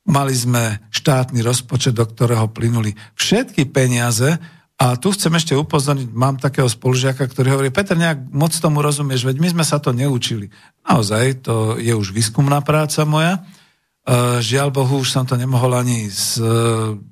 Mali 0.08 0.32
sme 0.32 0.80
štátny 0.88 1.44
rozpočet, 1.44 1.92
do 1.92 2.08
ktorého 2.08 2.48
plynuli 2.48 2.96
všetky 3.20 3.68
peniaze 3.68 4.40
a 4.80 4.96
tu 4.96 5.12
chcem 5.12 5.28
ešte 5.36 5.52
upozorniť, 5.52 6.08
mám 6.16 6.40
takého 6.40 6.64
spolužiaka, 6.64 7.28
ktorý 7.28 7.52
hovorí, 7.52 7.68
Peter, 7.68 8.00
nejak 8.00 8.32
moc 8.32 8.48
tomu 8.56 8.80
rozumieš, 8.80 9.28
veď 9.28 9.36
my 9.36 9.48
sme 9.52 9.64
sa 9.64 9.76
to 9.76 9.92
neučili. 9.92 10.48
Naozaj, 10.88 11.44
to 11.44 11.76
je 11.76 11.92
už 11.92 12.16
výskumná 12.16 12.64
práca 12.64 13.04
moja. 13.04 13.38
E, 13.38 13.40
žiaľ 14.40 14.72
Bohu, 14.72 15.04
už 15.04 15.12
som 15.12 15.28
to 15.28 15.36
nemohol 15.36 15.76
ani 15.76 16.08
s, 16.08 16.40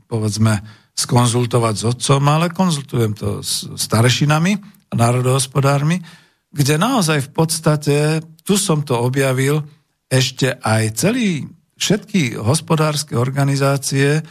povedzme, 0.08 0.64
skonzultovať 0.96 1.74
s 1.76 1.84
otcom, 1.92 2.22
ale 2.24 2.48
konzultujem 2.48 3.12
to 3.12 3.44
s 3.44 3.68
starešinami 3.68 4.58
národohospodármi, 4.96 6.00
kde 6.52 6.80
naozaj 6.80 7.28
v 7.28 7.30
podstate, 7.32 7.96
tu 8.44 8.56
som 8.56 8.80
to 8.80 8.96
objavil, 8.96 9.64
ešte 10.08 10.56
aj 10.64 10.96
celý 10.96 11.44
všetky 11.76 12.40
hospodárske 12.40 13.14
organizácie 13.14 14.24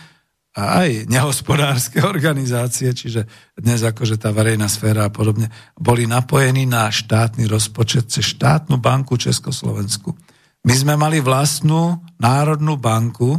a 0.57 0.81
aj 0.83 1.05
nehospodárske 1.05 2.01
organizácie, 2.13 2.89
čiže 2.91 3.29
dnes 3.53 3.85
akože 3.85 4.17
tá 4.17 4.33
verejná 4.33 4.65
sféra 4.65 5.07
a 5.07 5.13
podobne, 5.13 5.53
boli 5.77 6.09
napojení 6.09 6.65
na 6.65 6.89
štátny 6.89 7.45
rozpočet 7.45 8.09
cez 8.09 8.33
štátnu 8.33 8.81
banku 8.81 9.15
Československu. 9.15 10.17
My 10.65 10.73
sme 10.73 10.97
mali 10.97 11.21
vlastnú 11.21 12.01
národnú 12.17 12.75
banku, 12.75 13.37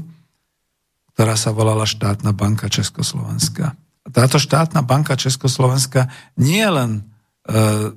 ktorá 1.12 1.34
sa 1.34 1.50
volala 1.50 1.82
štátna 1.82 2.30
banka 2.30 2.70
Československa. 2.70 3.74
Táto 4.08 4.38
štátna 4.38 4.86
banka 4.86 5.18
Československa 5.18 6.08
nie 6.38 6.62
len 6.64 7.04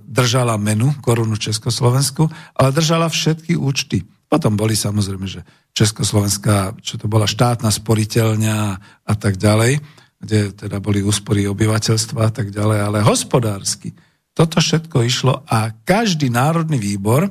držala 0.08 0.56
menu 0.56 0.96
korunu 1.04 1.36
Československu, 1.36 2.28
ale 2.56 2.70
držala 2.72 3.12
všetky 3.12 3.60
účty. 3.60 4.08
Potom 4.32 4.56
boli 4.56 4.80
samozrejme, 4.80 5.28
že 5.28 5.44
Československá, 5.76 6.80
čo 6.80 6.96
to 6.96 7.12
bola 7.12 7.28
štátna 7.28 7.68
sporiteľňa 7.68 8.58
a 9.04 9.14
tak 9.20 9.36
ďalej, 9.36 9.84
kde 10.22 10.56
teda 10.56 10.80
boli 10.80 11.04
úspory 11.04 11.48
obyvateľstva 11.52 12.20
a 12.28 12.32
tak 12.32 12.54
ďalej, 12.54 12.80
ale 12.80 12.98
hospodársky. 13.04 13.92
Toto 14.32 14.64
všetko 14.64 15.04
išlo 15.04 15.44
a 15.44 15.76
každý 15.84 16.32
národný 16.32 16.80
výbor 16.80 17.28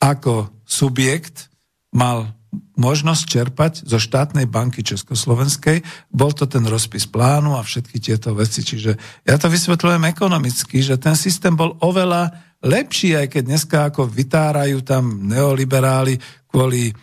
ako 0.00 0.52
subjekt 0.64 1.52
mal 1.92 2.35
možnosť 2.76 3.22
čerpať 3.24 3.72
zo 3.88 3.96
štátnej 3.96 4.44
banky 4.48 4.84
Československej. 4.84 5.80
Bol 6.12 6.32
to 6.36 6.44
ten 6.44 6.64
rozpis 6.68 7.08
plánu 7.08 7.56
a 7.56 7.64
všetky 7.64 8.00
tieto 8.00 8.36
veci. 8.36 8.60
Čiže 8.60 9.24
ja 9.24 9.36
to 9.36 9.48
vysvetľujem 9.48 10.04
ekonomicky, 10.08 10.84
že 10.84 11.00
ten 11.00 11.16
systém 11.16 11.54
bol 11.54 11.76
oveľa 11.80 12.32
lepší, 12.64 13.16
aj 13.16 13.26
keď 13.36 13.42
dneska 13.44 13.76
ako 13.88 14.08
vytárajú 14.08 14.80
tam 14.82 15.28
neoliberáli 15.28 16.16
kvôli 16.48 16.88
e, 16.88 16.94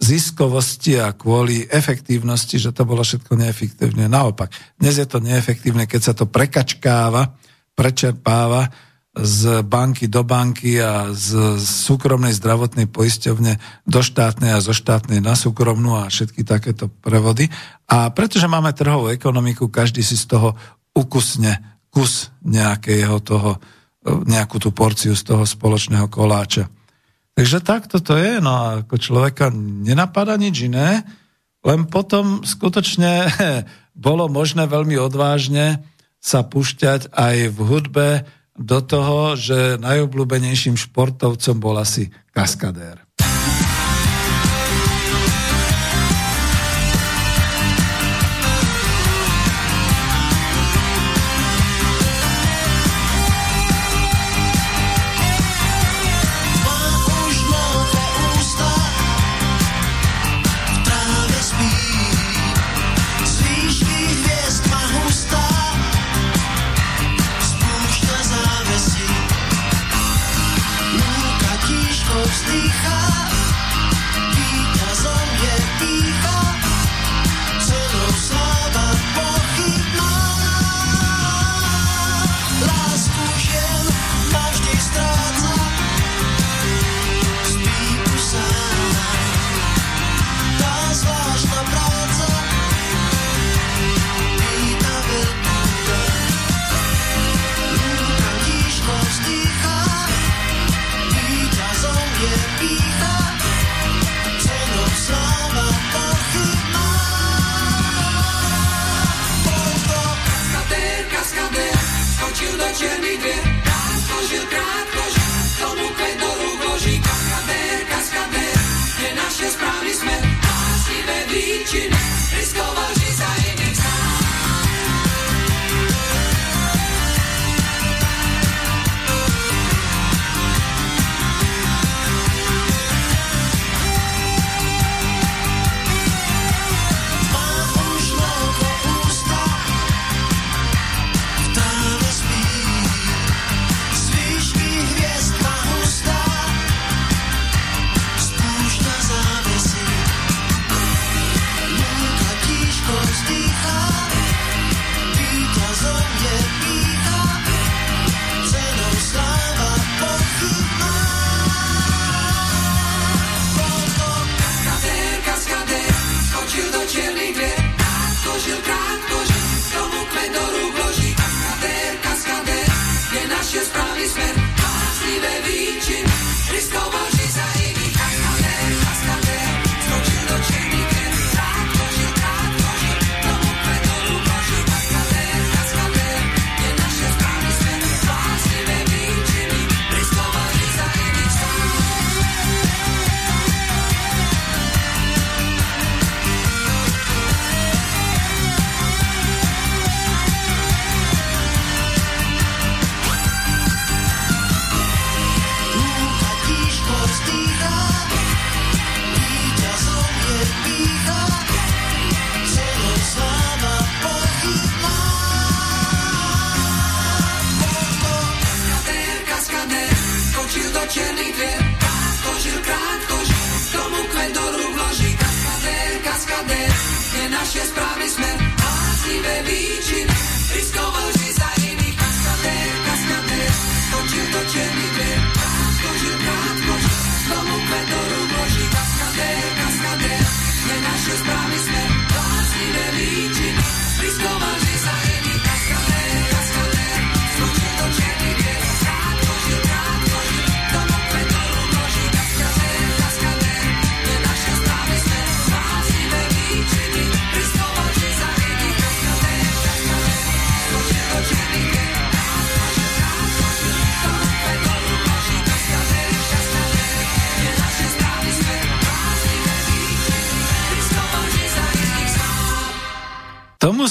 ziskovosti 0.00 0.96
a 0.96 1.12
kvôli 1.12 1.68
efektívnosti, 1.68 2.56
že 2.56 2.72
to 2.72 2.88
bolo 2.88 3.04
všetko 3.04 3.36
neefektívne. 3.36 4.08
Naopak, 4.08 4.48
dnes 4.80 4.96
je 4.96 5.04
to 5.04 5.20
neefektívne, 5.20 5.84
keď 5.84 6.00
sa 6.00 6.12
to 6.16 6.24
prekačkáva, 6.24 7.36
prečerpáva 7.76 8.89
z 9.10 9.66
banky 9.66 10.06
do 10.06 10.22
banky 10.22 10.78
a 10.78 11.10
z 11.10 11.58
súkromnej 11.58 12.30
zdravotnej 12.30 12.86
poisťovne 12.86 13.58
do 13.82 14.00
štátnej 14.06 14.54
a 14.54 14.62
zo 14.62 14.70
štátnej 14.70 15.18
na 15.18 15.34
súkromnú 15.34 15.98
a 15.98 16.06
všetky 16.06 16.46
takéto 16.46 16.86
prevody. 16.86 17.50
A 17.90 18.06
pretože 18.14 18.46
máme 18.46 18.70
trhovú 18.70 19.10
ekonomiku, 19.10 19.66
každý 19.66 20.06
si 20.06 20.14
z 20.14 20.30
toho 20.30 20.54
ukusne 20.94 21.58
kus 21.90 22.30
nejakého 22.46 23.18
toho 23.18 23.58
nejakú 24.06 24.56
tú 24.62 24.70
porciu 24.72 25.12
z 25.12 25.26
toho 25.26 25.44
spoločného 25.44 26.08
koláča. 26.08 26.72
Takže 27.36 27.60
takto 27.60 28.00
to 28.00 28.16
je, 28.16 28.40
no 28.40 28.50
a 28.52 28.64
ako 28.84 28.96
človeka 28.96 29.52
nenapadá 29.52 30.40
nič 30.40 30.70
iné, 30.70 31.04
len 31.60 31.84
potom 31.84 32.40
skutočne 32.40 33.28
bolo 34.06 34.30
možné 34.30 34.64
veľmi 34.64 34.96
odvážne 34.96 35.84
sa 36.20 36.44
pušťať 36.44 37.12
aj 37.12 37.36
v 37.52 37.58
hudbe 37.64 38.08
do 38.60 38.78
toho, 38.84 39.40
že 39.40 39.80
najobľúbenejším 39.80 40.76
športovcom 40.76 41.56
bol 41.56 41.80
asi 41.80 42.12
kaskadér. 42.36 43.09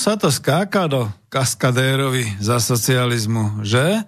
Sa 0.10 0.18
to 0.18 0.34
skáka 0.34 0.90
do 0.90 1.06
kaskadérovi 1.30 2.42
za 2.42 2.58
socializmu, 2.58 3.62
že? 3.62 4.02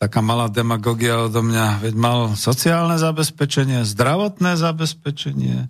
Taká 0.00 0.24
malá 0.24 0.48
demagogia 0.48 1.28
odo 1.28 1.44
mňa. 1.44 1.84
Veď 1.84 1.92
mal 1.92 2.32
sociálne 2.40 2.96
zabezpečenie, 2.96 3.84
zdravotné 3.84 4.56
zabezpečenie, 4.56 5.68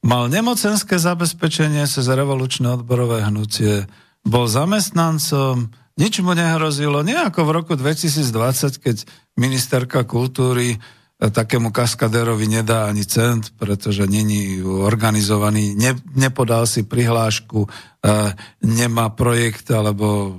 mal 0.00 0.32
nemocenské 0.32 0.96
zabezpečenie 0.96 1.84
cez 1.84 2.08
revolučné 2.08 2.80
odborové 2.80 3.20
hnutie, 3.28 3.84
bol 4.24 4.48
zamestnancom, 4.48 5.68
nič 6.00 6.24
mu 6.24 6.32
nehrozilo, 6.32 7.04
nie 7.04 7.20
ako 7.20 7.40
v 7.44 7.50
roku 7.52 7.72
2020, 7.76 8.80
keď 8.80 8.96
ministerka 9.36 10.08
kultúry 10.08 10.80
takému 11.16 11.72
kaskadérovi 11.72 12.44
nedá 12.44 12.92
ani 12.92 13.00
cent, 13.08 13.48
pretože 13.56 14.04
není 14.04 14.60
organizovaný, 14.60 15.72
ne, 15.72 15.96
nepodal 16.12 16.68
si 16.68 16.84
prihlášku, 16.84 17.64
e, 17.64 17.68
nemá 18.60 19.08
projekt 19.08 19.72
alebo 19.72 20.36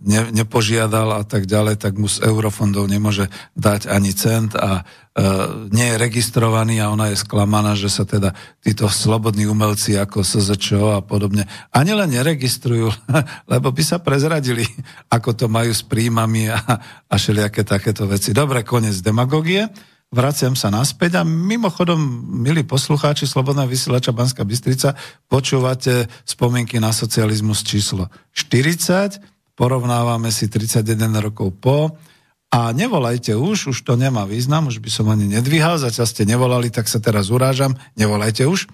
ne, 0.00 0.32
nepožiadal 0.32 1.20
a 1.20 1.22
tak 1.28 1.44
ďalej, 1.44 1.76
tak 1.76 2.00
mu 2.00 2.08
z 2.08 2.24
eurofondov 2.24 2.88
nemôže 2.88 3.28
dať 3.52 3.92
ani 3.92 4.16
cent 4.16 4.56
a 4.56 4.80
e, 4.80 5.22
nie 5.68 5.92
je 5.92 6.00
registrovaný 6.00 6.80
a 6.80 6.88
ona 6.88 7.12
je 7.12 7.20
sklamaná, 7.20 7.76
že 7.76 7.92
sa 7.92 8.08
teda 8.08 8.32
títo 8.64 8.88
slobodní 8.88 9.44
umelci 9.44 9.92
ako 10.00 10.24
SZČO 10.24 10.96
a 10.96 11.04
podobne 11.04 11.44
ani 11.68 11.92
len 11.92 12.08
neregistrujú, 12.08 12.88
lebo 13.52 13.68
by 13.76 13.82
sa 13.84 14.00
prezradili, 14.00 14.64
ako 15.12 15.36
to 15.36 15.52
majú 15.52 15.68
s 15.68 15.84
príjmami 15.84 16.48
a, 16.48 16.64
a 17.12 17.14
všelijaké 17.20 17.60
takéto 17.60 18.08
veci. 18.08 18.32
Dobre, 18.32 18.64
koniec 18.64 19.04
demagogie. 19.04 19.68
Vraciam 20.14 20.54
sa 20.54 20.70
naspäť 20.70 21.18
a 21.18 21.22
mimochodom, 21.26 21.98
milí 22.38 22.62
poslucháči 22.62 23.26
Slobodná 23.26 23.66
vysielača 23.66 24.14
Banská 24.14 24.46
Bystrica, 24.46 24.94
počúvate 25.26 26.06
spomienky 26.22 26.78
na 26.78 26.94
socializmus 26.94 27.66
číslo 27.66 28.06
40, 28.30 29.18
porovnávame 29.58 30.30
si 30.30 30.46
31 30.46 30.86
rokov 31.18 31.58
po 31.58 31.98
a 32.46 32.70
nevolajte 32.70 33.34
už, 33.34 33.74
už 33.74 33.78
to 33.82 33.98
nemá 33.98 34.22
význam, 34.22 34.70
už 34.70 34.78
by 34.78 34.86
som 34.86 35.10
ani 35.10 35.26
nedvíhal, 35.26 35.82
zatiaľ 35.82 36.06
ste 36.06 36.22
nevolali, 36.30 36.70
tak 36.70 36.86
sa 36.86 37.02
teraz 37.02 37.34
urážam, 37.34 37.74
nevolajte 37.98 38.46
už 38.46 38.70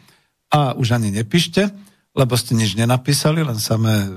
a 0.52 0.76
už 0.76 1.00
ani 1.00 1.08
nepíšte, 1.08 1.72
lebo 2.12 2.36
ste 2.36 2.52
nič 2.52 2.76
nenapísali, 2.76 3.40
len 3.40 3.56
samé 3.56 3.96
e, 3.96 4.08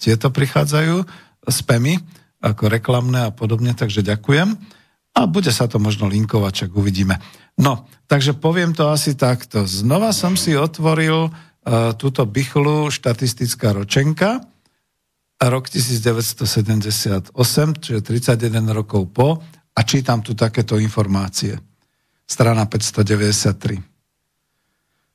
tieto 0.00 0.32
prichádzajú, 0.32 1.04
spamy, 1.52 2.00
ako 2.40 2.72
reklamné 2.72 3.28
a 3.28 3.30
podobne, 3.30 3.76
takže 3.76 4.00
ďakujem. 4.00 4.80
A 5.12 5.28
bude 5.28 5.52
sa 5.52 5.68
to 5.68 5.76
možno 5.76 6.08
linkovať, 6.08 6.52
čak 6.66 6.70
uvidíme. 6.72 7.20
No, 7.60 7.84
takže 8.08 8.32
poviem 8.32 8.72
to 8.72 8.88
asi 8.88 9.12
takto. 9.12 9.68
Znova 9.68 10.10
som 10.16 10.40
si 10.40 10.56
otvoril 10.56 11.28
uh, 11.28 11.92
túto 12.00 12.24
bychlu 12.24 12.88
štatistická 12.88 13.76
ročenka, 13.76 14.40
rok 15.42 15.68
1978, 15.68 17.34
čiže 17.82 18.00
31 18.00 18.72
rokov 18.72 19.02
po, 19.10 19.42
a 19.72 19.80
čítam 19.82 20.22
tu 20.22 20.36
takéto 20.36 20.76
informácie. 20.78 21.56
Strana 22.24 22.64
593. 22.68 23.91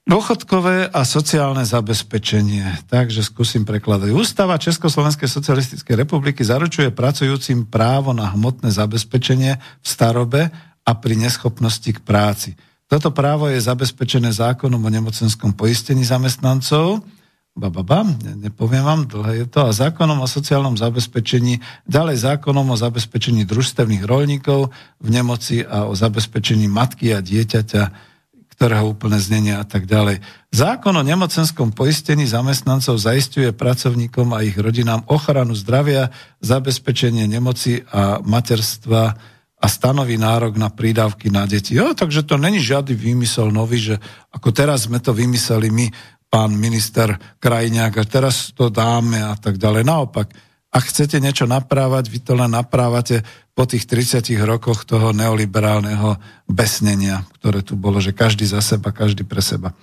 Dôchodkové 0.08 0.88
a 0.88 1.04
sociálne 1.04 1.68
zabezpečenie. 1.68 2.88
Takže 2.88 3.20
skúsim 3.28 3.68
prekladať. 3.68 4.16
Ústava 4.16 4.56
Československej 4.56 5.28
socialistickej 5.28 6.00
republiky 6.00 6.48
zaručuje 6.48 6.96
pracujúcim 6.96 7.68
právo 7.68 8.16
na 8.16 8.32
hmotné 8.32 8.72
zabezpečenie 8.72 9.60
v 9.60 9.86
starobe 9.86 10.48
a 10.88 10.92
pri 10.96 11.20
neschopnosti 11.20 11.92
k 11.92 12.00
práci. 12.00 12.56
Toto 12.88 13.12
právo 13.12 13.52
je 13.52 13.60
zabezpečené 13.60 14.32
zákonom 14.32 14.80
o 14.80 14.88
nemocenskom 14.88 15.52
poistení 15.52 16.08
zamestnancov, 16.08 17.04
bababa, 17.52 18.08
ne, 18.08 18.48
nepoviem 18.48 18.88
vám, 18.88 19.12
dlhé 19.12 19.44
je 19.44 19.48
to, 19.52 19.68
a 19.68 19.76
zákonom 19.76 20.24
o 20.24 20.28
sociálnom 20.30 20.80
zabezpečení, 20.80 21.60
ďalej 21.84 22.24
zákonom 22.24 22.64
o 22.72 22.80
zabezpečení 22.80 23.44
družstevných 23.44 24.08
rolníkov 24.08 24.72
v 25.04 25.08
nemoci 25.12 25.68
a 25.68 25.84
o 25.84 25.92
zabezpečení 25.92 26.72
matky 26.72 27.12
a 27.12 27.20
dieťaťa 27.20 28.16
ktorého 28.58 28.90
úplné 28.90 29.22
znenia 29.22 29.62
a 29.62 29.66
tak 29.70 29.86
ďalej. 29.86 30.18
Zákon 30.50 30.98
o 30.98 31.06
nemocenskom 31.06 31.78
poistení 31.78 32.26
zamestnancov 32.26 32.98
zaistuje 32.98 33.54
pracovníkom 33.54 34.34
a 34.34 34.42
ich 34.42 34.58
rodinám 34.58 35.06
ochranu 35.06 35.54
zdravia, 35.54 36.10
zabezpečenie 36.42 37.30
nemoci 37.30 37.86
a 37.94 38.18
materstva 38.26 39.14
a 39.58 39.66
stanoví 39.70 40.18
nárok 40.18 40.58
na 40.58 40.74
prídavky 40.74 41.30
na 41.30 41.46
deti. 41.46 41.78
Jo, 41.78 41.94
takže 41.94 42.26
to 42.26 42.42
není 42.42 42.58
žiadny 42.58 42.98
výmysel 42.98 43.54
nový, 43.54 43.94
že 43.94 43.96
ako 44.34 44.50
teraz 44.50 44.90
sme 44.90 44.98
to 44.98 45.14
vymysleli 45.14 45.70
my, 45.70 45.94
pán 46.26 46.58
minister 46.58 47.14
Krajňák, 47.38 47.94
a 47.94 48.04
teraz 48.10 48.58
to 48.58 48.74
dáme 48.74 49.22
a 49.22 49.38
tak 49.38 49.62
ďalej. 49.62 49.86
Naopak, 49.86 50.34
ak 50.78 50.94
chcete 50.94 51.18
niečo 51.18 51.50
naprávať, 51.50 52.06
vy 52.14 52.20
to 52.22 52.38
len 52.38 52.54
naprávate 52.54 53.26
po 53.58 53.66
tých 53.66 53.90
30 53.90 54.30
rokoch 54.46 54.86
toho 54.86 55.10
neoliberálneho 55.10 56.22
besnenia, 56.46 57.26
ktoré 57.42 57.66
tu 57.66 57.74
bolo, 57.74 57.98
že 57.98 58.14
každý 58.14 58.46
za 58.46 58.62
seba, 58.62 58.94
každý 58.94 59.26
pre 59.26 59.42
seba. 59.42 59.74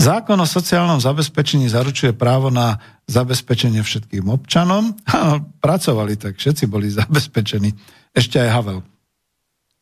Zákon 0.00 0.40
o 0.40 0.48
sociálnom 0.48 0.96
zabezpečení 0.96 1.68
zaručuje 1.68 2.16
právo 2.16 2.48
na 2.48 2.80
zabezpečenie 3.04 3.84
všetkým 3.84 4.32
občanom. 4.32 4.96
Pracovali 5.64 6.16
tak, 6.16 6.40
všetci 6.40 6.64
boli 6.64 6.88
zabezpečení. 6.88 7.76
Ešte 8.16 8.40
aj 8.40 8.48
Havel. 8.48 8.80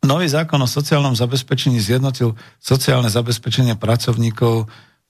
Nový 0.02 0.26
zákon 0.26 0.59
o 0.59 0.66
sociálnom 0.66 1.14
zabezpečení 1.14 1.78
zjednotil 1.78 2.35
sociálne 2.59 3.06
zabezpečenie 3.06 3.78
pracovníkov 3.78 4.66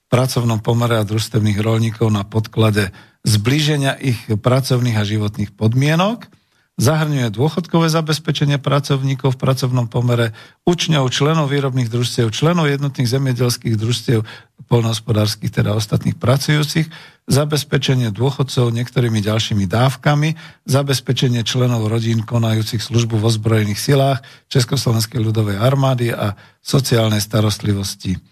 pracovnom 0.09 0.59
pomere 0.59 0.97
a 0.97 1.07
družstevných 1.07 1.61
rolníkov 1.61 2.09
na 2.09 2.25
podklade 2.25 2.91
zblíženia 3.23 3.95
ich 4.01 4.19
pracovných 4.27 4.97
a 4.97 5.07
životných 5.07 5.53
podmienok– 5.55 6.25
zahrňuje 6.79 7.27
dôchodkové 7.35 7.91
zabezpečenie 7.91 8.57
pracovníkov 8.57 9.35
v 9.35 9.41
pracovnom 9.43 9.91
pomere, 9.91 10.31
učňov, 10.63 11.11
členov 11.11 11.51
výrobných 11.51 11.91
družstiev, 11.91 12.31
členov 12.31 12.71
jednotných 12.71 13.05
zemedelských 13.05 13.75
družstiev, 13.75 14.23
polnohospodárských, 14.71 15.51
teda 15.51 15.75
ostatných 15.75 16.15
pracujúcich, 16.15 16.87
zabezpečenie 17.27 18.15
dôchodcov 18.15 18.71
niektorými 18.71 19.19
ďalšími 19.19 19.67
dávkami, 19.67 20.39
zabezpečenie 20.65 21.43
členov 21.43 21.91
rodín 21.91 22.23
konajúcich 22.23 22.79
službu 22.79 23.19
v 23.19 23.27
ozbrojených 23.27 23.79
silách 23.81 24.23
Československej 24.47 25.19
ľudovej 25.19 25.57
armády 25.59 26.15
a 26.15 26.39
sociálnej 26.63 27.19
starostlivosti. 27.19 28.28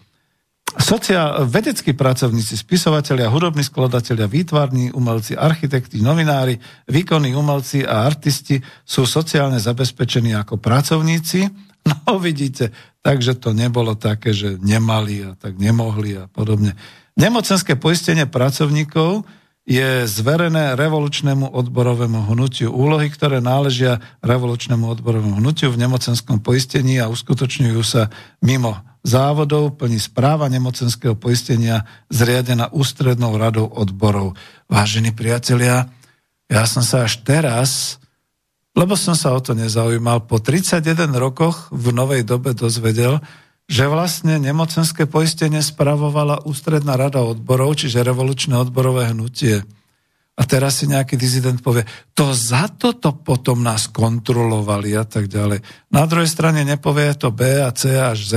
Sociál, 0.78 1.42
vedeckí 1.50 1.90
pracovníci, 1.92 2.54
spisovatelia, 2.54 3.26
hudobní 3.26 3.66
skladatelia, 3.66 4.30
výtvarní 4.30 4.94
umelci, 4.94 5.34
architekti, 5.34 5.98
novinári, 5.98 6.54
výkonní 6.86 7.34
umelci 7.34 7.82
a 7.82 8.06
artisti 8.06 8.62
sú 8.86 9.02
sociálne 9.02 9.58
zabezpečení 9.58 10.38
ako 10.38 10.62
pracovníci. 10.62 11.50
No 11.82 12.18
vidíte, 12.26 12.70
takže 13.02 13.34
to 13.34 13.50
nebolo 13.50 13.98
také, 13.98 14.30
že 14.30 14.54
nemali 14.62 15.26
a 15.26 15.30
tak 15.34 15.58
nemohli 15.58 16.14
a 16.14 16.30
podobne. 16.30 16.78
Nemocenské 17.18 17.74
poistenie 17.74 18.30
pracovníkov 18.30 19.26
je 19.68 20.08
zverené 20.08 20.78
revolučnému 20.78 21.52
odborovému 21.52 22.32
hnutiu. 22.32 22.72
Úlohy, 22.72 23.12
ktoré 23.12 23.42
náležia 23.44 24.00
revolučnému 24.24 24.88
odborovému 24.96 25.42
hnutiu 25.42 25.68
v 25.68 25.84
nemocenskom 25.84 26.40
poistení 26.40 27.02
a 27.02 27.10
uskutočňujú 27.12 27.82
sa 27.84 28.08
mimo 28.40 28.87
závodov 29.06 29.78
plní 29.78 29.98
správa 30.02 30.50
nemocenského 30.50 31.14
poistenia 31.14 31.86
zriadená 32.10 32.70
ústrednou 32.70 33.38
radou 33.38 33.66
odborov. 33.68 34.34
Vážení 34.66 35.14
priatelia, 35.14 35.90
ja 36.48 36.64
som 36.64 36.80
sa 36.80 37.04
až 37.04 37.20
teraz, 37.22 38.00
lebo 38.72 38.94
som 38.94 39.18
sa 39.18 39.34
o 39.34 39.40
to 39.42 39.58
nezaujímal, 39.58 40.24
po 40.30 40.38
31 40.38 41.10
rokoch 41.18 41.68
v 41.74 41.90
novej 41.90 42.22
dobe 42.22 42.54
dozvedel, 42.54 43.18
že 43.68 43.84
vlastne 43.84 44.40
nemocenské 44.40 45.04
poistenie 45.04 45.60
spravovala 45.60 46.48
ústredná 46.48 46.96
rada 46.96 47.20
odborov, 47.20 47.76
čiže 47.76 48.00
revolučné 48.00 48.56
odborové 48.56 49.12
hnutie. 49.12 49.60
A 50.38 50.42
teraz 50.46 50.80
si 50.80 50.86
nejaký 50.86 51.18
dizident 51.18 51.58
povie, 51.60 51.82
to 52.14 52.30
za 52.30 52.70
toto 52.70 53.10
potom 53.12 53.60
nás 53.60 53.90
kontrolovali 53.90 54.94
a 54.94 55.02
tak 55.02 55.26
ďalej. 55.26 55.60
Na 55.90 56.06
druhej 56.06 56.30
strane 56.30 56.62
nepovie 56.62 57.12
to 57.18 57.34
B 57.34 57.44
a 57.58 57.74
C 57.74 57.98
až 57.98 58.18
Z, 58.22 58.32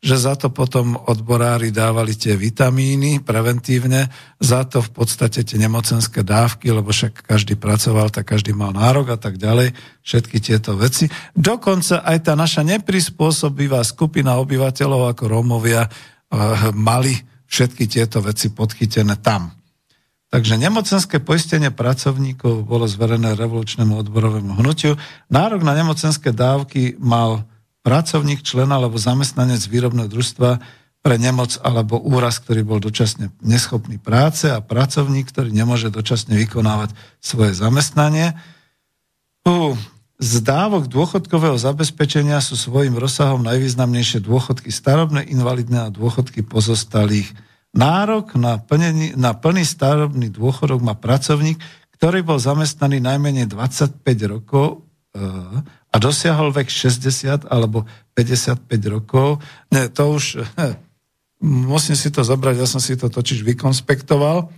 že 0.00 0.16
za 0.16 0.32
to 0.32 0.48
potom 0.48 0.96
odborári 0.96 1.68
dávali 1.68 2.16
tie 2.16 2.32
vitamíny 2.32 3.20
preventívne, 3.20 4.08
za 4.40 4.64
to 4.64 4.80
v 4.80 4.90
podstate 4.96 5.44
tie 5.44 5.60
nemocenské 5.60 6.24
dávky, 6.24 6.72
lebo 6.72 6.88
však 6.88 7.28
každý 7.28 7.60
pracoval, 7.60 8.08
tak 8.08 8.32
každý 8.32 8.56
mal 8.56 8.72
nárok 8.72 9.12
a 9.12 9.18
tak 9.20 9.36
ďalej, 9.36 9.76
všetky 10.00 10.40
tieto 10.40 10.72
veci. 10.80 11.04
Dokonca 11.36 12.00
aj 12.00 12.18
tá 12.24 12.32
naša 12.32 12.64
neprispôsobivá 12.64 13.84
skupina 13.84 14.40
obyvateľov 14.40 15.12
ako 15.12 15.24
Rómovia 15.28 15.84
eh, 15.84 15.92
mali 16.72 17.12
všetky 17.44 17.84
tieto 17.84 18.24
veci 18.24 18.48
podchytené 18.56 19.20
tam. 19.20 19.52
Takže 20.30 20.54
nemocenské 20.56 21.18
poistenie 21.18 21.74
pracovníkov 21.74 22.62
bolo 22.62 22.86
zverené 22.86 23.34
revolučnému 23.34 23.98
odborovému 24.06 24.62
hnutiu. 24.62 24.94
Nárok 25.26 25.66
na 25.66 25.74
nemocenské 25.74 26.30
dávky 26.30 26.94
mal 27.02 27.49
pracovník, 27.80 28.44
člen 28.44 28.68
alebo 28.68 29.00
zamestnanec 29.00 29.60
výrobného 29.66 30.08
družstva 30.08 30.60
pre 31.00 31.16
nemoc 31.16 31.56
alebo 31.64 31.96
úraz, 31.96 32.36
ktorý 32.40 32.60
bol 32.64 32.78
dočasne 32.78 33.32
neschopný 33.40 33.96
práce 33.96 34.52
a 34.52 34.60
pracovník, 34.60 35.32
ktorý 35.32 35.48
nemôže 35.48 35.88
dočasne 35.88 36.36
vykonávať 36.36 36.92
svoje 37.24 37.56
zamestnanie. 37.56 38.36
U 39.48 39.72
z 40.20 40.44
dávok 40.44 40.84
dôchodkového 40.84 41.56
zabezpečenia 41.56 42.44
sú 42.44 42.52
svojim 42.52 42.92
rozsahom 42.92 43.40
najvýznamnejšie 43.40 44.20
dôchodky 44.20 44.68
starobné, 44.68 45.24
invalidné 45.24 45.88
a 45.88 45.94
dôchodky 45.94 46.44
pozostalých. 46.44 47.32
Nárok 47.72 48.36
na, 48.36 48.60
plnení, 48.60 49.16
na 49.16 49.32
plný 49.32 49.64
starobný 49.64 50.28
dôchodok 50.28 50.84
má 50.84 50.92
pracovník, 50.92 51.56
ktorý 51.96 52.20
bol 52.20 52.36
zamestnaný 52.36 53.00
najmenej 53.00 53.48
25 53.48 54.04
rokov 54.28 54.84
a 55.90 55.96
dosiahol 55.98 56.54
vek 56.54 56.70
60 56.70 57.50
alebo 57.50 57.82
55 58.14 58.62
rokov. 58.86 59.42
Ne, 59.74 59.90
to 59.90 60.14
už, 60.14 60.38
musím 61.42 61.98
si 61.98 62.14
to 62.14 62.22
zobrať, 62.22 62.62
ja 62.62 62.68
som 62.70 62.78
si 62.78 62.94
to 62.94 63.10
totiž 63.10 63.42
vykonspektoval, 63.42 64.50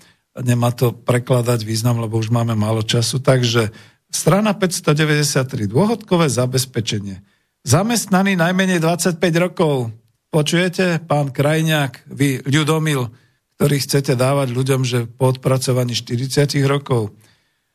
nemá 0.45 0.73
to 0.73 0.93
prekladať 0.93 1.65
význam, 1.65 2.01
lebo 2.01 2.21
už 2.21 2.29
máme 2.29 2.53
málo 2.53 2.85
času, 2.85 3.21
takže 3.21 3.73
strana 4.13 4.53
593, 4.53 5.73
dôchodkové 5.73 6.29
zabezpečenie. 6.29 7.25
Zamestnaný 7.65 8.37
najmenej 8.37 8.83
25 8.83 9.17
rokov. 9.41 9.89
Počujete, 10.33 11.01
pán 11.05 11.33
Krajňák, 11.33 12.09
vy 12.13 12.45
ľudomil, 12.49 13.09
ktorý 13.57 13.77
chcete 13.79 14.17
dávať 14.17 14.49
ľuďom, 14.51 14.81
že 14.83 15.07
po 15.07 15.31
odpracovaní 15.31 15.95
40 15.95 16.61
rokov. 16.65 17.15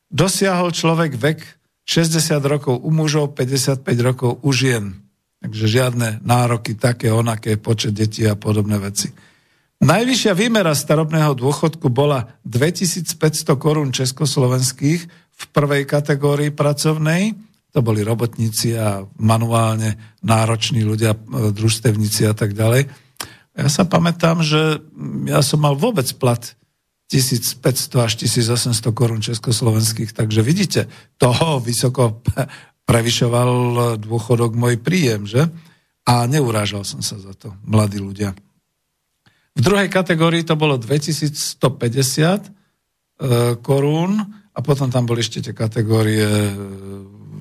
Dosiahol 0.09 0.73
človek 0.73 1.15
vek 1.15 1.39
60 1.87 2.43
rokov 2.43 2.75
u 2.83 2.91
mužov, 2.91 3.31
55 3.31 3.81
rokov 4.03 4.43
u 4.43 4.51
žien. 4.51 4.99
Takže 5.39 5.65
žiadne 5.71 6.19
nároky 6.19 6.75
také, 6.75 7.07
onaké, 7.15 7.55
počet 7.55 7.95
detí 7.95 8.27
a 8.27 8.35
podobné 8.35 8.75
veci. 8.75 9.15
Najvyššia 9.77 10.33
výmera 10.33 10.73
starobného 10.73 11.37
dôchodku 11.37 11.87
bola 11.87 12.35
2500 12.43 13.15
korún 13.55 13.93
československých 13.93 15.01
v 15.37 15.43
prvej 15.53 15.85
kategórii 15.85 16.49
pracovnej. 16.49 17.37
To 17.71 17.85
boli 17.85 18.01
robotníci 18.01 18.73
a 18.73 19.05
manuálne 19.21 20.17
nároční 20.25 20.81
ľudia, 20.81 21.13
e, 21.13 21.53
družstevníci 21.53 22.25
a 22.25 22.33
tak 22.33 22.57
ďalej. 22.57 22.89
Ja 23.53 23.69
sa 23.69 23.85
pamätám, 23.85 24.41
že 24.41 24.81
ja 25.29 25.45
som 25.45 25.61
mal 25.61 25.77
vôbec 25.77 26.09
plat 26.17 26.57
1500 27.07 27.63
až 28.03 28.13
1800 28.19 28.83
korún 28.91 29.23
československých. 29.23 30.11
Takže 30.11 30.43
vidíte, 30.43 30.91
toho 31.15 31.63
vysoko 31.63 32.19
prevyšoval 32.89 33.51
dôchodok 33.99 34.55
môj 34.55 34.79
príjem, 34.79 35.23
že? 35.23 35.47
A 36.07 36.23
neurážal 36.27 36.87
som 36.87 37.03
sa 37.03 37.19
za 37.19 37.35
to, 37.35 37.55
mladí 37.67 37.99
ľudia. 37.99 38.31
V 39.57 39.61
druhej 39.63 39.91
kategórii 39.91 40.43
to 40.43 40.55
bolo 40.55 40.79
2150 40.79 41.67
e, 41.67 42.51
korún 43.59 44.21
a 44.53 44.59
potom 44.63 44.87
tam 44.87 45.03
boli 45.03 45.19
ešte 45.19 45.43
tie 45.43 45.55
kategórie 45.55 46.23
e, 46.23 46.55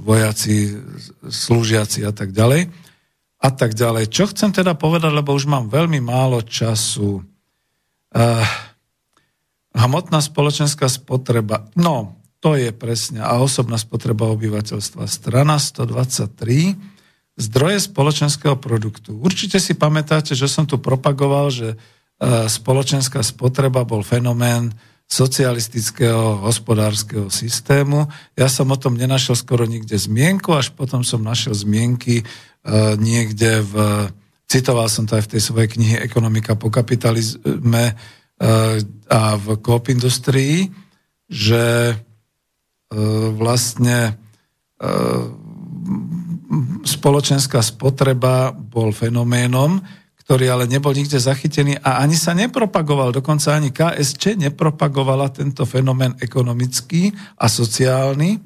vojaci, 0.02 0.78
slúžiaci 1.26 2.06
a 2.06 2.14
tak 2.14 2.30
ďalej. 2.30 2.70
A 3.42 3.48
tak 3.52 3.74
ďalej. 3.74 4.10
Čo 4.10 4.30
chcem 4.32 4.50
teda 4.54 4.78
povedať, 4.78 5.12
lebo 5.12 5.34
už 5.34 5.46
mám 5.46 5.68
veľmi 5.68 6.00
málo 6.00 6.40
času. 6.40 7.20
Uh, 8.16 8.40
Hmotná 9.76 10.24
spoločenská 10.24 10.88
spotreba, 10.88 11.68
no, 11.76 12.16
to 12.40 12.56
je 12.56 12.72
presne, 12.72 13.20
a 13.20 13.36
osobná 13.36 13.76
spotreba 13.76 14.32
obyvateľstva. 14.32 15.04
Strana 15.04 15.60
123, 15.60 16.72
zdroje 17.36 17.78
spoločenského 17.84 18.56
produktu. 18.56 19.20
Určite 19.20 19.60
si 19.60 19.76
pamätáte, 19.76 20.32
že 20.32 20.48
som 20.48 20.64
tu 20.64 20.80
propagoval, 20.80 21.52
že 21.52 21.68
e, 21.72 21.76
spoločenská 22.48 23.20
spotreba 23.20 23.84
bol 23.84 24.00
fenomén 24.00 24.72
socialistického 25.06 26.42
hospodárskeho 26.42 27.30
systému. 27.30 28.10
Ja 28.34 28.50
som 28.50 28.72
o 28.72 28.80
tom 28.80 28.98
nenašiel 28.98 29.38
skoro 29.38 29.62
nikde 29.68 29.94
zmienku, 29.94 30.50
až 30.56 30.74
potom 30.74 31.06
som 31.06 31.22
našiel 31.22 31.54
zmienky 31.54 32.22
e, 32.22 32.24
niekde 32.96 33.60
v... 33.62 33.74
Citoval 34.46 34.86
som 34.86 35.10
to 35.10 35.18
aj 35.18 35.26
v 35.26 35.32
tej 35.36 35.42
svojej 35.42 35.68
knihe 35.74 35.96
Ekonomika 36.06 36.54
po 36.54 36.70
kapitalizme, 36.70 37.98
a 39.06 39.20
v 39.40 39.46
Coop 39.64 39.88
Industrii, 39.88 40.68
že 41.26 41.94
eh, 41.94 43.28
vlastne 43.34 44.14
eh, 44.78 45.24
spoločenská 46.86 47.58
spotreba 47.62 48.54
bol 48.54 48.94
fenoménom, 48.94 49.82
ktorý 50.26 50.50
ale 50.50 50.64
nebol 50.66 50.90
nikde 50.90 51.22
zachytený 51.22 51.78
a 51.82 52.02
ani 52.02 52.18
sa 52.18 52.34
nepropagoval, 52.34 53.14
dokonca 53.14 53.54
ani 53.54 53.70
KSČ 53.70 54.34
nepropagovala 54.38 55.30
tento 55.30 55.62
fenomén 55.62 56.18
ekonomický 56.18 57.14
a 57.38 57.46
sociálny, 57.46 58.42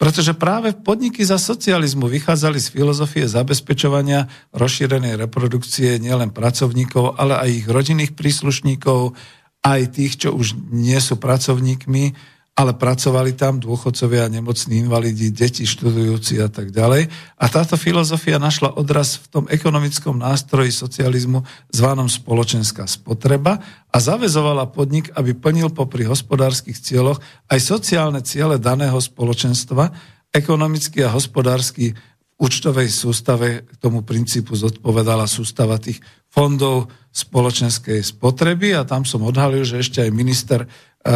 pretože 0.00 0.32
práve 0.32 0.72
podniky 0.72 1.20
za 1.20 1.36
socializmu 1.36 2.08
vychádzali 2.08 2.56
z 2.56 2.72
filozofie 2.72 3.28
zabezpečovania 3.28 4.32
rozšírenej 4.56 5.20
reprodukcie 5.20 6.00
nielen 6.00 6.32
pracovníkov, 6.32 7.20
ale 7.20 7.36
aj 7.36 7.48
ich 7.52 7.66
rodinných 7.68 8.16
príslušníkov, 8.16 9.12
aj 9.60 9.80
tých, 9.92 10.24
čo 10.24 10.32
už 10.32 10.56
nie 10.72 10.96
sú 11.04 11.20
pracovníkmi, 11.20 12.16
ale 12.58 12.76
pracovali 12.76 13.32
tam 13.38 13.56
dôchodcovia, 13.56 14.28
nemocní 14.28 14.84
invalidi, 14.84 15.32
deti 15.32 15.64
študujúci 15.64 16.42
a 16.44 16.48
tak 16.52 16.74
ďalej. 16.74 17.08
A 17.40 17.44
táto 17.48 17.80
filozofia 17.80 18.36
našla 18.36 18.76
odraz 18.76 19.16
v 19.16 19.26
tom 19.32 19.44
ekonomickom 19.48 20.20
nástroji 20.20 20.68
socializmu 20.74 21.40
zvanom 21.72 22.10
spoločenská 22.10 22.84
spotreba 22.84 23.62
a 23.88 23.96
zavezovala 23.96 24.68
podnik, 24.68 25.08
aby 25.16 25.32
plnil 25.32 25.72
popri 25.72 26.04
hospodárskych 26.04 26.76
cieľoch 26.76 27.22
aj 27.48 27.58
sociálne 27.64 28.20
ciele 28.20 28.60
daného 28.60 28.98
spoločenstva, 28.98 29.94
ekonomicky 30.34 31.00
a 31.06 31.14
hospodársky 31.14 31.96
v 31.96 31.98
účtovej 32.40 32.88
sústave 32.92 33.68
k 33.68 33.72
tomu 33.80 34.04
princípu 34.04 34.52
zodpovedala 34.56 35.28
sústava 35.28 35.76
tých 35.76 36.00
fondov 36.30 36.88
spoločenskej 37.10 38.06
spotreby 38.06 38.78
a 38.78 38.86
tam 38.86 39.02
som 39.02 39.26
odhalil, 39.26 39.66
že 39.66 39.82
ešte 39.82 39.98
aj 40.06 40.10
minister 40.14 40.60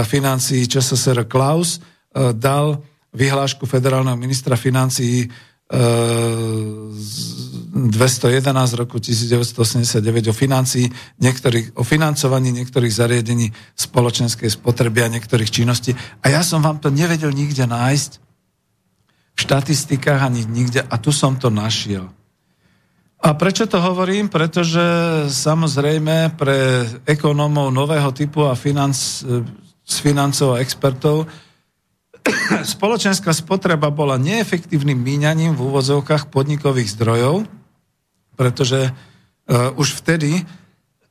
financí 0.04 0.68
ČSSR 0.68 1.24
Klaus 1.24 1.78
e, 1.78 1.80
dal 2.32 2.82
vyhlášku 3.14 3.66
federálneho 3.66 4.16
ministra 4.16 4.56
financí 4.56 5.30
211 7.74 8.70
z 8.70 8.74
roku 8.74 8.98
1989 8.98 10.28
o, 10.28 10.32
financii 10.32 10.86
niektorých, 11.18 11.80
o 11.80 11.82
financovaní 11.82 12.52
niektorých 12.52 12.92
zariadení 12.92 13.48
spoločenskej 13.72 14.50
spotreby 14.50 15.02
a 15.02 15.08
niektorých 15.08 15.50
činností. 15.50 15.96
A 16.20 16.28
ja 16.28 16.44
som 16.44 16.60
vám 16.60 16.78
to 16.78 16.92
nevedel 16.92 17.32
nikde 17.32 17.64
nájsť 17.66 18.12
v 19.34 19.38
štatistikách 19.40 20.20
ani 20.22 20.44
nikde 20.46 20.84
a 20.84 20.94
tu 21.00 21.10
som 21.10 21.34
to 21.40 21.50
našiel. 21.50 22.12
A 23.24 23.32
prečo 23.32 23.64
to 23.64 23.80
hovorím? 23.80 24.28
Pretože 24.28 24.84
samozrejme 25.32 26.36
pre 26.36 26.84
ekonómov 27.08 27.72
nového 27.72 28.12
typu 28.12 28.44
a 28.44 28.52
financ, 28.52 29.24
s 29.84 30.00
financov 30.00 30.56
a 30.56 30.60
expertov 30.64 31.28
spoločenská 32.76 33.30
spotreba 33.36 33.92
bola 33.92 34.16
neefektívnym 34.16 34.96
míňaním 34.96 35.52
v 35.56 35.60
úvozovkách 35.60 36.32
podnikových 36.32 36.96
zdrojov, 36.96 37.44
pretože 38.34 38.90
uh, 38.90 39.70
už 39.76 40.00
vtedy 40.00 40.42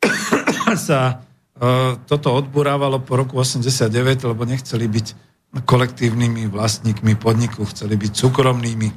sa 0.87 1.21
uh, 1.21 1.95
toto 2.09 2.33
odburávalo 2.33 3.01
po 3.01 3.17
roku 3.17 3.37
89, 3.39 3.93
lebo 4.25 4.43
nechceli 4.43 4.85
byť 4.89 5.07
kolektívnymi 5.53 6.49
vlastníkmi 6.49 7.13
podniku, 7.21 7.61
chceli 7.69 7.93
byť 7.93 8.11
súkromnými. 8.17 8.89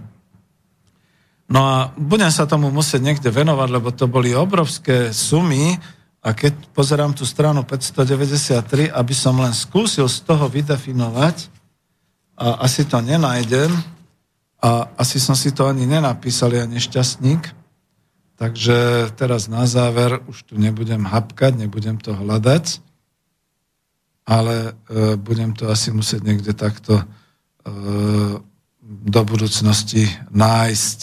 No 1.47 1.61
a 1.63 1.77
budem 1.95 2.33
sa 2.33 2.49
tomu 2.49 2.73
musieť 2.73 3.05
niekde 3.05 3.29
venovať, 3.31 3.69
lebo 3.71 3.93
to 3.93 4.09
boli 4.09 4.33
obrovské 4.33 5.13
sumy 5.13 5.79
a 6.27 6.35
keď 6.35 6.75
pozerám 6.75 7.15
tú 7.15 7.23
stranu 7.23 7.63
593, 7.63 8.91
aby 8.91 9.15
som 9.15 9.39
len 9.39 9.55
skúsil 9.55 10.11
z 10.11 10.27
toho 10.27 10.51
vydefinovať, 10.51 11.55
a 12.35 12.67
asi 12.67 12.83
to 12.83 12.99
nenájdem, 12.99 13.71
a 14.59 14.91
asi 14.99 15.23
som 15.23 15.39
si 15.39 15.55
to 15.55 15.71
ani 15.71 15.87
nenapísal, 15.87 16.51
ja 16.51 16.67
nešťastník, 16.67 17.47
takže 18.35 19.09
teraz 19.15 19.47
na 19.47 19.71
záver 19.71 20.19
už 20.27 20.51
tu 20.51 20.59
nebudem 20.59 21.07
hapkať, 21.07 21.63
nebudem 21.63 21.95
to 22.03 22.11
hľadať, 22.11 22.83
ale 24.27 24.75
e, 24.91 25.15
budem 25.15 25.55
to 25.55 25.71
asi 25.71 25.95
musieť 25.95 26.27
niekde 26.27 26.51
takto 26.59 26.99
e, 26.99 27.05
do 28.83 29.21
budúcnosti 29.23 30.11
nájsť, 30.35 31.01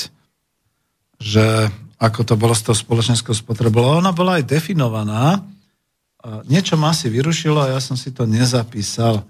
že 1.23 1.71
ako 2.03 2.27
to 2.27 2.35
bolo 2.35 2.51
s 2.51 2.67
tou 2.67 2.75
spoločenskou 2.75 3.31
spotrebou. 3.31 3.95
Ona 3.95 4.11
bola 4.11 4.35
aj 4.35 4.51
definovaná. 4.51 5.39
Niečo 6.51 6.75
ma 6.75 6.91
asi 6.91 7.07
vyrušilo 7.07 7.63
a 7.63 7.71
ja 7.71 7.79
som 7.79 7.95
si 7.95 8.11
to 8.11 8.27
nezapísal, 8.27 9.23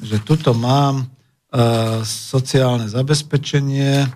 že 0.00 0.16
tuto 0.24 0.56
mám 0.56 1.04
uh, 1.04 2.00
sociálne 2.04 2.88
zabezpečenie, 2.88 4.08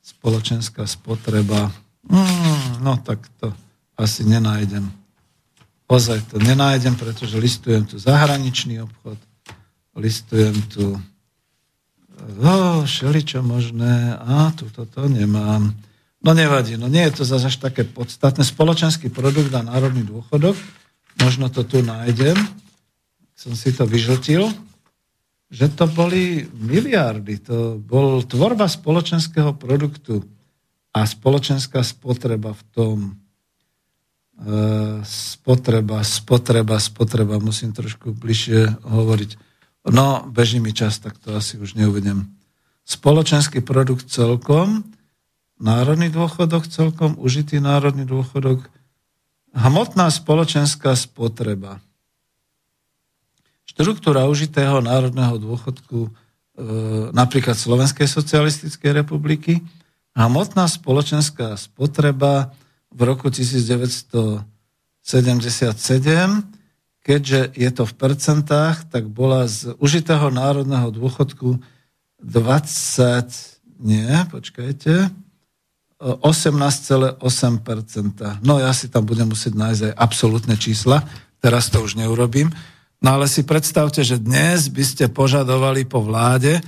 spoločenská 0.00 0.88
spotreba. 0.88 1.68
Mm, 2.08 2.80
no 2.80 2.96
tak 3.04 3.24
to 3.36 3.52
asi 4.00 4.24
nenájdem. 4.24 4.88
Ozaj 5.86 6.32
to 6.32 6.36
nenájdem, 6.40 6.96
pretože 6.96 7.36
listujem 7.38 7.84
tu 7.86 8.00
zahraničný 8.00 8.82
obchod, 8.82 9.18
listujem 9.94 10.56
tu 10.72 10.98
oh, 12.42 12.82
všeličo 12.82 13.44
možné 13.44 14.18
a 14.18 14.50
tu 14.56 14.66
toto 14.72 15.06
nemám. 15.08 15.72
No 16.24 16.32
nevadí, 16.32 16.80
no 16.80 16.88
nie 16.88 17.04
je 17.08 17.22
to 17.22 17.24
zase 17.28 17.52
až 17.52 17.56
také 17.60 17.84
podstatné. 17.84 18.42
Spoločenský 18.42 19.12
produkt 19.12 19.52
a 19.52 19.60
národný 19.60 20.02
dôchodok, 20.06 20.56
možno 21.20 21.52
to 21.52 21.62
tu 21.64 21.84
nájdem, 21.84 22.36
som 23.36 23.52
si 23.52 23.72
to 23.76 23.84
vyžltil, 23.84 24.48
že 25.52 25.70
to 25.70 25.86
boli 25.86 26.48
miliardy, 26.56 27.38
to 27.38 27.78
bol 27.78 28.24
tvorba 28.24 28.66
spoločenského 28.66 29.54
produktu 29.54 30.24
a 30.90 31.04
spoločenská 31.06 31.84
spotreba 31.84 32.56
v 32.56 32.62
tom. 32.72 32.96
E, 34.40 34.52
spotreba, 35.06 36.02
spotreba, 36.02 36.80
spotreba, 36.80 37.36
musím 37.38 37.76
trošku 37.76 38.16
bližšie 38.16 38.82
hovoriť. 38.82 39.30
No, 39.92 40.26
beží 40.26 40.58
mi 40.58 40.74
čas, 40.74 40.98
tak 40.98 41.14
to 41.20 41.36
asi 41.36 41.60
už 41.60 41.78
neuvedem. 41.78 42.26
Spoločenský 42.82 43.62
produkt 43.62 44.10
celkom, 44.10 44.82
národný 45.56 46.12
dôchodok 46.12 46.68
celkom, 46.68 47.16
užitý 47.16 47.60
národný 47.60 48.04
dôchodok, 48.04 48.68
hmotná 49.56 50.12
spoločenská 50.12 50.92
spotreba. 50.92 51.80
Štruktúra 53.64 54.28
užitého 54.28 54.84
národného 54.84 55.40
dôchodku 55.40 56.08
e, 56.08 56.10
napríklad 57.12 57.56
Slovenskej 57.56 58.08
socialistickej 58.08 59.04
republiky, 59.04 59.64
hmotná 60.16 60.68
spoločenská 60.68 61.56
spotreba 61.56 62.52
v 62.92 63.00
roku 63.04 63.28
1977, 63.28 64.40
keďže 67.04 67.40
je 67.52 67.70
to 67.72 67.84
v 67.84 67.94
percentách, 67.96 68.88
tak 68.88 69.08
bola 69.08 69.44
z 69.48 69.76
užitého 69.76 70.32
národného 70.32 70.88
dôchodku 70.92 71.60
20, 72.24 73.84
nie, 73.84 74.08
počkajte, 74.32 75.12
18,8%. 75.96 77.20
No 78.44 78.60
ja 78.60 78.72
si 78.76 78.92
tam 78.92 79.08
budem 79.08 79.32
musieť 79.32 79.56
nájsť 79.56 79.82
aj 79.88 79.94
absolútne 79.96 80.56
čísla, 80.60 81.00
teraz 81.40 81.72
to 81.72 81.80
už 81.80 81.96
neurobím. 81.96 82.52
No 83.00 83.16
ale 83.16 83.28
si 83.28 83.44
predstavte, 83.44 84.04
že 84.04 84.20
dnes 84.20 84.68
by 84.68 84.84
ste 84.84 85.08
požadovali 85.08 85.88
po 85.88 86.04
vláde, 86.04 86.60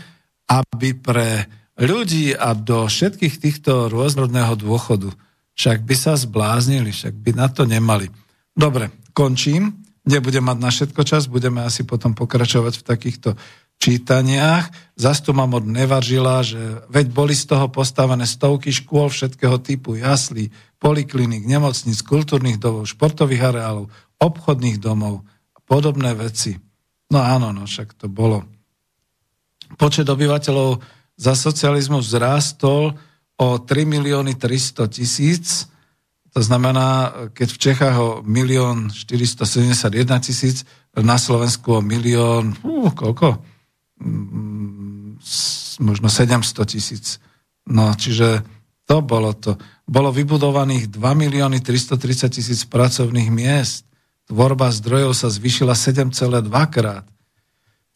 aby 0.48 0.96
pre 0.96 1.44
ľudí 1.76 2.32
a 2.32 2.56
do 2.56 2.88
všetkých 2.88 3.34
týchto 3.36 3.92
rôznorodného 3.92 4.56
dôchodu, 4.56 5.12
však 5.52 5.84
by 5.84 5.94
sa 5.96 6.16
zbláznili, 6.16 6.88
však 6.88 7.12
by 7.12 7.30
na 7.36 7.48
to 7.52 7.68
nemali. 7.68 8.08
Dobre, 8.56 8.90
končím. 9.12 9.84
Nebudem 10.08 10.40
mať 10.40 10.58
na 10.58 10.70
všetko 10.72 11.02
čas, 11.04 11.28
budeme 11.28 11.60
asi 11.60 11.84
potom 11.84 12.16
pokračovať 12.16 12.80
v 12.80 12.86
takýchto 12.86 13.36
čítaniach. 13.78 14.70
Zas 14.98 15.22
tu 15.22 15.30
mám 15.30 15.54
od 15.54 15.64
Nevaržila, 15.64 16.42
že 16.42 16.82
veď 16.90 17.06
boli 17.14 17.34
z 17.34 17.54
toho 17.54 17.70
postavené 17.70 18.26
stovky 18.26 18.74
škôl 18.74 19.08
všetkého 19.08 19.62
typu, 19.62 19.94
jaslí, 19.94 20.50
poliklinik, 20.82 21.46
nemocnic, 21.46 21.98
kultúrnych 22.02 22.58
domov, 22.58 22.90
športových 22.90 23.54
areálov, 23.54 23.90
obchodných 24.18 24.82
domov 24.82 25.22
a 25.54 25.58
podobné 25.62 26.12
veci. 26.18 26.58
No 27.08 27.22
áno, 27.22 27.54
no 27.54 27.64
však 27.64 27.94
to 27.94 28.10
bolo. 28.10 28.44
Počet 29.78 30.10
obyvateľov 30.10 30.82
za 31.14 31.38
socializmu 31.38 32.02
vzrástol 32.02 32.98
o 33.38 33.48
3 33.62 33.86
milióny 33.86 34.34
300 34.34 34.90
tisíc, 34.90 35.70
to 36.34 36.44
znamená, 36.44 37.10
keď 37.32 37.48
v 37.50 37.58
Čechách 37.58 37.96
o 37.98 38.10
1 38.22 38.94
471 38.94 39.90
tisíc, 40.22 40.62
na 40.94 41.18
Slovensku 41.18 41.78
o 41.78 41.80
milión, 41.80 42.58
uh, 42.62 42.90
koľko? 42.90 43.38
Možno 45.78 46.08
700 46.10 46.64
tisíc. 46.66 47.22
No, 47.68 47.92
čiže 47.94 48.42
to 48.88 49.04
bolo 49.04 49.36
to. 49.36 49.60
Bolo 49.84 50.08
vybudovaných 50.08 50.88
2 50.88 50.96
milióny 50.96 51.60
330 51.60 52.32
tisíc 52.32 52.60
pracovných 52.64 53.28
miest. 53.28 53.84
Tvorba 54.28 54.68
zdrojov 54.72 55.16
sa 55.16 55.28
zvyšila 55.32 55.72
7,2 55.72 56.48
krát. 56.68 57.04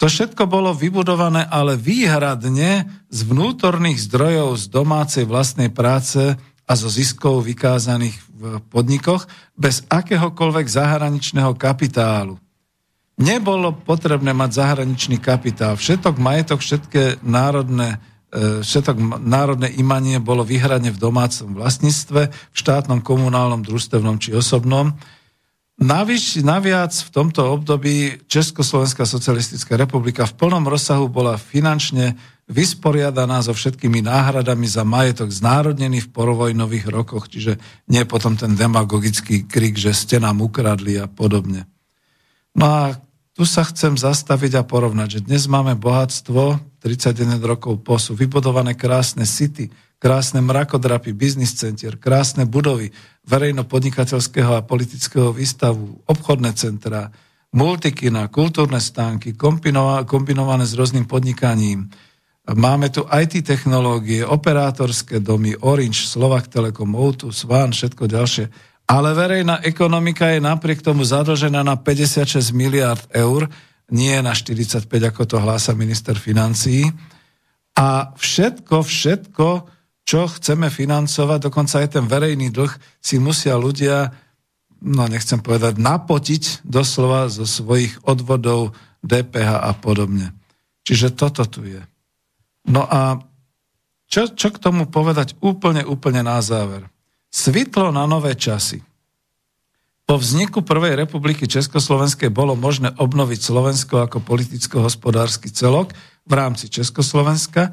To 0.03 0.11
všetko 0.11 0.51
bolo 0.51 0.75
vybudované 0.75 1.47
ale 1.47 1.79
výhradne 1.79 2.91
z 3.07 3.21
vnútorných 3.23 4.03
zdrojov 4.03 4.59
z 4.59 4.65
domácej 4.67 5.25
vlastnej 5.31 5.71
práce 5.71 6.35
a 6.67 6.73
zo 6.75 6.91
ziskov 6.91 7.47
vykázaných 7.47 8.19
v 8.35 8.59
podnikoch 8.67 9.31
bez 9.55 9.87
akéhokoľvek 9.87 10.67
zahraničného 10.67 11.55
kapitálu. 11.55 12.42
Nebolo 13.21 13.77
potrebné 13.77 14.33
mať 14.33 14.51
zahraničný 14.57 15.21
kapitál. 15.21 15.77
Všetok 15.77 16.17
majetok, 16.17 16.65
všetké 16.65 17.21
národné, 17.21 18.01
e, 18.33 18.65
všetok 18.65 19.21
národné 19.21 19.69
imanie 19.77 20.17
bolo 20.17 20.43
vyhradne 20.43 20.89
v 20.89 21.03
domácom 21.03 21.53
vlastníctve, 21.53 22.21
v 22.33 22.57
štátnom, 22.57 23.05
komunálnom, 23.05 23.61
družstevnom 23.61 24.17
či 24.17 24.33
osobnom. 24.33 24.97
Navyš, 25.83 26.45
naviac 26.47 26.93
v 26.95 27.11
tomto 27.11 27.43
období 27.59 28.25
Československá 28.31 29.03
socialistická 29.03 29.75
republika 29.75 30.29
v 30.29 30.37
plnom 30.37 30.65
rozsahu 30.69 31.09
bola 31.11 31.41
finančne 31.41 32.15
vysporiadaná 32.47 33.41
so 33.41 33.57
všetkými 33.57 34.05
náhradami 34.05 34.69
za 34.69 34.85
majetok 34.85 35.33
znárodnený 35.33 36.05
v 36.05 36.13
porovojnových 36.13 36.87
rokoch, 36.93 37.33
čiže 37.33 37.57
nie 37.89 38.05
potom 38.05 38.37
ten 38.37 38.53
demagogický 38.53 39.49
krik, 39.49 39.81
že 39.81 39.97
ste 39.97 40.21
nám 40.21 40.45
ukradli 40.45 41.01
a 41.01 41.09
podobne. 41.09 41.72
No 42.53 42.65
a 42.69 42.83
tu 43.33 43.49
sa 43.49 43.65
chcem 43.65 43.97
zastaviť 43.97 44.61
a 44.61 44.63
porovnať, 44.63 45.09
že 45.09 45.25
dnes 45.25 45.49
máme 45.49 45.73
bohatstvo, 45.73 46.61
31 46.85 47.41
rokov 47.41 47.81
po 47.81 47.97
sú 47.97 48.13
vybudované 48.13 48.77
krásne 48.77 49.25
city, 49.25 49.73
krásne 49.97 50.45
mrakodrapy, 50.45 51.17
biznis 51.17 51.57
centier, 51.57 51.97
krásne 51.97 52.45
budovy 52.45 52.93
verejno-podnikateľského 53.25 54.59
a 54.59 54.67
politického 54.67 55.33
výstavu, 55.33 56.05
obchodné 56.05 56.53
centra, 56.53 57.09
multikina, 57.57 58.29
kultúrne 58.29 58.83
stánky, 58.83 59.33
kombinované 60.05 60.69
s 60.69 60.77
rôznym 60.77 61.09
podnikaním. 61.09 61.89
Máme 62.43 62.91
tu 62.91 63.07
IT 63.07 63.47
technológie, 63.47 64.27
operátorské 64.27 65.23
domy, 65.23 65.55
Orange, 65.63 66.05
Slovak 66.11 66.51
Telekom, 66.51 66.99
Outus, 66.99 67.47
Svan, 67.47 67.71
všetko 67.71 68.11
ďalšie 68.11 68.45
ale 68.93 69.17
verejná 69.17 69.65
ekonomika 69.65 70.29
je 70.29 70.45
napriek 70.45 70.85
tomu 70.85 71.01
zadlžená 71.01 71.65
na 71.65 71.81
56 71.81 72.53
miliard 72.53 73.01
eur, 73.09 73.49
nie 73.89 74.13
na 74.21 74.37
45, 74.37 74.85
ako 74.85 75.23
to 75.25 75.37
hlása 75.41 75.73
minister 75.73 76.13
financií. 76.13 76.93
A 77.73 78.13
všetko, 78.13 78.85
všetko, 78.85 79.49
čo 80.05 80.29
chceme 80.29 80.69
financovať, 80.69 81.49
dokonca 81.49 81.81
aj 81.81 81.89
ten 81.97 82.05
verejný 82.05 82.53
dlh, 82.53 82.69
si 83.01 83.17
musia 83.17 83.57
ľudia, 83.57 84.13
no 84.85 85.09
nechcem 85.09 85.41
povedať, 85.41 85.81
napotiť 85.81 86.61
doslova 86.61 87.33
zo 87.33 87.49
svojich 87.49 88.05
odvodov, 88.05 88.77
DPH 89.01 89.51
a 89.57 89.73
podobne. 89.73 90.37
Čiže 90.85 91.17
toto 91.17 91.49
tu 91.49 91.65
je. 91.65 91.81
No 92.69 92.85
a 92.85 93.25
čo, 94.05 94.29
čo 94.29 94.53
k 94.53 94.61
tomu 94.61 94.85
povedať 94.85 95.33
úplne, 95.41 95.81
úplne 95.81 96.21
na 96.21 96.45
záver? 96.45 96.92
Svitlo 97.33 97.91
na 97.91 98.05
nové 98.05 98.37
časy. 98.37 98.85
Po 100.05 100.21
vzniku 100.21 100.61
Prvej 100.61 101.01
republiky 101.01 101.49
Československej 101.49 102.29
bolo 102.29 102.53
možné 102.53 102.93
obnoviť 103.01 103.41
Slovensko 103.41 104.05
ako 104.05 104.21
politicko-hospodársky 104.21 105.49
celok 105.49 105.97
v 106.29 106.33
rámci 106.37 106.69
Československa, 106.69 107.73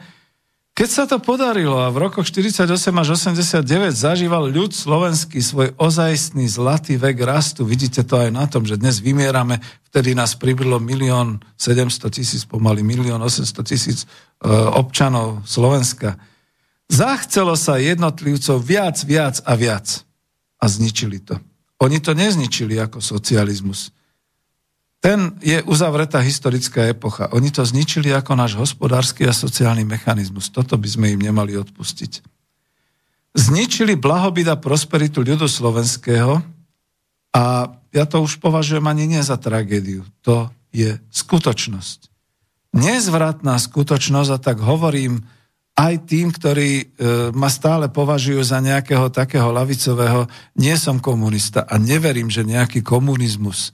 Keď 0.80 0.88
sa 0.88 1.04
to 1.04 1.20
podarilo 1.20 1.76
a 1.84 1.92
v 1.92 2.08
rokoch 2.08 2.24
48 2.24 2.64
až 2.72 3.08
89 3.20 3.68
zažíval 3.92 4.48
ľud 4.48 4.72
slovenský 4.72 5.44
svoj 5.44 5.76
ozajstný 5.76 6.48
zlatý 6.48 6.96
vek 6.96 7.20
rastu, 7.20 7.68
vidíte 7.68 8.08
to 8.08 8.16
aj 8.16 8.32
na 8.32 8.48
tom, 8.48 8.64
že 8.64 8.80
dnes 8.80 9.04
vymierame, 9.04 9.60
vtedy 9.92 10.16
nás 10.16 10.40
pribylo 10.40 10.80
milión 10.80 11.44
700 11.60 12.16
tisíc, 12.16 12.48
pomaly 12.48 12.80
milión 12.80 13.20
800 13.20 13.60
tisíc 13.68 14.08
e, 14.40 14.48
občanov 14.72 15.44
Slovenska. 15.44 16.16
Zachcelo 16.90 17.54
sa 17.54 17.78
jednotlivcov 17.78 18.66
viac, 18.66 18.98
viac 19.06 19.40
a 19.46 19.54
viac 19.54 20.02
a 20.58 20.66
zničili 20.66 21.22
to. 21.22 21.38
Oni 21.80 22.02
to 22.02 22.18
nezničili 22.18 22.76
ako 22.82 23.00
socializmus 23.00 23.94
ten 25.00 25.40
je 25.40 25.64
uzavretá 25.64 26.20
historická 26.20 26.92
epocha. 26.92 27.32
Oni 27.32 27.48
to 27.48 27.64
zničili 27.64 28.12
ako 28.12 28.36
náš 28.36 28.60
hospodársky 28.60 29.24
a 29.24 29.32
sociálny 29.32 29.88
mechanizmus. 29.88 30.52
Toto 30.52 30.76
by 30.76 30.88
sme 30.92 31.08
im 31.16 31.24
nemali 31.24 31.56
odpustiť. 31.56 32.20
Zničili 33.32 33.96
blahobyt 33.96 34.52
a 34.52 34.60
prosperitu 34.60 35.24
ľudu 35.24 35.48
slovenského 35.48 36.44
a 37.32 37.44
ja 37.96 38.06
to 38.06 38.20
už 38.20 38.44
považujem 38.44 38.84
ani 38.84 39.08
nie 39.08 39.22
za 39.24 39.40
tragédiu. 39.40 40.04
To 40.28 40.52
je 40.76 41.00
skutočnosť. 41.16 42.12
Nezvratná 42.76 43.56
skutočnosť 43.56 44.30
a 44.36 44.38
tak 44.38 44.60
hovorím 44.60 45.24
aj 45.80 46.12
tým, 46.12 46.28
ktorí 46.36 46.72
e, 46.76 46.86
ma 47.32 47.48
stále 47.48 47.88
považujú 47.88 48.44
za 48.44 48.60
nejakého 48.60 49.08
takého 49.08 49.48
lavicového, 49.48 50.28
nie 50.60 50.76
som 50.76 51.00
komunista 51.00 51.64
a 51.64 51.80
neverím, 51.80 52.28
že 52.28 52.44
nejaký 52.44 52.84
komunizmus 52.84 53.72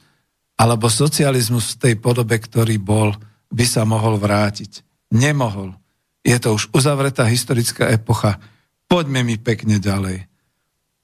alebo 0.53 0.85
socializmus 0.85 1.75
v 1.75 1.79
tej 1.81 1.93
podobe, 1.97 2.37
ktorý 2.37 2.77
bol, 2.77 3.17
by 3.49 3.65
sa 3.65 3.89
mohol 3.89 4.21
vrátiť. 4.21 4.85
Nemohol. 5.17 5.73
Je 6.21 6.37
to 6.37 6.53
už 6.53 6.69
uzavretá 6.77 7.25
historická 7.25 7.89
epocha. 7.89 8.37
Poďme 8.85 9.25
mi 9.25 9.41
pekne 9.41 9.81
ďalej. 9.81 10.29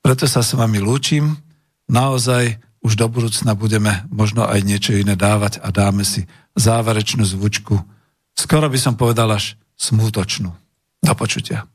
Preto 0.06 0.30
sa 0.30 0.46
s 0.46 0.54
vami 0.54 0.78
lúčim. 0.78 1.34
Naozaj 1.90 2.62
už 2.86 2.94
do 2.98 3.10
budúcna 3.10 3.58
budeme 3.58 4.06
možno 4.14 4.46
aj 4.46 4.62
niečo 4.66 4.94
iné 4.94 5.18
dávať 5.18 5.62
a 5.66 5.74
dáme 5.74 6.06
si 6.06 6.30
záverečnú 6.58 7.26
zvučku. 7.26 7.78
Skoro 8.38 8.70
by 8.70 8.80
som 8.80 8.94
povedal 8.98 9.30
až 9.34 9.58
smútočnú. 9.78 10.54
Do 11.04 11.16
počutia. 11.16 11.68